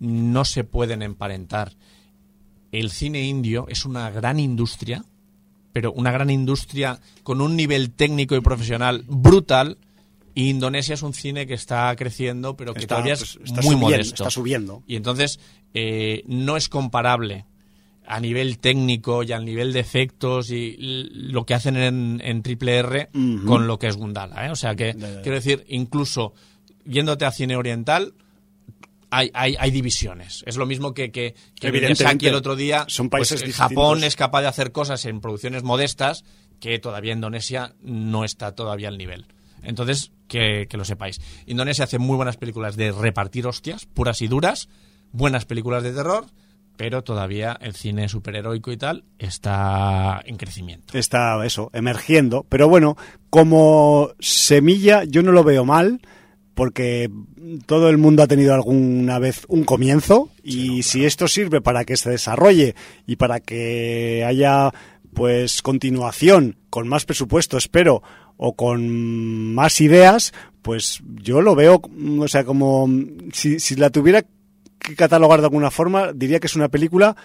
no 0.02 0.46
se 0.46 0.64
pueden 0.64 1.04
emparentar. 1.04 1.74
El 2.72 2.90
cine 2.90 3.24
indio 3.24 3.68
es 3.70 3.86
una 3.86 4.10
gran 4.10 4.40
industria, 4.40 5.06
pero 5.74 5.94
una 5.94 6.12
gran 6.12 6.32
industria 6.32 7.00
con 7.24 7.40
un 7.40 7.56
nivel 7.56 7.92
técnico 7.92 8.36
y 8.36 8.42
profesional 8.42 9.06
brutal. 9.08 9.78
Y 10.34 10.50
Indonesia 10.50 10.96
es 10.96 11.04
un 11.04 11.14
cine 11.14 11.46
que 11.46 11.54
está 11.54 11.96
creciendo, 11.96 12.58
pero 12.58 12.74
que 12.74 12.80
Está, 12.80 12.96
todavía 12.96 13.16
pues, 13.16 13.36
es 13.36 13.42
está 13.44 13.62
muy 13.62 13.74
subiendo, 13.76 13.86
modesto. 13.86 14.24
está 14.24 14.32
subiendo. 14.32 14.84
Y 14.88 14.96
entonces 14.96 15.40
eh, 15.76 16.24
no 16.26 16.58
es 16.58 16.68
comparable 16.68 17.46
a 18.08 18.20
nivel 18.20 18.58
técnico 18.58 19.22
y 19.22 19.34
al 19.34 19.46
nivel 19.46 19.72
de 19.72 19.82
efectos 19.82 20.50
y 20.50 20.78
lo 21.12 21.46
que 21.46 21.54
hacen 21.54 21.78
en, 21.78 22.22
en 22.24 22.42
Triple 22.42 22.78
R 22.78 23.10
con 23.46 23.68
lo 23.68 23.78
que 23.78 23.88
es 23.88 23.98
Gundala. 23.98 24.48
¿eh? 24.48 24.50
O 24.50 24.56
sea 24.56 24.76
que, 24.76 24.96
quiero 25.22 25.36
decir, 25.36 25.64
incluso 25.68 26.34
yéndote 26.86 27.26
a 27.26 27.32
cine 27.32 27.56
oriental, 27.56 28.16
hay, 29.12 29.30
hay, 29.34 29.56
hay 29.60 29.72
divisiones. 29.72 30.44
Es 30.48 30.58
lo 30.58 30.66
mismo 30.66 30.94
que, 30.94 31.12
que, 31.12 31.36
que 31.60 31.68
Evidentemente. 31.68 32.30
El 32.30 32.36
otro 32.36 32.56
día. 32.56 32.86
Son 32.88 33.10
pues, 33.10 33.30
países 33.30 33.48
eh, 33.48 33.54
Japón 33.54 34.04
es 34.04 34.16
capaz 34.16 34.42
de 34.42 34.48
hacer 34.48 34.72
cosas 34.72 35.06
en 35.06 35.22
producciones 35.22 35.64
modestas 35.64 36.24
que 36.60 36.80
todavía 36.80 37.14
Indonesia 37.14 37.76
no 37.82 38.24
está 38.24 38.56
todavía 38.56 38.88
al 38.88 38.98
nivel. 38.98 39.28
Entonces, 39.64 40.12
que, 40.28 40.68
que 40.70 40.78
lo 40.78 40.86
sepáis. 40.86 41.20
Indonesia 41.46 41.84
hace 41.84 42.00
muy 42.00 42.16
buenas 42.16 42.38
películas 42.38 42.76
de 42.76 42.92
repartir 42.92 43.46
hostias, 43.46 43.86
puras 43.86 44.22
y 44.22 44.28
duras, 44.28 44.70
buenas 45.12 45.46
películas 45.46 45.84
de 45.84 45.92
terror, 45.92 46.26
pero 46.78 47.04
todavía 47.04 47.58
el 47.62 47.76
cine 47.76 48.10
superheroico 48.10 48.72
y 48.72 48.78
tal 48.78 49.04
está 49.20 50.22
en 50.26 50.38
crecimiento. 50.38 50.98
Está 50.98 51.46
eso, 51.46 51.70
emergiendo. 51.74 52.46
Pero 52.50 52.70
bueno, 52.70 52.96
como 53.30 54.12
semilla 54.20 55.04
yo 55.04 55.22
no 55.22 55.32
lo 55.32 55.44
veo 55.44 55.66
mal, 55.66 56.02
porque 56.62 57.10
todo 57.66 57.90
el 57.90 57.98
mundo 57.98 58.22
ha 58.22 58.28
tenido 58.28 58.54
alguna 58.54 59.18
vez 59.18 59.46
un 59.48 59.64
comienzo 59.64 60.30
y 60.44 60.84
si 60.84 61.06
esto 61.06 61.28
sirve 61.28 61.60
para 61.60 61.86
que 61.86 61.98
se 61.98 62.12
desarrolle 62.12 62.76
y 63.08 63.16
para 63.16 63.40
que 63.40 64.24
haya 64.28 64.72
pues 65.12 65.64
continuación 65.64 66.58
con 66.70 66.88
más 66.88 67.06
presupuesto, 67.06 67.58
espero, 67.58 68.04
o 68.38 68.56
con 68.56 69.56
más 69.56 69.82
ideas, 69.82 70.34
pues 70.62 71.02
yo 71.24 71.42
lo 71.42 71.56
veo, 71.56 71.82
o 72.20 72.28
sea, 72.28 72.44
como 72.44 72.88
si, 73.34 73.60
si 73.60 73.76
la 73.76 73.90
tuviera 73.90 74.24
que 74.78 74.96
catalogar 74.96 75.40
de 75.40 75.48
alguna 75.48 75.72
forma, 75.72 76.14
diría 76.14 76.40
que 76.40 76.46
es 76.46 76.56
una 76.56 76.70
película 76.70 77.16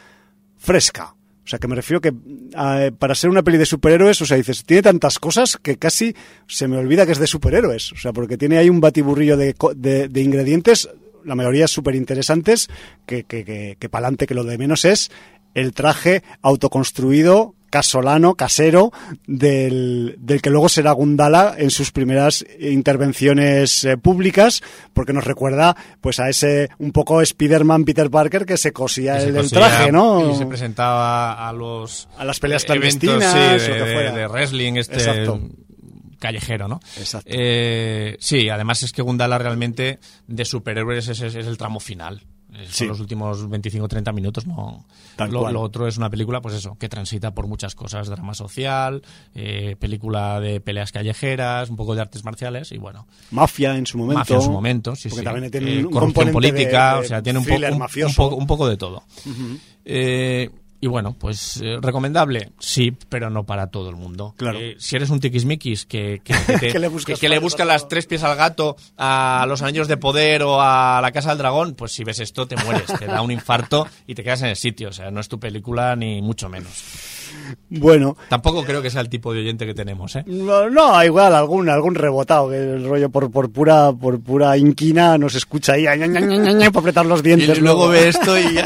fresca. 0.57 1.15
O 1.47 1.49
sea, 1.49 1.61
que 1.61 1.69
me 1.69 1.77
refiero 1.77 2.01
que 2.01 2.13
eh, 2.59 2.91
para 2.99 3.15
ser 3.15 3.31
una 3.31 3.45
peli 3.45 3.57
de 3.57 3.67
superhéroes, 3.67 4.21
o 4.21 4.27
sea, 4.27 4.37
dices, 4.37 4.65
tiene 4.65 4.83
tantas 4.83 5.21
cosas 5.21 5.57
que 5.57 5.77
casi 5.77 6.13
se 6.49 6.67
me 6.67 6.77
olvida 6.77 7.07
que 7.07 7.13
es 7.13 7.21
de 7.21 7.29
superhéroes. 7.29 7.93
O 7.93 7.97
sea, 7.97 8.13
porque 8.13 8.37
tiene 8.37 8.59
ahí 8.59 8.69
un 8.69 8.81
batiburrillo 8.81 9.37
de, 9.37 9.55
de, 9.77 10.09
de 10.09 10.21
ingredientes, 10.23 10.89
la 11.25 11.37
mayoría 11.37 11.69
súper 11.69 11.95
interesantes, 11.95 12.69
que, 13.07 13.23
que, 13.23 13.45
que, 13.45 13.77
que 13.79 13.89
pa'lante, 13.89 14.27
que 14.27 14.35
lo 14.35 14.43
de 14.43 14.59
menos 14.59 14.85
es 14.85 15.13
el 15.55 15.73
traje 15.73 16.25
autoconstruido, 16.43 17.55
casolano, 17.77 18.37
casero, 18.37 18.91
del, 19.27 20.17
del 20.19 20.41
que 20.41 20.49
luego 20.49 20.71
será 20.71 20.93
Gundala 20.93 21.55
en 21.59 21.71
sus 21.71 21.93
primeras 21.93 22.43
intervenciones 22.59 23.85
eh, 23.85 23.99
públicas, 23.99 24.63
porque 24.95 25.13
nos 25.13 25.25
recuerda 25.25 25.77
pues 26.01 26.19
a 26.21 26.31
ese 26.31 26.71
un 26.79 26.93
poco 26.93 27.21
Spider-Man 27.21 27.85
Peter 27.85 28.09
Parker 28.11 28.47
que 28.47 28.57
se 28.57 28.73
cosía 28.73 29.17
Que 29.17 29.21
se 29.33 29.39
el, 29.39 29.51
traje, 29.51 29.93
¿no? 29.93 30.33
Y 30.33 30.37
se 30.37 30.47
presentaba 30.47 31.47
a 31.47 31.53
los 31.53 32.09
A 32.17 32.25
las 32.25 32.41
peleas 32.41 32.65
eventos, 32.65 32.99
clandestinas, 33.11 33.63
sí, 33.63 33.69
lo 33.69 33.75
de, 33.75 33.85
que 33.85 33.93
fuera. 33.93 34.13
de 34.13 34.27
wrestling, 34.29 34.73
este 34.77 34.95
Exacto. 34.95 35.41
callejero, 36.19 36.69
¿no? 36.69 36.81
Exacto. 36.97 37.29
Eh, 37.31 38.17
sí, 38.21 38.49
además 38.49 38.83
es 38.85 38.93
que 38.93 39.03
Gundala 39.03 39.37
realmente 39.37 39.99
de 40.27 40.45
superhéroes 40.47 41.09
es, 41.09 41.21
es- 41.21 41.35
es 41.35 41.47
el 41.47 41.59
tramo 41.59 41.79
final. 41.79 42.23
Eh, 42.59 42.65
Son 42.65 42.73
Sí. 42.73 42.87
los 42.87 43.01
últimos 43.01 43.47
25-30 43.49 44.13
minutos, 44.15 44.47
no. 44.47 44.85
Tal 45.17 45.31
Lo, 45.31 45.41
cual. 45.41 45.55
lo 45.55 45.61
otro 45.61 45.87
es 45.87 45.97
una 45.99 46.09
película, 46.09 46.41
pues 46.41 46.55
eso, 46.55 46.77
que 46.79 46.89
transita 46.89 47.35
por 47.35 47.47
muchas 47.47 47.75
cosas, 47.75 48.09
drama 48.09 48.33
social, 48.35 49.03
eh, 49.35 49.77
película 49.79 50.41
de 50.41 50.61
peleas 50.61 50.91
callejeras, 50.93 51.69
un 51.71 51.77
poco 51.77 51.95
de 51.95 52.01
artes 52.01 52.25
marciales 52.25 52.73
y 52.73 52.79
bueno, 52.79 53.07
Mafia 53.31 53.77
en 53.77 53.85
su 53.87 53.99
momento. 53.99 54.19
mafia 54.21 54.37
en 54.37 54.43
su 54.43 54.51
momento, 54.51 54.97
sí, 54.97 55.09
porque 55.09 55.21
sí. 55.21 55.25
también 55.25 55.51
tiene 55.51 55.75
Eh, 55.81 55.85
un- 55.85 55.91
corrupción 55.93 56.33
política, 56.33 56.95
de- 56.95 57.01
de 57.01 57.05
o 57.05 57.09
sea, 57.09 57.23
tiene 57.23 57.39
un, 57.41 57.45
poco, 57.45 57.67
un, 58.07 58.15
poco, 58.15 58.37
un 58.37 58.47
poco 58.47 58.69
de 58.69 58.77
todo. 58.77 59.03
Eh, 59.85 60.51
y 60.87 60.89
bueno, 60.89 61.17
pues 61.19 61.61
eh, 61.65 61.79
recomendable, 61.83 62.53
sí, 62.61 62.93
pero 63.09 63.29
no 63.29 63.45
para 63.45 63.67
todo 63.67 63.91
el 63.91 63.97
mundo. 63.97 64.35
Claro. 64.37 64.59
Eh, 64.61 64.77
si 64.79 64.95
eres 64.95 65.11
un 65.11 65.19
tiquismiquis 65.19 65.85
que, 65.85 66.21
que, 66.23 66.33
que 66.47 66.59
te- 66.59 66.69
Que 66.73 66.79
le 66.79 66.89
que- 67.19 67.29
le 67.29 67.39
busca 67.41 67.65
las 67.65 67.89
tres 67.89 68.07
pies 68.07 68.23
al 68.23 68.37
gato 68.37 68.77
a 68.97 69.45
los 69.49 69.63
anillos 69.63 69.89
de 69.89 69.97
poder 69.97 70.45
o 70.45 70.61
a 70.63 71.01
la 71.03 71.11
casa 71.11 71.31
del 71.31 71.39
dragón, 71.39 71.75
pues 71.75 71.91
si 71.93 72.05
ves 72.05 72.21
esto 72.21 72.47
te 72.47 72.55
mueres, 72.57 72.87
te 72.99 73.07
da 73.07 73.21
un 73.21 73.33
infarto 73.33 73.89
y 74.07 74.15
te 74.15 74.23
quedas 74.23 74.43
en 74.43 74.49
el 74.51 74.57
sitio. 74.57 74.91
O 74.91 74.93
sea, 74.93 75.11
no 75.11 75.19
es 75.21 75.29
tu 75.29 75.41
película 75.41 75.97
ni 75.97 76.23
mucho 76.23 76.49
menos. 76.49 76.71
Bueno, 77.69 78.17
Tampoco 78.29 78.65
creo 78.65 78.81
que 78.83 78.91
sea 78.91 79.01
el 79.01 79.09
tipo 79.09 79.33
de 79.33 79.41
oyente 79.41 79.67
que 79.67 79.75
tenemos, 79.75 80.15
¿eh? 80.17 80.25
no, 80.27 80.71
no, 80.71 81.03
igual 81.05 81.35
algún 81.35 81.69
algún 81.69 81.95
rebotado 81.95 82.49
que 82.51 82.57
el 82.57 82.85
rollo 82.89 83.11
por, 83.11 83.31
por 83.31 83.51
pura 83.51 83.93
por 83.93 84.21
pura 84.21 84.57
inquina 84.57 85.19
nos 85.19 85.35
escucha 85.35 85.73
ahí 85.75 85.85
para 85.85 86.67
apretar 86.69 87.07
los 87.07 87.21
Y 87.21 87.23
dientes. 87.25 87.61
luego 87.61 87.89
ve 87.89 88.09
esto 88.09 88.39
y 88.39 88.59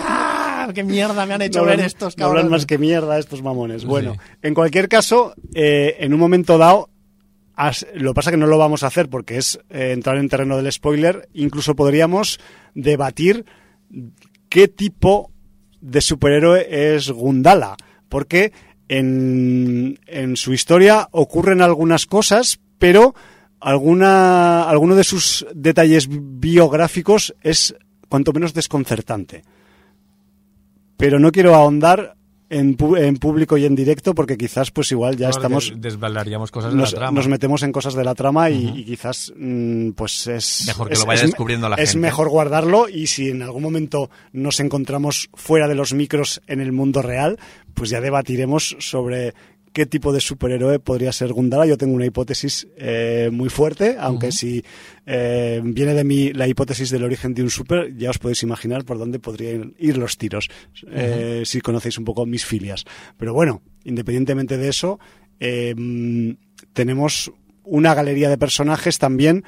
¡ah! 0.71 0.75
¡Qué 0.75 0.85
mierda 0.85 1.27
me 1.27 1.35
han 1.35 1.43
hecho 1.43 1.61
No 1.61 1.67
ver 1.67 1.81
estos 1.81 2.17
no 2.19 2.25
hablan 2.27 2.43
cabrones! 2.45 2.51
más 2.61 2.67
que 2.67 2.79
mierda 2.79 3.19
estos 3.19 3.43
mamones. 3.43 3.85
Bueno, 3.85 4.15
Sí. 4.15 4.19
en 4.43 4.55
cualquier 4.55 4.89
caso, 4.89 5.35
eh, 5.55 5.97
en 6.01 6.15
un 6.15 6.21
momento 6.21 6.57
dado, 6.59 6.89
as- 7.55 7.87
lo 7.95 8.11
que 8.13 8.15
pasa 8.15 8.31
que 8.31 8.37
no 8.37 8.47
lo 8.47 8.59
vamos 8.59 8.83
a 8.83 8.87
hacer 8.89 9.09
porque 9.09 9.37
es 9.37 9.59
eh, 9.71 9.93
entrar 9.93 10.17
en 10.19 10.29
terreno 10.29 10.57
del 10.57 10.73
spoiler. 10.73 11.29
Incluso 11.35 11.75
podríamos 11.77 12.39
debatir 12.75 13.45
qué 14.49 14.69
tipo 14.69 15.31
de 15.81 16.01
superhéroe 16.01 16.95
es 16.97 17.11
Gundala, 17.11 17.77
porque 18.09 18.53
en, 18.89 19.99
en 20.07 20.37
su 20.37 20.53
historia 20.53 21.09
ocurren 21.13 21.63
algunas 21.63 22.07
cosas, 22.07 22.59
pero 22.79 23.15
alguna, 23.61 24.69
alguno 24.69 24.95
de 24.97 25.05
sus 25.05 25.47
detalles 25.55 26.09
biográficos 26.11 27.35
es 27.43 27.75
cuanto 28.09 28.33
menos 28.33 28.53
desconcertante 28.55 29.43
pero 31.01 31.19
no 31.19 31.33
quiero 31.33 31.55
ahondar 31.57 32.15
en, 32.53 32.77
pu- 32.77 32.99
en 32.99 33.17
público 33.17 33.57
y 33.57 33.65
en 33.65 33.77
directo 33.77 34.13
porque 34.15 34.37
quizás 34.37 34.71
pues 34.73 34.91
igual 34.91 35.17
ya 35.17 35.29
estamos 35.31 35.71
des- 35.71 35.81
desvelaríamos 35.81 36.51
cosas 36.51 36.73
de 36.73 36.79
nos, 36.79 36.93
la 36.93 36.99
trama. 36.99 37.17
nos 37.17 37.29
metemos 37.29 37.63
en 37.63 37.71
cosas 37.71 37.95
de 37.95 38.03
la 38.05 38.15
trama 38.17 38.51
y, 38.51 38.67
y 38.81 38.85
quizás 38.85 39.33
mm, 39.37 39.91
pues 39.91 40.27
es 40.27 40.65
Mejor 40.67 40.89
que 40.89 40.95
es- 40.95 41.01
lo 41.01 41.07
vaya 41.07 41.23
es 41.23 41.29
descubriendo 41.29 41.69
la 41.69 41.77
es 41.77 41.91
gente. 41.93 42.07
mejor 42.07 42.29
guardarlo 42.29 42.89
y 42.89 43.07
si 43.07 43.31
en 43.31 43.43
algún 43.43 43.63
momento 43.63 44.11
nos 44.33 44.59
encontramos 44.59 45.31
fuera 45.35 45.69
de 45.69 45.77
los 45.77 45.95
micros 45.95 46.43
en 46.49 46.61
el 46.61 46.73
mundo 46.73 47.03
real 47.03 47.39
pues 47.75 47.91
ya 47.91 48.01
debatiremos 48.01 48.77
sobre 48.81 49.33
qué 49.73 49.87
tipo 49.87 50.13
de 50.13 50.21
superhéroe 50.21 50.79
podría 50.79 51.13
ser 51.13 51.33
Gundala. 51.33 51.67
Yo 51.67 51.77
tengo 51.77 51.95
una 51.95 52.07
hipótesis 52.07 52.67
eh, 52.77 53.31
muy 53.33 53.49
fuerte, 53.49 53.97
aunque 53.99 54.33
si 54.33 54.65
eh, 55.07 55.61
viene 55.65 55.95
de 55.95 56.05
mí 56.05 56.33
la 56.33 56.49
hipótesis 56.49 56.91
del 56.91 57.05
origen 57.05 57.35
de 57.35 57.43
un 57.43 57.51
super, 57.51 57.97
ya 57.97 58.11
os 58.11 58.19
podéis 58.19 58.43
imaginar 58.43 58.85
por 58.85 58.99
dónde 58.99 59.19
podrían 59.19 59.75
ir 59.79 59.97
los 59.97 60.19
tiros, 60.19 60.49
eh, 60.91 61.43
si 61.45 61.61
conocéis 61.61 61.99
un 61.99 62.05
poco 62.05 62.27
mis 62.27 62.45
filias. 62.45 62.85
Pero 63.17 63.33
bueno, 63.33 63.63
independientemente 63.85 64.57
de 64.59 64.69
eso, 64.69 64.99
eh, 65.39 65.75
tenemos 66.73 67.33
una 67.65 67.95
galería 67.95 68.29
de 68.29 68.39
personajes 68.39 68.99
también 68.99 69.45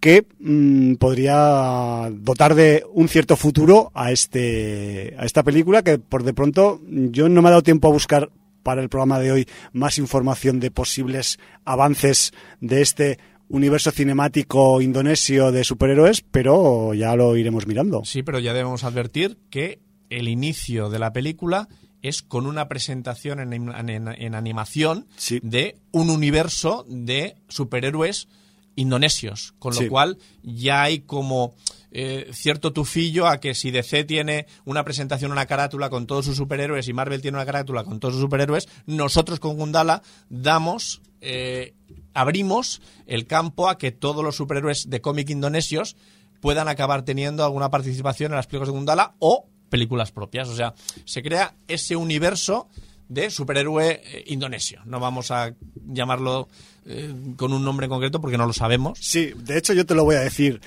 que 0.00 0.26
mm, 0.38 0.94
podría 0.94 2.10
dotar 2.12 2.54
de 2.54 2.84
un 2.92 3.08
cierto 3.08 3.36
futuro 3.36 3.90
a 3.94 4.12
este 4.12 5.14
a 5.18 5.24
esta 5.24 5.42
película 5.42 5.82
que 5.82 5.98
por 5.98 6.24
de 6.24 6.34
pronto 6.34 6.80
yo 6.86 7.28
no 7.28 7.40
me 7.40 7.48
ha 7.48 7.52
dado 7.52 7.62
tiempo 7.62 7.88
a 7.88 7.92
buscar 7.92 8.30
para 8.64 8.82
el 8.82 8.88
programa 8.88 9.20
de 9.20 9.30
hoy 9.30 9.48
más 9.72 9.98
información 9.98 10.58
de 10.58 10.72
posibles 10.72 11.38
avances 11.64 12.32
de 12.60 12.82
este 12.82 13.18
universo 13.48 13.92
cinemático 13.92 14.80
indonesio 14.80 15.52
de 15.52 15.62
superhéroes, 15.62 16.22
pero 16.22 16.94
ya 16.94 17.14
lo 17.14 17.36
iremos 17.36 17.68
mirando. 17.68 18.02
Sí, 18.04 18.24
pero 18.24 18.40
ya 18.40 18.52
debemos 18.54 18.82
advertir 18.82 19.38
que 19.50 19.78
el 20.10 20.26
inicio 20.28 20.90
de 20.90 20.98
la 20.98 21.12
película 21.12 21.68
es 22.02 22.22
con 22.22 22.46
una 22.46 22.68
presentación 22.68 23.40
en, 23.40 23.52
en- 23.52 24.08
en 24.08 24.34
animación 24.34 25.06
Sí. 25.16 25.40
de 25.42 25.76
un 25.92 26.10
universo 26.10 26.84
de 26.88 27.36
superhéroes 27.48 28.28
indonesios, 28.76 29.54
con 29.58 29.74
lo 29.74 29.80
Sí. 29.80 29.88
cual 29.88 30.18
ya 30.42 30.82
hay 30.82 31.00
como 31.00 31.54
eh, 31.96 32.28
cierto 32.32 32.72
tufillo 32.72 33.28
a 33.28 33.38
que 33.38 33.54
si 33.54 33.70
DC 33.70 34.02
tiene 34.02 34.46
una 34.64 34.84
presentación, 34.84 35.30
una 35.30 35.46
carátula 35.46 35.90
con 35.90 36.08
todos 36.08 36.24
sus 36.24 36.36
superhéroes 36.36 36.88
y 36.88 36.92
Marvel 36.92 37.22
tiene 37.22 37.38
una 37.38 37.46
carátula 37.46 37.84
con 37.84 38.00
todos 38.00 38.14
sus 38.14 38.22
superhéroes, 38.22 38.68
nosotros 38.86 39.38
con 39.38 39.56
Gundala 39.56 40.02
damos, 40.28 41.02
eh, 41.20 41.74
abrimos 42.12 42.82
el 43.06 43.26
campo 43.28 43.68
a 43.68 43.78
que 43.78 43.92
todos 43.92 44.24
los 44.24 44.34
superhéroes 44.34 44.90
de 44.90 45.00
cómic 45.00 45.30
indonesios 45.30 45.96
puedan 46.40 46.66
acabar 46.66 47.04
teniendo 47.04 47.44
alguna 47.44 47.70
participación 47.70 48.32
en 48.32 48.36
las 48.36 48.48
películas 48.48 48.68
de 48.68 48.74
Gundala 48.74 49.14
o 49.20 49.46
películas 49.70 50.10
propias. 50.10 50.48
O 50.48 50.56
sea, 50.56 50.74
se 51.04 51.22
crea 51.22 51.54
ese 51.68 51.94
universo 51.94 52.68
de 53.08 53.30
superhéroe 53.30 54.02
eh, 54.04 54.24
indonesio. 54.26 54.82
No 54.84 54.98
vamos 54.98 55.30
a 55.30 55.54
llamarlo 55.86 56.48
eh, 56.86 57.14
con 57.36 57.52
un 57.52 57.64
nombre 57.64 57.84
en 57.84 57.90
concreto 57.90 58.20
porque 58.20 58.36
no 58.36 58.46
lo 58.46 58.52
sabemos. 58.52 58.98
Sí, 59.00 59.32
de 59.36 59.58
hecho 59.58 59.72
yo 59.72 59.86
te 59.86 59.94
lo 59.94 60.04
voy 60.04 60.16
a 60.16 60.20
decir. 60.20 60.60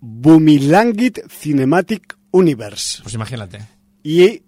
Bumilangit 0.00 1.20
Cinematic 1.28 2.16
Universe. 2.30 3.02
Pues 3.02 3.14
imagínate. 3.14 3.60
Y 4.02 4.42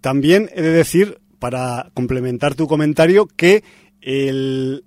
también 0.00 0.50
he 0.54 0.62
de 0.62 0.72
decir, 0.72 1.20
para 1.38 1.90
complementar 1.94 2.54
tu 2.54 2.66
comentario, 2.66 3.26
que 3.26 3.64
el, 4.00 4.84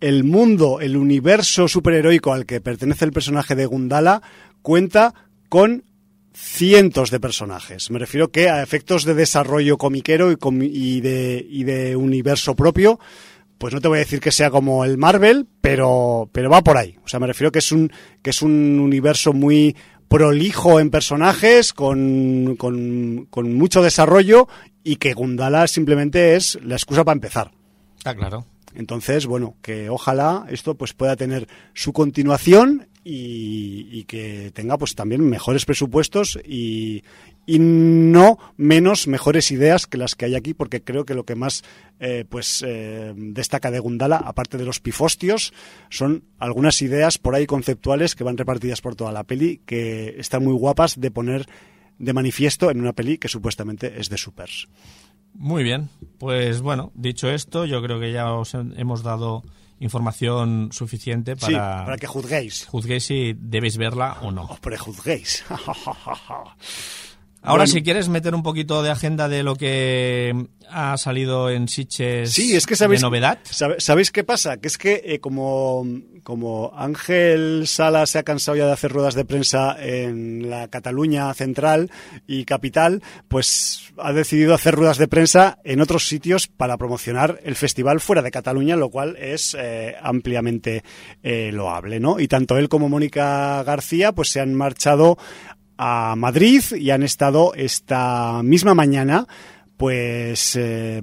el 0.00 0.24
mundo, 0.24 0.80
el 0.80 0.96
universo 0.96 1.68
superheroico 1.68 2.32
al 2.32 2.46
que 2.46 2.60
pertenece 2.60 3.04
el 3.04 3.12
personaje 3.12 3.54
de 3.54 3.66
Gundala 3.66 4.22
cuenta 4.62 5.14
con 5.48 5.84
cientos 6.34 7.10
de 7.10 7.20
personajes. 7.20 7.90
Me 7.90 7.98
refiero 7.98 8.28
que 8.28 8.50
a 8.50 8.62
efectos 8.62 9.04
de 9.04 9.14
desarrollo 9.14 9.78
comiquero 9.78 10.30
y, 10.30 10.36
y 10.64 11.00
de, 11.00 11.46
y 11.48 11.64
de 11.64 11.96
universo 11.96 12.54
propio, 12.54 13.00
pues 13.58 13.72
no 13.72 13.80
te 13.80 13.88
voy 13.88 13.96
a 13.96 14.00
decir 14.00 14.20
que 14.20 14.32
sea 14.32 14.50
como 14.50 14.84
el 14.84 14.98
Marvel, 14.98 15.46
pero, 15.60 16.28
pero 16.32 16.50
va 16.50 16.62
por 16.62 16.76
ahí. 16.76 16.98
O 17.04 17.08
sea, 17.08 17.20
me 17.20 17.26
refiero 17.26 17.50
que 17.50 17.60
es 17.60 17.72
un, 17.72 17.90
que 18.22 18.30
es 18.30 18.42
un 18.42 18.80
universo 18.80 19.32
muy 19.32 19.76
prolijo 20.08 20.78
en 20.78 20.90
personajes, 20.90 21.72
con, 21.72 22.56
con, 22.56 23.26
con 23.30 23.54
mucho 23.54 23.82
desarrollo 23.82 24.48
y 24.84 24.96
que 24.96 25.14
Gundala 25.14 25.66
simplemente 25.66 26.36
es 26.36 26.58
la 26.62 26.76
excusa 26.76 27.04
para 27.04 27.14
empezar. 27.14 27.50
Está 27.96 28.14
claro. 28.14 28.46
Entonces, 28.74 29.26
bueno, 29.26 29.56
que 29.62 29.88
ojalá 29.88 30.44
esto 30.50 30.74
pues 30.74 30.92
pueda 30.92 31.16
tener 31.16 31.48
su 31.72 31.92
continuación 31.94 32.88
y, 33.02 33.88
y 33.90 34.04
que 34.04 34.52
tenga 34.54 34.76
pues 34.76 34.94
también 34.94 35.22
mejores 35.22 35.64
presupuestos 35.64 36.38
y, 36.44 37.02
y 37.46 37.58
no 37.60 38.38
menos 38.56 39.06
mejores 39.06 39.50
ideas 39.52 39.86
que 39.86 39.96
las 39.98 40.14
que 40.16 40.24
hay 40.24 40.34
aquí, 40.34 40.52
porque 40.52 40.82
creo 40.82 41.04
que 41.04 41.14
lo 41.14 41.24
que 41.24 41.36
más 41.36 41.62
eh, 42.00 42.24
pues 42.28 42.64
eh, 42.66 43.12
destaca 43.16 43.70
de 43.70 43.78
Gundala, 43.78 44.16
aparte 44.16 44.58
de 44.58 44.64
los 44.64 44.80
pifostios, 44.80 45.52
son 45.88 46.24
algunas 46.38 46.82
ideas 46.82 47.18
por 47.18 47.34
ahí 47.36 47.46
conceptuales 47.46 48.14
que 48.16 48.24
van 48.24 48.36
repartidas 48.36 48.80
por 48.80 48.96
toda 48.96 49.12
la 49.12 49.24
peli, 49.24 49.60
que 49.64 50.16
están 50.18 50.42
muy 50.44 50.54
guapas 50.54 51.00
de 51.00 51.10
poner 51.10 51.46
de 51.98 52.12
manifiesto 52.12 52.70
en 52.70 52.80
una 52.80 52.92
peli 52.92 53.16
que 53.16 53.28
supuestamente 53.28 54.00
es 54.00 54.10
de 54.10 54.18
supers. 54.18 54.68
Muy 55.32 55.62
bien. 55.62 55.88
Pues 56.18 56.60
bueno, 56.62 56.92
dicho 56.94 57.30
esto, 57.30 57.64
yo 57.64 57.80
creo 57.82 58.00
que 58.00 58.12
ya 58.12 58.32
os 58.32 58.54
he- 58.54 58.64
hemos 58.76 59.02
dado 59.02 59.42
información 59.78 60.70
suficiente 60.72 61.36
para, 61.36 61.46
Sí, 61.46 61.54
para 61.54 61.96
que 61.98 62.06
juzguéis. 62.06 62.66
juzguéis 62.66 63.04
si 63.04 63.34
debéis 63.38 63.76
verla 63.76 64.18
o 64.22 64.30
no. 64.32 64.44
Os 64.44 64.60
prejuzguéis. 64.60 65.44
Ahora, 67.46 67.62
Bueno. 67.62 67.72
si 67.72 67.82
quieres 67.82 68.08
meter 68.08 68.34
un 68.34 68.42
poquito 68.42 68.82
de 68.82 68.90
agenda 68.90 69.28
de 69.28 69.42
lo 69.42 69.54
que 69.56 70.34
ha 70.68 70.96
salido 70.98 71.48
en 71.48 71.68
Siches 71.68 72.32
Sí, 72.32 72.54
es 72.56 72.66
que 72.66 72.74
sabéis. 72.76 73.00
de 73.00 73.06
novedad. 73.06 73.38
¿Sabéis 73.78 74.10
qué 74.10 74.24
pasa? 74.24 74.56
Que 74.58 74.66
es 74.68 74.76
que 74.78 75.00
eh, 75.04 75.20
como, 75.20 75.86
como 76.24 76.72
Ángel 76.76 77.64
Sala 77.66 78.04
se 78.06 78.18
ha 78.18 78.24
cansado 78.24 78.56
ya 78.56 78.66
de 78.66 78.72
hacer 78.72 78.90
ruedas 78.92 79.14
de 79.14 79.24
prensa 79.24 79.76
en 79.78 80.50
la 80.50 80.66
Cataluña 80.68 81.32
central 81.34 81.90
y 82.26 82.44
capital, 82.44 83.00
pues 83.28 83.92
ha 83.98 84.12
decidido 84.12 84.52
hacer 84.52 84.74
ruedas 84.74 84.98
de 84.98 85.06
prensa 85.08 85.58
en 85.64 85.80
otros 85.80 86.08
sitios 86.08 86.48
para 86.48 86.76
promocionar 86.76 87.38
el 87.44 87.54
festival 87.54 88.00
fuera 88.00 88.22
de 88.22 88.30
Cataluña, 88.32 88.74
lo 88.76 88.90
cual 88.90 89.16
es 89.20 89.56
eh, 89.58 89.94
ampliamente 90.02 90.82
eh, 91.22 91.50
loable, 91.52 92.00
¿no? 92.00 92.18
Y 92.18 92.26
tanto 92.28 92.58
él 92.58 92.68
como 92.68 92.88
Mónica 92.88 93.62
García, 93.62 94.10
pues 94.12 94.30
se 94.30 94.40
han 94.40 94.52
marchado 94.54 95.16
a 95.76 96.14
Madrid 96.16 96.62
y 96.78 96.90
han 96.90 97.02
estado 97.02 97.54
esta 97.54 98.42
misma 98.42 98.74
mañana 98.74 99.26
pues 99.76 100.56
eh, 100.56 101.00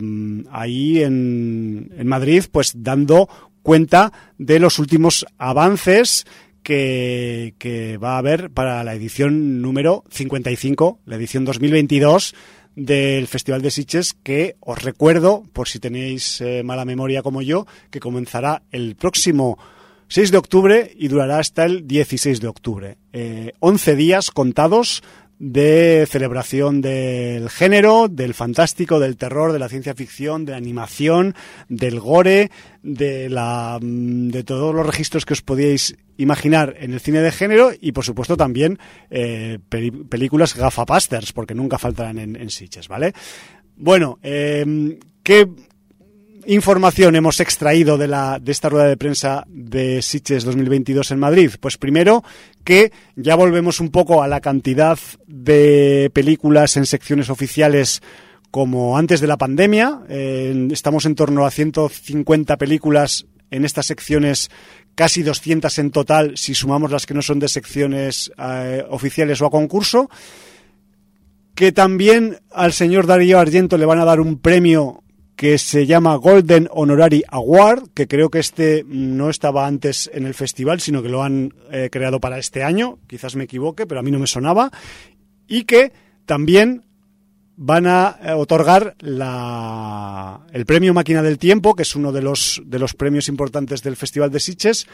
ahí 0.52 1.04
en, 1.04 1.92
en 1.96 2.08
Madrid 2.08 2.46
pues 2.52 2.74
dando 2.76 3.30
cuenta 3.62 4.12
de 4.38 4.60
los 4.60 4.80
últimos 4.80 5.26
avances 5.38 6.26
que, 6.64 7.56
que, 7.60 7.98
va 7.98 8.16
a 8.16 8.18
haber 8.20 8.50
para 8.50 8.84
la 8.84 8.94
edición 8.94 9.62
número 9.62 10.04
55, 10.10 11.00
la 11.06 11.18
edición 11.18 11.46
2022 11.46 12.34
del 12.76 13.28
Festival 13.28 13.62
de 13.62 13.72
Sitges, 13.72 14.14
que 14.14 14.56
os 14.60 14.82
recuerdo, 14.82 15.44
por 15.54 15.68
si 15.68 15.80
tenéis 15.80 16.42
eh, 16.42 16.64
mala 16.64 16.86
memoria 16.86 17.22
como 17.22 17.42
yo, 17.42 17.68
que 17.92 18.00
comenzará 18.00 18.64
el 18.72 18.96
próximo 18.96 19.58
6 20.08 20.32
de 20.32 20.38
octubre 20.38 20.92
y 20.96 21.08
durará 21.08 21.40
hasta 21.40 21.66
el 21.66 21.88
16 21.88 22.42
de 22.42 22.48
octubre. 22.48 22.98
Eh, 23.12 23.54
11 23.60 23.96
días 23.96 24.32
contados 24.32 25.04
de 25.40 26.08
celebración 26.10 26.82
del 26.82 27.50
género, 27.50 28.08
del 28.08 28.34
fantástico, 28.34 29.00
del 29.00 29.18
terror, 29.18 29.52
de 29.52 29.60
la 29.60 29.68
ciencia 29.68 29.94
ficción, 29.94 30.46
de 30.46 30.52
la 30.52 30.58
animación, 30.58 31.36
del 31.68 32.00
gore, 32.00 32.50
de 32.82 33.30
la 33.30 33.78
de 33.82 34.44
todos 34.44 34.74
los 34.74 34.86
registros 34.86 35.26
que 35.26 35.34
os 35.34 35.42
podíais 35.42 35.98
imaginar 36.16 36.76
en 36.80 36.94
el 36.94 37.02
cine 37.02 37.20
de 37.20 37.32
género 37.32 37.72
y 37.78 37.92
por 37.92 38.06
supuesto 38.06 38.38
también 38.38 38.80
eh, 39.10 39.60
películas 39.70 40.56
gafapasters 40.56 41.34
porque 41.34 41.56
nunca 41.56 41.78
faltarán 41.78 42.20
en, 42.20 42.36
en 42.36 42.50
Sitges, 42.50 42.88
¿vale? 42.88 43.14
Bueno, 43.76 44.20
eh, 44.22 44.98
¿qué 45.24 45.50
información 46.46 47.16
hemos 47.16 47.40
extraído 47.40 47.98
de, 47.98 48.08
la, 48.08 48.40
de 48.40 48.52
esta 48.52 48.70
rueda 48.70 48.86
de 48.86 48.98
prensa 48.98 49.46
de 49.48 50.02
Sitges 50.02 50.44
2022 50.44 51.12
en 51.12 51.20
Madrid? 51.20 51.52
Pues 51.60 51.78
primero 51.78 52.24
que 52.64 52.92
ya 53.16 53.36
volvemos 53.36 53.80
un 53.80 53.90
poco 53.90 54.24
a 54.24 54.28
la 54.28 54.42
cantidad 54.42 54.98
de 55.28 56.10
películas 56.14 56.78
en 56.78 56.86
secciones 56.86 57.30
oficiales 57.30 58.02
como 58.52 58.98
antes 58.98 59.20
de 59.20 59.28
la 59.28 59.38
pandemia. 59.38 60.02
Estamos 60.10 61.06
en 61.06 61.16
torno 61.16 61.46
a 61.46 61.52
150 61.52 62.58
películas 62.58 63.26
en 63.50 63.66
estas 63.66 63.86
secciones, 63.86 64.50
casi 64.96 65.24
200 65.24 65.78
en 65.80 65.92
total 65.92 66.34
si 66.38 66.54
sumamos 66.54 66.92
las 66.92 67.06
que 67.06 67.14
no 67.14 67.22
son 67.22 67.40
de 67.40 67.48
secciones 67.48 68.32
eh, 68.38 68.84
oficiales 68.90 69.42
o 69.42 69.46
a 69.46 69.52
concurso. 69.52 70.10
Que 71.56 71.72
también 71.72 72.40
al 72.52 72.74
señor 72.74 73.06
Darío 73.06 73.40
Argento 73.40 73.78
le 73.78 73.86
van 73.86 74.00
a 74.00 74.06
dar 74.06 74.20
un 74.20 74.40
premio 74.40 75.04
que 75.36 75.58
se 75.58 75.86
llama 75.86 76.16
Golden 76.16 76.70
Honorary 76.72 77.24
Award, 77.28 77.90
que 77.94 78.08
creo 78.08 78.30
que 78.30 78.40
este 78.40 78.84
no 78.88 79.30
estaba 79.30 79.66
antes 79.66 80.10
en 80.14 80.26
el 80.26 80.34
festival, 80.34 80.80
sino 80.80 81.02
que 81.02 81.10
lo 81.10 81.24
han 81.24 81.54
eh, 81.72 81.90
creado 81.92 82.20
para 82.20 82.38
este 82.38 82.64
año, 82.64 83.00
quizás 83.08 83.36
me 83.36 83.46
equivoque, 83.46 83.86
pero 83.86 84.00
a 84.00 84.04
mí 84.04 84.12
no 84.12 84.20
me 84.20 84.28
sonaba, 84.28 84.72
y 85.48 85.64
que 85.64 85.92
también 86.26 86.84
van 87.56 87.88
a 87.88 88.20
eh, 88.24 88.32
otorgar 88.32 88.96
la, 89.00 90.42
el 90.52 90.66
premio 90.66 90.94
Máquina 90.94 91.22
del 91.22 91.38
Tiempo, 91.38 91.76
que 91.76 91.84
es 91.84 91.96
uno 91.96 92.12
de 92.12 92.22
los, 92.22 92.62
de 92.66 92.80
los 92.80 92.94
premios 92.94 93.28
importantes 93.28 93.84
del 93.84 93.96
Festival 93.96 94.32
de 94.32 94.40
Sitges, 94.40 94.88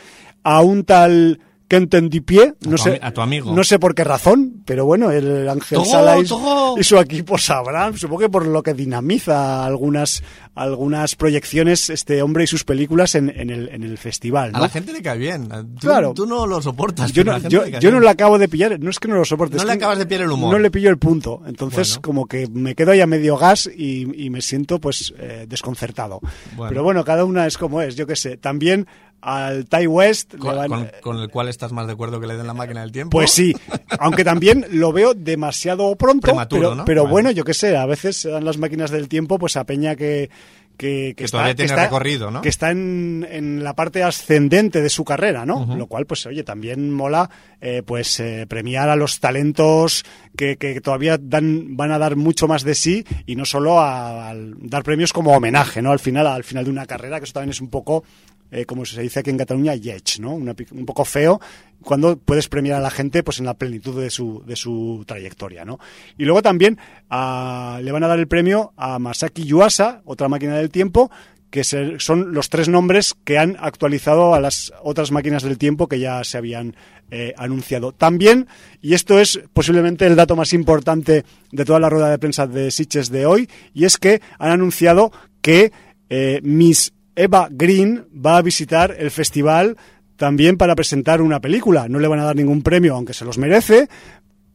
a 0.43 0.61
un 0.61 0.83
tal 0.83 1.39
que 1.69 1.77
entendí 1.77 2.19
pie, 2.19 2.55
no 2.65 2.71
tu, 2.71 2.77
sé, 2.79 2.99
a 3.01 3.11
tu 3.11 3.21
amigo. 3.21 3.53
no 3.55 3.63
sé 3.63 3.79
por 3.79 3.95
qué 3.95 4.03
razón, 4.03 4.63
pero 4.65 4.85
bueno, 4.85 5.11
el 5.11 5.47
Ángel 5.47 5.77
¡Togo, 5.77 5.85
Sala 5.89 6.17
y, 6.19 6.83
su 6.83 6.97
equipo 6.97 7.37
sabrán, 7.37 7.95
supongo 7.97 8.21
que 8.21 8.29
por 8.29 8.45
lo 8.45 8.61
que 8.63 8.73
dinamiza 8.73 9.63
algunas 9.65 10.21
algunas 10.55 11.15
proyecciones 11.15 11.89
este 11.89 12.21
hombre 12.21 12.43
y 12.43 12.47
sus 12.47 12.65
películas 12.65 13.15
en, 13.15 13.29
en 13.29 13.49
el, 13.49 13.69
en 13.69 13.83
el 13.83 13.97
festival. 13.97 14.51
¿no? 14.51 14.57
A 14.57 14.61
la 14.61 14.69
gente 14.69 14.91
le 14.91 15.01
cae 15.01 15.17
bien. 15.17 15.47
Tú, 15.47 15.87
Claro. 15.87 16.13
tú 16.13 16.25
no 16.25 16.45
lo 16.45 16.61
soportas. 16.61 17.13
Yo 17.13 17.23
no, 17.23 17.31
la 17.37 17.47
yo, 17.47 17.63
le 17.63 17.79
yo 17.79 17.91
no 17.91 17.99
lo 18.01 18.09
acabo 18.09 18.37
de 18.37 18.49
pillar, 18.49 18.77
no 18.79 18.89
es 18.89 18.99
que 18.99 19.07
no 19.07 19.15
lo 19.15 19.23
soporte. 19.23 19.55
No 19.55 19.63
le 19.63 19.71
acabas 19.73 19.97
de 19.99 20.05
pillar 20.05 20.23
el 20.23 20.31
humor. 20.31 20.51
No 20.51 20.59
le 20.59 20.69
pillo 20.71 20.89
el 20.89 20.97
punto. 20.97 21.41
Entonces, 21.47 21.89
Bueno. 21.91 22.01
como 22.01 22.25
que 22.27 22.47
me 22.51 22.75
quedo 22.75 22.91
ahí 22.91 22.99
a 22.99 23.07
medio 23.07 23.37
gas 23.37 23.69
y, 23.73 24.25
y 24.25 24.29
me 24.29 24.41
siento 24.41 24.79
pues 24.79 25.13
eh, 25.17 25.45
desconcertado. 25.47 26.19
Bueno. 26.57 26.69
Pero 26.69 26.83
bueno, 26.83 27.05
cada 27.05 27.23
una 27.23 27.45
es 27.47 27.57
como 27.57 27.81
es, 27.81 27.95
yo 27.95 28.05
qué 28.07 28.15
sé. 28.17 28.35
También 28.35 28.87
al 29.21 29.65
Tai 29.65 29.87
West 29.87 30.35
Con, 30.37 30.55
van- 30.55 30.69
con- 30.69 30.89
con 31.01 31.17
el 31.17 31.29
cual 31.29 31.47
estás 31.49 31.71
más 31.71 31.87
de 31.87 31.93
acuerdo 31.93 32.19
que 32.19 32.27
le 32.27 32.37
den 32.37 32.47
la 32.47 32.53
máquina 32.53 32.81
del 32.81 32.91
tiempo. 32.91 33.11
Pues 33.17 33.31
sí, 33.31 33.53
aunque 33.99 34.23
también 34.23 34.65
lo 34.71 34.91
veo 34.93 35.13
demasiado 35.13 35.95
pronto, 35.95 36.25
Prematuro, 36.27 36.61
pero, 36.61 36.75
¿no? 36.75 36.85
pero 36.85 37.01
Bueno. 37.03 37.11
bueno, 37.13 37.31
yo 37.31 37.43
qué 37.43 37.53
sé, 37.53 37.75
a 37.77 37.85
veces 37.85 38.17
se 38.17 38.29
dan 38.29 38.45
las 38.45 38.57
máquinas 38.57 38.91
del 38.91 39.07
tiempo 39.09 39.37
pues 39.39 39.57
a 39.57 39.63
Peña 39.65 39.95
que... 39.95 40.29
Que, 40.77 41.13
Que 41.17 41.25
todavía 41.25 41.55
tiene 41.55 41.71
está, 41.73 41.83
recorrido, 41.83 42.31
¿no? 42.31 42.39
Que 42.39 42.47
está 42.47 42.71
en, 42.71 43.27
en 43.29 43.65
la 43.65 43.73
parte 43.75 44.01
ascendente 44.01 44.81
de 44.81 44.89
su 44.89 45.03
carrera, 45.03 45.45
¿no? 45.45 45.75
Lo 45.75 45.87
cual, 45.87 46.05
pues, 46.05 46.25
oye, 46.25 46.43
también 46.45 46.93
mola, 46.93 47.29
eh, 47.59 47.83
pues, 47.85 48.17
eh, 48.21 48.45
premiar 48.47 48.87
a 48.87 48.95
los 48.95 49.19
talentos 49.19 50.05
que, 50.37 50.55
que 50.55 50.79
todavía 50.79 51.17
dan, 51.21 51.75
van 51.75 51.91
a 51.91 51.97
dar 51.99 52.15
mucho 52.15 52.47
más 52.47 52.63
de 52.63 52.75
sí 52.75 53.05
y 53.25 53.35
no 53.35 53.43
solo 53.43 53.77
a, 53.81 54.29
al 54.29 54.55
dar 54.69 54.83
premios 54.83 55.11
como 55.11 55.33
homenaje, 55.35 55.81
¿no? 55.81 55.91
Al 55.91 55.99
final, 55.99 56.25
al 56.27 56.45
final 56.45 56.63
de 56.63 56.71
una 56.71 56.85
carrera, 56.85 57.17
que 57.19 57.25
eso 57.25 57.33
también 57.33 57.49
es 57.51 57.59
un 57.59 57.67
poco, 57.69 58.05
eh, 58.51 58.65
como 58.65 58.85
se 58.85 59.01
dice 59.01 59.19
aquí 59.19 59.29
en 59.29 59.37
Cataluña, 59.37 59.75
yech, 59.75 60.19
¿no? 60.19 60.33
Un 60.35 60.85
poco 60.85 61.05
feo 61.05 61.39
cuando 61.81 62.17
puedes 62.17 62.47
premiar 62.49 62.77
a 62.77 62.81
la 62.81 62.89
gente 62.89 63.23
pues 63.23 63.39
en 63.39 63.45
la 63.45 63.53
plenitud 63.53 63.99
de 64.01 64.09
su, 64.09 64.43
de 64.45 64.55
su 64.55 65.03
trayectoria, 65.07 65.63
¿no? 65.65 65.79
Y 66.17 66.25
luego 66.25 66.41
también 66.41 66.77
ah, 67.09 67.79
le 67.81 67.91
van 67.91 68.03
a 68.03 68.07
dar 68.07 68.19
el 68.19 68.27
premio 68.27 68.73
a 68.75 68.99
Masaki 68.99 69.43
Yuasa, 69.45 70.01
otra 70.05 70.27
máquina 70.27 70.57
del 70.57 70.69
tiempo, 70.69 71.09
que 71.49 71.63
se- 71.63 71.99
son 71.99 72.33
los 72.33 72.49
tres 72.49 72.69
nombres 72.69 73.15
que 73.23 73.37
han 73.39 73.55
actualizado 73.59 74.35
a 74.35 74.39
las 74.39 74.71
otras 74.83 75.11
máquinas 75.11 75.41
del 75.41 75.57
tiempo 75.57 75.87
que 75.87 75.99
ya 75.99 76.23
se 76.23 76.37
habían 76.37 76.75
eh, 77.11 77.33
anunciado. 77.37 77.91
También, 77.91 78.47
y 78.81 78.93
esto 78.93 79.19
es 79.19 79.39
posiblemente 79.53 80.05
el 80.05 80.15
dato 80.15 80.35
más 80.35 80.53
importante 80.53 81.23
de 81.51 81.65
toda 81.65 81.79
la 81.79 81.89
rueda 81.89 82.11
de 82.11 82.19
prensa 82.19 82.45
de 82.45 82.69
Sitges 82.69 83.09
de 83.09 83.25
hoy, 83.25 83.49
y 83.73 83.85
es 83.85 83.97
que 83.97 84.21
han 84.37 84.51
anunciado 84.51 85.11
que 85.41 85.71
eh, 86.09 86.39
Miss 86.43 86.93
Eva 87.19 87.49
Green 87.51 88.05
va 88.25 88.37
a 88.37 88.41
visitar 88.41 88.95
el 88.97 89.11
festival 89.11 89.75
también 90.15 90.55
para 90.55 90.73
presentar 90.73 91.21
una 91.21 91.41
película. 91.41 91.89
No 91.89 91.99
le 91.99 92.07
van 92.07 92.19
a 92.19 92.23
dar 92.23 92.35
ningún 92.37 92.61
premio, 92.61 92.95
aunque 92.95 93.13
se 93.13 93.25
los 93.25 93.37
merece, 93.37 93.89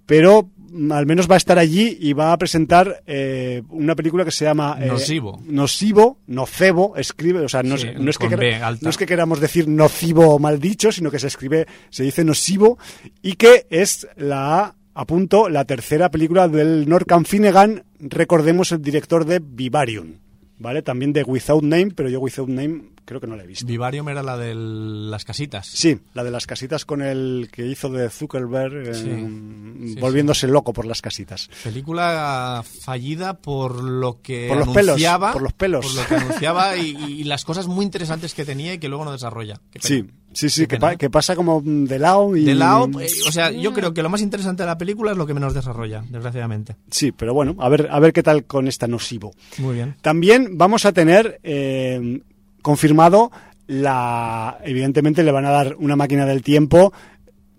pero 0.07 0.49
mm, 0.57 0.91
al 0.91 1.05
menos 1.05 1.31
va 1.31 1.35
a 1.35 1.36
estar 1.36 1.59
allí 1.59 1.99
y 2.01 2.15
va 2.15 2.32
a 2.32 2.39
presentar 2.39 3.03
eh, 3.07 3.62
una 3.69 3.95
película 3.95 4.24
que 4.24 4.31
se 4.31 4.47
llama 4.47 4.78
eh, 4.81 4.86
Nocivo. 4.86 5.43
Nocivo, 5.47 6.19
nocebo, 6.27 6.97
escribe, 6.97 7.41
o 7.41 7.49
sea, 7.51 7.62
no, 7.62 7.77
Sí, 7.77 7.89
es, 7.89 8.01
no 8.01 8.09
es 8.09 8.16
que 8.16 8.35
B 8.35 8.59
no 8.81 8.89
es 8.89 8.97
que 8.97 9.07
queramos 9.07 9.41
decir 9.41 9.69
nocivo 9.69 10.39
mal 10.39 10.59
dicho, 10.59 10.91
sino 10.91 11.11
que 11.11 11.19
se 11.19 11.27
escribe, 11.27 11.66
se 11.91 12.03
dice 12.03 12.24
nocivo 12.24 12.78
y 13.20 13.35
que 13.35 13.66
es 13.69 14.09
la 14.16 14.74
apunto 14.95 15.51
la 15.51 15.66
tercera 15.66 16.11
película 16.11 16.49
del 16.49 16.89
Norcan 16.89 17.27
Finnegan, 17.27 17.85
recordemos 17.99 18.73
el 18.73 18.81
director 18.81 19.27
de 19.27 19.41
Vivarium, 19.41 20.15
¿vale? 20.59 20.82
También 20.82 21.12
de 21.12 21.22
Without 21.22 21.62
Name, 21.62 21.90
pero 21.94 22.09
yo 22.09 22.20
Without 22.20 22.48
Name 22.48 22.94
creo 23.05 23.20
que 23.20 23.26
no 23.26 23.36
la 23.36 23.44
he 23.44 23.47
visto. 23.47 23.66
Vivarium 23.66 24.09
era 24.09 24.22
la 24.22 24.36
de 24.36 24.55
las 24.55 25.24
casitas. 25.24 25.66
Sí, 25.66 25.98
la 26.14 26.24
de 26.24 26.31
las 26.31 26.47
casitas 26.47 26.85
con 26.85 27.02
el 27.02 27.48
que 27.52 27.66
hizo 27.66 27.89
de 27.90 28.09
Zuckerberg, 28.10 28.89
eh, 28.89 28.94
Sí. 28.94 29.94
Sí, 29.94 30.01
volviéndose 30.01 30.47
loco 30.48 30.72
por 30.72 30.86
las 30.86 31.02
casitas. 31.02 31.51
Película 31.62 32.64
fallida 32.82 33.35
por 33.35 33.82
lo 33.82 34.20
que 34.22 34.47
Por 34.48 34.59
los 34.59 34.68
pelos, 34.68 34.89
anunciaba, 34.90 35.32
por 35.32 35.43
los 35.43 35.52
pelos. 35.52 35.85
por 35.86 35.94
lo 35.94 36.06
que 36.09 36.14
anunciaba 36.14 36.76
y, 36.76 36.90
y 36.97 37.24
las 37.24 37.44
cosas 37.44 37.66
muy 37.66 37.85
interesantes 37.85 38.35
que 38.35 38.44
tenía 38.44 38.74
y 38.74 38.78
que 38.78 38.89
luego 38.89 39.05
no 39.05 39.12
desarrolla. 39.12 39.60
Sí, 39.81 40.05
sí, 40.32 40.48
sí, 40.48 40.66
que 40.66 41.10
pasa 41.10 41.36
como 41.36 41.60
de 41.64 41.98
lado 41.98 42.36
y... 42.36 42.44
De 42.44 42.55
lado, 42.55 42.89
eh, 43.01 43.09
o 43.28 43.32
sea, 43.32 43.51
yo 43.51 43.72
creo 43.72 43.93
que 43.93 44.02
lo 44.02 44.09
más 44.09 44.22
interesante 44.22 44.62
de 44.62 44.68
la 44.68 44.78
película 44.78 45.12
es 45.12 45.18
lo 45.18 45.26
que 45.26 45.35
menos 45.35 45.55
desarrolla, 45.55 46.02
desgraciadamente. 46.09 46.76
Sí, 46.90 47.12
pero 47.12 47.35
bueno, 47.35 47.56
a 47.59 47.68
ver, 47.68 47.89
a 47.90 47.98
ver 48.01 48.12
qué 48.12 48.22
tal 48.22 48.44
con 48.44 48.68
esta 48.68 48.86
nocivo. 48.86 49.32
Muy 49.59 49.74
bien. 49.74 49.97
También 50.01 50.56
vamos 50.56 50.85
a 50.86 50.93
tener 50.93 51.40
eh, 51.43 52.20
confirmado 52.65 53.31
la. 53.66 54.59
Evidentemente 54.65 55.23
le 55.23 55.31
van 55.31 55.45
a 55.45 55.51
dar 55.51 55.77
una 55.78 55.97
máquina 55.97 56.24
del 56.24 56.43
tiempo. 56.43 56.93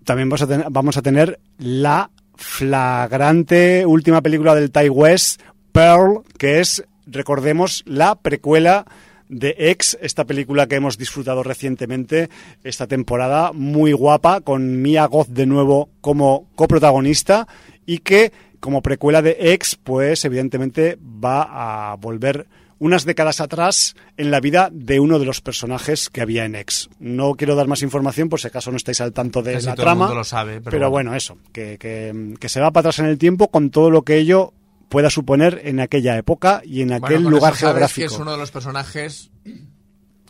También 0.04 0.28
vamos 0.28 0.42
a, 0.42 0.46
ten- 0.48 0.64
vamos 0.70 0.96
a 0.96 1.02
tener 1.02 1.38
la 1.58 2.10
flagrante 2.34 3.86
última 3.86 4.20
película 4.20 4.54
del 4.54 4.70
Tai 4.72 4.88
West, 4.88 5.40
Pearl, 5.72 6.22
que 6.38 6.58
es, 6.60 6.84
recordemos, 7.06 7.82
la 7.86 8.16
precuela 8.16 8.84
de 9.28 9.54
X, 9.58 9.96
esta 10.00 10.24
película 10.24 10.66
que 10.66 10.76
hemos 10.76 10.98
disfrutado 10.98 11.42
recientemente 11.42 12.28
esta 12.64 12.86
temporada, 12.86 13.52
muy 13.52 13.92
guapa, 13.92 14.40
con 14.40 14.82
Mia 14.82 15.06
Goth 15.06 15.28
de 15.28 15.46
nuevo 15.46 15.88
como 16.00 16.48
coprotagonista 16.56 17.46
y 17.86 17.98
que 17.98 18.32
como 18.60 18.82
precuela 18.82 19.22
de 19.22 19.36
X, 19.54 19.76
pues 19.82 20.24
evidentemente 20.24 20.98
va 21.02 21.90
a 21.92 21.96
volver 21.96 22.46
unas 22.78 23.04
décadas 23.04 23.40
atrás 23.40 23.94
en 24.16 24.30
la 24.30 24.40
vida 24.40 24.68
de 24.72 25.00
uno 25.00 25.18
de 25.18 25.24
los 25.24 25.40
personajes 25.40 26.10
que 26.10 26.20
había 26.20 26.44
en 26.44 26.54
X. 26.56 26.88
No 26.98 27.34
quiero 27.34 27.54
dar 27.56 27.68
más 27.68 27.82
información 27.82 28.28
por 28.28 28.38
si 28.40 28.48
acaso 28.48 28.70
no 28.70 28.76
estáis 28.76 29.00
al 29.00 29.12
tanto 29.12 29.42
de 29.42 29.54
Casi 29.54 29.66
la 29.66 29.74
todo 29.74 29.82
el 29.82 29.86
trama, 29.86 30.04
mundo 30.06 30.14
lo 30.16 30.24
sabe, 30.24 30.60
pero 30.60 30.70
pero 30.70 30.90
bueno. 30.90 31.10
bueno, 31.10 31.16
eso, 31.16 31.38
que, 31.52 31.78
que- 31.78 32.34
que 32.38 32.48
se 32.48 32.60
va 32.60 32.70
para 32.70 32.80
atrás 32.90 32.98
en 32.98 33.06
el 33.06 33.16
tiempo 33.18 33.48
con 33.50 33.70
todo 33.70 33.90
lo 33.90 34.02
que 34.02 34.18
ello 34.18 34.52
pueda 34.88 35.10
suponer 35.10 35.62
en 35.64 35.80
aquella 35.80 36.16
época 36.18 36.60
y 36.64 36.82
en 36.82 36.92
aquel 36.92 37.22
Bueno, 37.22 37.30
lugar 37.30 37.54
geográfico 37.54 38.08
que 38.08 38.14
es 38.14 38.20
uno 38.20 38.32
de 38.32 38.38
los 38.38 38.50
personajes 38.50 39.30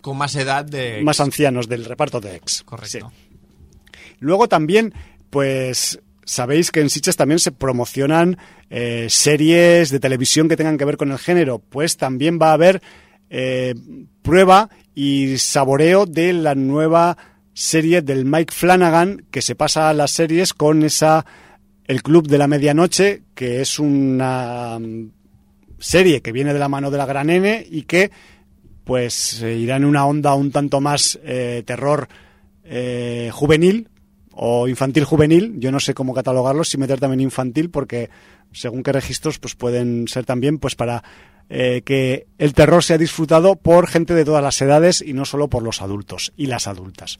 con 0.01 0.17
más 0.17 0.35
edad 0.37 0.65
de... 0.65 1.03
más 1.03 1.21
ancianos 1.21 1.69
del 1.69 1.85
reparto 1.85 2.21
de 2.21 2.37
X. 2.37 2.63
Correcto. 2.65 3.13
Sí. 3.19 3.37
Luego 4.21 4.49
también, 4.49 4.95
pues 5.31 6.01
sabéis 6.27 6.71
que 6.71 6.81
en 6.81 6.91
Sitges 6.91 7.17
también 7.17 7.39
se 7.39 7.53
promocionan 7.53 8.37
eh, 8.69 9.07
series 9.09 9.91
de 9.91 10.01
televisión 10.01 10.49
que 10.49 10.57
tengan 10.57 10.77
que 10.77 10.85
ver 10.85 10.99
con 10.99 11.13
el 11.13 11.19
género. 11.19 11.61
Pues 11.61 11.97
también 11.97 12.39
va 12.41 12.51
a 12.51 12.55
haber 12.55 12.83
eh, 13.31 13.75
prueba 14.21 14.69
y 14.95 15.39
saboreo 15.39 16.05
de 16.05 16.35
la 16.35 16.55
nueva 16.55 17.17
serie 17.55 18.03
del 18.03 18.27
Mike 18.27 18.53
Flanagan 18.53 19.25
que 19.31 19.41
se 19.41 19.55
pasa 19.55 19.89
a 19.89 19.95
las 19.95 20.11
series 20.11 20.53
con 20.53 20.83
esa 20.83 21.25
El 21.85 22.03
Club 22.03 22.29
de 22.29 22.39
la 22.39 22.49
Medianoche, 22.49 23.23
que 23.35 23.63
es 23.63 23.79
una 23.79 24.79
mm, 24.79 25.11
serie 25.79 26.21
que 26.21 26.33
viene 26.33 26.53
de 26.53 26.59
la 26.59 26.69
mano 26.69 26.91
de 26.91 26.99
la 26.99 27.07
Gran 27.07 27.31
N 27.31 27.65
y 27.71 27.83
que 27.83 28.11
pues 28.85 29.43
irá 29.43 29.77
en 29.77 29.85
una 29.85 30.07
onda 30.07 30.35
un 30.35 30.53
tanto 30.53 30.81
más 30.81 31.19
eh, 31.25 31.63
terror 31.65 32.09
juvenil 33.33 33.89
o 34.37 34.69
infantil 34.69 35.05
juvenil. 35.05 35.55
Yo 35.59 35.73
no 35.73 35.81
sé 35.81 35.95
cómo 35.95 36.15
catalogarlo, 36.15 36.63
si 36.63 36.79
meter 36.79 37.01
también 37.01 37.21
infantil, 37.21 37.71
porque 37.71 38.11
según 38.53 38.83
qué 38.83 38.93
registros 38.93 39.39
pues 39.39 39.55
pueden 39.55 40.07
ser 40.09 40.25
también 40.25 40.59
pues 40.59 40.77
para 40.77 41.03
eh, 41.49 41.83
que 41.85 42.27
el 42.39 42.55
terror 42.55 42.85
sea 42.85 42.99
disfrutado 42.99 43.57
por 43.57 43.87
gente 43.87 44.15
de 44.15 44.25
todas 44.25 44.43
las 44.43 44.61
edades 44.61 45.03
y 45.03 45.13
no 45.13 45.25
solo 45.25 45.49
por 45.49 45.63
los 45.63 45.83
adultos 45.83 46.33
y 46.37 46.47
las 46.47 46.67
adultas. 46.67 47.19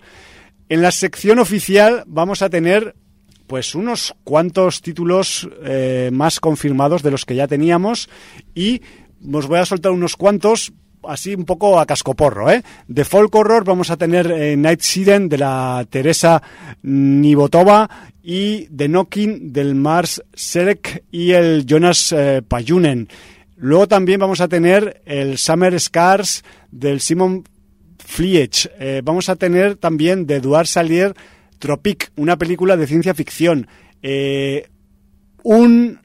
En 0.69 0.83
la 0.83 0.91
sección 0.91 1.39
oficial 1.39 2.05
vamos 2.07 2.43
a 2.43 2.51
tener 2.51 2.95
pues 3.47 3.75
unos 3.75 4.15
cuantos 4.25 4.83
títulos 4.83 5.49
eh, 5.65 6.11
más 6.13 6.41
confirmados 6.41 7.03
de 7.03 7.13
los 7.13 7.25
que 7.25 7.37
ya 7.37 7.47
teníamos 7.47 8.09
y 8.55 8.83
os 9.33 9.47
voy 9.47 9.59
a 9.59 9.67
soltar 9.67 9.93
unos 9.93 10.17
cuantos 10.17 10.73
así 11.05 11.35
un 11.35 11.45
poco 11.45 11.79
a 11.79 11.87
cascoporro, 11.87 12.51
¿eh? 12.51 12.63
De 12.89 13.05
folk 13.05 13.35
horror 13.35 13.65
vamos 13.65 13.91
a 13.91 13.97
tener 13.97 14.31
eh, 14.31 14.57
Night 14.57 14.81
Siren 14.81 15.29
de 15.29 15.39
la 15.39 15.87
Teresa 15.89 16.43
Nibotova 16.83 17.89
y 18.23 18.67
The 18.67 18.89
Knocking 18.89 19.53
del 19.53 19.75
Mars 19.75 20.23
Serek 20.35 21.05
y 21.11 21.33
el 21.33 21.65
Jonas 21.67 22.13
eh. 22.13 22.43
Luego 23.59 23.89
también 23.89 24.21
vamos 24.21 24.41
a 24.41 24.49
tener 24.49 25.03
el 25.07 25.39
Summer 25.39 25.79
Scars 25.81 26.45
del 26.71 27.01
Simon 27.01 27.45
Fliech. 27.99 28.71
Eh, 28.79 29.01
vamos 29.05 29.29
a 29.29 29.37
tener 29.37 29.77
también 29.77 30.27
de 30.27 30.37
Eduard 30.37 30.67
Salier 30.67 31.15
Tropic, 31.59 32.13
una 32.17 32.37
película 32.37 32.77
de 32.77 32.87
ciencia 32.87 33.15
ficción. 33.15 33.67
Eh, 34.03 34.69
un 35.43 36.01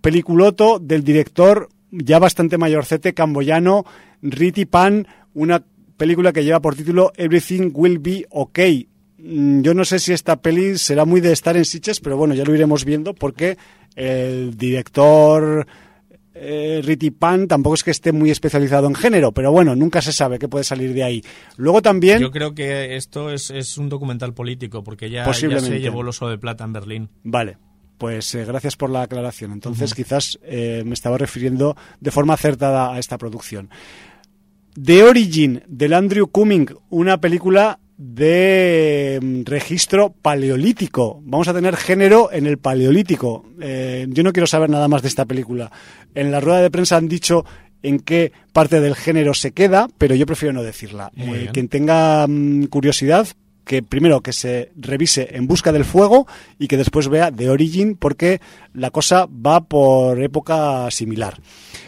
peliculoto 0.00 0.78
del 0.78 1.04
director 1.04 1.68
ya 1.90 2.18
bastante 2.18 2.58
mayorcete 2.58 3.14
camboyano 3.14 3.84
Riti 4.22 4.66
Pan, 4.66 5.06
una 5.34 5.64
película 5.96 6.32
que 6.32 6.44
lleva 6.44 6.60
por 6.60 6.74
título 6.74 7.12
Everything 7.16 7.70
Will 7.72 7.98
Be 7.98 8.26
Okay. 8.30 8.88
Mm, 9.18 9.62
Yo 9.62 9.74
no 9.74 9.84
sé 9.84 9.98
si 9.98 10.12
esta 10.12 10.40
peli 10.40 10.78
será 10.78 11.04
muy 11.04 11.20
de 11.20 11.32
estar 11.32 11.56
en 11.56 11.64
Sitges, 11.64 12.00
pero 12.00 12.16
bueno, 12.16 12.34
ya 12.34 12.44
lo 12.44 12.54
iremos 12.54 12.84
viendo 12.84 13.14
porque 13.14 13.56
el 13.94 14.56
director 14.56 15.66
eh, 16.34 16.82
Riti 16.84 17.10
Pan 17.10 17.48
tampoco 17.48 17.74
es 17.74 17.82
que 17.82 17.90
esté 17.90 18.12
muy 18.12 18.30
especializado 18.30 18.86
en 18.86 18.94
género, 18.94 19.32
pero 19.32 19.52
bueno, 19.52 19.74
nunca 19.74 20.02
se 20.02 20.12
sabe 20.12 20.38
qué 20.38 20.48
puede 20.48 20.64
salir 20.64 20.92
de 20.92 21.02
ahí. 21.02 21.22
Luego 21.56 21.80
también... 21.80 22.20
Yo 22.20 22.30
creo 22.30 22.54
que 22.54 22.96
esto 22.96 23.30
es, 23.30 23.50
es 23.50 23.78
un 23.78 23.88
documental 23.88 24.34
político, 24.34 24.84
porque 24.84 25.08
ya, 25.08 25.24
ya 25.24 25.60
se 25.60 25.80
llevó 25.80 26.02
el 26.02 26.08
oso 26.08 26.28
de 26.28 26.36
plata 26.36 26.64
en 26.64 26.74
Berlín. 26.74 27.08
Vale, 27.24 27.56
pues 27.98 28.34
eh, 28.34 28.44
gracias 28.44 28.76
por 28.76 28.90
la 28.90 29.02
aclaración. 29.02 29.52
Entonces 29.52 29.94
quizás 29.94 30.38
eh, 30.42 30.82
me 30.84 30.94
estaba 30.94 31.18
refiriendo 31.18 31.76
de 32.00 32.10
forma 32.10 32.34
acertada 32.34 32.92
a 32.92 32.98
esta 32.98 33.18
producción. 33.18 33.70
The 34.80 35.04
Origin 35.04 35.62
del 35.66 35.94
Andrew 35.94 36.28
Cumming, 36.28 36.68
una 36.90 37.20
película 37.20 37.78
de 37.96 39.18
mm, 39.22 39.42
registro 39.44 40.10
paleolítico. 40.10 41.20
Vamos 41.24 41.48
a 41.48 41.54
tener 41.54 41.76
género 41.76 42.30
en 42.30 42.46
el 42.46 42.58
paleolítico. 42.58 43.46
Eh, 43.60 44.06
yo 44.10 44.22
no 44.22 44.32
quiero 44.32 44.46
saber 44.46 44.68
nada 44.70 44.88
más 44.88 45.02
de 45.02 45.08
esta 45.08 45.24
película. 45.24 45.70
En 46.14 46.30
la 46.30 46.40
rueda 46.40 46.60
de 46.60 46.70
prensa 46.70 46.96
han 46.96 47.08
dicho 47.08 47.44
en 47.82 48.00
qué 48.00 48.32
parte 48.52 48.80
del 48.80 48.96
género 48.96 49.32
se 49.34 49.52
queda, 49.52 49.88
pero 49.98 50.14
yo 50.14 50.26
prefiero 50.26 50.52
no 50.52 50.62
decirla. 50.62 51.10
Eh, 51.16 51.50
quien 51.52 51.68
tenga 51.68 52.26
mm, 52.26 52.64
curiosidad, 52.64 53.28
que 53.66 53.82
primero 53.82 54.22
que 54.22 54.32
se 54.32 54.70
revise 54.76 55.28
En 55.32 55.46
busca 55.46 55.72
del 55.72 55.84
fuego 55.84 56.26
y 56.58 56.68
que 56.68 56.76
después 56.76 57.08
vea 57.08 57.32
The 57.32 57.50
Origin, 57.50 57.96
porque 57.96 58.40
la 58.72 58.90
cosa 58.90 59.26
va 59.26 59.60
por 59.60 60.22
época 60.22 60.88
similar. 60.90 61.38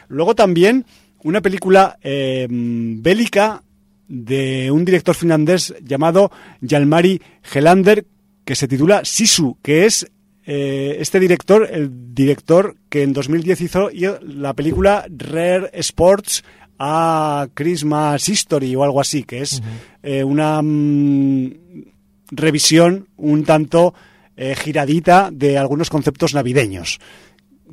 Luego 0.09 0.35
también 0.35 0.85
una 1.23 1.41
película 1.41 1.99
eh, 2.03 2.47
bélica 2.51 3.63
de 4.09 4.71
un 4.71 4.85
director 4.85 5.15
finlandés 5.15 5.75
llamado 5.83 6.33
Jalmari 6.67 7.23
Helander 7.53 8.05
que 8.45 8.55
se 8.55 8.67
titula 8.67 9.05
Sisu, 9.05 9.59
que 9.63 9.85
es 9.85 10.11
eh, 10.47 10.97
este 10.99 11.21
director, 11.21 11.69
el 11.71 12.15
director 12.15 12.75
que 12.89 13.03
en 13.03 13.13
2010 13.13 13.61
hizo 13.61 13.91
la 14.23 14.55
película 14.55 15.07
Rare 15.11 15.71
Sports 15.75 16.43
a 16.79 17.49
Christmas 17.55 18.29
History 18.29 18.75
o 18.77 18.85
algo 18.85 19.01
así, 19.01 19.25
que 19.25 19.43
es 19.43 19.63
eh, 20.03 20.23
una 20.23 20.63
mm, 20.63 21.53
revisión 22.31 23.09
un 23.17 23.45
tanto 23.45 23.95
eh, 24.37 24.55
giradita 24.55 25.31
de 25.33 25.59
algunos 25.59 25.91
conceptos 25.91 26.35
navideños. 26.35 27.01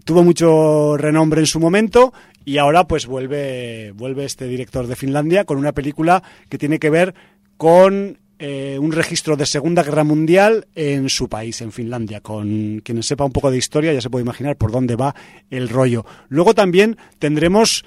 Tuvo 0.03 0.23
mucho 0.23 0.97
renombre 0.97 1.41
en 1.41 1.47
su 1.47 1.59
momento 1.59 2.13
y 2.43 2.57
ahora 2.57 2.87
pues 2.87 3.05
vuelve, 3.05 3.91
vuelve 3.91 4.25
este 4.25 4.47
director 4.47 4.87
de 4.87 4.95
Finlandia 4.95 5.45
con 5.45 5.57
una 5.57 5.73
película 5.73 6.23
que 6.49 6.57
tiene 6.57 6.79
que 6.79 6.89
ver 6.89 7.15
con 7.57 8.19
eh, 8.37 8.77
un 8.79 8.91
registro 8.91 9.37
de 9.37 9.45
Segunda 9.45 9.81
Guerra 9.81 10.03
Mundial 10.03 10.67
en 10.75 11.07
su 11.09 11.29
país, 11.29 11.61
en 11.61 11.71
Finlandia. 11.71 12.19
Con 12.21 12.81
quien 12.83 13.01
sepa 13.01 13.23
un 13.23 13.31
poco 13.31 13.49
de 13.49 13.57
historia 13.57 13.93
ya 13.93 14.01
se 14.01 14.09
puede 14.09 14.23
imaginar 14.23 14.57
por 14.57 14.71
dónde 14.71 14.95
va 14.95 15.15
el 15.49 15.69
rollo. 15.69 16.05
Luego 16.27 16.53
también 16.53 16.97
tendremos 17.17 17.85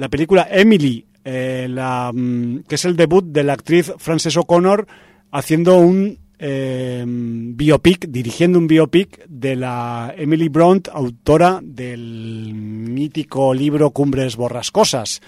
la 0.00 0.08
película 0.08 0.48
Emily, 0.50 1.04
eh, 1.22 1.66
la, 1.68 2.10
mm, 2.12 2.60
que 2.66 2.76
es 2.76 2.84
el 2.86 2.96
debut 2.96 3.22
de 3.22 3.44
la 3.44 3.52
actriz 3.52 3.92
Frances 3.98 4.34
O'Connor 4.34 4.86
haciendo 5.30 5.76
un 5.76 6.18
eh, 6.38 7.04
biopic, 7.06 8.06
dirigiendo 8.08 8.58
un 8.58 8.66
biopic 8.66 9.26
de 9.28 9.56
la 9.56 10.14
Emily 10.16 10.48
Bront, 10.48 10.88
autora 10.88 11.60
del 11.62 12.54
mítico 12.54 13.52
libro 13.52 13.90
Cumbres 13.90 14.36
Borrascosas. 14.36 15.20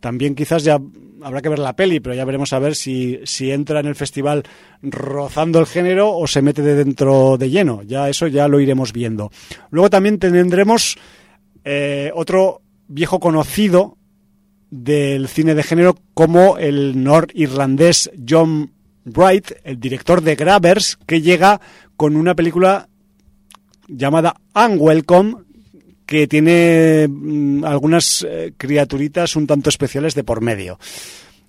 También 0.00 0.34
quizás 0.34 0.64
ya 0.64 0.80
habrá 1.22 1.42
que 1.42 1.50
ver 1.50 1.58
la 1.58 1.76
peli, 1.76 2.00
pero 2.00 2.14
ya 2.14 2.24
veremos 2.24 2.54
a 2.54 2.58
ver 2.58 2.74
si, 2.74 3.20
si 3.24 3.50
entra 3.50 3.80
en 3.80 3.86
el 3.86 3.94
festival 3.94 4.42
rozando 4.80 5.60
el 5.60 5.66
género 5.66 6.16
o 6.16 6.26
se 6.26 6.40
mete 6.40 6.62
de 6.62 6.76
dentro 6.76 7.36
de 7.36 7.50
lleno. 7.50 7.82
Ya 7.82 8.08
eso 8.08 8.26
ya 8.26 8.48
lo 8.48 8.58
iremos 8.58 8.94
viendo. 8.94 9.30
Luego 9.68 9.90
también 9.90 10.18
tendremos 10.18 10.96
eh, 11.62 12.10
otro 12.14 12.62
viejo 12.88 13.20
conocido 13.20 13.98
del 14.74 15.28
cine 15.28 15.54
de 15.54 15.62
género 15.62 15.96
como 16.14 16.58
el 16.58 17.04
norirlandés 17.04 18.10
John 18.28 18.72
Wright, 19.04 19.52
el 19.62 19.78
director 19.78 20.20
de 20.20 20.34
Grabbers, 20.34 20.98
que 21.06 21.22
llega 21.22 21.60
con 21.96 22.16
una 22.16 22.34
película 22.34 22.88
llamada 23.86 24.34
Unwelcome, 24.54 25.36
que 26.06 26.26
tiene 26.26 27.06
mm, 27.08 27.64
algunas 27.64 28.26
eh, 28.28 28.52
criaturitas 28.56 29.36
un 29.36 29.46
tanto 29.46 29.70
especiales 29.70 30.16
de 30.16 30.24
por 30.24 30.40
medio. 30.40 30.78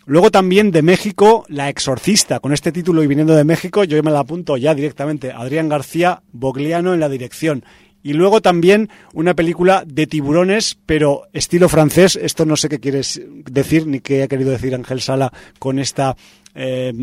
Luego 0.05 0.29
también 0.29 0.69
de 0.69 0.83
México, 0.83 1.45
La 1.49 1.69
Exorcista, 1.69 2.39
con 2.39 2.53
este 2.53 2.71
título 2.71 3.01
y 3.01 3.07
viniendo 3.07 3.33
de 3.33 3.43
México, 3.43 3.83
yo 3.85 4.01
me 4.03 4.11
la 4.11 4.19
apunto 4.19 4.55
ya 4.55 4.75
directamente, 4.75 5.31
Adrián 5.31 5.67
García 5.67 6.21
Bogliano 6.31 6.93
en 6.93 6.99
la 6.99 7.09
dirección. 7.09 7.65
Y 8.05 8.13
luego 8.13 8.39
también 8.39 8.91
una 9.13 9.33
película 9.33 9.83
de 9.83 10.05
tiburones, 10.05 10.77
pero 10.85 11.23
estilo 11.33 11.69
francés. 11.69 12.15
Esto 12.15 12.45
no 12.45 12.55
sé 12.55 12.69
qué 12.69 12.79
quieres 12.79 13.19
decir 13.49 13.87
ni 13.87 13.99
qué 13.99 14.21
ha 14.21 14.27
querido 14.27 14.51
decir 14.51 14.75
Ángel 14.75 15.01
Sala 15.01 15.33
con 15.57 15.79
esta, 15.79 16.15
eh, 16.53 16.93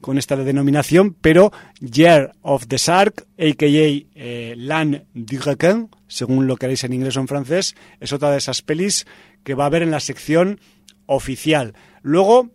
con 0.00 0.16
esta 0.16 0.36
denominación, 0.36 1.16
pero 1.20 1.50
Year 1.80 2.34
of 2.42 2.68
the 2.68 2.76
Shark, 2.76 3.26
a.k.a. 3.36 3.66
Eh, 3.66 4.54
L'An 4.56 5.02
du 5.12 5.40
Requin, 5.40 5.88
según 6.06 6.46
lo 6.46 6.54
queréis 6.54 6.84
en 6.84 6.92
inglés 6.92 7.16
o 7.16 7.20
en 7.20 7.26
francés, 7.26 7.74
es 7.98 8.12
otra 8.12 8.30
de 8.30 8.38
esas 8.38 8.62
pelis 8.62 9.06
que 9.42 9.54
va 9.54 9.64
a 9.64 9.66
haber 9.66 9.82
en 9.82 9.90
la 9.90 9.98
sección 9.98 10.60
oficial. 11.06 11.74
Luego, 12.02 12.50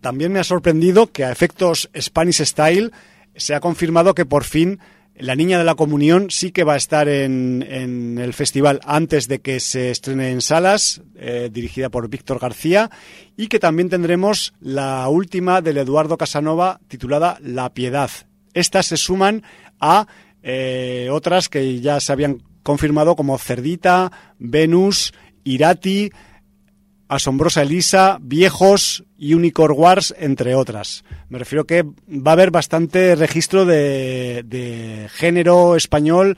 también 0.00 0.30
me 0.30 0.38
ha 0.38 0.44
sorprendido 0.44 1.08
que 1.08 1.24
a 1.24 1.32
efectos 1.32 1.90
Spanish 1.98 2.44
Style 2.44 2.92
se 3.34 3.56
ha 3.56 3.60
confirmado 3.60 4.14
que 4.14 4.24
por 4.24 4.44
fin 4.44 4.78
la 5.20 5.34
Niña 5.34 5.58
de 5.58 5.64
la 5.64 5.74
Comunión 5.74 6.30
sí 6.30 6.52
que 6.52 6.64
va 6.64 6.74
a 6.74 6.76
estar 6.76 7.08
en, 7.08 8.18
el 8.18 8.32
festival 8.32 8.80
antes 8.84 9.28
de 9.28 9.40
que 9.40 9.60
se 9.60 9.90
estrene 9.90 10.30
en 10.30 10.40
salas, 10.40 11.02
eh, 11.16 11.50
dirigida 11.52 11.88
por 11.88 12.08
Víctor 12.08 12.38
García, 12.38 12.90
y 13.36 13.48
que 13.48 13.58
también 13.58 13.88
tendremos 13.88 14.54
la 14.60 15.08
última 15.08 15.60
del 15.60 15.78
Eduardo 15.78 16.16
Casanova 16.16 16.80
titulada 16.88 17.38
La 17.42 17.70
Piedad. 17.74 18.10
Estas 18.54 18.86
se 18.86 18.96
suman 18.96 19.42
a 19.80 20.06
eh, 20.42 21.08
otras 21.10 21.48
que 21.48 21.80
ya 21.80 22.00
se 22.00 22.12
habían 22.12 22.42
confirmado 22.62 23.16
como 23.16 23.38
Cerdita, 23.38 24.12
Venus, 24.38 25.12
Irati, 25.44 26.10
Asombrosa 27.08 27.62
Elisa, 27.62 28.18
Viejos 28.20 29.04
y 29.16 29.34
Unicorn 29.34 29.74
Wars, 29.76 30.14
entre 30.18 30.54
otras. 30.54 31.04
Me 31.28 31.38
refiero 31.38 31.64
que 31.64 31.82
va 31.82 32.30
a 32.30 32.32
haber 32.32 32.50
bastante 32.50 33.14
registro 33.16 33.64
de, 33.64 34.44
de 34.46 35.08
género 35.10 35.76
español 35.76 36.36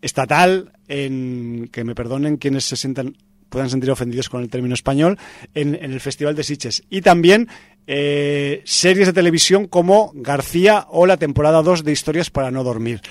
estatal, 0.00 0.72
en 0.88 1.68
que 1.72 1.84
me 1.84 1.94
perdonen 1.94 2.36
quienes 2.36 2.64
se 2.64 2.76
sientan 2.76 3.16
puedan 3.50 3.68
sentir 3.68 3.90
ofendidos 3.90 4.30
con 4.30 4.42
el 4.42 4.48
término 4.48 4.74
español, 4.74 5.18
en, 5.54 5.74
el 5.74 6.00
Festival 6.00 6.34
de 6.34 6.44
Sitges. 6.44 6.82
Y 6.88 7.02
también 7.02 7.48
eh, 7.86 8.62
series 8.64 9.08
de 9.08 9.12
televisión 9.12 9.66
como 9.66 10.12
García 10.14 10.86
o 10.88 11.04
la 11.04 11.18
temporada 11.18 11.60
2 11.60 11.84
de 11.84 11.92
Historias 11.92 12.30
para 12.30 12.50
no 12.50 12.64
dormir. 12.64 13.02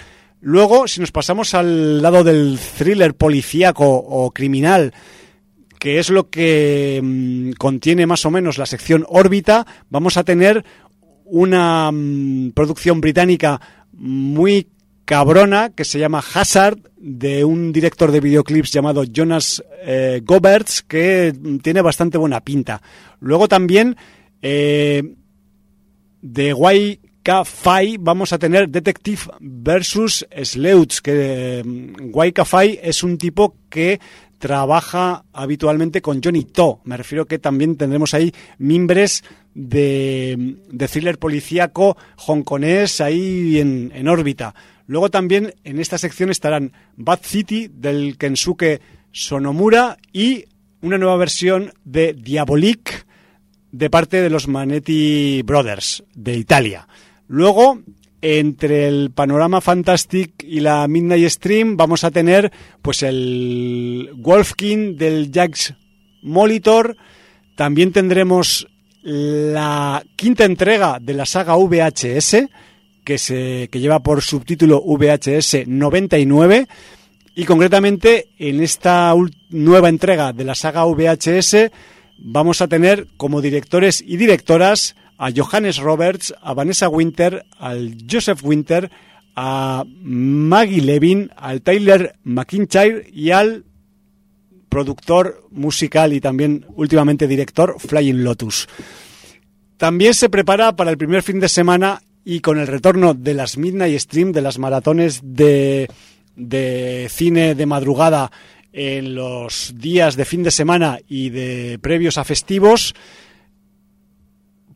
Luego, 0.41 0.87
si 0.87 1.01
nos 1.01 1.11
pasamos 1.11 1.53
al 1.53 2.01
lado 2.01 2.23
del 2.23 2.57
thriller 2.77 3.13
policíaco 3.13 3.85
o 3.85 4.31
criminal, 4.31 4.93
que 5.79 5.97
es 5.97 6.09
lo 6.09 6.29
que 6.29 6.99
mm, 7.01 7.51
contiene 7.53 8.05
más 8.05 8.25
o 8.25 8.31
menos 8.31 8.57
la 8.57 8.65
sección 8.65 9.05
órbita, 9.07 9.65
vamos 9.89 10.17
a 10.17 10.23
tener 10.23 10.63
una 11.25 11.91
mm, 11.91 12.51
producción 12.51 13.01
británica 13.01 13.59
muy 13.93 14.67
cabrona 15.05 15.71
que 15.71 15.85
se 15.85 15.97
llama 15.97 16.23
Hazard 16.33 16.77
de 16.97 17.43
un 17.45 17.71
director 17.71 18.11
de 18.11 18.19
videoclips 18.19 18.71
llamado 18.71 19.03
Jonas 19.05 19.63
eh, 19.83 20.21
Goberts 20.23 20.83
que 20.83 21.33
tiene 21.63 21.81
bastante 21.81 22.17
buena 22.17 22.41
pinta. 22.41 22.81
Luego 23.19 23.47
también 23.47 23.95
eh, 24.41 25.15
de 26.21 26.49
YK 26.49 27.99
vamos 27.99 28.33
a 28.33 28.37
tener 28.37 28.69
Detective 28.69 29.21
versus 29.39 30.27
Sleuths, 30.43 31.01
que 31.01 31.63
eh, 31.63 32.79
es 32.83 33.03
un 33.03 33.17
tipo 33.17 33.55
que 33.69 33.99
trabaja 34.39 35.25
habitualmente 35.33 36.01
con 36.01 36.21
Johnny 36.23 36.45
To. 36.45 36.81
Me 36.85 36.97
refiero 36.97 37.25
que 37.25 37.37
también 37.37 37.75
tendremos 37.75 38.13
ahí 38.13 38.33
mimbres 38.57 39.23
de, 39.53 40.57
de 40.69 40.87
thriller 40.87 41.19
policíaco 41.19 41.97
hongkonés 42.15 43.01
ahí 43.01 43.59
en, 43.59 43.91
en, 43.93 44.07
órbita. 44.07 44.55
Luego 44.87 45.11
también 45.11 45.53
en 45.63 45.79
esta 45.79 45.97
sección 45.97 46.31
estarán 46.31 46.71
Bad 46.95 47.19
City 47.21 47.69
del 47.71 48.17
Kensuke 48.17 48.81
Sonomura 49.11 49.97
y 50.11 50.45
una 50.81 50.97
nueva 50.97 51.17
versión 51.17 51.73
de 51.83 52.13
Diabolik 52.13 53.05
de 53.71 53.89
parte 53.89 54.21
de 54.21 54.29
los 54.29 54.47
Manetti 54.47 55.41
Brothers 55.43 56.03
de 56.15 56.37
Italia. 56.37 56.87
Luego 57.27 57.83
entre 58.21 58.87
el 58.87 59.11
Panorama 59.11 59.61
Fantastic 59.61 60.43
y 60.43 60.59
la 60.59 60.87
Midnight 60.87 61.29
Stream 61.29 61.77
vamos 61.77 62.03
a 62.03 62.11
tener 62.11 62.51
pues 62.81 63.03
el 63.03 64.09
Wolfkin 64.15 64.97
del 64.97 65.31
Jax 65.33 65.73
Molitor. 66.21 66.97
También 67.55 67.91
tendremos 67.91 68.67
la 69.01 70.03
quinta 70.15 70.45
entrega 70.45 70.99
de 70.99 71.13
la 71.13 71.25
saga 71.25 71.55
VHS, 71.55 72.47
que, 73.03 73.17
se, 73.17 73.69
que 73.71 73.79
lleva 73.79 73.99
por 73.99 74.21
subtítulo 74.21 74.81
VHS 74.81 75.67
99. 75.67 76.67
Y 77.35 77.45
concretamente 77.45 78.29
en 78.37 78.61
esta 78.61 79.13
nueva 79.49 79.89
entrega 79.89 80.33
de 80.33 80.43
la 80.43 80.55
saga 80.55 80.83
VHS 80.85 81.71
vamos 82.17 82.61
a 82.61 82.67
tener 82.67 83.07
como 83.15 83.41
directores 83.41 84.03
y 84.05 84.17
directoras 84.17 84.95
a 85.19 85.31
Johannes 85.35 85.77
Roberts, 85.77 86.33
a 86.41 86.53
Vanessa 86.53 86.87
Winter, 86.87 87.45
al 87.59 87.97
Joseph 88.09 88.41
Winter, 88.41 88.89
a 89.35 89.83
Maggie 89.85 90.81
Levin, 90.81 91.29
al 91.35 91.61
Tyler 91.61 92.15
McIntyre 92.23 93.05
y 93.11 93.31
al 93.31 93.65
productor 94.69 95.45
musical 95.51 96.13
y 96.13 96.21
también 96.21 96.65
últimamente 96.69 97.27
director 97.27 97.75
Flying 97.79 98.23
Lotus. 98.23 98.69
También 99.77 100.13
se 100.13 100.29
prepara 100.29 100.75
para 100.75 100.91
el 100.91 100.97
primer 100.97 101.21
fin 101.21 101.39
de 101.41 101.49
semana 101.49 102.01
y 102.23 102.39
con 102.39 102.57
el 102.57 102.67
retorno 102.67 103.13
de 103.13 103.33
las 103.33 103.57
Midnight 103.57 103.99
Stream, 103.99 104.31
de 104.31 104.41
las 104.41 104.57
maratones 104.57 105.19
de, 105.23 105.89
de 106.37 107.07
cine 107.09 107.55
de 107.55 107.65
madrugada 107.65 108.31
en 108.71 109.15
los 109.15 109.73
días 109.75 110.15
de 110.15 110.25
fin 110.25 110.43
de 110.43 110.51
semana 110.51 110.99
y 111.09 111.29
de 111.29 111.77
previos 111.81 112.17
a 112.17 112.23
festivos, 112.23 112.93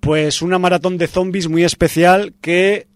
pues 0.03 0.41
una 0.41 0.59
maratón 0.59 0.97
de 0.97 1.07
zombies 1.07 1.47
muy 1.47 1.63
especial 1.63 2.33
que 2.41 2.87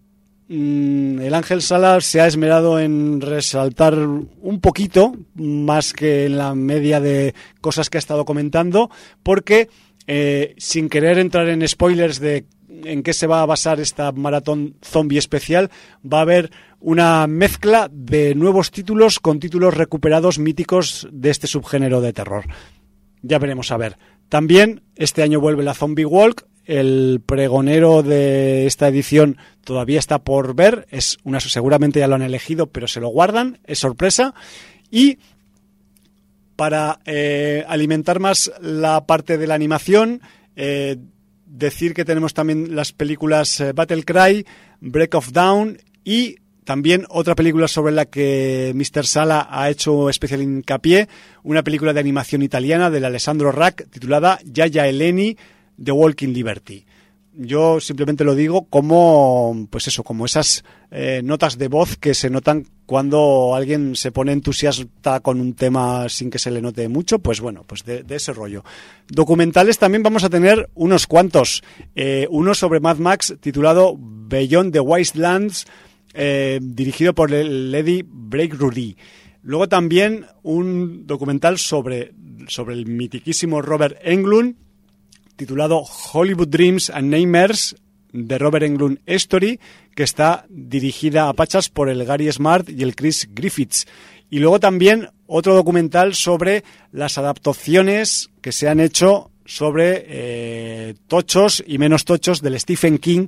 mm, 0.50 1.20
el 1.22 1.34
Ángel 1.34 1.62
Salas 1.62 2.04
se 2.04 2.20
ha 2.20 2.28
esmerado 2.28 2.82
en 2.82 3.22
resaltar 3.22 3.98
un 3.98 4.60
poquito, 4.60 5.16
más 5.36 5.94
que 5.94 6.26
en 6.26 6.38
la 6.38 6.54
media 6.54 7.00
de 7.00 7.34
cosas 7.62 7.90
que 7.90 7.98
ha 7.98 8.00
estado 8.00 8.26
comentando, 8.26 8.92
porque 9.24 9.70
eh, 10.06 10.54
sin 10.58 10.90
querer 10.90 11.18
entrar 11.18 11.48
en 11.48 11.66
spoilers 11.66 12.20
de 12.20 12.46
en 12.84 13.04
qué 13.04 13.14
se 13.14 13.26
va 13.26 13.42
a 13.42 13.46
basar 13.46 13.80
esta 13.80 14.12
maratón 14.12 14.76
zombie 14.84 15.18
especial, 15.18 15.72
va 16.06 16.20
a 16.20 16.24
haber 16.24 16.52
una 16.82 17.26
mezcla 17.26 17.90
de 17.90 18.36
nuevos 18.36 18.70
títulos 18.70 19.22
con 19.22 19.40
títulos 19.40 19.76
recuperados 19.76 20.40
míticos 20.40 21.08
de 21.14 21.30
este 21.30 21.48
subgénero 21.48 22.02
de 22.02 22.12
terror. 22.12 22.46
Ya 23.22 23.40
veremos 23.40 23.72
a 23.72 23.78
ver. 23.78 23.98
También 24.28 24.82
este 24.98 25.24
año 25.24 25.40
vuelve 25.40 25.64
la 25.64 25.74
Zombie 25.74 26.06
Walk, 26.06 26.46
el 26.68 27.22
pregonero 27.26 28.04
de 28.04 28.68
esta 28.68 28.90
edición 28.90 29.38
todavía 29.64 30.00
está 30.00 30.20
por 30.20 30.54
ver. 30.54 30.86
Es 30.92 31.18
una, 31.24 31.40
seguramente 31.40 32.00
ya 32.00 32.08
lo 32.08 32.16
han 32.16 32.22
elegido, 32.22 32.68
pero 32.68 32.88
se 32.88 33.00
lo 33.00 33.08
guardan. 33.08 33.60
Es 33.64 33.80
sorpresa. 33.80 34.36
Y 34.92 35.18
para 36.58 37.00
eh, 37.06 37.64
alimentar 37.68 38.20
más 38.20 38.52
la 38.62 39.06
parte 39.06 39.38
de 39.38 39.48
la 39.48 39.56
animación, 39.56 40.22
eh, 40.58 40.98
decir 41.46 41.94
que 41.94 42.04
tenemos 42.04 42.34
también 42.34 42.76
las 42.76 42.92
películas 42.92 43.62
eh, 43.62 43.72
Battle 43.72 44.04
Cry, 44.04 44.46
Break 44.82 45.16
of 45.16 45.32
Down 45.32 45.78
y 46.04 46.38
también 46.66 47.06
otra 47.08 47.34
película 47.34 47.70
sobre 47.70 47.94
la 47.94 48.06
que 48.06 48.74
Mr. 48.76 49.06
Sala 49.06 49.48
ha 49.50 49.70
hecho 49.70 50.10
especial 50.10 50.42
hincapié, 50.42 51.08
una 51.44 51.64
película 51.64 51.94
de 51.94 52.02
animación 52.02 52.42
italiana 52.42 52.90
del 52.90 53.06
Alessandro 53.06 53.54
Rack 53.54 53.88
titulada 53.90 54.40
Yaya 54.44 54.86
Eleni, 54.86 55.38
The 55.84 55.92
Walking 55.92 56.30
Liberty. 56.30 56.86
Yo 57.40 57.80
simplemente 57.80 58.24
lo 58.24 58.34
digo 58.34 58.66
como, 58.66 59.68
pues 59.70 59.88
eso, 59.88 60.04
como 60.04 60.26
esas 60.26 60.64
eh, 60.90 61.22
notas 61.24 61.60
de 61.60 61.68
voz 61.68 61.96
que 61.96 62.16
se 62.16 62.32
notan 62.32 62.66
cuando 62.88 63.54
alguien 63.54 63.96
se 63.96 64.12
pone 64.12 64.32
entusiasta 64.32 65.20
con 65.20 65.40
un 65.40 65.54
tema 65.54 66.10
sin 66.10 66.32
que 66.32 66.40
se 66.40 66.50
le 66.50 66.64
note 66.64 66.88
mucho, 66.88 67.20
pues 67.20 67.40
bueno, 67.40 67.64
pues 67.68 67.84
de, 67.86 68.04
ese 68.10 68.34
rollo. 68.34 68.64
Documentales 69.08 69.78
también 69.78 70.02
vamos 70.02 70.24
a 70.24 70.32
tener 70.32 70.68
unos 70.74 71.06
cuantos. 71.06 71.64
Eh, 71.96 72.28
uno 72.32 72.56
sobre 72.56 72.80
Mad 72.80 72.98
Max 72.98 73.36
titulado 73.40 73.96
Beyond 74.00 74.74
the 74.74 74.80
Wastelands, 74.80 75.68
eh, 76.16 76.60
dirigido 76.60 77.14
por 77.14 77.30
Lady 77.30 78.04
Break 78.04 78.56
Rudy. 78.56 78.98
Luego 79.44 79.70
también 79.70 80.26
un 80.42 81.06
documental 81.06 81.60
sobre, 81.60 82.14
sobre 82.48 82.74
el 82.74 82.88
mitiquísimo 82.88 83.62
Robert 83.62 84.00
Englund, 84.02 84.56
titulado 85.38 85.84
Hollywood 85.84 86.50
Dreams 86.50 86.90
and 86.90 87.10
Nightmares 87.10 87.78
de 88.12 88.38
Robert 88.38 88.66
Englund 88.66 89.00
Story, 89.06 89.60
que 89.96 90.04
está 90.04 90.46
dirigida 90.50 91.30
a 91.30 91.34
pachas 91.34 91.70
por 91.70 91.90
el 91.90 92.04
Gary 92.04 92.30
Smart 92.32 92.70
y 92.70 92.84
el 92.84 92.96
Chris 92.96 93.30
Griffiths. 93.32 93.88
Y 94.30 94.40
luego 94.40 94.60
también 94.60 95.10
otro 95.26 95.56
documental 95.56 96.16
sobre 96.16 96.64
las 96.92 97.18
adaptaciones 97.18 98.30
que 98.42 98.52
se 98.52 98.68
han 98.68 98.82
hecho 98.82 99.32
sobre 99.46 100.06
eh, 100.08 100.96
tochos 101.08 101.64
y 101.66 101.78
menos 101.78 102.04
tochos 102.04 102.42
del 102.42 102.60
Stephen 102.60 102.98
King, 102.98 103.28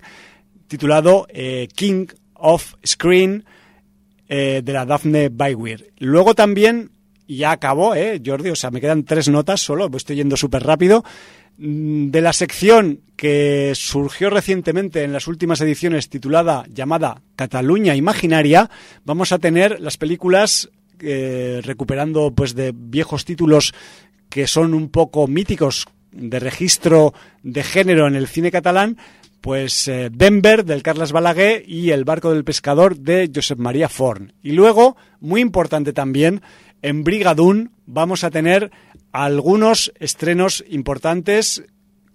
titulado 0.67 1.27
eh, 1.29 1.69
King 1.73 2.07
of 2.33 2.73
Screen, 2.85 3.45
eh, 4.27 4.61
de 4.63 4.73
la 4.73 4.85
Daphne 4.85 5.29
Bywir. 5.29 5.91
Luego 5.97 6.35
también, 6.35 6.91
ya 7.37 7.51
acabó, 7.51 7.95
eh, 7.95 8.21
Jordi, 8.25 8.49
o 8.49 8.55
sea, 8.55 8.71
me 8.71 8.81
quedan 8.81 9.03
tres 9.03 9.29
notas 9.29 9.61
solo, 9.61 9.89
estoy 9.95 10.17
yendo 10.17 10.35
súper 10.35 10.63
rápido. 10.63 11.03
Mm, 11.57 12.09
de 12.09 12.21
la 12.21 12.31
sección 12.33 13.01
que 13.17 13.73
surgió 13.75 14.29
recientemente 14.29 15.03
en 15.03 15.11
las 15.11 15.27
últimas 15.27 15.59
ediciones 15.59 16.09
titulada 16.09 16.65
llamada 16.69 17.21
Cataluña 17.35 17.95
Imaginaria, 17.95 18.69
vamos 19.03 19.31
a 19.31 19.39
tener 19.39 19.79
las 19.81 19.97
películas 19.97 20.69
eh, 21.01 21.59
recuperando 21.63 22.31
pues 22.31 22.55
de 22.55 22.73
viejos 22.73 23.25
títulos 23.25 23.73
que 24.29 24.47
son 24.47 24.73
un 24.73 24.89
poco 24.89 25.27
míticos 25.27 25.85
de 26.11 26.39
registro 26.39 27.13
de 27.43 27.63
género 27.63 28.07
en 28.07 28.15
el 28.15 28.27
cine 28.27 28.51
catalán, 28.51 28.97
pues 29.41 29.87
eh, 29.87 30.09
Denver 30.11 30.65
del 30.65 30.83
Carlos 30.83 31.11
Balaguer 31.11 31.63
y 31.67 31.91
El 31.91 32.03
barco 32.03 32.31
del 32.31 32.43
pescador 32.43 32.97
de 32.97 33.29
Josep 33.33 33.59
María 33.59 33.89
Forn. 33.89 34.33
Y 34.43 34.51
luego, 34.51 34.97
muy 35.19 35.41
importante 35.41 35.93
también, 35.93 36.41
en 36.81 37.03
Brigadún 37.03 37.71
vamos 37.85 38.23
a 38.23 38.31
tener 38.31 38.71
algunos 39.11 39.91
estrenos 39.99 40.63
importantes 40.69 41.63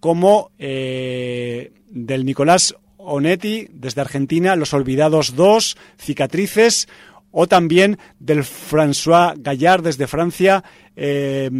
como 0.01 0.51
eh, 0.59 1.73
del 1.89 2.24
Nicolás 2.24 2.74
Onetti 2.97 3.69
desde 3.70 4.01
Argentina, 4.01 4.57
Los 4.57 4.73
Olvidados 4.74 5.35
2, 5.35 5.77
Cicatrices, 5.99 6.89
o 7.31 7.47
también 7.47 7.99
del 8.20 8.45
François 8.45 9.35
Gallard 9.36 9.82
desde 9.82 10.07
Francia, 10.07 10.62
eh, 10.95 11.51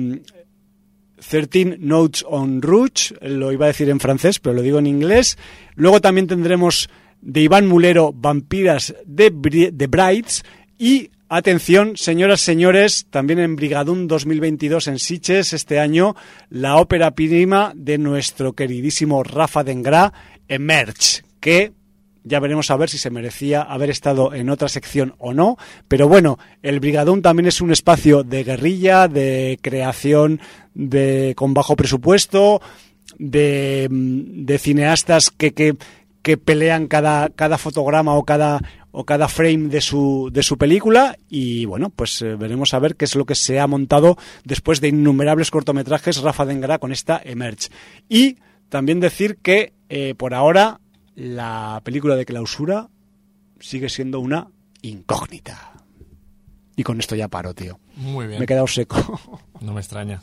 13 1.29 1.79
Notes 1.81 2.25
on 2.29 2.63
Rouge, 2.63 3.15
lo 3.23 3.51
iba 3.51 3.65
a 3.67 3.69
decir 3.69 3.89
en 3.89 3.99
francés, 3.99 4.39
pero 4.39 4.55
lo 4.55 4.63
digo 4.63 4.79
en 4.79 4.87
inglés. 4.87 5.37
Luego 5.75 6.01
también 6.01 6.27
tendremos 6.27 6.89
de 7.21 7.41
Iván 7.41 7.67
Mulero, 7.67 8.13
Vampiras 8.13 8.95
de, 9.07 9.31
de 9.73 9.87
Brides, 9.87 10.45
y 10.79 11.11
Atención, 11.37 11.97
señoras, 11.97 12.41
señores, 12.43 13.09
también 13.11 13.41
en 13.41 13.57
Brigadún 13.57 14.07
2022 14.07 14.87
en 14.87 15.01
Siches 15.01 15.53
este 15.53 15.81
año, 15.81 16.15
la 16.49 16.77
ópera 16.77 17.11
prima 17.17 17.73
de 17.75 17.99
nuestro 17.99 18.53
queridísimo 18.53 19.25
Rafa 19.25 19.65
Dengra, 19.65 20.13
Emerge, 20.47 21.25
que 21.41 21.73
ya 22.23 22.39
veremos 22.39 22.71
a 22.71 22.77
ver 22.77 22.89
si 22.89 22.99
se 22.99 23.11
merecía 23.11 23.63
haber 23.63 23.91
estado 23.91 24.33
en 24.33 24.49
otra 24.49 24.69
sección 24.69 25.17
o 25.19 25.35
no. 25.35 25.57
Pero 25.89 26.07
bueno, 26.07 26.39
el 26.63 26.79
Brigadún 26.79 27.21
también 27.21 27.49
es 27.49 27.61
un 27.61 27.73
espacio 27.73 28.23
de 28.23 28.45
guerrilla, 28.45 29.09
de 29.09 29.59
creación 29.61 30.41
de, 30.73 31.35
con 31.37 31.53
bajo 31.53 31.75
presupuesto, 31.75 32.63
de, 33.19 33.89
de 33.91 34.59
cineastas 34.59 35.33
que, 35.33 35.53
que, 35.53 35.75
que 36.23 36.37
pelean 36.37 36.87
cada, 36.87 37.31
cada 37.31 37.59
fotograma 37.59 38.15
o 38.15 38.25
cada, 38.25 38.61
o 38.97 39.05
cada 39.05 39.29
frame 39.29 39.69
de 39.69 39.81
su, 39.81 40.31
de 40.33 40.45
su 40.45 40.57
película 40.57 41.19
y 41.29 41.65
bueno, 41.65 41.91
pues 41.91 42.23
eh, 42.23 42.37
veremos 42.37 42.75
a 42.75 42.79
ver 42.79 42.95
qué 42.95 43.05
es 43.05 43.17
lo 43.17 43.27
que 43.27 43.35
se 43.35 43.59
ha 43.59 43.67
montado 43.67 44.17
después 44.45 44.81
de 44.81 44.89
innumerables 44.89 45.51
cortometrajes 45.51 46.23
Rafa 46.23 46.47
Dengra 46.47 46.79
con 46.79 46.93
esta 46.93 47.21
Emerge. 47.23 47.71
Y 48.09 48.39
también 48.69 49.01
decir 49.01 49.39
que 49.43 49.73
eh, 49.89 50.15
por 50.15 50.33
ahora 50.33 50.81
la 51.17 51.81
película 51.85 52.15
de 52.15 52.25
clausura 52.25 52.89
sigue 53.59 53.89
siendo 53.89 54.21
una 54.21 54.53
incógnita. 54.83 55.73
Y 56.77 56.85
con 56.85 57.01
esto 57.01 57.17
ya 57.17 57.27
paro, 57.27 57.53
tío. 57.53 57.81
Muy 57.97 58.29
bien. 58.29 58.39
Me 58.39 58.45
he 58.45 58.49
quedado 58.49 58.69
seco. 58.69 59.21
No 59.61 59.73
me 59.73 59.81
extraña. 59.81 60.21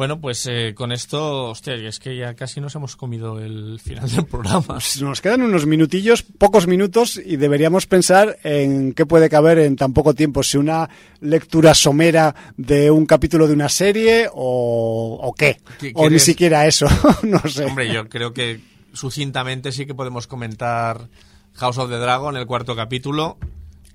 Bueno, 0.00 0.18
pues 0.18 0.46
eh, 0.46 0.72
con 0.74 0.92
esto, 0.92 1.50
hostia, 1.50 1.74
es 1.74 1.98
que 1.98 2.16
ya 2.16 2.32
casi 2.32 2.58
nos 2.58 2.74
hemos 2.74 2.96
comido 2.96 3.38
el 3.38 3.78
final 3.80 4.10
del 4.10 4.24
programa. 4.24 4.78
Nos 5.02 5.20
quedan 5.20 5.42
unos 5.42 5.66
minutillos, 5.66 6.22
pocos 6.22 6.66
minutos, 6.66 7.20
y 7.22 7.36
deberíamos 7.36 7.84
pensar 7.86 8.38
en 8.42 8.94
qué 8.94 9.04
puede 9.04 9.28
caber 9.28 9.58
en 9.58 9.76
tan 9.76 9.92
poco 9.92 10.14
tiempo. 10.14 10.42
Si 10.42 10.56
una 10.56 10.88
lectura 11.20 11.74
somera 11.74 12.34
de 12.56 12.90
un 12.90 13.04
capítulo 13.04 13.46
de 13.46 13.52
una 13.52 13.68
serie 13.68 14.26
o, 14.32 15.18
o 15.20 15.34
qué. 15.34 15.60
¿Qué 15.78 15.92
O 15.94 16.08
ni 16.08 16.18
siquiera 16.18 16.66
eso, 16.66 16.86
no 17.22 17.40
sé. 17.40 17.66
Hombre, 17.66 17.92
yo 17.92 18.08
creo 18.08 18.32
que 18.32 18.58
sucintamente 18.94 19.70
sí 19.70 19.84
que 19.84 19.94
podemos 19.94 20.26
comentar 20.26 21.10
House 21.56 21.76
of 21.76 21.90
the 21.90 21.98
Dragon, 21.98 22.38
el 22.38 22.46
cuarto 22.46 22.74
capítulo, 22.74 23.36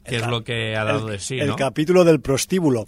que 0.08 0.18
es 0.18 0.28
lo 0.28 0.44
que 0.44 0.76
ha 0.76 0.84
dado 0.84 1.08
de 1.08 1.18
sí, 1.18 1.40
el 1.40 1.48
¿no? 1.48 1.56
capítulo 1.56 2.04
del 2.04 2.22
prostíbulo. 2.22 2.86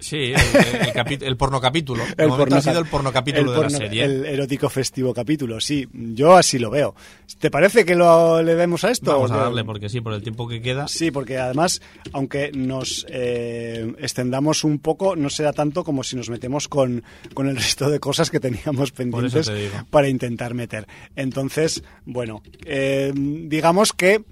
Sí, 0.00 0.16
el, 0.16 0.32
el, 0.34 0.92
capi- 0.94 1.22
el 1.22 1.36
porno 1.36 1.60
capítulo. 1.60 2.04
El 2.16 2.28
porno- 2.28 2.56
ha 2.56 2.60
sido 2.62 2.78
el 2.78 2.86
porno 2.86 3.12
capítulo 3.12 3.52
el 3.52 3.56
de 3.58 3.62
la 3.64 3.70
serie. 3.70 4.04
El 4.04 4.24
erótico 4.26 4.68
festivo 4.68 5.12
capítulo, 5.12 5.60
sí. 5.60 5.88
Yo 5.92 6.36
así 6.36 6.58
lo 6.58 6.70
veo. 6.70 6.94
¿Te 7.40 7.50
parece 7.50 7.84
que 7.84 7.94
lo, 7.96 8.40
le 8.42 8.54
demos 8.54 8.84
a 8.84 8.90
esto? 8.90 9.12
Vamos 9.12 9.30
a 9.32 9.36
darle, 9.38 9.64
porque 9.64 9.88
sí, 9.88 10.00
por 10.00 10.12
el 10.12 10.22
tiempo 10.22 10.46
que 10.46 10.62
queda. 10.62 10.86
Sí, 10.88 11.10
porque 11.10 11.38
además, 11.38 11.82
aunque 12.12 12.52
nos 12.52 13.06
eh, 13.08 13.92
extendamos 13.98 14.62
un 14.64 14.78
poco, 14.78 15.16
no 15.16 15.30
será 15.30 15.52
tanto 15.52 15.82
como 15.82 16.04
si 16.04 16.14
nos 16.16 16.30
metemos 16.30 16.68
con, 16.68 17.02
con 17.34 17.48
el 17.48 17.56
resto 17.56 17.90
de 17.90 17.98
cosas 17.98 18.30
que 18.30 18.38
teníamos 18.40 18.92
pendientes 18.92 19.50
para 19.90 20.08
intentar 20.08 20.54
meter. 20.54 20.86
Entonces, 21.16 21.82
bueno, 22.04 22.42
eh, 22.64 23.12
digamos 23.14 23.92
que 23.92 24.22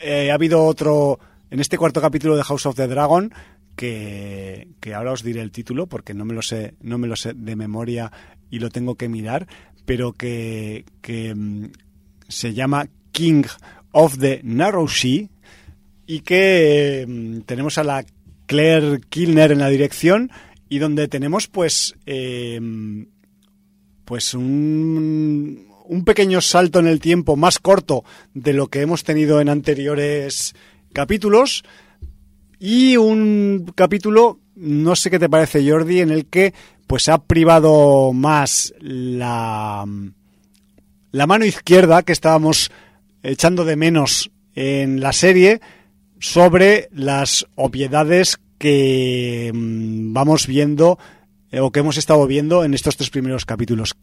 eh, 0.00 0.30
ha 0.30 0.34
habido 0.34 0.64
otro, 0.64 1.18
en 1.50 1.58
este 1.58 1.76
cuarto 1.76 2.00
capítulo 2.00 2.36
de 2.36 2.44
House 2.44 2.66
of 2.66 2.76
the 2.76 2.86
Dragon, 2.86 3.32
que, 3.78 4.66
ahora 4.92 5.12
os 5.12 5.22
diré 5.22 5.40
el 5.40 5.52
título 5.52 5.86
porque 5.86 6.12
no 6.12 6.24
me 6.24 6.34
lo 6.34 6.42
sé, 6.42 6.74
no 6.82 6.98
me 6.98 7.06
lo 7.06 7.14
sé 7.14 7.32
de 7.32 7.54
memoria 7.54 8.10
y 8.50 8.58
lo 8.58 8.70
tengo 8.70 8.96
que 8.96 9.08
mirar, 9.08 9.46
pero 9.86 10.12
que, 10.12 10.84
que 11.00 11.32
mm, 11.32 11.70
se 12.26 12.54
llama 12.54 12.88
King 13.12 13.44
of 13.92 14.18
the 14.18 14.40
Narrow 14.42 14.88
Sea 14.88 15.28
y 16.06 16.20
que 16.20 17.06
mm, 17.06 17.40
tenemos 17.42 17.78
a 17.78 17.84
la 17.84 18.04
Claire 18.46 19.00
Kilner 19.08 19.52
en 19.52 19.60
la 19.60 19.68
dirección 19.68 20.32
y 20.68 20.78
donde 20.78 21.06
tenemos 21.06 21.46
pues 21.46 21.94
eh, 22.04 22.60
pues 24.04 24.34
un, 24.34 25.68
un 25.84 26.04
pequeño 26.04 26.40
salto 26.40 26.80
en 26.80 26.88
el 26.88 26.98
tiempo 26.98 27.36
más 27.36 27.60
corto 27.60 28.04
de 28.34 28.54
lo 28.54 28.66
que 28.66 28.80
hemos 28.80 29.04
tenido 29.04 29.40
en 29.40 29.48
anteriores 29.48 30.56
capítulos 30.92 31.62
y 32.58 32.96
un 32.96 33.72
capítulo 33.74 34.40
no 34.56 34.96
sé 34.96 35.10
qué 35.10 35.18
te 35.18 35.28
parece 35.28 35.68
Jordi 35.68 36.00
en 36.00 36.10
el 36.10 36.26
que 36.26 36.52
pues 36.86 37.08
ha 37.08 37.18
privado 37.18 38.12
más 38.12 38.74
la 38.80 39.84
la 41.12 41.26
mano 41.26 41.44
izquierda 41.44 42.02
que 42.02 42.12
estábamos 42.12 42.70
echando 43.22 43.64
de 43.64 43.76
menos 43.76 44.30
en 44.54 45.00
la 45.00 45.12
serie 45.12 45.60
sobre 46.18 46.88
las 46.92 47.46
obviedades 47.54 48.38
que 48.58 49.52
mm, 49.54 50.12
vamos 50.12 50.46
viendo 50.46 50.98
eh, 51.50 51.60
o 51.60 51.70
que 51.70 51.80
hemos 51.80 51.96
estado 51.96 52.26
viendo 52.26 52.64
en 52.64 52.74
estos 52.74 52.96
tres 52.96 53.10
primeros 53.10 53.46
capítulos. 53.46 53.94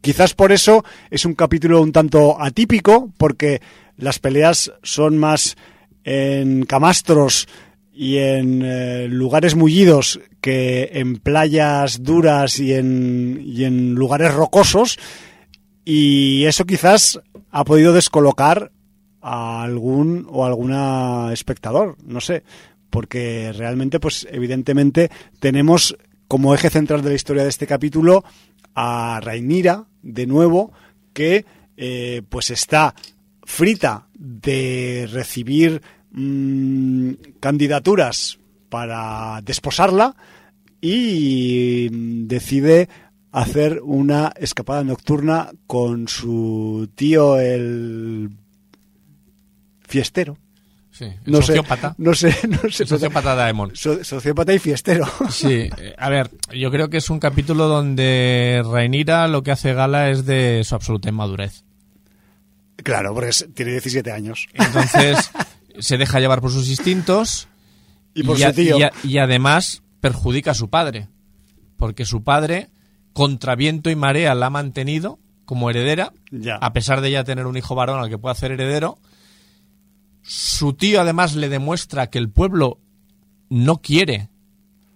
Quizás 0.00 0.34
por 0.34 0.52
eso 0.52 0.84
es 1.10 1.24
un 1.24 1.34
capítulo 1.34 1.80
un 1.80 1.92
tanto 1.92 2.40
atípico, 2.40 3.12
porque 3.16 3.60
las 3.96 4.18
peleas 4.18 4.72
son 4.82 5.16
más 5.16 5.56
en 6.04 6.64
camastros 6.64 7.48
y 7.92 8.18
en 8.18 8.62
eh, 8.64 9.06
lugares 9.08 9.54
mullidos 9.54 10.20
que 10.40 10.90
en 10.94 11.16
playas 11.16 12.02
duras 12.02 12.58
y 12.58 12.74
en, 12.74 13.42
y 13.44 13.64
en 13.64 13.94
lugares 13.94 14.34
rocosos. 14.34 14.98
Y 15.84 16.44
eso 16.44 16.64
quizás 16.64 17.20
ha 17.50 17.64
podido 17.64 17.92
descolocar 17.92 18.72
a 19.20 19.62
algún 19.62 20.26
o 20.30 20.44
alguna 20.44 21.32
espectador, 21.32 21.96
no 22.04 22.20
sé, 22.20 22.42
porque 22.90 23.52
realmente, 23.52 24.00
pues 24.00 24.26
evidentemente 24.30 25.10
tenemos 25.38 25.96
como 26.28 26.54
eje 26.54 26.70
central 26.70 27.02
de 27.02 27.10
la 27.10 27.14
historia 27.14 27.42
de 27.42 27.50
este 27.50 27.66
capítulo 27.66 28.24
a 28.74 29.20
Rainira, 29.22 29.86
de 30.02 30.26
nuevo, 30.26 30.72
que 31.12 31.44
eh, 31.76 32.22
pues 32.28 32.50
está 32.50 32.94
frita 33.44 34.06
de 34.14 35.08
recibir 35.12 35.82
mm, 36.12 37.12
candidaturas 37.40 38.38
para 38.68 39.40
desposarla 39.42 40.14
y 40.80 41.88
mm, 41.92 42.26
decide 42.26 42.88
hacer 43.32 43.80
una 43.82 44.32
escapada 44.36 44.84
nocturna 44.84 45.50
con 45.66 46.06
su 46.08 46.88
tío 46.94 47.38
el 47.40 48.30
fiestero. 49.86 50.36
Sí, 50.90 51.04
el 51.06 51.32
No 51.32 51.38
sé, 51.40 51.46
sociópata. 51.48 51.94
no 51.98 52.14
sé, 52.14 52.34
no 52.48 52.58
sé. 52.70 52.82
El 52.82 52.88
sociópata 52.88 53.34
Daemon. 53.34 53.70
So- 53.74 54.04
sociópata 54.04 54.52
y 54.52 54.58
fiestero. 54.58 55.06
Sí, 55.30 55.48
eh, 55.78 55.94
a 55.96 56.10
ver, 56.10 56.30
yo 56.54 56.70
creo 56.70 56.90
que 56.90 56.98
es 56.98 57.08
un 57.08 57.18
capítulo 57.18 57.66
donde 57.68 58.62
Rhaenyra 58.64 59.26
lo 59.28 59.42
que 59.42 59.52
hace 59.52 59.72
gala 59.72 60.10
es 60.10 60.26
de 60.26 60.62
su 60.64 60.74
absoluta 60.74 61.08
inmadurez. 61.08 61.64
Claro, 62.82 63.14
porque 63.14 63.30
tiene 63.54 63.72
17 63.72 64.10
años. 64.12 64.48
Entonces 64.54 65.30
se 65.78 65.96
deja 65.98 66.20
llevar 66.20 66.40
por 66.40 66.50
sus 66.52 66.68
instintos 66.68 67.48
Y 68.14 68.22
por 68.22 68.38
su 68.38 68.52
tío. 68.52 68.76
y 69.04 69.18
además 69.18 69.82
perjudica 70.00 70.50
a 70.50 70.54
su 70.54 70.68
padre, 70.70 71.08
porque 71.76 72.04
su 72.04 72.22
padre, 72.24 72.70
contra 73.12 73.54
viento 73.54 73.90
y 73.90 73.96
marea, 73.96 74.34
la 74.34 74.46
ha 74.46 74.50
mantenido 74.50 75.18
como 75.44 75.70
heredera, 75.70 76.12
Ya. 76.30 76.56
a 76.56 76.72
pesar 76.72 77.00
de 77.00 77.10
ya 77.10 77.24
tener 77.24 77.46
un 77.46 77.56
hijo 77.56 77.74
varón 77.74 78.00
al 78.00 78.08
que 78.08 78.18
pueda 78.18 78.32
hacer 78.32 78.52
heredero. 78.52 78.98
Su 80.22 80.74
tío 80.74 81.00
además 81.00 81.34
le 81.34 81.48
demuestra 81.48 82.08
que 82.08 82.18
el 82.18 82.30
pueblo 82.30 82.78
no 83.48 83.78
quiere 83.82 84.28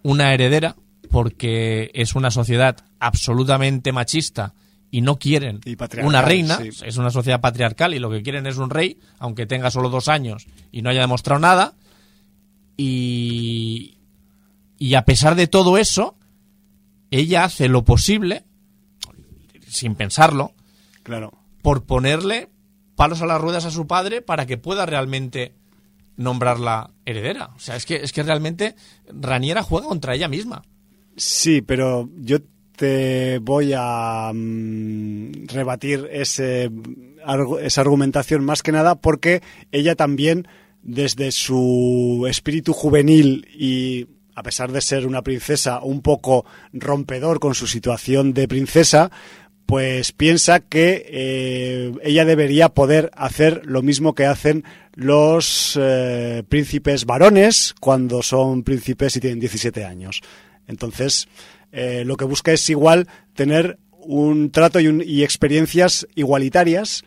una 0.03 0.33
heredera 0.33 0.77
porque 1.11 1.91
es 1.95 2.15
una 2.15 2.31
sociedad 2.31 2.77
absolutamente 3.01 3.93
machista 3.93 4.55
y 4.97 5.03
no 5.03 5.19
quieren 5.19 5.61
Y 5.67 5.77
una 6.03 6.23
reina, 6.23 6.57
sí. 6.57 6.71
es 6.87 6.97
una 6.97 7.11
sociedad 7.11 7.43
patriarcal 7.43 7.93
y 7.93 7.99
lo 7.99 8.09
que 8.11 8.23
quieren 8.23 8.47
es 8.47 8.57
un 8.57 8.71
rey, 8.71 8.99
aunque 9.19 9.45
tenga 9.45 9.71
solo 9.71 9.91
dos 9.91 10.09
años 10.09 10.47
y 10.73 10.81
no 10.81 10.89
haya 10.89 11.03
demostrado 11.03 11.39
nada. 11.39 11.75
Y, 12.79 13.99
y 14.79 14.95
a 14.95 15.05
pesar 15.05 15.35
de 15.35 15.49
todo 15.49 15.77
eso, 15.77 16.17
ella 17.11 17.45
hace 17.45 17.69
lo 17.69 17.85
posible, 17.85 18.45
sin 19.69 19.95
pensarlo, 19.97 20.53
Claro. 21.03 21.33
por 21.61 21.85
ponerle 21.85 22.49
palos 22.95 23.21
a 23.21 23.27
las 23.27 23.39
ruedas 23.41 23.67
a 23.67 23.71
su 23.71 23.87
padre 23.87 24.23
para 24.23 24.47
que 24.47 24.57
pueda 24.57 24.87
realmente 24.87 25.55
nombrarla 26.17 26.91
heredera. 27.05 27.51
O 27.55 27.59
sea, 27.59 27.77
es 27.77 27.85
que, 27.85 27.97
es 27.97 28.13
que 28.15 28.23
realmente 28.23 28.77
Raniera 29.13 29.63
juega 29.63 29.89
contra 29.89 30.15
ella 30.15 30.29
misma. 30.29 30.63
Sí, 31.19 31.61
pero 31.61 32.09
yo 32.17 32.39
te 32.77 33.39
voy 33.39 33.73
a 33.77 34.31
mm, 34.33 35.47
rebatir 35.49 36.09
ese, 36.13 36.71
esa 37.63 37.81
argumentación 37.81 38.45
más 38.45 38.63
que 38.63 38.73
nada 38.73 38.95
porque 38.95 39.43
ella 39.73 39.95
también, 39.95 40.47
desde 40.83 41.33
su 41.33 42.27
espíritu 42.29 42.73
juvenil 42.73 43.49
y 43.53 44.07
a 44.35 44.43
pesar 44.43 44.71
de 44.71 44.83
ser 44.83 45.07
una 45.07 45.23
princesa 45.23 45.81
un 45.81 46.03
poco 46.03 46.45
rompedor 46.73 47.41
con 47.41 47.55
su 47.55 47.67
situación 47.67 48.35
de 48.35 48.47
princesa, 48.47 49.11
pues 49.65 50.13
piensa 50.13 50.61
que 50.61 51.07
eh, 51.09 51.93
ella 52.05 52.25
debería 52.25 52.69
poder 52.69 53.11
hacer 53.17 53.63
lo 53.65 53.83
mismo 53.83 54.15
que 54.15 54.27
hacen 54.27 54.65
los 54.95 55.77
eh, 55.81 56.45
príncipes 56.49 57.05
varones 57.05 57.75
cuando 57.81 58.23
son 58.23 58.63
príncipes 58.63 59.17
y 59.17 59.21
tienen 59.21 59.41
17 59.41 59.85
años. 59.85 60.21
Entonces, 60.69 61.29
eh, 61.77 62.05
lo 62.05 62.17
que 62.17 62.25
busca 62.25 62.53
es 62.53 62.69
igual 62.71 63.07
tener 63.35 63.79
un 63.93 64.51
trato 64.51 64.81
y, 64.81 64.87
un- 64.89 65.03
y 65.05 65.23
experiencias 65.25 66.07
igualitarias 66.15 67.05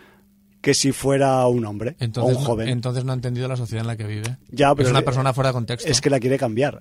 que 0.62 0.74
si 0.74 0.92
fuera 0.92 1.46
un 1.48 1.66
hombre 1.66 1.96
Entonces, 2.00 2.36
o 2.36 2.40
un 2.40 2.46
joven. 2.46 2.68
Entonces 2.70 3.04
no 3.06 3.12
ha 3.14 3.16
entendido 3.16 3.48
la 3.48 3.56
sociedad 3.56 3.82
en 3.84 3.88
la 3.88 3.96
que 3.98 4.04
vive. 4.06 4.38
Ya, 4.52 4.76
pero 4.76 4.88
es 4.90 4.92
una 4.92 5.02
persona 5.04 5.34
fuera 5.34 5.50
de 5.50 5.54
contexto. 5.54 5.90
es 5.90 6.02
que 6.02 6.10
la 6.10 6.20
quiere 6.20 6.38
cambiar. 6.38 6.80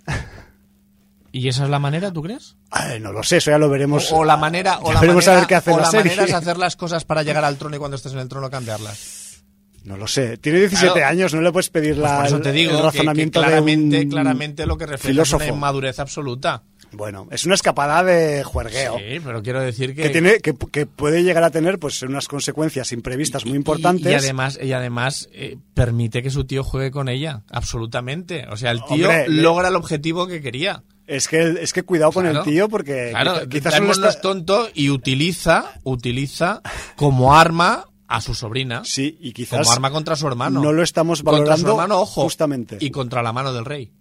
¿Y 1.30 1.46
esa 1.48 1.64
es 1.64 1.70
la 1.70 1.78
manera, 1.78 2.10
tú 2.10 2.22
crees? 2.22 2.56
Ay, 2.70 3.00
no 3.00 3.12
lo 3.12 3.22
sé, 3.22 3.36
eso 3.36 3.50
ya 3.50 3.58
lo 3.58 3.68
veremos. 3.68 4.10
O, 4.12 4.18
o 4.18 4.24
la 4.24 4.36
manera, 4.36 4.78
o 4.80 4.92
la 4.92 5.00
veremos 5.00 5.24
manera, 5.26 5.32
a 5.36 5.40
ver 5.40 5.46
qué 5.48 5.54
hace 5.56 5.70
o 5.72 5.76
la 5.76 5.82
la 5.84 5.92
manera 5.92 6.24
es 6.24 6.32
hacer 6.34 6.56
las 6.56 6.74
cosas 6.74 7.04
para 7.04 7.22
llegar 7.22 7.44
al 7.44 7.56
trono 7.58 7.76
y 7.76 7.78
cuando 7.78 7.96
estés 7.96 8.12
en 8.14 8.18
el 8.20 8.28
trono 8.28 8.50
cambiarlas. 8.50 9.44
No 9.84 9.96
lo 9.96 10.06
sé. 10.08 10.38
Tiene 10.38 10.58
17 10.60 10.92
Claro. 10.94 11.06
años, 11.06 11.34
no 11.34 11.40
le 11.42 11.52
puedes 11.52 11.68
pedir 11.70 11.94
Pues 11.94 12.10
la, 12.10 12.16
por 12.16 12.26
eso 12.26 12.40
te 12.40 12.52
digo 12.52 12.70
el 12.72 12.76
que- 12.76 12.82
que, 12.82 12.86
razonamiento 12.88 13.40
claramente, 13.40 13.96
de 13.98 14.02
un 14.04 14.10
claramente 14.10 14.66
lo 14.66 14.76
que 14.76 14.86
refleja 14.86 15.22
es 15.22 15.32
una 15.32 15.46
inmadurez 15.46 15.98
absoluta. 16.00 16.62
Bueno, 16.92 17.28
es 17.30 17.44
una 17.44 17.54
escapada 17.54 18.02
de 18.02 18.42
juergueo. 18.44 18.96
Sí, 18.98 19.20
pero 19.24 19.42
quiero 19.42 19.60
decir 19.60 19.94
que... 19.94 20.02
Que, 20.04 20.08
tiene, 20.10 20.38
que, 20.40 20.54
que 20.54 20.86
puede 20.86 21.22
llegar 21.22 21.44
a 21.44 21.50
tener 21.50 21.78
pues 21.78 22.00
unas 22.02 22.28
consecuencias 22.28 22.92
imprevistas 22.92 23.44
muy 23.44 23.56
importantes. 23.56 24.10
Y, 24.10 24.14
además, 24.14 24.58
y 24.62 24.72
además 24.72 25.28
eh, 25.32 25.58
permite 25.74 26.22
que 26.22 26.30
su 26.30 26.44
tío 26.44 26.64
juegue 26.64 26.90
con 26.90 27.08
ella, 27.08 27.42
absolutamente. 27.50 28.46
O 28.50 28.56
sea, 28.56 28.70
el 28.70 28.78
tío 28.84 29.08
Hombre, 29.08 29.26
logra 29.28 29.68
el 29.68 29.76
objetivo 29.76 30.26
que 30.26 30.40
quería. 30.40 30.82
Es 31.06 31.26
que, 31.28 31.56
es 31.60 31.72
que 31.72 31.82
cuidado 31.84 32.12
con 32.12 32.24
Claro. 32.24 32.40
el 32.40 32.44
tío 32.44 32.68
porque 32.68 33.10
Claro, 33.10 33.34
quizá- 33.34 33.48
quizás 33.48 33.74
solo 33.74 33.84
Diamond 33.86 34.00
no 34.00 34.08
está- 34.08 34.18
es 34.18 34.20
tonto 34.22 34.68
y 34.74 34.90
utiliza, 34.90 35.72
utiliza 35.84 36.60
como 36.96 37.34
arma 37.34 37.84
a 38.06 38.20
su 38.22 38.34
sobrina. 38.34 38.82
Sí, 38.84 39.16
y 39.20 39.32
quizás 39.32 39.60
como 39.60 39.72
arma 39.72 39.90
contra 39.90 40.16
su 40.16 40.26
hermano. 40.26 40.62
no 40.62 40.72
lo 40.72 40.82
estamos 40.82 41.22
Contra 41.22 41.56
su 41.56 41.64
valorando 41.64 41.70
hermano, 41.72 42.00
ojo. 42.00 42.22
justamente. 42.22 42.78
Y 42.80 42.90
contra 42.90 43.22
la 43.22 43.32
mano 43.32 43.52
del 43.52 43.64
rey. 43.66 43.92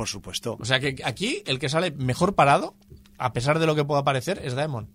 Por 0.00 0.08
supuesto. 0.08 0.56
O 0.58 0.64
sea 0.64 0.80
que 0.80 0.96
aquí 1.04 1.42
el 1.44 1.58
que 1.58 1.68
sale 1.68 1.90
mejor 1.90 2.34
parado, 2.34 2.74
a 3.18 3.34
pesar 3.34 3.58
de 3.58 3.66
lo 3.66 3.74
que 3.74 3.84
pueda 3.84 4.02
parecer, 4.02 4.40
es 4.42 4.54
Daemon. 4.54 4.88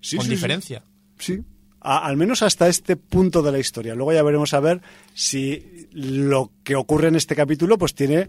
Sí, 0.00 0.16
con 0.16 0.24
sí, 0.26 0.32
diferencia. 0.32 0.82
Sí. 1.16 1.38
A- 1.80 2.04
al 2.04 2.16
menos 2.16 2.42
hasta 2.42 2.66
este 2.66 2.96
punto 2.96 3.40
de 3.42 3.52
la 3.52 3.60
historia. 3.60 3.94
Luego 3.94 4.12
ya 4.12 4.24
veremos 4.24 4.52
a 4.54 4.58
ver 4.58 4.82
si 5.14 5.86
lo 5.92 6.50
que 6.64 6.74
ocurre 6.74 7.06
en 7.06 7.14
este 7.14 7.36
capítulo 7.36 7.78
pues 7.78 7.94
tiene 7.94 8.28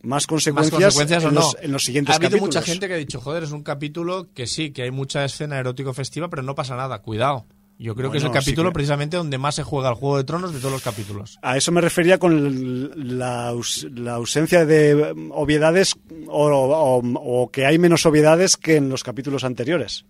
más 0.00 0.22
Más 0.22 0.26
consecuencias, 0.26 0.96
o 1.24 1.28
en, 1.28 1.34
no. 1.34 1.40
los, 1.40 1.56
en 1.60 1.70
los 1.72 1.84
siguientes 1.84 2.14
ha 2.14 2.16
habido 2.16 2.30
capítulos. 2.30 2.54
mucha 2.54 2.62
gente 2.66 2.88
que 2.88 2.94
ha 2.94 2.96
dicho, 2.96 3.20
joder, 3.20 3.42
es 3.42 3.52
un 3.52 3.62
capítulo 3.62 4.28
que 4.32 4.46
sí, 4.46 4.70
que 4.70 4.84
hay 4.84 4.90
mucha 4.90 5.22
escena 5.24 5.58
erótico 5.58 5.92
festiva, 5.92 6.30
pero 6.30 6.42
no 6.42 6.54
pasa 6.54 6.76
nada. 6.76 7.02
Cuidado. 7.02 7.44
Yo 7.80 7.94
creo 7.94 8.10
que 8.10 8.18
es 8.18 8.24
el 8.24 8.30
sí 8.30 8.34
capítulo 8.34 8.70
que- 8.70 8.74
precisamente 8.74 9.16
donde 9.16 9.38
más 9.38 9.54
se 9.54 9.62
juega 9.62 9.88
el 9.90 9.94
Juego 9.94 10.16
de 10.16 10.24
Tronos 10.24 10.52
de 10.52 10.58
todos 10.58 10.72
los 10.72 10.82
capítulos. 10.82 11.38
A 11.42 11.56
eso 11.56 11.70
me 11.70 11.80
refería 11.80 12.18
con 12.18 12.90
la, 13.18 13.52
aus- 13.52 13.88
la 13.94 14.14
ausencia 14.14 14.66
de 14.66 15.14
obviedades 15.30 15.94
o, 16.26 16.48
o- 16.50 17.02
o 17.44 17.50
que 17.52 17.66
hay 17.66 17.78
menos 17.78 18.04
obviedades 18.04 18.56
que 18.56 18.76
en 18.76 18.88
los 18.88 19.04
capítulos 19.04 19.44
anteriores 19.44 20.04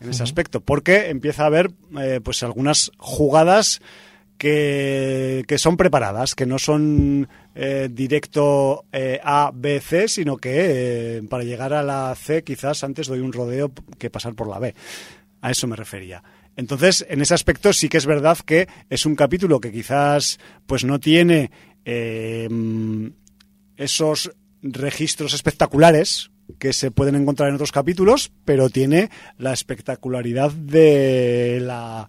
en 0.00 0.10
ese 0.10 0.22
aspecto, 0.22 0.60
porque 0.60 1.08
empieza 1.10 1.42
a 1.44 1.46
haber 1.46 1.70
eh, 2.00 2.20
pues 2.22 2.42
algunas 2.42 2.90
jugadas 2.98 3.80
que, 4.36 5.44
que 5.48 5.56
son 5.58 5.76
preparadas, 5.78 6.34
que 6.34 6.44
no 6.46 6.58
son 6.58 7.28
eh, 7.54 7.88
directo 7.90 8.84
eh, 8.92 9.18
A, 9.24 9.50
B, 9.54 9.80
C, 9.80 10.08
sino 10.08 10.36
que 10.36 11.16
eh, 11.18 11.22
para 11.28 11.44
llegar 11.44 11.72
a 11.72 11.82
la 11.82 12.14
C 12.14 12.44
quizás 12.44 12.84
antes 12.84 13.06
doy 13.06 13.20
un 13.20 13.32
rodeo 13.32 13.72
que 13.98 14.10
pasar 14.10 14.34
por 14.34 14.48
la 14.48 14.58
B. 14.58 14.74
A 15.40 15.50
eso 15.50 15.66
me 15.66 15.76
refería. 15.76 16.22
Entonces, 16.56 17.04
en 17.08 17.20
ese 17.20 17.34
aspecto 17.34 17.72
sí 17.72 17.88
que 17.88 17.98
es 17.98 18.06
verdad 18.06 18.38
que 18.38 18.66
es 18.88 19.04
un 19.04 19.14
capítulo 19.14 19.60
que 19.60 19.70
quizás 19.70 20.38
pues 20.66 20.84
no 20.84 20.98
tiene 20.98 21.50
eh, 21.84 22.48
esos 23.76 24.32
registros 24.62 25.34
espectaculares 25.34 26.30
que 26.58 26.72
se 26.72 26.90
pueden 26.90 27.14
encontrar 27.14 27.50
en 27.50 27.56
otros 27.56 27.72
capítulos, 27.72 28.32
pero 28.44 28.70
tiene 28.70 29.10
la 29.36 29.52
espectacularidad 29.52 30.50
de 30.50 31.60
la 31.60 32.08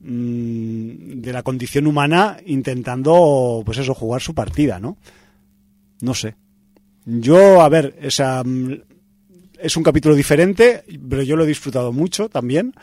mm, 0.00 1.20
de 1.20 1.32
la 1.32 1.42
condición 1.42 1.86
humana 1.86 2.38
intentando 2.44 3.62
pues 3.64 3.78
eso 3.78 3.94
jugar 3.94 4.20
su 4.20 4.34
partida, 4.34 4.80
¿no? 4.80 4.96
No 6.00 6.14
sé. 6.14 6.34
Yo, 7.04 7.60
a 7.60 7.68
ver, 7.68 7.94
mm, 8.00 8.72
es 9.60 9.76
un 9.76 9.82
capítulo 9.84 10.16
diferente, 10.16 10.82
pero 11.08 11.22
yo 11.22 11.36
lo 11.36 11.44
he 11.44 11.48
disfrutado 11.48 11.92
mucho 11.92 12.28
también 12.28 12.74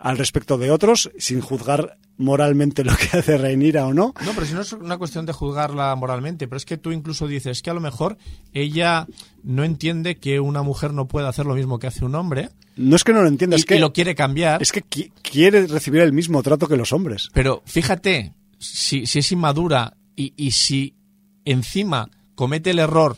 al 0.00 0.16
respecto 0.18 0.58
de 0.58 0.70
otros, 0.70 1.10
sin 1.18 1.40
juzgar 1.40 1.98
moralmente 2.16 2.84
lo 2.84 2.92
que 2.96 3.08
hace 3.18 3.36
Reinira 3.38 3.86
o 3.86 3.94
no. 3.94 4.14
No, 4.24 4.32
pero 4.34 4.46
si 4.46 4.54
no 4.54 4.60
es 4.60 4.72
una 4.72 4.96
cuestión 4.98 5.26
de 5.26 5.32
juzgarla 5.32 5.94
moralmente, 5.96 6.46
pero 6.48 6.56
es 6.56 6.64
que 6.64 6.76
tú 6.76 6.92
incluso 6.92 7.26
dices 7.26 7.62
que 7.62 7.70
a 7.70 7.74
lo 7.74 7.80
mejor 7.80 8.16
ella 8.52 9.06
no 9.42 9.64
entiende 9.64 10.16
que 10.16 10.40
una 10.40 10.62
mujer 10.62 10.92
no 10.92 11.08
puede 11.08 11.26
hacer 11.28 11.46
lo 11.46 11.54
mismo 11.54 11.78
que 11.78 11.86
hace 11.88 12.04
un 12.04 12.14
hombre 12.14 12.50
No 12.76 12.96
es 12.96 13.04
que 13.04 13.12
no 13.12 13.22
lo 13.22 13.28
entienda, 13.28 13.56
y, 13.56 13.60
es 13.60 13.64
que, 13.66 13.76
y 13.76 13.80
lo 13.80 13.92
quiere 13.92 14.14
cambiar. 14.14 14.62
es 14.62 14.72
que 14.72 14.84
qui- 14.84 15.12
quiere 15.22 15.66
recibir 15.66 16.00
el 16.02 16.12
mismo 16.12 16.42
trato 16.42 16.66
que 16.68 16.76
los 16.76 16.92
hombres. 16.92 17.28
Pero 17.32 17.62
fíjate, 17.66 18.34
si, 18.58 19.06
si 19.06 19.18
es 19.20 19.32
inmadura 19.32 19.96
y, 20.16 20.32
y 20.36 20.50
si 20.52 20.94
encima 21.44 22.10
comete 22.34 22.70
el 22.70 22.78
error 22.78 23.16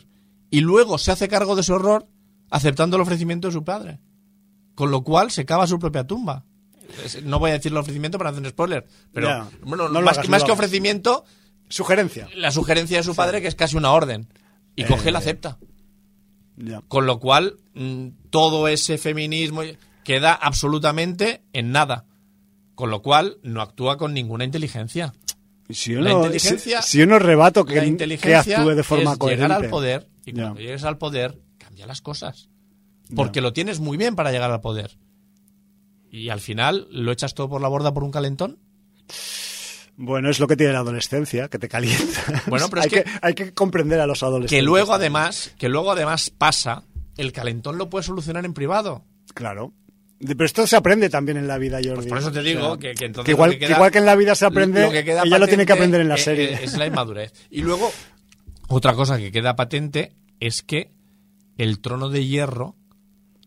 y 0.50 0.60
luego 0.60 0.98
se 0.98 1.12
hace 1.12 1.28
cargo 1.28 1.56
de 1.56 1.62
su 1.62 1.74
error 1.74 2.06
aceptando 2.50 2.96
el 2.96 3.02
ofrecimiento 3.02 3.48
de 3.48 3.52
su 3.52 3.64
padre. 3.64 4.00
Con 4.74 4.90
lo 4.90 5.02
cual 5.02 5.30
se 5.30 5.44
cava 5.44 5.66
su 5.66 5.78
propia 5.78 6.04
tumba. 6.06 6.44
No 7.24 7.38
voy 7.38 7.50
a 7.50 7.54
decir 7.54 7.72
el 7.72 7.78
ofrecimiento 7.78 8.18
para 8.18 8.30
hacer 8.30 8.42
un 8.42 8.48
spoiler, 8.50 8.86
pero 9.12 9.48
bueno, 9.62 9.88
No 9.88 10.00
más, 10.02 10.18
hagas, 10.18 10.28
más 10.28 10.42
no 10.42 10.46
que 10.46 10.52
ofrecimiento, 10.52 11.24
Sugerencia. 11.68 12.28
la 12.36 12.50
sugerencia 12.50 12.98
de 12.98 13.02
su 13.04 13.14
padre 13.14 13.40
que 13.42 13.48
es 13.48 13.54
casi 13.54 13.76
una 13.76 13.92
orden. 13.92 14.28
Y 14.76 14.84
coge 14.84 15.08
y 15.10 15.12
la 15.12 15.18
acepta. 15.18 15.58
Con 16.88 17.06
lo 17.06 17.18
cual, 17.20 17.56
mm, 17.74 18.08
todo 18.30 18.68
ese 18.68 18.98
feminismo 18.98 19.62
queda 20.04 20.34
absolutamente 20.34 21.42
en 21.52 21.72
nada. 21.72 22.04
Con 22.74 22.90
lo 22.90 23.02
cual, 23.02 23.38
no 23.42 23.60
actúa 23.62 23.96
con 23.96 24.12
ninguna 24.14 24.44
inteligencia. 24.44 25.12
Si 25.68 25.92
yo, 25.92 26.00
La 26.00 26.10
no, 26.10 26.24
inteligencia- 26.24 26.82
si, 26.82 26.98
si 26.98 27.04
rebato 27.04 27.64
que, 27.64 27.76
la 27.76 27.82
que 27.82 27.86
inteligencia 27.86 28.58
actúe 28.58 28.74
de 28.74 28.82
forma 28.82 29.12
es 29.12 29.18
coherente. 29.18 29.44
llegar 29.44 29.64
al 29.64 29.70
poder 29.70 30.08
y 30.26 30.32
cuando 30.32 30.60
llegues 30.60 30.84
al 30.84 30.98
poder, 30.98 31.38
cambia 31.58 31.86
las 31.86 32.00
cosas. 32.00 32.48
Porque 33.14 33.40
lo 33.40 33.52
tienes 33.52 33.80
muy 33.80 33.96
bien 33.96 34.14
para 34.16 34.30
llegar 34.32 34.50
al 34.50 34.60
poder. 34.60 34.96
Y 36.10 36.28
al 36.30 36.40
final, 36.40 36.88
¿lo 36.90 37.12
echas 37.12 37.34
todo 37.34 37.48
por 37.48 37.60
la 37.60 37.68
borda 37.68 37.94
por 37.94 38.02
un 38.04 38.10
calentón? 38.10 38.58
Bueno, 39.96 40.30
es 40.30 40.40
lo 40.40 40.46
que 40.48 40.56
tiene 40.56 40.72
la 40.72 40.78
adolescencia, 40.80 41.48
que 41.48 41.58
te 41.58 41.68
calienta. 41.68 42.42
Bueno, 42.46 42.68
pero 42.70 42.80
es 42.82 42.86
hay, 42.86 42.90
que... 42.90 43.04
que- 43.04 43.10
hay 43.22 43.34
que 43.34 43.52
comprender 43.54 44.00
a 44.00 44.06
los 44.06 44.22
adolescentes. 44.22 44.58
Que 44.58 44.62
luego 44.62 44.94
además, 44.94 45.54
que 45.58 45.68
luego 45.68 45.92
además 45.92 46.30
pasa, 46.30 46.84
el 47.16 47.32
calentón 47.32 47.76
lo 47.78 47.90
puedes 47.90 48.06
solucionar 48.06 48.44
en 48.44 48.54
privado. 48.54 49.04
Claro. 49.34 49.72
Pero 50.18 50.44
esto 50.44 50.66
se 50.66 50.76
aprende 50.76 51.08
también 51.08 51.38
en 51.38 51.46
la 51.48 51.56
vida, 51.58 51.76
Jordi. 51.78 51.94
Pues 51.94 52.06
por 52.08 52.18
eso 52.18 52.32
te 52.32 52.40
O 52.40 52.42
digo 52.42 52.68
sea, 52.72 52.76
que, 52.78 52.94
que 52.94 53.04
entonces 53.06 53.26
que 53.26 53.30
igual, 53.32 53.50
que 53.52 53.58
que 53.58 53.66
queda- 53.66 53.76
igual 53.76 53.90
que 53.90 53.98
en 53.98 54.06
la 54.06 54.16
vida 54.16 54.34
se 54.34 54.44
aprende, 54.46 54.82
lo 54.82 54.90
que 54.90 55.04
queda 55.04 55.22
ella 55.24 55.38
lo 55.38 55.46
tiene 55.48 55.64
que 55.64 55.72
aprender 55.72 56.00
en 56.00 56.08
la 56.08 56.16
es- 56.16 56.24
serie. 56.24 56.58
Es, 56.62 56.76
la 56.76 56.86
inmadurez. 56.86 57.32
Y 57.50 57.62
luego, 57.62 57.90
otra 58.68 58.94
cosa 58.94 59.16
que 59.18 59.32
queda 59.32 59.56
patente 59.56 60.12
es 60.40 60.62
que 60.62 60.90
el 61.56 61.80
trono 61.80 62.08
de 62.10 62.26
hierro 62.26 62.76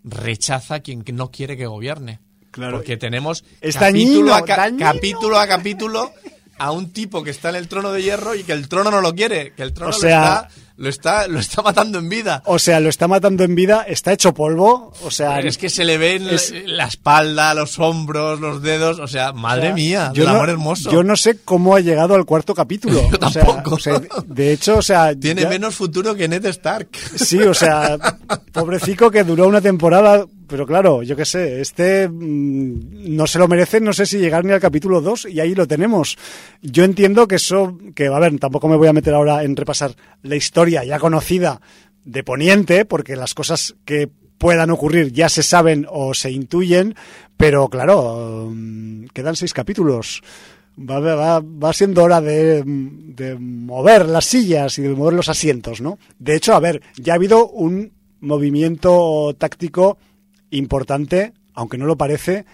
rechaza 0.03 0.75
a 0.75 0.79
quien 0.81 1.03
no 1.13 1.29
quiere 1.31 1.57
que 1.57 1.65
gobierne. 1.67 2.19
Claro. 2.53 2.77
Porque 2.77 2.95
tenemos 2.97 3.43
capítulo, 3.59 3.79
dañino, 3.81 4.33
a 4.35 4.45
ca- 4.45 4.55
dañino. 4.57 4.85
capítulo 4.85 5.39
a 5.39 5.47
capítulo 5.47 6.11
a 6.59 6.71
un 6.71 6.93
tipo 6.93 7.23
que 7.23 7.31
está 7.31 7.49
en 7.49 7.55
el 7.55 7.67
trono 7.67 7.91
de 7.91 8.01
hierro 8.03 8.35
y 8.35 8.43
que 8.43 8.53
el 8.53 8.69
trono 8.69 8.89
no 8.91 9.01
lo 9.01 9.13
quiere, 9.13 9.51
que 9.53 9.63
el 9.63 9.73
trono 9.73 9.89
O 9.89 9.93
sea- 9.99 10.47
lo, 10.77 10.87
está, 10.87 11.27
lo, 11.27 11.27
está, 11.27 11.27
lo 11.27 11.39
está 11.39 11.61
matando 11.63 11.97
en 11.99 12.07
vida. 12.09 12.41
O 12.45 12.59
sea, 12.59 12.79
lo 12.79 12.89
está 12.89 13.07
matando 13.07 13.43
en 13.43 13.55
vida, 13.55 13.83
está 13.87 14.13
hecho 14.13 14.33
polvo, 14.35 14.93
o 15.03 15.11
sea... 15.11 15.39
es 15.39 15.57
que 15.57 15.69
se 15.69 15.83
le 15.83 15.97
ven 15.97 16.27
es- 16.29 16.53
la 16.67 16.85
espalda, 16.85 17.53
los 17.55 17.79
hombros, 17.79 18.39
los 18.39 18.61
dedos, 18.61 18.99
o 18.99 19.07
sea, 19.07 19.33
madre 19.33 19.73
mía, 19.73 20.11
yo 20.13 20.23
del 20.23 20.31
no, 20.31 20.37
amor 20.37 20.49
hermoso. 20.51 20.91
Yo 20.91 21.03
no 21.03 21.15
sé 21.17 21.39
cómo 21.43 21.75
ha 21.75 21.79
llegado 21.79 22.13
al 22.15 22.25
cuarto 22.25 22.53
capítulo. 22.53 23.01
Yo 23.11 23.17
O 23.27 23.29
sea, 23.31 23.43
tampoco. 23.45 23.75
o 23.75 23.79
sea, 23.79 23.99
de 24.27 24.53
hecho, 24.53 24.77
o 24.77 24.81
sea... 24.83 25.15
Tiene 25.15 25.41
ya- 25.41 25.49
menos 25.49 25.73
futuro 25.75 26.13
que 26.15 26.27
Ned 26.27 26.45
Stark. 26.45 26.87
Sí, 27.15 27.39
o 27.39 27.53
sea, 27.55 27.97
pobrecico 28.51 29.09
que 29.11 29.23
duró 29.23 29.47
una 29.47 29.59
temporada, 29.61 30.25
pero 30.53 30.67
claro, 30.67 31.01
yo 31.01 31.15
qué 31.15 31.25
sé, 31.25 31.61
este 31.61 32.07
mm, 32.07 33.15
no 33.15 33.25
se 33.25 33.39
lo 33.39 33.47
merece, 33.47 33.81
no 33.81 33.91
sé 33.91 34.05
si 34.05 34.19
llegar 34.19 34.45
ni 34.45 34.51
al 34.51 34.59
capítulo 34.59 35.01
2 35.01 35.25
y 35.31 35.39
ahí 35.39 35.55
lo 35.55 35.67
tenemos. 35.67 36.15
Yo 36.61 36.83
entiendo 36.83 37.27
que 37.27 37.37
eso, 37.37 37.75
que 37.95 38.05
a 38.05 38.19
ver, 38.19 38.37
tampoco 38.37 38.67
me 38.67 38.75
voy 38.75 38.87
a 38.87 38.93
meter 38.93 39.15
ahora 39.15 39.43
en 39.43 39.55
repasar 39.55 39.95
la 40.21 40.35
historia 40.35 40.83
ya 40.83 40.99
conocida 40.99 41.59
de 42.05 42.23
Poniente, 42.23 42.85
porque 42.85 43.15
las 43.15 43.33
cosas 43.33 43.73
que 43.83 44.11
puedan 44.37 44.69
ocurrir 44.69 45.11
ya 45.11 45.27
se 45.27 45.41
saben 45.41 45.87
o 45.89 46.13
se 46.13 46.29
intuyen, 46.29 46.93
pero 47.35 47.67
claro, 47.67 48.47
mm, 48.53 49.05
quedan 49.05 49.35
seis 49.35 49.55
capítulos. 49.55 50.21
Va, 50.77 50.99
va, 50.99 51.39
va 51.39 51.73
siendo 51.73 52.03
hora 52.03 52.21
de, 52.21 52.61
de 52.63 53.39
mover 53.39 54.05
las 54.05 54.25
sillas 54.25 54.77
y 54.77 54.83
de 54.83 54.89
mover 54.89 55.15
los 55.15 55.29
asientos, 55.29 55.81
¿no? 55.81 55.97
De 56.19 56.35
hecho, 56.35 56.53
a 56.53 56.59
ver, 56.59 56.83
ya 56.95 57.13
ha 57.13 57.15
habido 57.15 57.47
un 57.49 57.91
movimiento 58.19 59.35
táctico 59.37 59.97
importante, 60.57 61.33
aunque 61.53 61.77
no 61.77 61.85
lo 61.85 61.97
parece, 61.97 62.45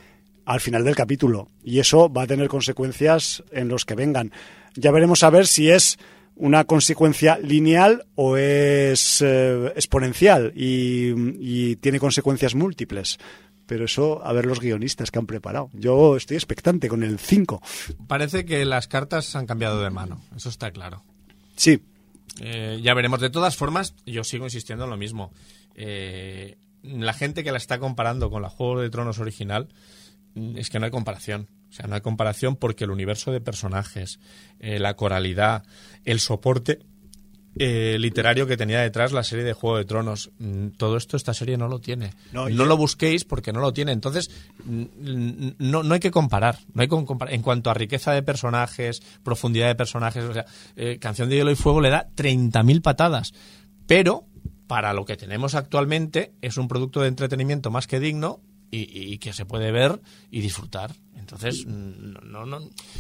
al 0.45 0.59
final 0.59 0.83
del 0.83 0.95
capítulo. 0.95 1.47
Y 1.63 1.79
eso 1.79 2.11
va 2.11 2.23
a 2.23 2.27
tener 2.27 2.47
consecuencias 2.47 3.43
en 3.51 3.67
los 3.67 3.85
que 3.85 3.95
vengan. 3.95 4.31
Ya 4.75 4.91
veremos 4.91 5.23
a 5.23 5.29
ver 5.29 5.47
si 5.47 5.69
es 5.69 5.97
una 6.35 6.63
consecuencia 6.63 7.37
lineal 7.37 8.05
o 8.15 8.37
es 8.37 9.21
eh, 9.21 9.73
exponencial 9.75 10.53
y, 10.55 11.13
y 11.39 11.75
tiene 11.77 11.99
consecuencias 11.99 12.55
múltiples. 12.55 13.17
Pero 13.65 13.85
eso, 13.85 14.25
a 14.25 14.33
ver 14.33 14.45
los 14.47 14.59
guionistas 14.59 15.11
que 15.11 15.19
han 15.19 15.27
preparado. 15.27 15.69
Yo 15.73 16.15
estoy 16.15 16.37
expectante 16.37 16.87
con 16.89 17.03
el 17.03 17.19
5. 17.19 17.61
Parece 18.07 18.43
que 18.43 18.65
las 18.65 18.87
cartas 18.87 19.35
han 19.35 19.45
cambiado 19.45 19.81
de 19.83 19.91
mano, 19.91 20.21
eso 20.35 20.49
está 20.49 20.71
claro. 20.71 21.03
Sí, 21.55 21.79
Eh, 22.41 22.79
ya 22.81 22.93
veremos. 22.93 23.19
De 23.19 23.29
todas 23.29 23.57
formas, 23.57 23.93
yo 24.05 24.23
sigo 24.23 24.45
insistiendo 24.45 24.85
en 24.85 24.89
lo 24.91 24.97
mismo. 24.97 25.31
Eh, 25.75 26.57
la 26.83 27.13
gente 27.13 27.43
que 27.43 27.51
la 27.51 27.57
está 27.57 27.79
comparando 27.79 28.29
con 28.29 28.41
la 28.41 28.49
Juego 28.49 28.81
de 28.81 28.89
Tronos 28.89 29.19
original 29.19 29.67
mm, 30.35 30.57
es 30.57 30.69
que 30.69 30.79
no 30.79 30.85
hay 30.85 30.91
comparación. 30.91 31.47
O 31.69 31.73
sea, 31.73 31.85
no 31.87 31.95
hay 31.95 32.01
comparación 32.01 32.55
porque 32.55 32.85
el 32.85 32.91
universo 32.91 33.31
de 33.31 33.41
personajes, 33.41 34.19
eh, 34.59 34.79
la 34.79 34.95
coralidad, 34.95 35.63
el 36.05 36.19
soporte 36.19 36.79
eh, 37.61 37.97
literario 37.99 38.47
que 38.47 38.55
tenía 38.57 38.79
detrás 38.81 39.11
la 39.11 39.23
serie 39.23 39.43
de 39.43 39.53
Juego 39.53 39.77
de 39.77 39.83
Tronos, 39.85 40.31
mm, 40.39 40.67
todo 40.77 40.95
esto 40.97 41.17
esta 41.17 41.33
serie 41.33 41.57
no 41.57 41.67
lo 41.67 41.79
tiene. 41.79 42.11
No, 42.31 42.43
No, 42.43 42.49
yo- 42.49 42.65
lo 42.65 42.77
busquéis 42.77 43.25
porque 43.25 43.51
no 43.51 43.59
lo 43.59 43.73
tiene. 43.73 43.91
Entonces, 43.91 44.29
mm, 44.63 44.85
no, 45.57 45.83
no 45.83 45.93
hay 45.93 45.99
que 45.99 46.11
comparar. 46.11 46.59
No 46.73 46.81
hay 46.83 46.87
que 46.87 46.95
comparar. 47.05 47.33
En 47.33 47.41
cuanto 47.41 47.69
a 47.69 47.73
riqueza 47.73 48.13
de 48.13 48.23
personajes, 48.23 49.01
profundidad 49.23 49.67
de 49.67 49.75
personajes, 49.75 50.23
o 50.23 50.33
sea, 50.33 50.45
eh, 50.75 50.99
Canción 50.99 51.27
de 51.27 51.35
Hielo 51.37 51.51
y 51.51 51.55
Fuego 51.55 51.81
le 51.81 51.89
da 51.89 52.07
30.000 52.15 52.81
patadas. 52.81 53.33
Pero, 53.87 54.25
para 54.69 54.93
lo 54.93 55.03
que 55.03 55.17
tenemos 55.17 55.55
actualmente, 55.55 56.31
es 56.43 56.57
un 56.57 56.67
producto 56.67 57.01
de 57.01 57.07
entretenimiento 57.07 57.71
más 57.71 57.87
que 57.87 57.99
digno 57.99 58.39
y, 58.69 59.13
y 59.13 59.17
que 59.17 59.33
se 59.33 59.43
puede 59.43 59.71
ver 59.71 59.99
y 60.29 60.41
disfrutar. 60.41 60.91
Entonces, 61.17 61.65
no, 61.65 62.45
no, 62.45 62.59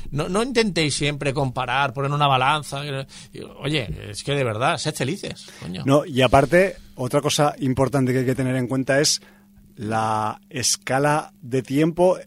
no, 0.09 0.29
no 0.29 0.43
intentéis 0.43 0.95
siempre 0.95 1.31
comparar, 1.31 1.93
poner 1.93 2.09
una 2.09 2.25
balanza. 2.25 2.81
Oye, 3.59 3.87
es 4.09 4.23
que 4.23 4.33
de 4.33 4.43
verdad, 4.43 4.79
sed 4.79 4.95
felices. 4.95 5.45
Coño. 5.59 5.83
No, 5.85 6.07
y 6.07 6.23
aparte, 6.23 6.75
otra 6.95 7.21
cosa 7.21 7.53
importante 7.59 8.13
que 8.13 8.19
hay 8.19 8.25
que 8.25 8.33
tener 8.33 8.55
en 8.55 8.67
cuenta 8.67 8.99
es 8.99 9.21
la 9.75 10.41
escala 10.49 11.33
de 11.39 11.61
tiempo 11.61 12.17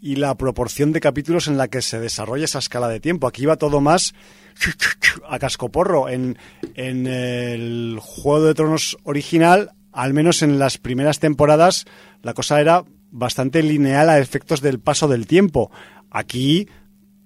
y 0.00 0.16
la 0.16 0.34
proporción 0.34 0.92
de 0.92 1.00
capítulos 1.00 1.46
en 1.46 1.58
la 1.58 1.68
que 1.68 1.82
se 1.82 2.00
desarrolla 2.00 2.44
esa 2.44 2.58
escala 2.58 2.88
de 2.88 3.00
tiempo. 3.00 3.26
Aquí 3.26 3.44
va 3.44 3.56
todo 3.56 3.80
más 3.80 4.14
a 5.28 5.38
cascoporro. 5.38 6.08
En, 6.08 6.38
en 6.74 7.06
el 7.06 7.98
Juego 8.00 8.46
de 8.46 8.54
Tronos 8.54 8.96
original, 9.04 9.72
al 9.92 10.14
menos 10.14 10.42
en 10.42 10.58
las 10.58 10.78
primeras 10.78 11.18
temporadas, 11.18 11.84
la 12.22 12.34
cosa 12.34 12.60
era 12.60 12.84
bastante 13.10 13.62
lineal 13.62 14.08
a 14.08 14.18
efectos 14.18 14.60
del 14.60 14.80
paso 14.80 15.08
del 15.08 15.26
tiempo. 15.26 15.70
Aquí 16.10 16.68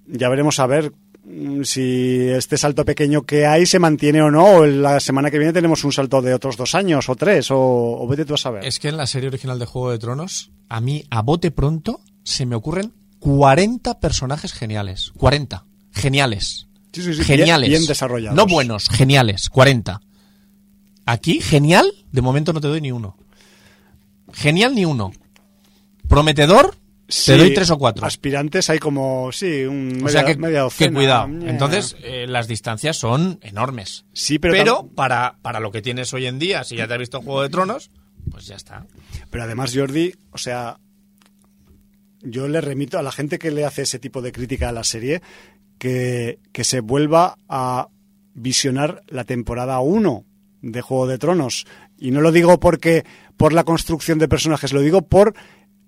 ya 0.06 0.28
veremos 0.28 0.58
a 0.58 0.66
ver 0.66 0.92
mm, 1.24 1.62
si 1.62 2.28
este 2.28 2.58
salto 2.58 2.84
pequeño 2.84 3.22
que 3.22 3.46
hay 3.46 3.66
se 3.66 3.78
mantiene 3.78 4.22
o 4.22 4.30
no. 4.30 4.56
O 4.56 4.66
la 4.66 4.98
semana 4.98 5.30
que 5.30 5.38
viene 5.38 5.52
tenemos 5.52 5.84
un 5.84 5.92
salto 5.92 6.22
de 6.22 6.34
otros 6.34 6.56
dos 6.56 6.74
años 6.74 7.08
o 7.08 7.14
tres, 7.14 7.50
o, 7.52 7.58
o 7.58 8.06
vete 8.08 8.24
tú 8.24 8.34
a 8.34 8.38
saber. 8.38 8.64
Es 8.64 8.80
que 8.80 8.88
en 8.88 8.96
la 8.96 9.06
serie 9.06 9.28
original 9.28 9.58
de 9.58 9.66
Juego 9.66 9.90
de 9.90 9.98
Tronos, 9.98 10.50
a 10.68 10.80
mí, 10.80 11.04
a 11.10 11.22
bote 11.22 11.50
pronto, 11.50 12.00
se 12.24 12.44
me 12.46 12.56
ocurren 12.56 12.92
40 13.20 14.00
personajes 14.00 14.52
geniales. 14.52 15.12
40. 15.16 15.64
Geniales. 15.92 16.66
Sí, 16.92 17.02
sí, 17.02 17.14
sí, 17.14 17.22
geniales. 17.24 17.68
bien- 17.70 17.80
bien 17.82 17.88
desarrollados. 17.88 18.36
No 18.36 18.46
buenos, 18.46 18.88
geniales. 18.88 19.48
40. 19.48 20.00
Aquí, 21.06 21.40
genial, 21.40 21.86
de 22.12 22.20
momento 22.22 22.52
no 22.52 22.60
te 22.60 22.68
doy 22.68 22.80
ni 22.80 22.90
uno. 22.92 23.16
Genial 24.32 24.74
ni 24.74 24.84
uno. 24.84 25.12
Prometedor, 26.08 26.76
te 27.26 27.36
doy 27.36 27.52
tres 27.54 27.70
o 27.70 27.78
cuatro. 27.78 28.06
Aspirantes 28.06 28.70
hay 28.70 28.78
como, 28.78 29.30
sí, 29.32 29.64
un 29.64 30.00
O 30.04 30.08
sea 30.08 30.22
media, 30.22 30.34
que, 30.34 30.40
media 30.40 30.58
que 30.58 30.62
docena. 30.62 30.94
cuidado. 30.98 31.26
Eh. 31.28 31.50
Entonces, 31.50 31.96
eh, 32.02 32.26
las 32.28 32.48
distancias 32.48 32.96
son 32.96 33.38
enormes. 33.42 34.04
Sí, 34.12 34.38
pero 34.38 34.54
tam- 34.82 34.94
para, 34.94 35.38
para 35.42 35.60
lo 35.60 35.70
que 35.72 35.82
tienes 35.82 36.12
hoy 36.14 36.26
en 36.26 36.38
día, 36.38 36.64
si 36.64 36.76
ya 36.76 36.86
te 36.86 36.94
has 36.94 36.98
visto 36.98 37.20
Juego 37.22 37.42
de 37.42 37.48
Tronos, 37.48 37.90
pues 38.30 38.46
ya 38.46 38.56
está. 38.56 38.86
Pero 39.30 39.44
además, 39.44 39.72
Jordi, 39.74 40.14
o 40.32 40.38
sea, 40.38 40.78
yo 42.24 42.48
le 42.48 42.60
remito 42.60 42.98
a 42.98 43.02
la 43.02 43.12
gente 43.12 43.38
que 43.38 43.50
le 43.50 43.64
hace 43.64 43.82
ese 43.82 43.98
tipo 43.98 44.22
de 44.22 44.32
crítica 44.32 44.70
a 44.70 44.72
la 44.72 44.84
serie 44.84 45.22
que, 45.78 46.38
que 46.52 46.64
se 46.64 46.80
vuelva 46.80 47.36
a 47.48 47.88
visionar 48.34 49.02
la 49.08 49.24
temporada 49.24 49.78
1 49.80 50.24
de 50.62 50.80
Juego 50.80 51.06
de 51.06 51.18
Tronos. 51.18 51.66
Y 51.98 52.10
no 52.10 52.20
lo 52.20 52.32
digo 52.32 52.58
porque 52.58 53.04
por 53.36 53.52
la 53.52 53.64
construcción 53.64 54.18
de 54.18 54.28
personajes, 54.28 54.72
lo 54.72 54.80
digo 54.80 55.02
por 55.02 55.34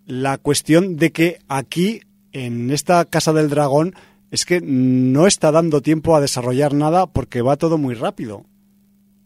la 0.06 0.38
cuestión 0.38 0.96
de 0.96 1.10
que 1.10 1.38
aquí, 1.48 2.02
en 2.32 2.70
esta 2.70 3.04
Casa 3.04 3.32
del 3.32 3.50
Dragón, 3.50 3.94
es 4.30 4.44
que 4.44 4.60
no 4.60 5.26
está 5.26 5.50
dando 5.50 5.82
tiempo 5.82 6.14
a 6.14 6.20
desarrollar 6.20 6.74
nada 6.74 7.06
porque 7.06 7.42
va 7.42 7.56
todo 7.56 7.78
muy 7.78 7.94
rápido. 7.94 8.44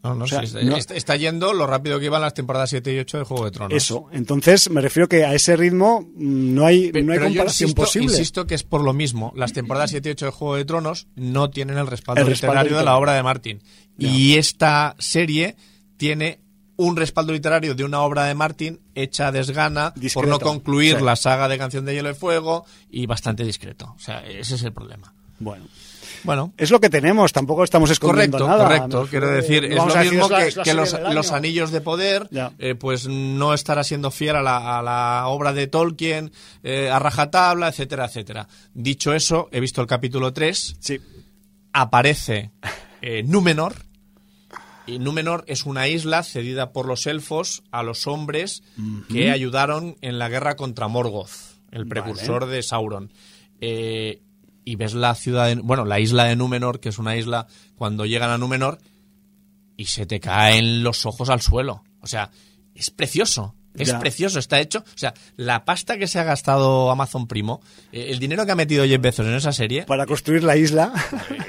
No, 0.03 0.15
no, 0.15 0.25
O 0.25 0.27
sea, 0.29 0.41
sí, 0.41 0.47
está, 0.47 0.63
no- 0.63 0.77
está- 0.77 0.95
está 0.95 1.17
yendo 1.17 1.53
lo 1.53 1.67
rápido 1.67 1.99
que 1.99 2.07
iban 2.07 2.23
las 2.23 2.33
temporadas 2.33 2.71
7 2.71 2.95
y 2.95 2.99
8 3.01 3.19
de 3.19 3.25
Juego 3.25 3.45
de 3.45 3.51
Tronos. 3.51 3.77
Eso. 3.77 4.09
Entonces, 4.13 4.71
me 4.71 4.81
refiero 4.81 5.09
que 5.09 5.25
a 5.27 5.35
ese 5.35 5.57
ritmo 5.57 6.01
mm, 6.01 6.55
no 6.55 6.65
hay, 6.65 6.91
no 6.93 6.99
hay 6.99 7.05
Pero 7.05 7.15
yo 7.17 7.25
comparación 7.25 7.69
insisto, 7.69 7.83
posible. 7.83 8.13
insisto 8.13 8.47
que 8.47 8.55
es 8.55 8.63
por 8.63 8.83
lo 8.83 8.93
mismo. 8.95 9.33
Las 9.37 9.53
temporadas 9.53 9.91
7 9.91 10.09
y 10.09 10.13
8 10.13 10.25
de 10.27 10.33
Juego 10.33 10.57
de 10.57 10.65
Tronos 10.65 11.07
no 11.17 11.51
tienen 11.51 11.77
el 11.77 11.87
respaldo 11.87 12.23
El 12.23 12.29
respaldo 12.29 12.55
literario 12.55 12.79
de 12.79 12.85
la 12.85 12.97
obra 12.97 13.13
de 13.13 13.23
Martin. 13.23 13.63
Y 13.99 14.37
esta 14.37 14.97
serie 14.99 15.57
tiene 15.99 16.41
un 16.77 16.97
respaldo 16.97 17.35
literario 17.35 17.75
de 17.75 17.85
una 17.85 18.01
obra 18.01 18.25
de 18.25 18.35
Martin 18.35 18.81
hecha 18.95 19.27
a 19.29 19.33
desgana 19.33 19.93
por 20.15 20.27
no 20.27 20.41
concluir 20.41 20.97
sí. 20.97 21.05
la 21.05 21.15
saga 21.15 21.47
de 21.47 21.59
Canción 21.59 21.85
de 21.85 21.93
Hielo 21.93 22.09
y 22.11 22.15
Fuego 22.15 22.65
y 22.89 23.05
bastante 23.05 23.45
discreto. 23.45 23.93
O 23.95 24.01
sea, 24.01 24.27
ese 24.27 24.55
es 24.55 24.63
el 24.63 24.73
problema. 24.73 25.13
Bueno, 25.39 25.67
Bueno, 26.25 26.53
es 26.57 26.71
lo 26.71 26.81
que 26.81 26.91
tenemos, 26.91 27.33
tampoco 27.33 27.65
estamos 27.65 27.91
escondiendo 27.91 28.39
Correcto, 28.39 28.59
nada. 28.65 28.65
correcto. 28.81 29.07
Quiero 29.11 29.29
decir, 29.31 29.65
es 29.65 29.75
lo 29.77 29.87
decir, 29.87 30.11
mismo 30.13 30.25
es 30.27 30.31
la- 30.31 30.39
que, 30.39 30.49
es 30.49 30.57
la 30.57 30.63
que 30.65 30.71
serie 30.87 31.15
los, 31.15 31.33
anillos 31.33 31.71
de 31.71 31.81
poder, 31.81 32.29
eh, 32.59 32.75
pues 32.75 33.07
no 33.09 33.55
estará 33.55 33.85
siendo 33.85 34.11
fiel 34.11 34.37
a 34.37 34.43
la, 34.43 34.79
a 34.79 34.83
la 34.83 35.25
obra 35.29 35.53
de 35.53 35.67
Tolkien, 35.67 36.33
eh, 36.63 36.91
a 36.91 36.99
rajatabla, 36.99 37.69
etcétera, 37.69 38.05
etcétera. 38.07 38.49
Dicho 38.75 39.15
eso, 39.15 39.49
he 39.53 39.61
visto 39.61 39.81
el 39.81 39.87
capítulo 39.87 40.33
3, 40.33 40.77
Sí, 40.81 40.99
aparece 41.73 42.51
eh, 43.03 43.23
Númenor, 43.23 43.75
y 44.87 44.99
Númenor 44.99 45.45
es 45.47 45.67
una 45.67 45.89
isla 45.89 46.23
cedida 46.23 46.73
por 46.73 46.87
los 46.87 47.07
elfos 47.07 47.63
a 47.71 47.83
los 47.83 48.07
hombres 48.07 48.63
que 49.09 49.31
ayudaron 49.31 49.97
en 50.01 50.19
la 50.19 50.29
guerra 50.29 50.57
contra 50.57 50.89
Morgoth, 50.89 51.31
el 51.71 51.87
precursor 51.87 52.47
de 52.47 52.63
Sauron. 52.63 53.13
Eh, 53.61 54.21
y 54.65 54.77
ves 54.77 54.95
la 54.95 55.15
ciudad, 55.15 55.47
de- 55.47 55.57
bueno, 55.57 55.85
la 55.85 56.01
isla 56.01 56.24
de 56.24 56.37
Númenor, 56.37 56.81
que 56.81 56.89
es 56.91 56.99
una 56.99 57.16
isla 57.16 57.47
cuando 57.77 58.07
llegan 58.07 58.31
a 58.31 58.39
Númenor 58.39 58.78
y 59.77 59.87
se 59.87 60.07
te 60.07 60.20
caen 60.20 60.82
los 60.82 61.07
ojos 61.07 61.31
al 61.31 61.41
suelo. 61.41 61.85
O 62.01 62.07
sea, 62.07 62.31
es 62.74 62.91
precioso. 62.91 63.55
Es 63.77 63.89
Ya. 63.89 63.99
precioso, 64.01 64.39
está 64.39 64.61
hecho. 64.61 64.81
O 64.81 64.99
sea, 64.99 65.15
la 65.37 65.65
pasta 65.65 65.97
que 65.97 66.07
se 66.09 66.19
ha 66.19 66.25
gastado 66.25 66.91
Amazon 66.91 67.27
Primo, 67.29 67.61
eh, 67.93 68.07
el 68.11 68.19
dinero 68.19 68.45
que 68.45 68.53
ha 68.53 68.57
metido 68.57 68.85
Jeff 68.85 69.01
Bezos 69.01 69.27
en 69.27 69.35
esa 69.35 69.53
serie, 69.53 69.85
para 69.85 70.07
construir 70.07 70.43
la 70.43 70.57
isla. 70.57 70.93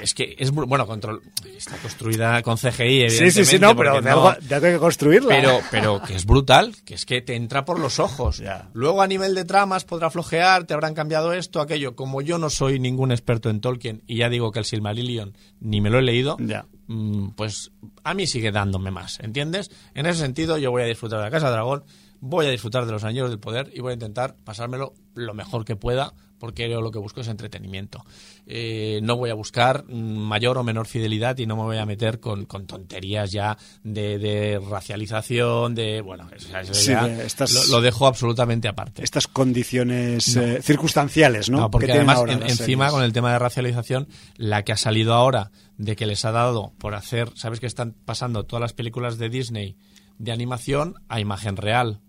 es 0.02 0.14
que 0.14 0.36
es 0.38 0.50
bueno, 0.52 0.86
control, 0.86 1.22
está 1.56 1.76
construida 1.78 2.40
con 2.42 2.56
CGI, 2.58 3.10
sí, 3.10 3.30
sí, 3.30 3.44
sí, 3.44 3.58
no, 3.58 3.74
pero 3.76 4.00
de 4.00 4.10
algo, 4.10 4.32
de 4.40 4.54
algo 4.54 4.66
hay 4.66 4.72
que 4.74 4.78
construirla. 4.78 5.28
pero, 5.28 5.60
pero 5.70 6.02
que 6.02 6.14
es 6.14 6.24
brutal, 6.24 6.74
que 6.84 6.94
es 6.94 7.04
que 7.06 7.20
te 7.22 7.34
entra 7.34 7.64
por 7.64 7.78
los 7.80 7.98
ojos. 7.98 8.38
Ya. 8.38 8.68
Luego 8.72 9.02
a 9.02 9.06
nivel 9.06 9.34
de 9.34 9.44
tramas 9.44 9.84
podrá 9.84 10.10
flojear, 10.10 10.64
te 10.64 10.74
habrán 10.74 10.94
cambiado 10.94 11.32
esto, 11.32 11.60
aquello. 11.60 11.96
Como 11.96 12.22
yo 12.22 12.38
no 12.38 12.50
soy 12.50 12.78
ningún 12.78 13.10
experto 13.12 13.50
en 13.50 13.60
Tolkien 13.60 14.02
y 14.06 14.18
ya 14.18 14.28
digo 14.28 14.52
que 14.52 14.60
el 14.60 14.64
Silmarillion 14.64 15.36
ni 15.60 15.80
me 15.80 15.90
lo 15.90 15.98
he 15.98 16.02
leído, 16.02 16.36
Ya. 16.40 16.66
Mm, 16.86 17.30
pues 17.30 17.72
a 18.04 18.14
mí 18.14 18.26
sigue 18.26 18.52
dándome 18.52 18.90
más, 18.90 19.20
¿entiendes? 19.20 19.70
En 19.94 20.06
ese 20.06 20.20
sentido 20.20 20.58
yo 20.58 20.70
voy 20.70 20.82
a 20.82 20.86
disfrutar 20.86 21.18
de 21.18 21.24
la 21.24 21.30
Casa 21.30 21.50
Dragón, 21.50 21.84
voy 22.20 22.46
a 22.46 22.50
disfrutar 22.50 22.86
de 22.86 22.92
los 22.92 23.04
Anillos 23.04 23.30
del 23.30 23.38
Poder 23.38 23.70
y 23.74 23.80
voy 23.80 23.90
a 23.90 23.94
intentar 23.94 24.36
pasármelo 24.44 24.94
lo 25.14 25.34
mejor 25.34 25.64
que 25.64 25.76
pueda 25.76 26.14
porque 26.42 26.68
yo 26.68 26.80
lo 26.80 26.90
que 26.90 26.98
busco 26.98 27.20
es 27.20 27.28
entretenimiento. 27.28 28.04
Eh, 28.48 28.98
no 29.04 29.16
voy 29.16 29.30
a 29.30 29.34
buscar 29.34 29.84
mayor 29.88 30.58
o 30.58 30.64
menor 30.64 30.88
fidelidad 30.88 31.38
y 31.38 31.46
no 31.46 31.54
me 31.54 31.62
voy 31.62 31.76
a 31.78 31.86
meter 31.86 32.18
con, 32.18 32.46
con 32.46 32.66
tonterías 32.66 33.30
ya 33.30 33.56
de, 33.84 34.18
de 34.18 34.60
racialización, 34.68 35.76
de... 35.76 36.00
Bueno, 36.00 36.28
o 36.34 36.40
sea, 36.40 36.62
eso 36.62 36.74
Sí, 36.74 36.88
ya 36.90 37.06
de 37.06 37.24
estas- 37.26 37.52
lo, 37.68 37.76
lo 37.76 37.80
dejo 37.80 38.08
absolutamente 38.08 38.66
aparte. 38.66 39.04
Estas 39.04 39.28
condiciones 39.28 40.36
eh, 40.36 40.60
circunstanciales, 40.62 41.48
¿no? 41.48 41.60
No, 41.60 41.70
porque 41.70 41.92
además 41.92 42.20
en- 42.26 42.42
encima 42.42 42.90
con 42.90 43.04
el 43.04 43.12
tema 43.12 43.32
de 43.32 43.38
racialización, 43.38 44.08
la 44.36 44.64
que 44.64 44.72
ha 44.72 44.76
salido 44.76 45.14
ahora 45.14 45.52
de 45.78 45.94
que 45.94 46.06
les 46.06 46.24
ha 46.24 46.32
dado 46.32 46.72
por 46.78 46.96
hacer, 46.96 47.30
sabes 47.36 47.60
que 47.60 47.66
están 47.66 47.94
pasando 48.04 48.42
todas 48.44 48.60
las 48.60 48.72
películas 48.72 49.16
de 49.18 49.28
Disney 49.28 49.76
de 50.18 50.32
animación 50.32 50.96
a 51.08 51.20
imagen 51.20 51.56
real 51.56 52.00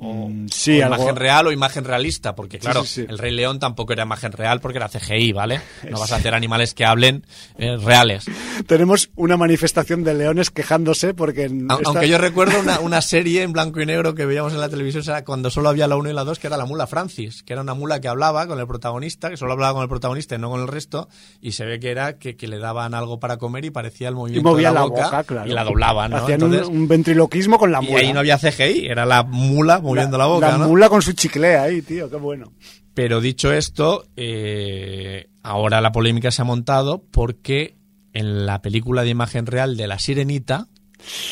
o, 0.00 0.28
Mm, 0.28 0.46
sí, 0.50 0.80
o 0.80 0.84
algo- 0.86 0.96
imagen 0.96 1.16
real 1.16 1.46
o 1.46 1.52
imagen 1.52 1.84
realista, 1.84 2.34
porque 2.34 2.58
claro, 2.58 2.82
sí, 2.84 3.02
sí. 3.02 3.06
el 3.08 3.18
Rey 3.18 3.32
León 3.32 3.58
tampoco 3.58 3.92
era 3.92 4.02
imagen 4.04 4.32
real 4.32 4.60
porque 4.60 4.78
era 4.78 4.88
CGI, 4.88 5.32
¿vale? 5.32 5.60
No 5.90 5.98
vas 6.00 6.10
a 6.12 6.16
hacer 6.28 6.34
animales 6.34 6.72
que 6.74 6.84
hablen 6.84 7.24
eh, 7.58 7.76
reales. 7.76 8.24
Tenemos 8.70 9.10
una 9.16 9.36
manifestación 9.36 10.04
de 10.04 10.14
leones 10.14 10.50
quejándose 10.52 11.12
porque... 11.12 11.46
en 11.46 11.62
esta- 11.68 11.82
Aunque 11.86 12.08
yo 12.08 12.18
recuerdo 12.18 12.60
una, 12.60 12.78
una 12.78 13.00
serie 13.02 13.42
en 13.42 13.52
blanco 13.52 13.80
y 13.80 13.86
negro 13.86 14.14
que 14.14 14.26
veíamos 14.26 14.52
en 14.52 14.60
la 14.60 14.68
televisión 14.68 15.02
era 15.08 15.24
cuando 15.24 15.50
solo 15.50 15.68
había 15.70 15.88
la 15.88 15.96
1 15.96 16.08
y 16.10 16.12
la 16.12 16.22
2, 16.22 16.38
que 16.38 16.46
era 16.46 16.56
la 16.56 16.66
mula 16.66 16.86
Francis, 16.86 17.42
que 17.42 17.52
era 17.52 17.62
una 17.62 17.74
mula 17.74 18.00
que 18.00 18.06
hablaba 18.06 18.46
con 18.46 18.60
el 18.60 18.68
protagonista, 18.68 19.28
que 19.28 19.36
solo 19.36 19.54
hablaba 19.54 19.72
con 19.74 19.82
el 19.82 19.88
protagonista 19.88 20.36
y 20.36 20.38
no 20.38 20.50
con 20.50 20.60
el 20.60 20.68
resto, 20.68 21.08
y 21.40 21.50
se 21.50 21.64
ve 21.64 21.80
que 21.80 21.90
era 21.90 22.16
que, 22.16 22.36
que 22.36 22.46
le 22.46 22.58
daban 22.58 22.94
algo 22.94 23.18
para 23.18 23.38
comer 23.38 23.64
y 23.64 23.70
parecía 23.70 24.06
el 24.06 24.14
Y 24.14 24.18
movimiento 24.18 24.48
movía 24.50 24.68
de 24.68 24.74
la, 24.74 24.80
la 24.82 24.86
boca, 24.86 25.04
boca, 25.06 25.24
claro. 25.24 25.50
y 25.50 25.52
la 25.52 25.64
doblaban, 25.64 26.10
¿no? 26.12 26.16
Hacían 26.18 26.40
Entonces- 26.40 26.68
un, 26.68 26.76
un 26.76 26.86
ventriloquismo 26.86 27.58
con 27.58 27.72
la 27.72 27.82
y 27.82 27.86
mula. 27.88 27.98
ahí 28.02 28.12
no 28.12 28.20
había 28.20 28.38
CGI, 28.38 28.86
era 28.86 29.04
la 29.04 29.24
mula 29.24 29.80
moviendo 29.80 30.16
la, 30.16 30.26
boca, 30.26 30.48
La 30.52 30.58
¿no? 30.58 30.68
mula 30.68 30.88
con 30.88 31.02
su 31.02 31.12
chicle 31.12 31.56
ahí, 31.56 31.82
tío, 31.82 32.08
qué 32.08 32.16
bueno. 32.18 32.52
Pero 32.94 33.20
dicho 33.20 33.52
esto, 33.52 34.04
eh, 34.16 35.28
ahora 35.42 35.80
la 35.80 35.90
polémica 35.90 36.30
se 36.30 36.42
ha 36.42 36.44
montado 36.44 37.02
porque 37.10 37.79
en 38.12 38.46
la 38.46 38.60
película 38.62 39.02
de 39.02 39.10
imagen 39.10 39.46
real 39.46 39.76
de 39.76 39.86
La 39.86 39.98
Sirenita, 39.98 40.66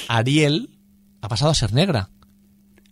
Ariel 0.08 0.70
ha 1.20 1.28
pasado 1.28 1.50
a 1.50 1.54
ser 1.54 1.72
negra. 1.72 2.10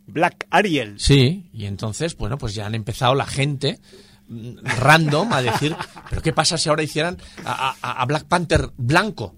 Black 0.07 0.47
Ariel. 0.51 0.95
Sí, 0.99 1.49
y 1.53 1.67
entonces, 1.67 2.17
bueno, 2.17 2.39
pues 2.39 2.55
ya 2.55 2.67
han 2.67 2.75
empezado 2.75 3.15
la 3.15 3.27
gente 3.27 3.81
mm, 4.29 4.59
random 4.79 5.33
a 5.33 5.43
decir, 5.43 5.75
pero 6.11 6.23
¿qué 6.23 6.33
pasa 6.33 6.59
si 6.59 6.69
ahora 6.69 6.83
hicieran 6.83 7.19
a, 7.45 7.75
a- 7.83 8.03
a 8.03 8.05
Black 8.07 8.25
Panther 8.27 8.71
blanco? 8.77 9.35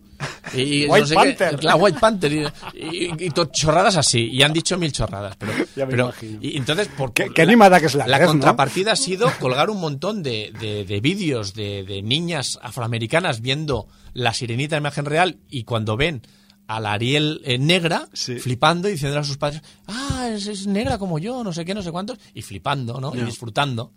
Y, 0.55 0.87
White 0.87 1.01
no 1.01 1.07
sé 1.07 1.15
Panther. 1.15 1.57
Qué, 1.59 1.67
la 1.67 1.77
White 1.77 1.99
Panther. 2.01 2.33
Y, 2.33 2.47
y- 2.75 3.13
y 3.27 3.31
chorradas 3.53 3.97
así. 3.97 4.29
Y 4.33 4.43
han 4.43 4.53
dicho 4.53 4.79
mil 4.79 4.93
chorradas. 4.93 5.37
Pero, 5.37 5.53
Ya 5.77 5.87
me 5.87 5.91
pero- 5.93 6.13
y 6.41 6.57
entonces, 6.57 6.89
por, 6.89 7.13
Qué- 7.13 7.31
qué 7.35 7.43
animada 7.43 7.81
que 7.81 7.87
es 7.87 7.95
la 7.95 8.07
La 8.07 8.19
¿no? 8.19 8.27
contrapartida 8.27 8.93
ha 8.93 8.97
sido 8.97 9.31
colgar 9.41 9.71
un 9.71 9.81
montón 9.81 10.23
de, 10.23 10.53
de- 10.59 10.85
de 10.85 11.01
vídeos 11.01 11.55
de, 11.55 11.85
de 11.85 12.03
niñas 12.03 12.59
afroamericanas 12.63 13.41
viendo 13.41 13.87
la 14.15 14.33
sirenita 14.35 14.77
en 14.77 14.83
imagen 14.83 15.05
real 15.05 15.39
y 15.49 15.65
cuando 15.65 15.97
ven 15.97 16.23
a 16.67 16.81
la 16.81 16.93
Ariel 16.93 17.41
eh, 17.45 17.57
negra, 17.59 18.09
Sí. 18.13 18.39
flipando 18.39 18.89
y 18.89 18.93
diciendo 18.93 19.19
a 19.19 19.25
sus 19.25 19.39
padres, 19.39 19.63
ah, 19.87 20.29
es, 20.33 20.47
es 20.47 20.67
negra 20.67 20.99
como 20.99 21.19
yo, 21.19 21.43
no 21.45 21.53
sé 21.53 21.65
qué, 21.65 21.75
no 21.75 21.83
sé 21.83 21.91
cuántos, 21.91 22.19
y 22.35 22.43
flipando, 22.43 23.01
¿no? 23.01 23.15
Y 23.15 23.19
Ya. 23.19 23.25
disfrutando. 23.25 23.93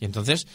Y 0.00 0.04
entonces, 0.06 0.46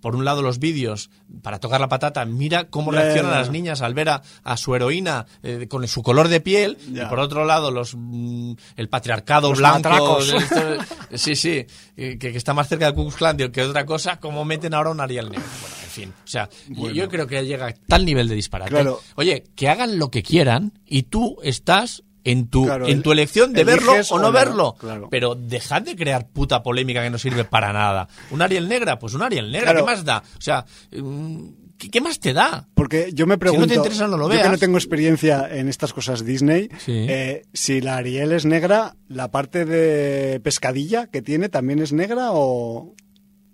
por 0.00 0.14
un 0.16 0.24
lado 0.24 0.42
los 0.42 0.58
vídeos 0.58 1.10
para 1.42 1.58
tocar 1.60 1.80
la 1.80 1.88
patata, 1.88 2.24
mira 2.24 2.64
cómo 2.68 2.90
reaccionan 2.90 3.32
las 3.32 3.50
niñas 3.50 3.80
al 3.82 3.94
ver 3.94 4.08
a, 4.10 4.22
a 4.44 4.56
su 4.56 4.74
heroína 4.74 5.26
eh, 5.42 5.66
con 5.68 5.86
su 5.88 6.02
color 6.02 6.28
de 6.28 6.40
piel, 6.40 6.76
y 6.88 7.00
por 7.08 7.18
otro 7.20 7.44
lado 7.44 7.70
los 7.70 7.94
mm, 7.96 8.52
el 8.76 8.88
patriarcado 8.88 9.48
Los 9.50 9.58
blanco, 9.58 10.18
esto- 10.20 10.76
sí, 11.14 11.34
sí, 11.36 11.66
eh, 11.96 12.18
que, 12.18 12.32
que 12.32 12.36
está 12.38 12.52
más 12.54 12.68
cerca 12.68 12.86
del 12.86 12.94
Ku 12.94 13.02
Klux 13.04 13.16
Klan 13.16 13.36
que 13.36 13.62
otra 13.62 13.84
cosa, 13.86 14.20
cómo 14.20 14.44
meten 14.44 14.74
ahora 14.74 14.90
un 14.90 15.00
Ariel 15.00 15.30
negro. 15.30 15.44
Bueno, 15.60 15.76
en 15.82 15.90
fin, 15.90 16.12
o 16.24 16.26
sea, 16.28 16.48
yo- 16.68 16.90
yo 16.90 17.08
creo 17.08 17.26
que 17.26 17.44
llega 17.46 17.68
a 17.68 17.72
tal 17.72 18.04
nivel 18.04 18.28
de 18.28 18.34
disparate. 18.34 18.70
Claro. 18.70 19.00
Oye, 19.14 19.44
que 19.56 19.68
hagan 19.68 19.98
lo 19.98 20.10
que 20.10 20.22
quieran 20.22 20.72
y 20.86 21.04
tú 21.04 21.38
estás 21.42 22.02
en 22.26 22.48
tu, 22.48 22.64
Claro, 22.66 22.86
en 22.88 23.02
tu 23.02 23.12
elección 23.12 23.52
de 23.52 23.64
verlo 23.64 23.92
o 24.10 24.16
no 24.18 24.24
no, 24.24 24.32
verlo. 24.32 24.74
claro. 24.78 25.08
Pero 25.10 25.34
dejad 25.34 25.82
de 25.82 25.94
crear 25.96 26.28
puta 26.28 26.62
polémica 26.62 27.02
que 27.02 27.08
no 27.10 27.18
sirve 27.18 27.44
para 27.44 27.72
nada. 27.72 28.08
¿Un 28.30 28.42
Ariel 28.42 28.68
negra? 28.68 28.98
Pues 28.98 29.14
un 29.14 29.22
Ariel 29.22 29.50
negra, 29.52 29.70
Claro. 29.72 29.86
¿qué 29.86 29.92
más 29.92 30.04
da? 30.04 30.18
O 30.36 30.40
sea, 30.40 30.64
mm, 30.92 31.48
¿qué, 31.78 31.88
qué 31.90 32.00
más 32.00 32.18
te 32.18 32.32
da? 32.32 32.68
Porque 32.74 33.10
yo 33.14 33.26
me 33.26 33.38
pregunto, 33.38 33.68
te 33.68 33.74
interesa, 33.76 34.08
no 34.08 34.16
lo 34.16 34.24
yo 34.26 34.30
que 34.32 34.36
veas. 34.38 34.50
no 34.50 34.58
tengo 34.58 34.76
experiencia 34.76 35.48
en 35.50 35.68
estas 35.68 35.92
cosas 35.92 36.24
Disney, 36.24 36.68
Sí. 36.78 37.06
eh, 37.08 37.44
si 37.52 37.80
la 37.80 37.96
Ariel 37.98 38.32
es 38.32 38.44
negra, 38.44 38.96
¿la 39.08 39.30
parte 39.30 39.64
de 39.64 40.40
pescadilla 40.40 41.06
que 41.06 41.22
tiene 41.22 41.48
también 41.48 41.78
es 41.80 41.92
negra 41.92 42.30
o...? 42.32 42.94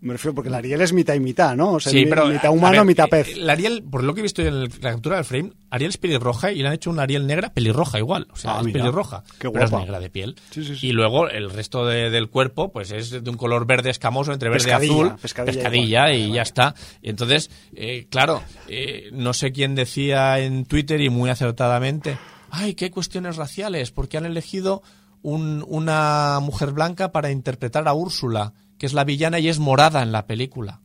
Me 0.03 0.15
refiero 0.15 0.35
porque 0.35 0.51
la 0.51 0.57
Ariel 0.59 0.81
es 0.81 0.93
mitad 0.93 1.15
y 1.15 1.21
mitad, 1.21 1.55
¿no? 1.57 1.75
O 1.75 1.81
sea, 1.81 1.93
Sí, 1.93 2.07
pero, 2.07 2.27
mitad 2.27 2.51
humano, 2.51 2.79
ver, 2.79 2.85
mitad 2.87 3.09
pez. 3.09 3.37
El 3.37 3.49
Ariel, 3.49 3.85
por 3.89 4.03
lo 4.03 4.13
que 4.15 4.21
he 4.21 4.23
visto 4.23 4.43
en 4.43 4.49
el- 4.49 4.71
la 4.81 4.91
captura 4.91 5.15
del 5.15 5.25
frame, 5.25 5.53
Ariel 5.71 5.91
es 5.91 5.97
pelirroja 5.97 6.51
y 6.51 6.61
le 6.61 6.67
han 6.67 6.75
hecho 6.75 6.91
una 6.91 7.03
Ariel 7.05 7.25
negra 7.27 7.55
pelirroja 7.55 7.99
igual. 8.01 8.27
O 8.33 8.37
sea, 8.37 8.57
Ah, 8.57 8.61
es 8.61 8.67
mira. 8.67 8.81
pelirroja. 8.81 9.23
Qué 9.39 9.49
pero 9.49 9.65
es 9.65 9.71
guapa. 9.71 9.85
negra 9.85 10.01
de 10.01 10.11
piel. 10.11 10.35
Sí, 10.51 10.65
sí, 10.65 10.75
sí. 10.77 10.89
Y 10.89 10.93
luego 10.93 11.29
el 11.29 11.51
resto 11.51 11.87
de- 11.87 12.11
del 12.11 12.29
cuerpo, 12.31 12.73
pues 12.73 12.91
es 12.91 13.11
de 13.11 13.31
un 13.31 13.37
color 13.37 13.65
verde 13.65 13.91
escamoso 13.91 14.33
entre 14.33 14.49
verde 14.49 14.63
y 14.63 14.67
Pescadilla, 14.67 14.93
azul. 15.15 15.17
pescadilla 15.47 16.13
igual. 16.13 16.31
y 16.31 16.35
ya 16.35 16.43
está. 16.43 16.75
Y 17.01 17.09
entonces, 17.11 17.49
eh, 17.75 18.07
claro, 18.11 18.43
eh, 18.69 19.09
no 19.13 19.33
sé 19.33 19.53
quién 19.53 19.77
decía 19.77 20.41
en 20.41 20.65
Twitter 20.67 21.01
y 21.01 21.11
muy 21.11 21.31
acertadamente, 21.31 22.19
ay, 22.51 22.75
qué 22.75 22.91
cuestiones 22.91 23.37
raciales, 23.37 23.93
porque 23.93 24.17
han 24.19 24.27
elegido 24.27 24.83
un- 25.23 25.65
una 25.69 26.41
mujer 26.43 26.73
blanca 26.73 27.13
para 27.13 27.31
interpretar 27.31 27.87
a 27.87 27.95
Úrsula, 27.95 28.53
que 28.83 28.87
es 28.87 28.95
la 28.95 29.05
villana 29.05 29.39
y 29.39 29.49
es 29.49 29.61
morada 29.61 30.03
en 30.03 30.11
la 30.11 30.27
película. 30.27 30.81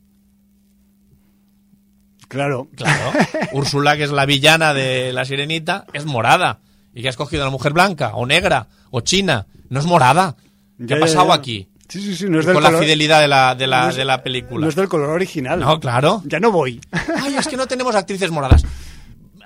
Claro. 2.28 2.68
Claro. 2.76 3.10
Úrsula, 3.52 3.96
que 3.96 4.04
es 4.04 4.12
la 4.12 4.24
villana 4.24 4.72
de 4.72 5.12
la 5.12 5.24
sirenita, 5.24 5.84
es 5.92 6.04
morada. 6.06 6.60
¿Y 6.94 7.02
que 7.02 7.08
ha 7.08 7.10
escogido 7.10 7.42
a 7.42 7.46
la 7.46 7.50
mujer 7.50 7.72
blanca, 7.72 8.12
o 8.14 8.24
negra, 8.24 8.68
o 8.92 9.00
china? 9.00 9.46
No 9.68 9.80
es 9.80 9.86
morada. 9.86 10.36
¿Qué 10.78 10.86
Ya, 10.86 10.96
ha 10.96 11.00
pasado 11.00 11.26
ya. 11.26 11.34
aquí? 11.34 11.68
Sí, 11.88 12.00
sí, 12.00 12.14
sí, 12.14 12.26
no 12.28 12.38
es 12.38 12.46
del 12.46 12.54
Con 12.54 12.62
la 12.62 12.70
fidelidad 12.78 13.20
de 13.20 13.26
la, 13.26 13.56
de 13.56 13.66
la, 13.66 13.82
no 13.84 13.88
es- 13.90 13.96
de 13.96 14.04
la 14.04 14.22
película. 14.22 14.62
No 14.62 14.68
es 14.68 14.76
del 14.76 14.88
color 14.88 15.10
original. 15.10 15.58
No, 15.58 15.80
claro. 15.80 16.22
Ya 16.24 16.38
no 16.38 16.52
voy. 16.52 16.80
Ay, 16.92 17.34
es 17.34 17.48
que 17.48 17.56
no 17.56 17.66
tenemos 17.66 17.96
actrices 17.96 18.30
moradas. 18.30 18.64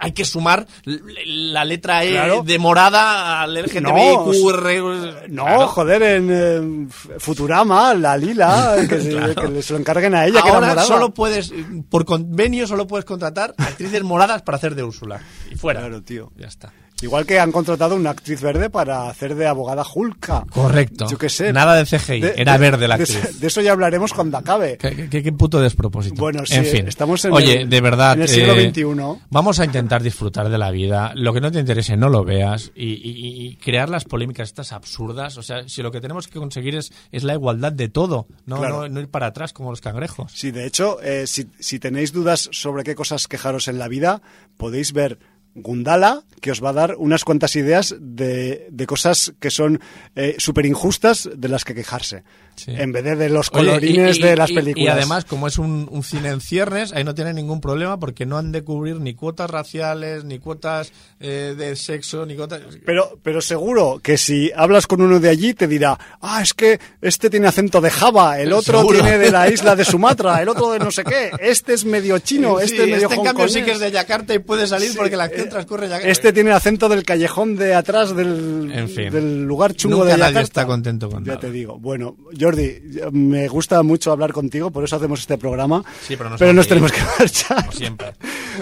Hay 0.00 0.12
que 0.12 0.24
sumar 0.24 0.66
la 0.84 1.64
letra 1.64 2.04
E 2.04 2.10
Claro. 2.10 2.42
de 2.42 2.58
morada 2.58 3.42
al 3.42 3.54
LGTBIQ. 3.54 5.28
No, 5.28 5.68
joder, 5.68 6.02
en 6.02 6.28
eh, 6.30 6.88
Futurama, 7.18 7.94
la 7.94 8.16
Lila, 8.16 8.74
que, 8.88 9.00
se, 9.00 9.10
Claro. 9.10 9.52
que 9.52 9.62
se 9.62 9.72
lo 9.72 9.78
encarguen 9.78 10.14
a 10.14 10.26
ella, 10.26 10.42
que 10.42 10.48
era 10.48 10.56
Ahora 10.56 10.68
morada. 10.68 10.86
solo 10.86 11.14
puedes, 11.14 11.52
por 11.88 12.04
convenio, 12.04 12.66
solo 12.66 12.86
puedes 12.86 13.04
contratar 13.04 13.54
actrices 13.58 14.02
moradas 14.02 14.42
para 14.42 14.56
hacer 14.56 14.74
de 14.74 14.82
Úrsula. 14.82 15.20
Y 15.50 15.56
fuera. 15.56 15.80
Claro, 15.80 16.02
tío. 16.02 16.32
Ya 16.36 16.46
está. 16.48 16.72
Igual 17.02 17.26
que 17.26 17.38
han 17.40 17.50
contratado 17.52 17.96
una 17.96 18.10
actriz 18.10 18.40
verde 18.40 18.70
para 18.70 19.08
hacer 19.08 19.34
de 19.34 19.46
abogada 19.46 19.84
Hulka. 19.92 20.44
Correcto. 20.50 21.06
Yo 21.10 21.18
qué 21.18 21.28
sé. 21.28 21.52
Nada 21.52 21.74
de 21.74 21.84
CGI. 21.84 22.22
Era 22.36 22.56
verde 22.58 22.86
la 22.88 22.96
de- 22.96 23.02
actriz. 23.02 23.40
De, 23.40 23.46
eso 23.48 23.60
ya 23.60 23.72
hablaremos 23.72 24.12
cuando 24.12 24.38
acabe. 24.38 24.78
¿Qué, 24.78 25.08
qué- 25.10 25.22
qué 25.22 25.32
puto 25.32 25.60
despropósito. 25.60 26.14
Bueno, 26.20 26.46
sí, 26.46 26.54
en 26.54 26.64
fin. 26.64 26.88
estamos 26.88 27.24
en 27.24 27.32
Oye, 27.32 27.62
el- 27.62 27.68
de 27.70 27.80
verdad. 27.80 28.14
en 28.14 28.22
el 28.22 28.28
siglo 28.28 28.52
eh, 28.54 28.70
XXI. 28.70 29.20
Vamos 29.30 29.58
a 29.60 29.64
intentar 29.64 30.02
disfrutar 30.02 30.48
de 30.48 30.58
la 30.58 30.70
vida. 30.70 31.12
Lo 31.16 31.32
que 31.34 31.40
no 31.40 31.50
te 31.50 31.58
interese, 31.58 31.96
no 31.96 32.08
lo 32.08 32.24
veas. 32.24 32.70
Y, 32.74 32.92
y- 32.92 33.46
y 33.46 33.56
crear 33.56 33.88
las 33.88 34.04
polémicas 34.04 34.48
estas 34.48 34.72
absurdas. 34.72 35.36
O 35.38 35.42
sea, 35.42 35.68
si 35.68 35.82
lo 35.82 35.90
que 35.90 36.00
tenemos 36.00 36.28
que 36.28 36.38
conseguir 36.38 36.76
es, 36.76 36.92
es 37.10 37.24
la 37.24 37.34
igualdad 37.34 37.72
de 37.72 37.88
todo. 37.88 38.26
No, 38.46 38.58
Claro. 38.58 38.82
no, 38.82 38.88
no 38.88 39.00
ir 39.00 39.08
para 39.08 39.26
atrás 39.26 39.52
como 39.52 39.70
los 39.70 39.80
cangrejos. 39.80 40.30
Sí, 40.34 40.50
de 40.52 40.66
hecho, 40.66 41.02
eh, 41.02 41.26
si, 41.26 41.48
si 41.58 41.78
tenéis 41.78 42.12
dudas 42.12 42.48
sobre 42.52 42.84
qué 42.84 42.94
cosas 42.94 43.26
quejaros 43.26 43.66
en 43.68 43.78
la 43.78 43.88
vida, 43.88 44.22
podéis 44.56 44.92
ver 44.92 45.18
Gundala, 45.54 46.24
que 46.40 46.50
os 46.50 46.62
va 46.62 46.70
a 46.70 46.72
dar 46.72 46.96
unas 46.96 47.24
cuantas 47.24 47.56
ideas 47.56 47.94
de, 48.00 48.66
de 48.70 48.86
cosas 48.86 49.34
que 49.38 49.50
son 49.50 49.80
súper 50.38 50.66
injustas 50.66 51.28
de 51.34 51.48
las 51.48 51.64
que 51.64 51.74
quejarse. 51.74 52.24
Sí. 52.56 52.72
En 52.76 52.92
vez 52.92 53.02
de, 53.04 53.16
de 53.16 53.28
los 53.28 53.48
Oye, 53.52 53.66
colorines 53.66 54.16
y- 54.18 54.20
y- 54.20 54.22
de 54.24 54.36
las 54.36 54.50
películas. 54.52 54.84
Y 54.84 54.88
además, 54.88 55.24
como 55.24 55.46
es 55.48 55.58
un, 55.58 55.88
un 55.90 56.02
cine 56.02 56.28
en 56.28 56.40
ciernes, 56.40 56.92
ahí 56.92 57.02
no 57.04 57.14
tiene 57.14 57.32
ningún 57.34 57.60
problema 57.60 57.98
porque 57.98 58.26
no 58.26 58.38
han 58.38 58.52
de 58.52 58.62
cubrir 58.62 59.00
ni 59.00 59.14
cuotas 59.14 59.50
raciales, 59.50 60.24
ni 60.24 60.38
cuotas 60.38 60.92
eh, 61.18 61.54
de 61.56 61.74
sexo, 61.76 62.26
ni 62.26 62.36
cuotas... 62.36 62.60
Pero, 62.84 63.18
pero 63.22 63.40
seguro 63.40 64.00
que 64.02 64.18
si 64.18 64.50
hablas 64.54 64.86
con 64.86 65.00
uno 65.00 65.18
de 65.18 65.28
allí 65.28 65.54
te 65.54 65.66
dirá, 65.66 65.98
ah, 66.20 66.40
es 66.42 66.52
que 66.54 66.78
este 67.00 67.30
tiene 67.30 67.48
acento 67.48 67.80
de 67.80 67.90
Java, 67.90 68.38
el 68.40 68.52
otro 68.52 68.78
Seguro. 68.80 69.00
tiene 69.00 69.18
de 69.18 69.30
la 69.30 69.48
isla 69.52 69.74
de 69.74 69.84
Sumatra, 69.84 70.40
el 70.42 70.48
otro 70.48 70.70
de 70.72 70.78
no 70.78 70.90
sé 70.90 71.04
qué, 71.04 71.30
este 71.40 71.72
es 71.74 71.84
medio 71.84 72.18
chino, 72.18 72.58
Sí, 72.58 72.64
este 72.66 72.82
es 72.84 72.88
medio 72.90 73.02
este 73.08 73.14
en 73.14 73.24
cambio 73.24 73.48
sí 73.48 73.58
hongkonés". 73.60 73.64
que 73.64 73.72
es 73.72 73.80
de 73.80 73.90
Yakarta 73.90 74.34
y 74.34 74.38
puede 74.40 74.66
salir 74.66 74.90
Sí, 74.90 74.96
porque 74.96 75.16
la 75.16 75.24
acción 75.24 75.46
eh, 75.46 75.50
transcurre 75.50 75.88
Yakarta. 75.88 76.08
Este 76.08 76.32
tiene 76.32 76.50
el 76.50 76.56
acento 76.56 76.88
del 76.88 77.02
callejón 77.04 77.56
de 77.56 77.74
atrás 77.74 78.14
del, 78.14 78.70
En 78.72 78.88
fin. 78.88 79.10
del 79.10 79.42
lugar 79.44 79.74
chungo 79.74 79.96
Nunca 79.98 80.10
de 80.12 80.18
nadie 80.18 80.32
Yakarta. 80.34 80.60
está 80.60 80.66
contento 80.66 81.08
con 81.10 81.24
Ya 81.24 81.28
nada. 81.34 81.40
te 81.40 81.50
digo. 81.50 81.78
Bueno, 81.78 82.16
Jordi, 82.52 82.82
me 83.12 83.48
gusta 83.48 83.82
mucho 83.82 84.12
hablar 84.12 84.32
contigo, 84.32 84.70
por 84.70 84.84
eso 84.84 84.96
hacemos 84.96 85.20
este 85.20 85.38
programa. 85.38 85.82
Sí, 86.06 86.16
pero 86.16 86.30
nos 86.30 86.40
nos 86.40 86.68
tenemos 86.68 86.92
que 86.92 87.00
marchar. 87.18 87.66
Como 87.66 87.72
siempre. 87.72 88.12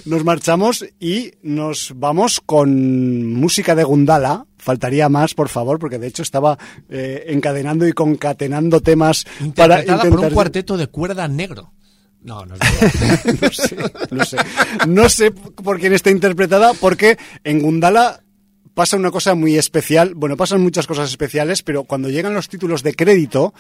Nos 0.05 0.25
marchamos 0.25 0.85
y 1.01 1.33
nos 1.43 1.93
vamos 1.97 2.41
con 2.45 3.35
música 3.35 3.75
de 3.75 3.85
Gundala. 3.85 4.47
Faltaría 4.59 5.09
más, 5.09 5.35
por 5.35 5.49
favor, 5.49 5.79
porque 5.79 5.99
de 5.99 6.07
hecho 6.07 6.23
estaba 6.23 6.59
eh, 6.89 7.25
encadenando 7.29 7.87
y 7.87 7.93
concatenando 7.93 8.81
temas 8.81 9.25
para 9.25 9.45
Interpretada 9.45 9.81
intentar... 9.83 10.11
por 10.11 10.21
un 10.21 10.31
cuarteto 10.31 10.77
de 10.77 10.87
cuerda 10.87 11.27
negro. 11.27 11.73
No, 12.23 12.45
no 12.45 12.55
es 12.55 12.61
verdad. 12.61 13.41
no 13.41 13.51
sé, 13.51 13.77
no 14.11 14.25
sé. 14.25 14.37
No 14.87 15.09
sé 15.09 15.31
por 15.31 15.81
quién 15.81 15.95
está 15.95 16.11
interpretada, 16.11 16.75
porque 16.75 17.19
en 17.43 17.61
Gundala 17.61 18.23
pasa 18.81 18.97
una 18.97 19.11
cosa 19.11 19.35
muy 19.35 19.59
especial. 19.59 20.15
Bueno, 20.15 20.39
pasan 20.39 20.63
muchas 20.63 20.87
cosas 20.87 21.11
especiales, 21.11 21.63
pero 21.63 21.85
cuando 21.85 22.09
llegan 22.09 22.33
los 22.33 22.49
títulos 22.49 22.83
de 22.83 22.95
crédito, 22.95 23.53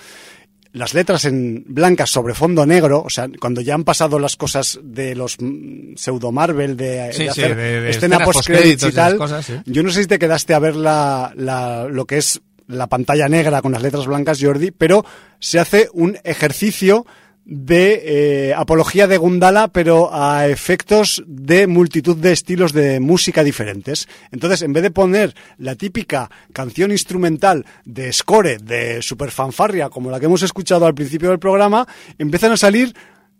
las 0.73 0.95
letras 0.95 1.27
en 1.27 1.63
blancas 1.67 2.09
sobre 2.09 2.33
fondo 2.33 2.65
negro, 2.65 3.03
o 3.05 3.11
sea, 3.11 3.29
cuando 3.39 3.61
ya 3.61 3.75
han 3.75 3.85
pasado 3.85 4.19
las 4.19 4.37
cosas 4.37 4.81
de 4.83 5.15
los 5.15 5.37
mm, 5.39 5.97
pseudo 5.97 6.33
Marvel 6.33 6.75
de, 6.75 7.11
Sí, 7.13 7.25
de 7.25 7.33
sí, 7.33 7.43
hacer 7.43 7.55
de- 7.55 7.81
de 7.83 7.91
escena 7.91 8.21
post-credits 8.25 8.85
postcréditos 8.85 8.89
y 8.89 8.93
tal, 8.95 9.19
cosas, 9.19 9.45
sí. 9.45 9.53
yo 9.67 9.83
no 9.83 9.91
sé 9.91 10.01
si 10.05 10.09
te 10.09 10.19
quedaste 10.19 10.55
a 10.55 10.59
ver 10.59 10.75
la, 10.77 11.35
la- 11.37 11.85
lo 11.87 12.07
que 12.07 12.17
es 12.17 12.41
la 12.67 12.87
pantalla 12.87 13.29
negra 13.29 13.61
con 13.61 13.73
las 13.73 13.83
letras 13.83 14.07
blancas 14.07 14.39
Jordi, 14.41 14.71
pero 14.71 15.05
se 15.39 15.59
hace 15.59 15.91
un 15.93 16.17
ejercicio 16.25 17.05
de 17.45 18.03
eh, 18.51 18.55
apología 18.55 19.07
de 19.07 19.17
Gundala, 19.17 19.69
pero 19.69 20.11
a 20.12 20.47
efectos 20.47 21.23
de 21.27 21.67
multitud 21.67 22.17
de 22.17 22.33
estilos 22.33 22.73
de 22.73 23.01
música 23.01 23.43
diferentes. 23.43 24.09
Entonces, 24.31 24.62
en 24.62 24.73
vez 24.73 24.83
de 24.83 24.91
poner 24.91 25.35
la 25.59 25.75
típica 25.75 26.31
canción 26.53 26.93
instrumental 26.93 27.67
de 27.85 28.12
score, 28.12 28.59
de 28.61 29.03
superfanfarria, 29.03 29.89
como 29.89 30.11
la 30.11 30.21
que 30.21 30.27
hemos 30.27 30.43
escuchado 30.43 30.87
al 30.87 30.95
principio 30.95 31.31
del 31.31 31.39
programa, 31.39 31.87
empiezan 32.19 32.53
a 32.53 32.57
salir 32.57 32.95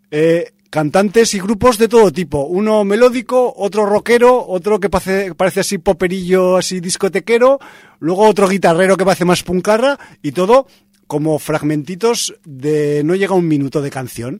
eh, 0.09 0.51
cantantes 0.71 1.33
y 1.33 1.39
grupos 1.39 1.77
de 1.77 1.87
todo 1.87 2.11
tipo. 2.11 2.45
Uno 2.45 2.83
melódico, 2.83 3.53
otro 3.55 3.85
rockero, 3.85 4.45
otro 4.47 4.79
que 4.79 4.89
parece, 4.89 5.35
parece 5.35 5.59
así 5.59 5.77
poperillo, 5.77 6.57
así 6.57 6.79
discotequero, 6.79 7.59
luego 7.99 8.27
otro 8.27 8.47
guitarrero 8.47 8.97
que 8.97 9.05
parece 9.05 9.25
más 9.25 9.43
puncarra, 9.43 9.99
y 10.21 10.31
todo 10.31 10.67
como 11.11 11.39
fragmentitos 11.39 12.33
de 12.45 13.03
no 13.03 13.15
llega 13.15 13.35
un 13.35 13.45
minuto 13.49 13.81
de 13.81 13.89
canción. 13.89 14.39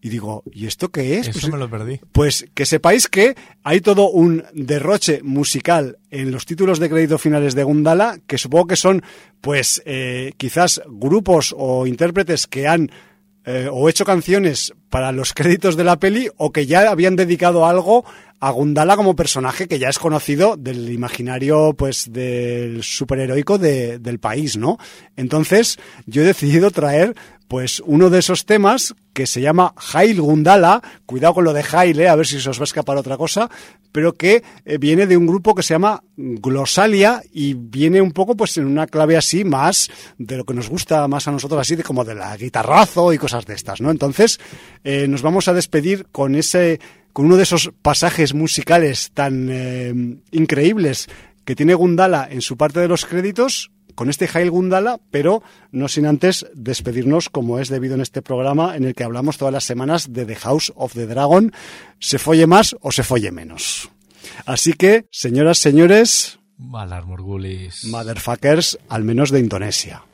Y 0.00 0.08
digo, 0.08 0.42
¿y 0.50 0.66
esto 0.66 0.88
qué 0.88 1.18
es? 1.20 1.28
Eso 1.28 1.38
Pues, 1.42 1.52
me 1.52 1.58
lo 1.60 1.70
perdí. 1.70 2.00
pues 2.10 2.44
que 2.54 2.66
sepáis 2.66 3.06
que 3.06 3.36
hay 3.62 3.80
todo 3.80 4.10
un 4.10 4.42
derroche 4.52 5.20
musical 5.22 5.98
en 6.10 6.32
los 6.32 6.44
títulos 6.44 6.80
de 6.80 6.90
crédito 6.90 7.18
finales 7.18 7.54
de 7.54 7.62
Gundala, 7.62 8.18
que 8.26 8.36
supongo 8.36 8.66
que 8.66 8.74
son, 8.76 9.00
pues, 9.40 9.80
eh, 9.86 10.32
quizás 10.38 10.82
grupos 10.88 11.54
o 11.56 11.86
intérpretes 11.86 12.48
que 12.48 12.66
han 12.66 12.90
eh, 13.44 13.68
o 13.70 13.88
hecho 13.88 14.04
canciones 14.04 14.72
para 14.92 15.10
los 15.10 15.32
créditos 15.32 15.74
de 15.78 15.84
la 15.84 15.98
peli 15.98 16.28
o 16.36 16.52
que 16.52 16.66
ya 16.66 16.90
habían 16.90 17.16
dedicado 17.16 17.64
algo 17.66 18.04
a 18.40 18.50
Gundala 18.50 18.94
como 18.96 19.16
personaje 19.16 19.66
que 19.68 19.78
ya 19.78 19.88
es 19.88 19.98
conocido 19.98 20.56
del 20.58 20.92
imaginario 20.92 21.72
pues 21.72 22.12
del 22.12 22.82
superheroico 22.82 23.56
de- 23.56 23.98
del 23.98 24.18
país, 24.18 24.58
¿no? 24.58 24.76
Entonces 25.16 25.78
yo 26.04 26.20
he 26.20 26.26
decidido 26.26 26.70
traer 26.70 27.14
pues 27.52 27.82
uno 27.84 28.08
de 28.08 28.20
esos 28.20 28.46
temas 28.46 28.94
que 29.12 29.26
se 29.26 29.42
llama 29.42 29.74
Hail 29.92 30.22
Gundala, 30.22 30.80
cuidado 31.04 31.34
con 31.34 31.44
lo 31.44 31.52
de 31.52 31.62
Hail, 31.70 32.00
eh, 32.00 32.08
a 32.08 32.16
ver 32.16 32.26
si 32.26 32.40
se 32.40 32.48
os 32.48 32.58
va 32.58 32.62
a 32.62 32.64
escapar 32.64 32.96
otra 32.96 33.18
cosa, 33.18 33.50
pero 33.92 34.14
que 34.14 34.42
eh, 34.64 34.78
viene 34.78 35.06
de 35.06 35.18
un 35.18 35.26
grupo 35.26 35.54
que 35.54 35.62
se 35.62 35.74
llama 35.74 36.02
Glosalia 36.16 37.22
y 37.30 37.52
viene 37.52 38.00
un 38.00 38.12
poco 38.12 38.38
pues 38.38 38.56
en 38.56 38.64
una 38.64 38.86
clave 38.86 39.18
así 39.18 39.44
más 39.44 39.90
de 40.16 40.38
lo 40.38 40.44
que 40.44 40.54
nos 40.54 40.70
gusta 40.70 41.06
más 41.08 41.28
a 41.28 41.30
nosotros 41.30 41.60
así 41.60 41.76
de 41.76 41.82
como 41.82 42.06
de 42.06 42.14
la 42.14 42.34
guitarrazo 42.38 43.12
y 43.12 43.18
cosas 43.18 43.44
de 43.44 43.52
estas, 43.52 43.82
¿no? 43.82 43.90
Entonces 43.90 44.40
eh, 44.82 45.06
nos 45.06 45.20
vamos 45.20 45.46
a 45.46 45.52
despedir 45.52 46.06
con 46.10 46.34
ese 46.34 46.80
con 47.12 47.26
uno 47.26 47.36
de 47.36 47.42
esos 47.42 47.70
pasajes 47.82 48.32
musicales 48.32 49.10
tan 49.12 49.50
eh, 49.50 49.92
increíbles 50.30 51.06
que 51.44 51.54
tiene 51.54 51.74
Gundala 51.74 52.26
en 52.30 52.40
su 52.40 52.56
parte 52.56 52.80
de 52.80 52.88
los 52.88 53.04
créditos 53.04 53.70
con 53.94 54.10
este 54.10 54.28
Hail 54.32 54.50
Gundala, 54.50 55.00
pero 55.10 55.42
no 55.70 55.88
sin 55.88 56.06
antes 56.06 56.46
despedirnos 56.54 57.28
como 57.28 57.58
es 57.58 57.68
debido 57.68 57.94
en 57.94 58.00
este 58.00 58.22
programa 58.22 58.76
en 58.76 58.84
el 58.84 58.94
que 58.94 59.04
hablamos 59.04 59.38
todas 59.38 59.52
las 59.52 59.64
semanas 59.64 60.12
de 60.12 60.24
The 60.26 60.36
House 60.36 60.72
of 60.76 60.94
the 60.94 61.06
Dragon, 61.06 61.52
se 61.98 62.18
folle 62.18 62.46
más 62.46 62.76
o 62.80 62.92
se 62.92 63.02
folle 63.02 63.30
menos. 63.32 63.90
Así 64.46 64.72
que, 64.72 65.06
señoras, 65.10 65.58
señores, 65.58 66.38
Valar 66.58 67.06
Morgulis. 67.06 67.84
motherfuckers, 67.84 68.78
al 68.88 69.04
menos 69.04 69.30
de 69.30 69.40
Indonesia. 69.40 70.04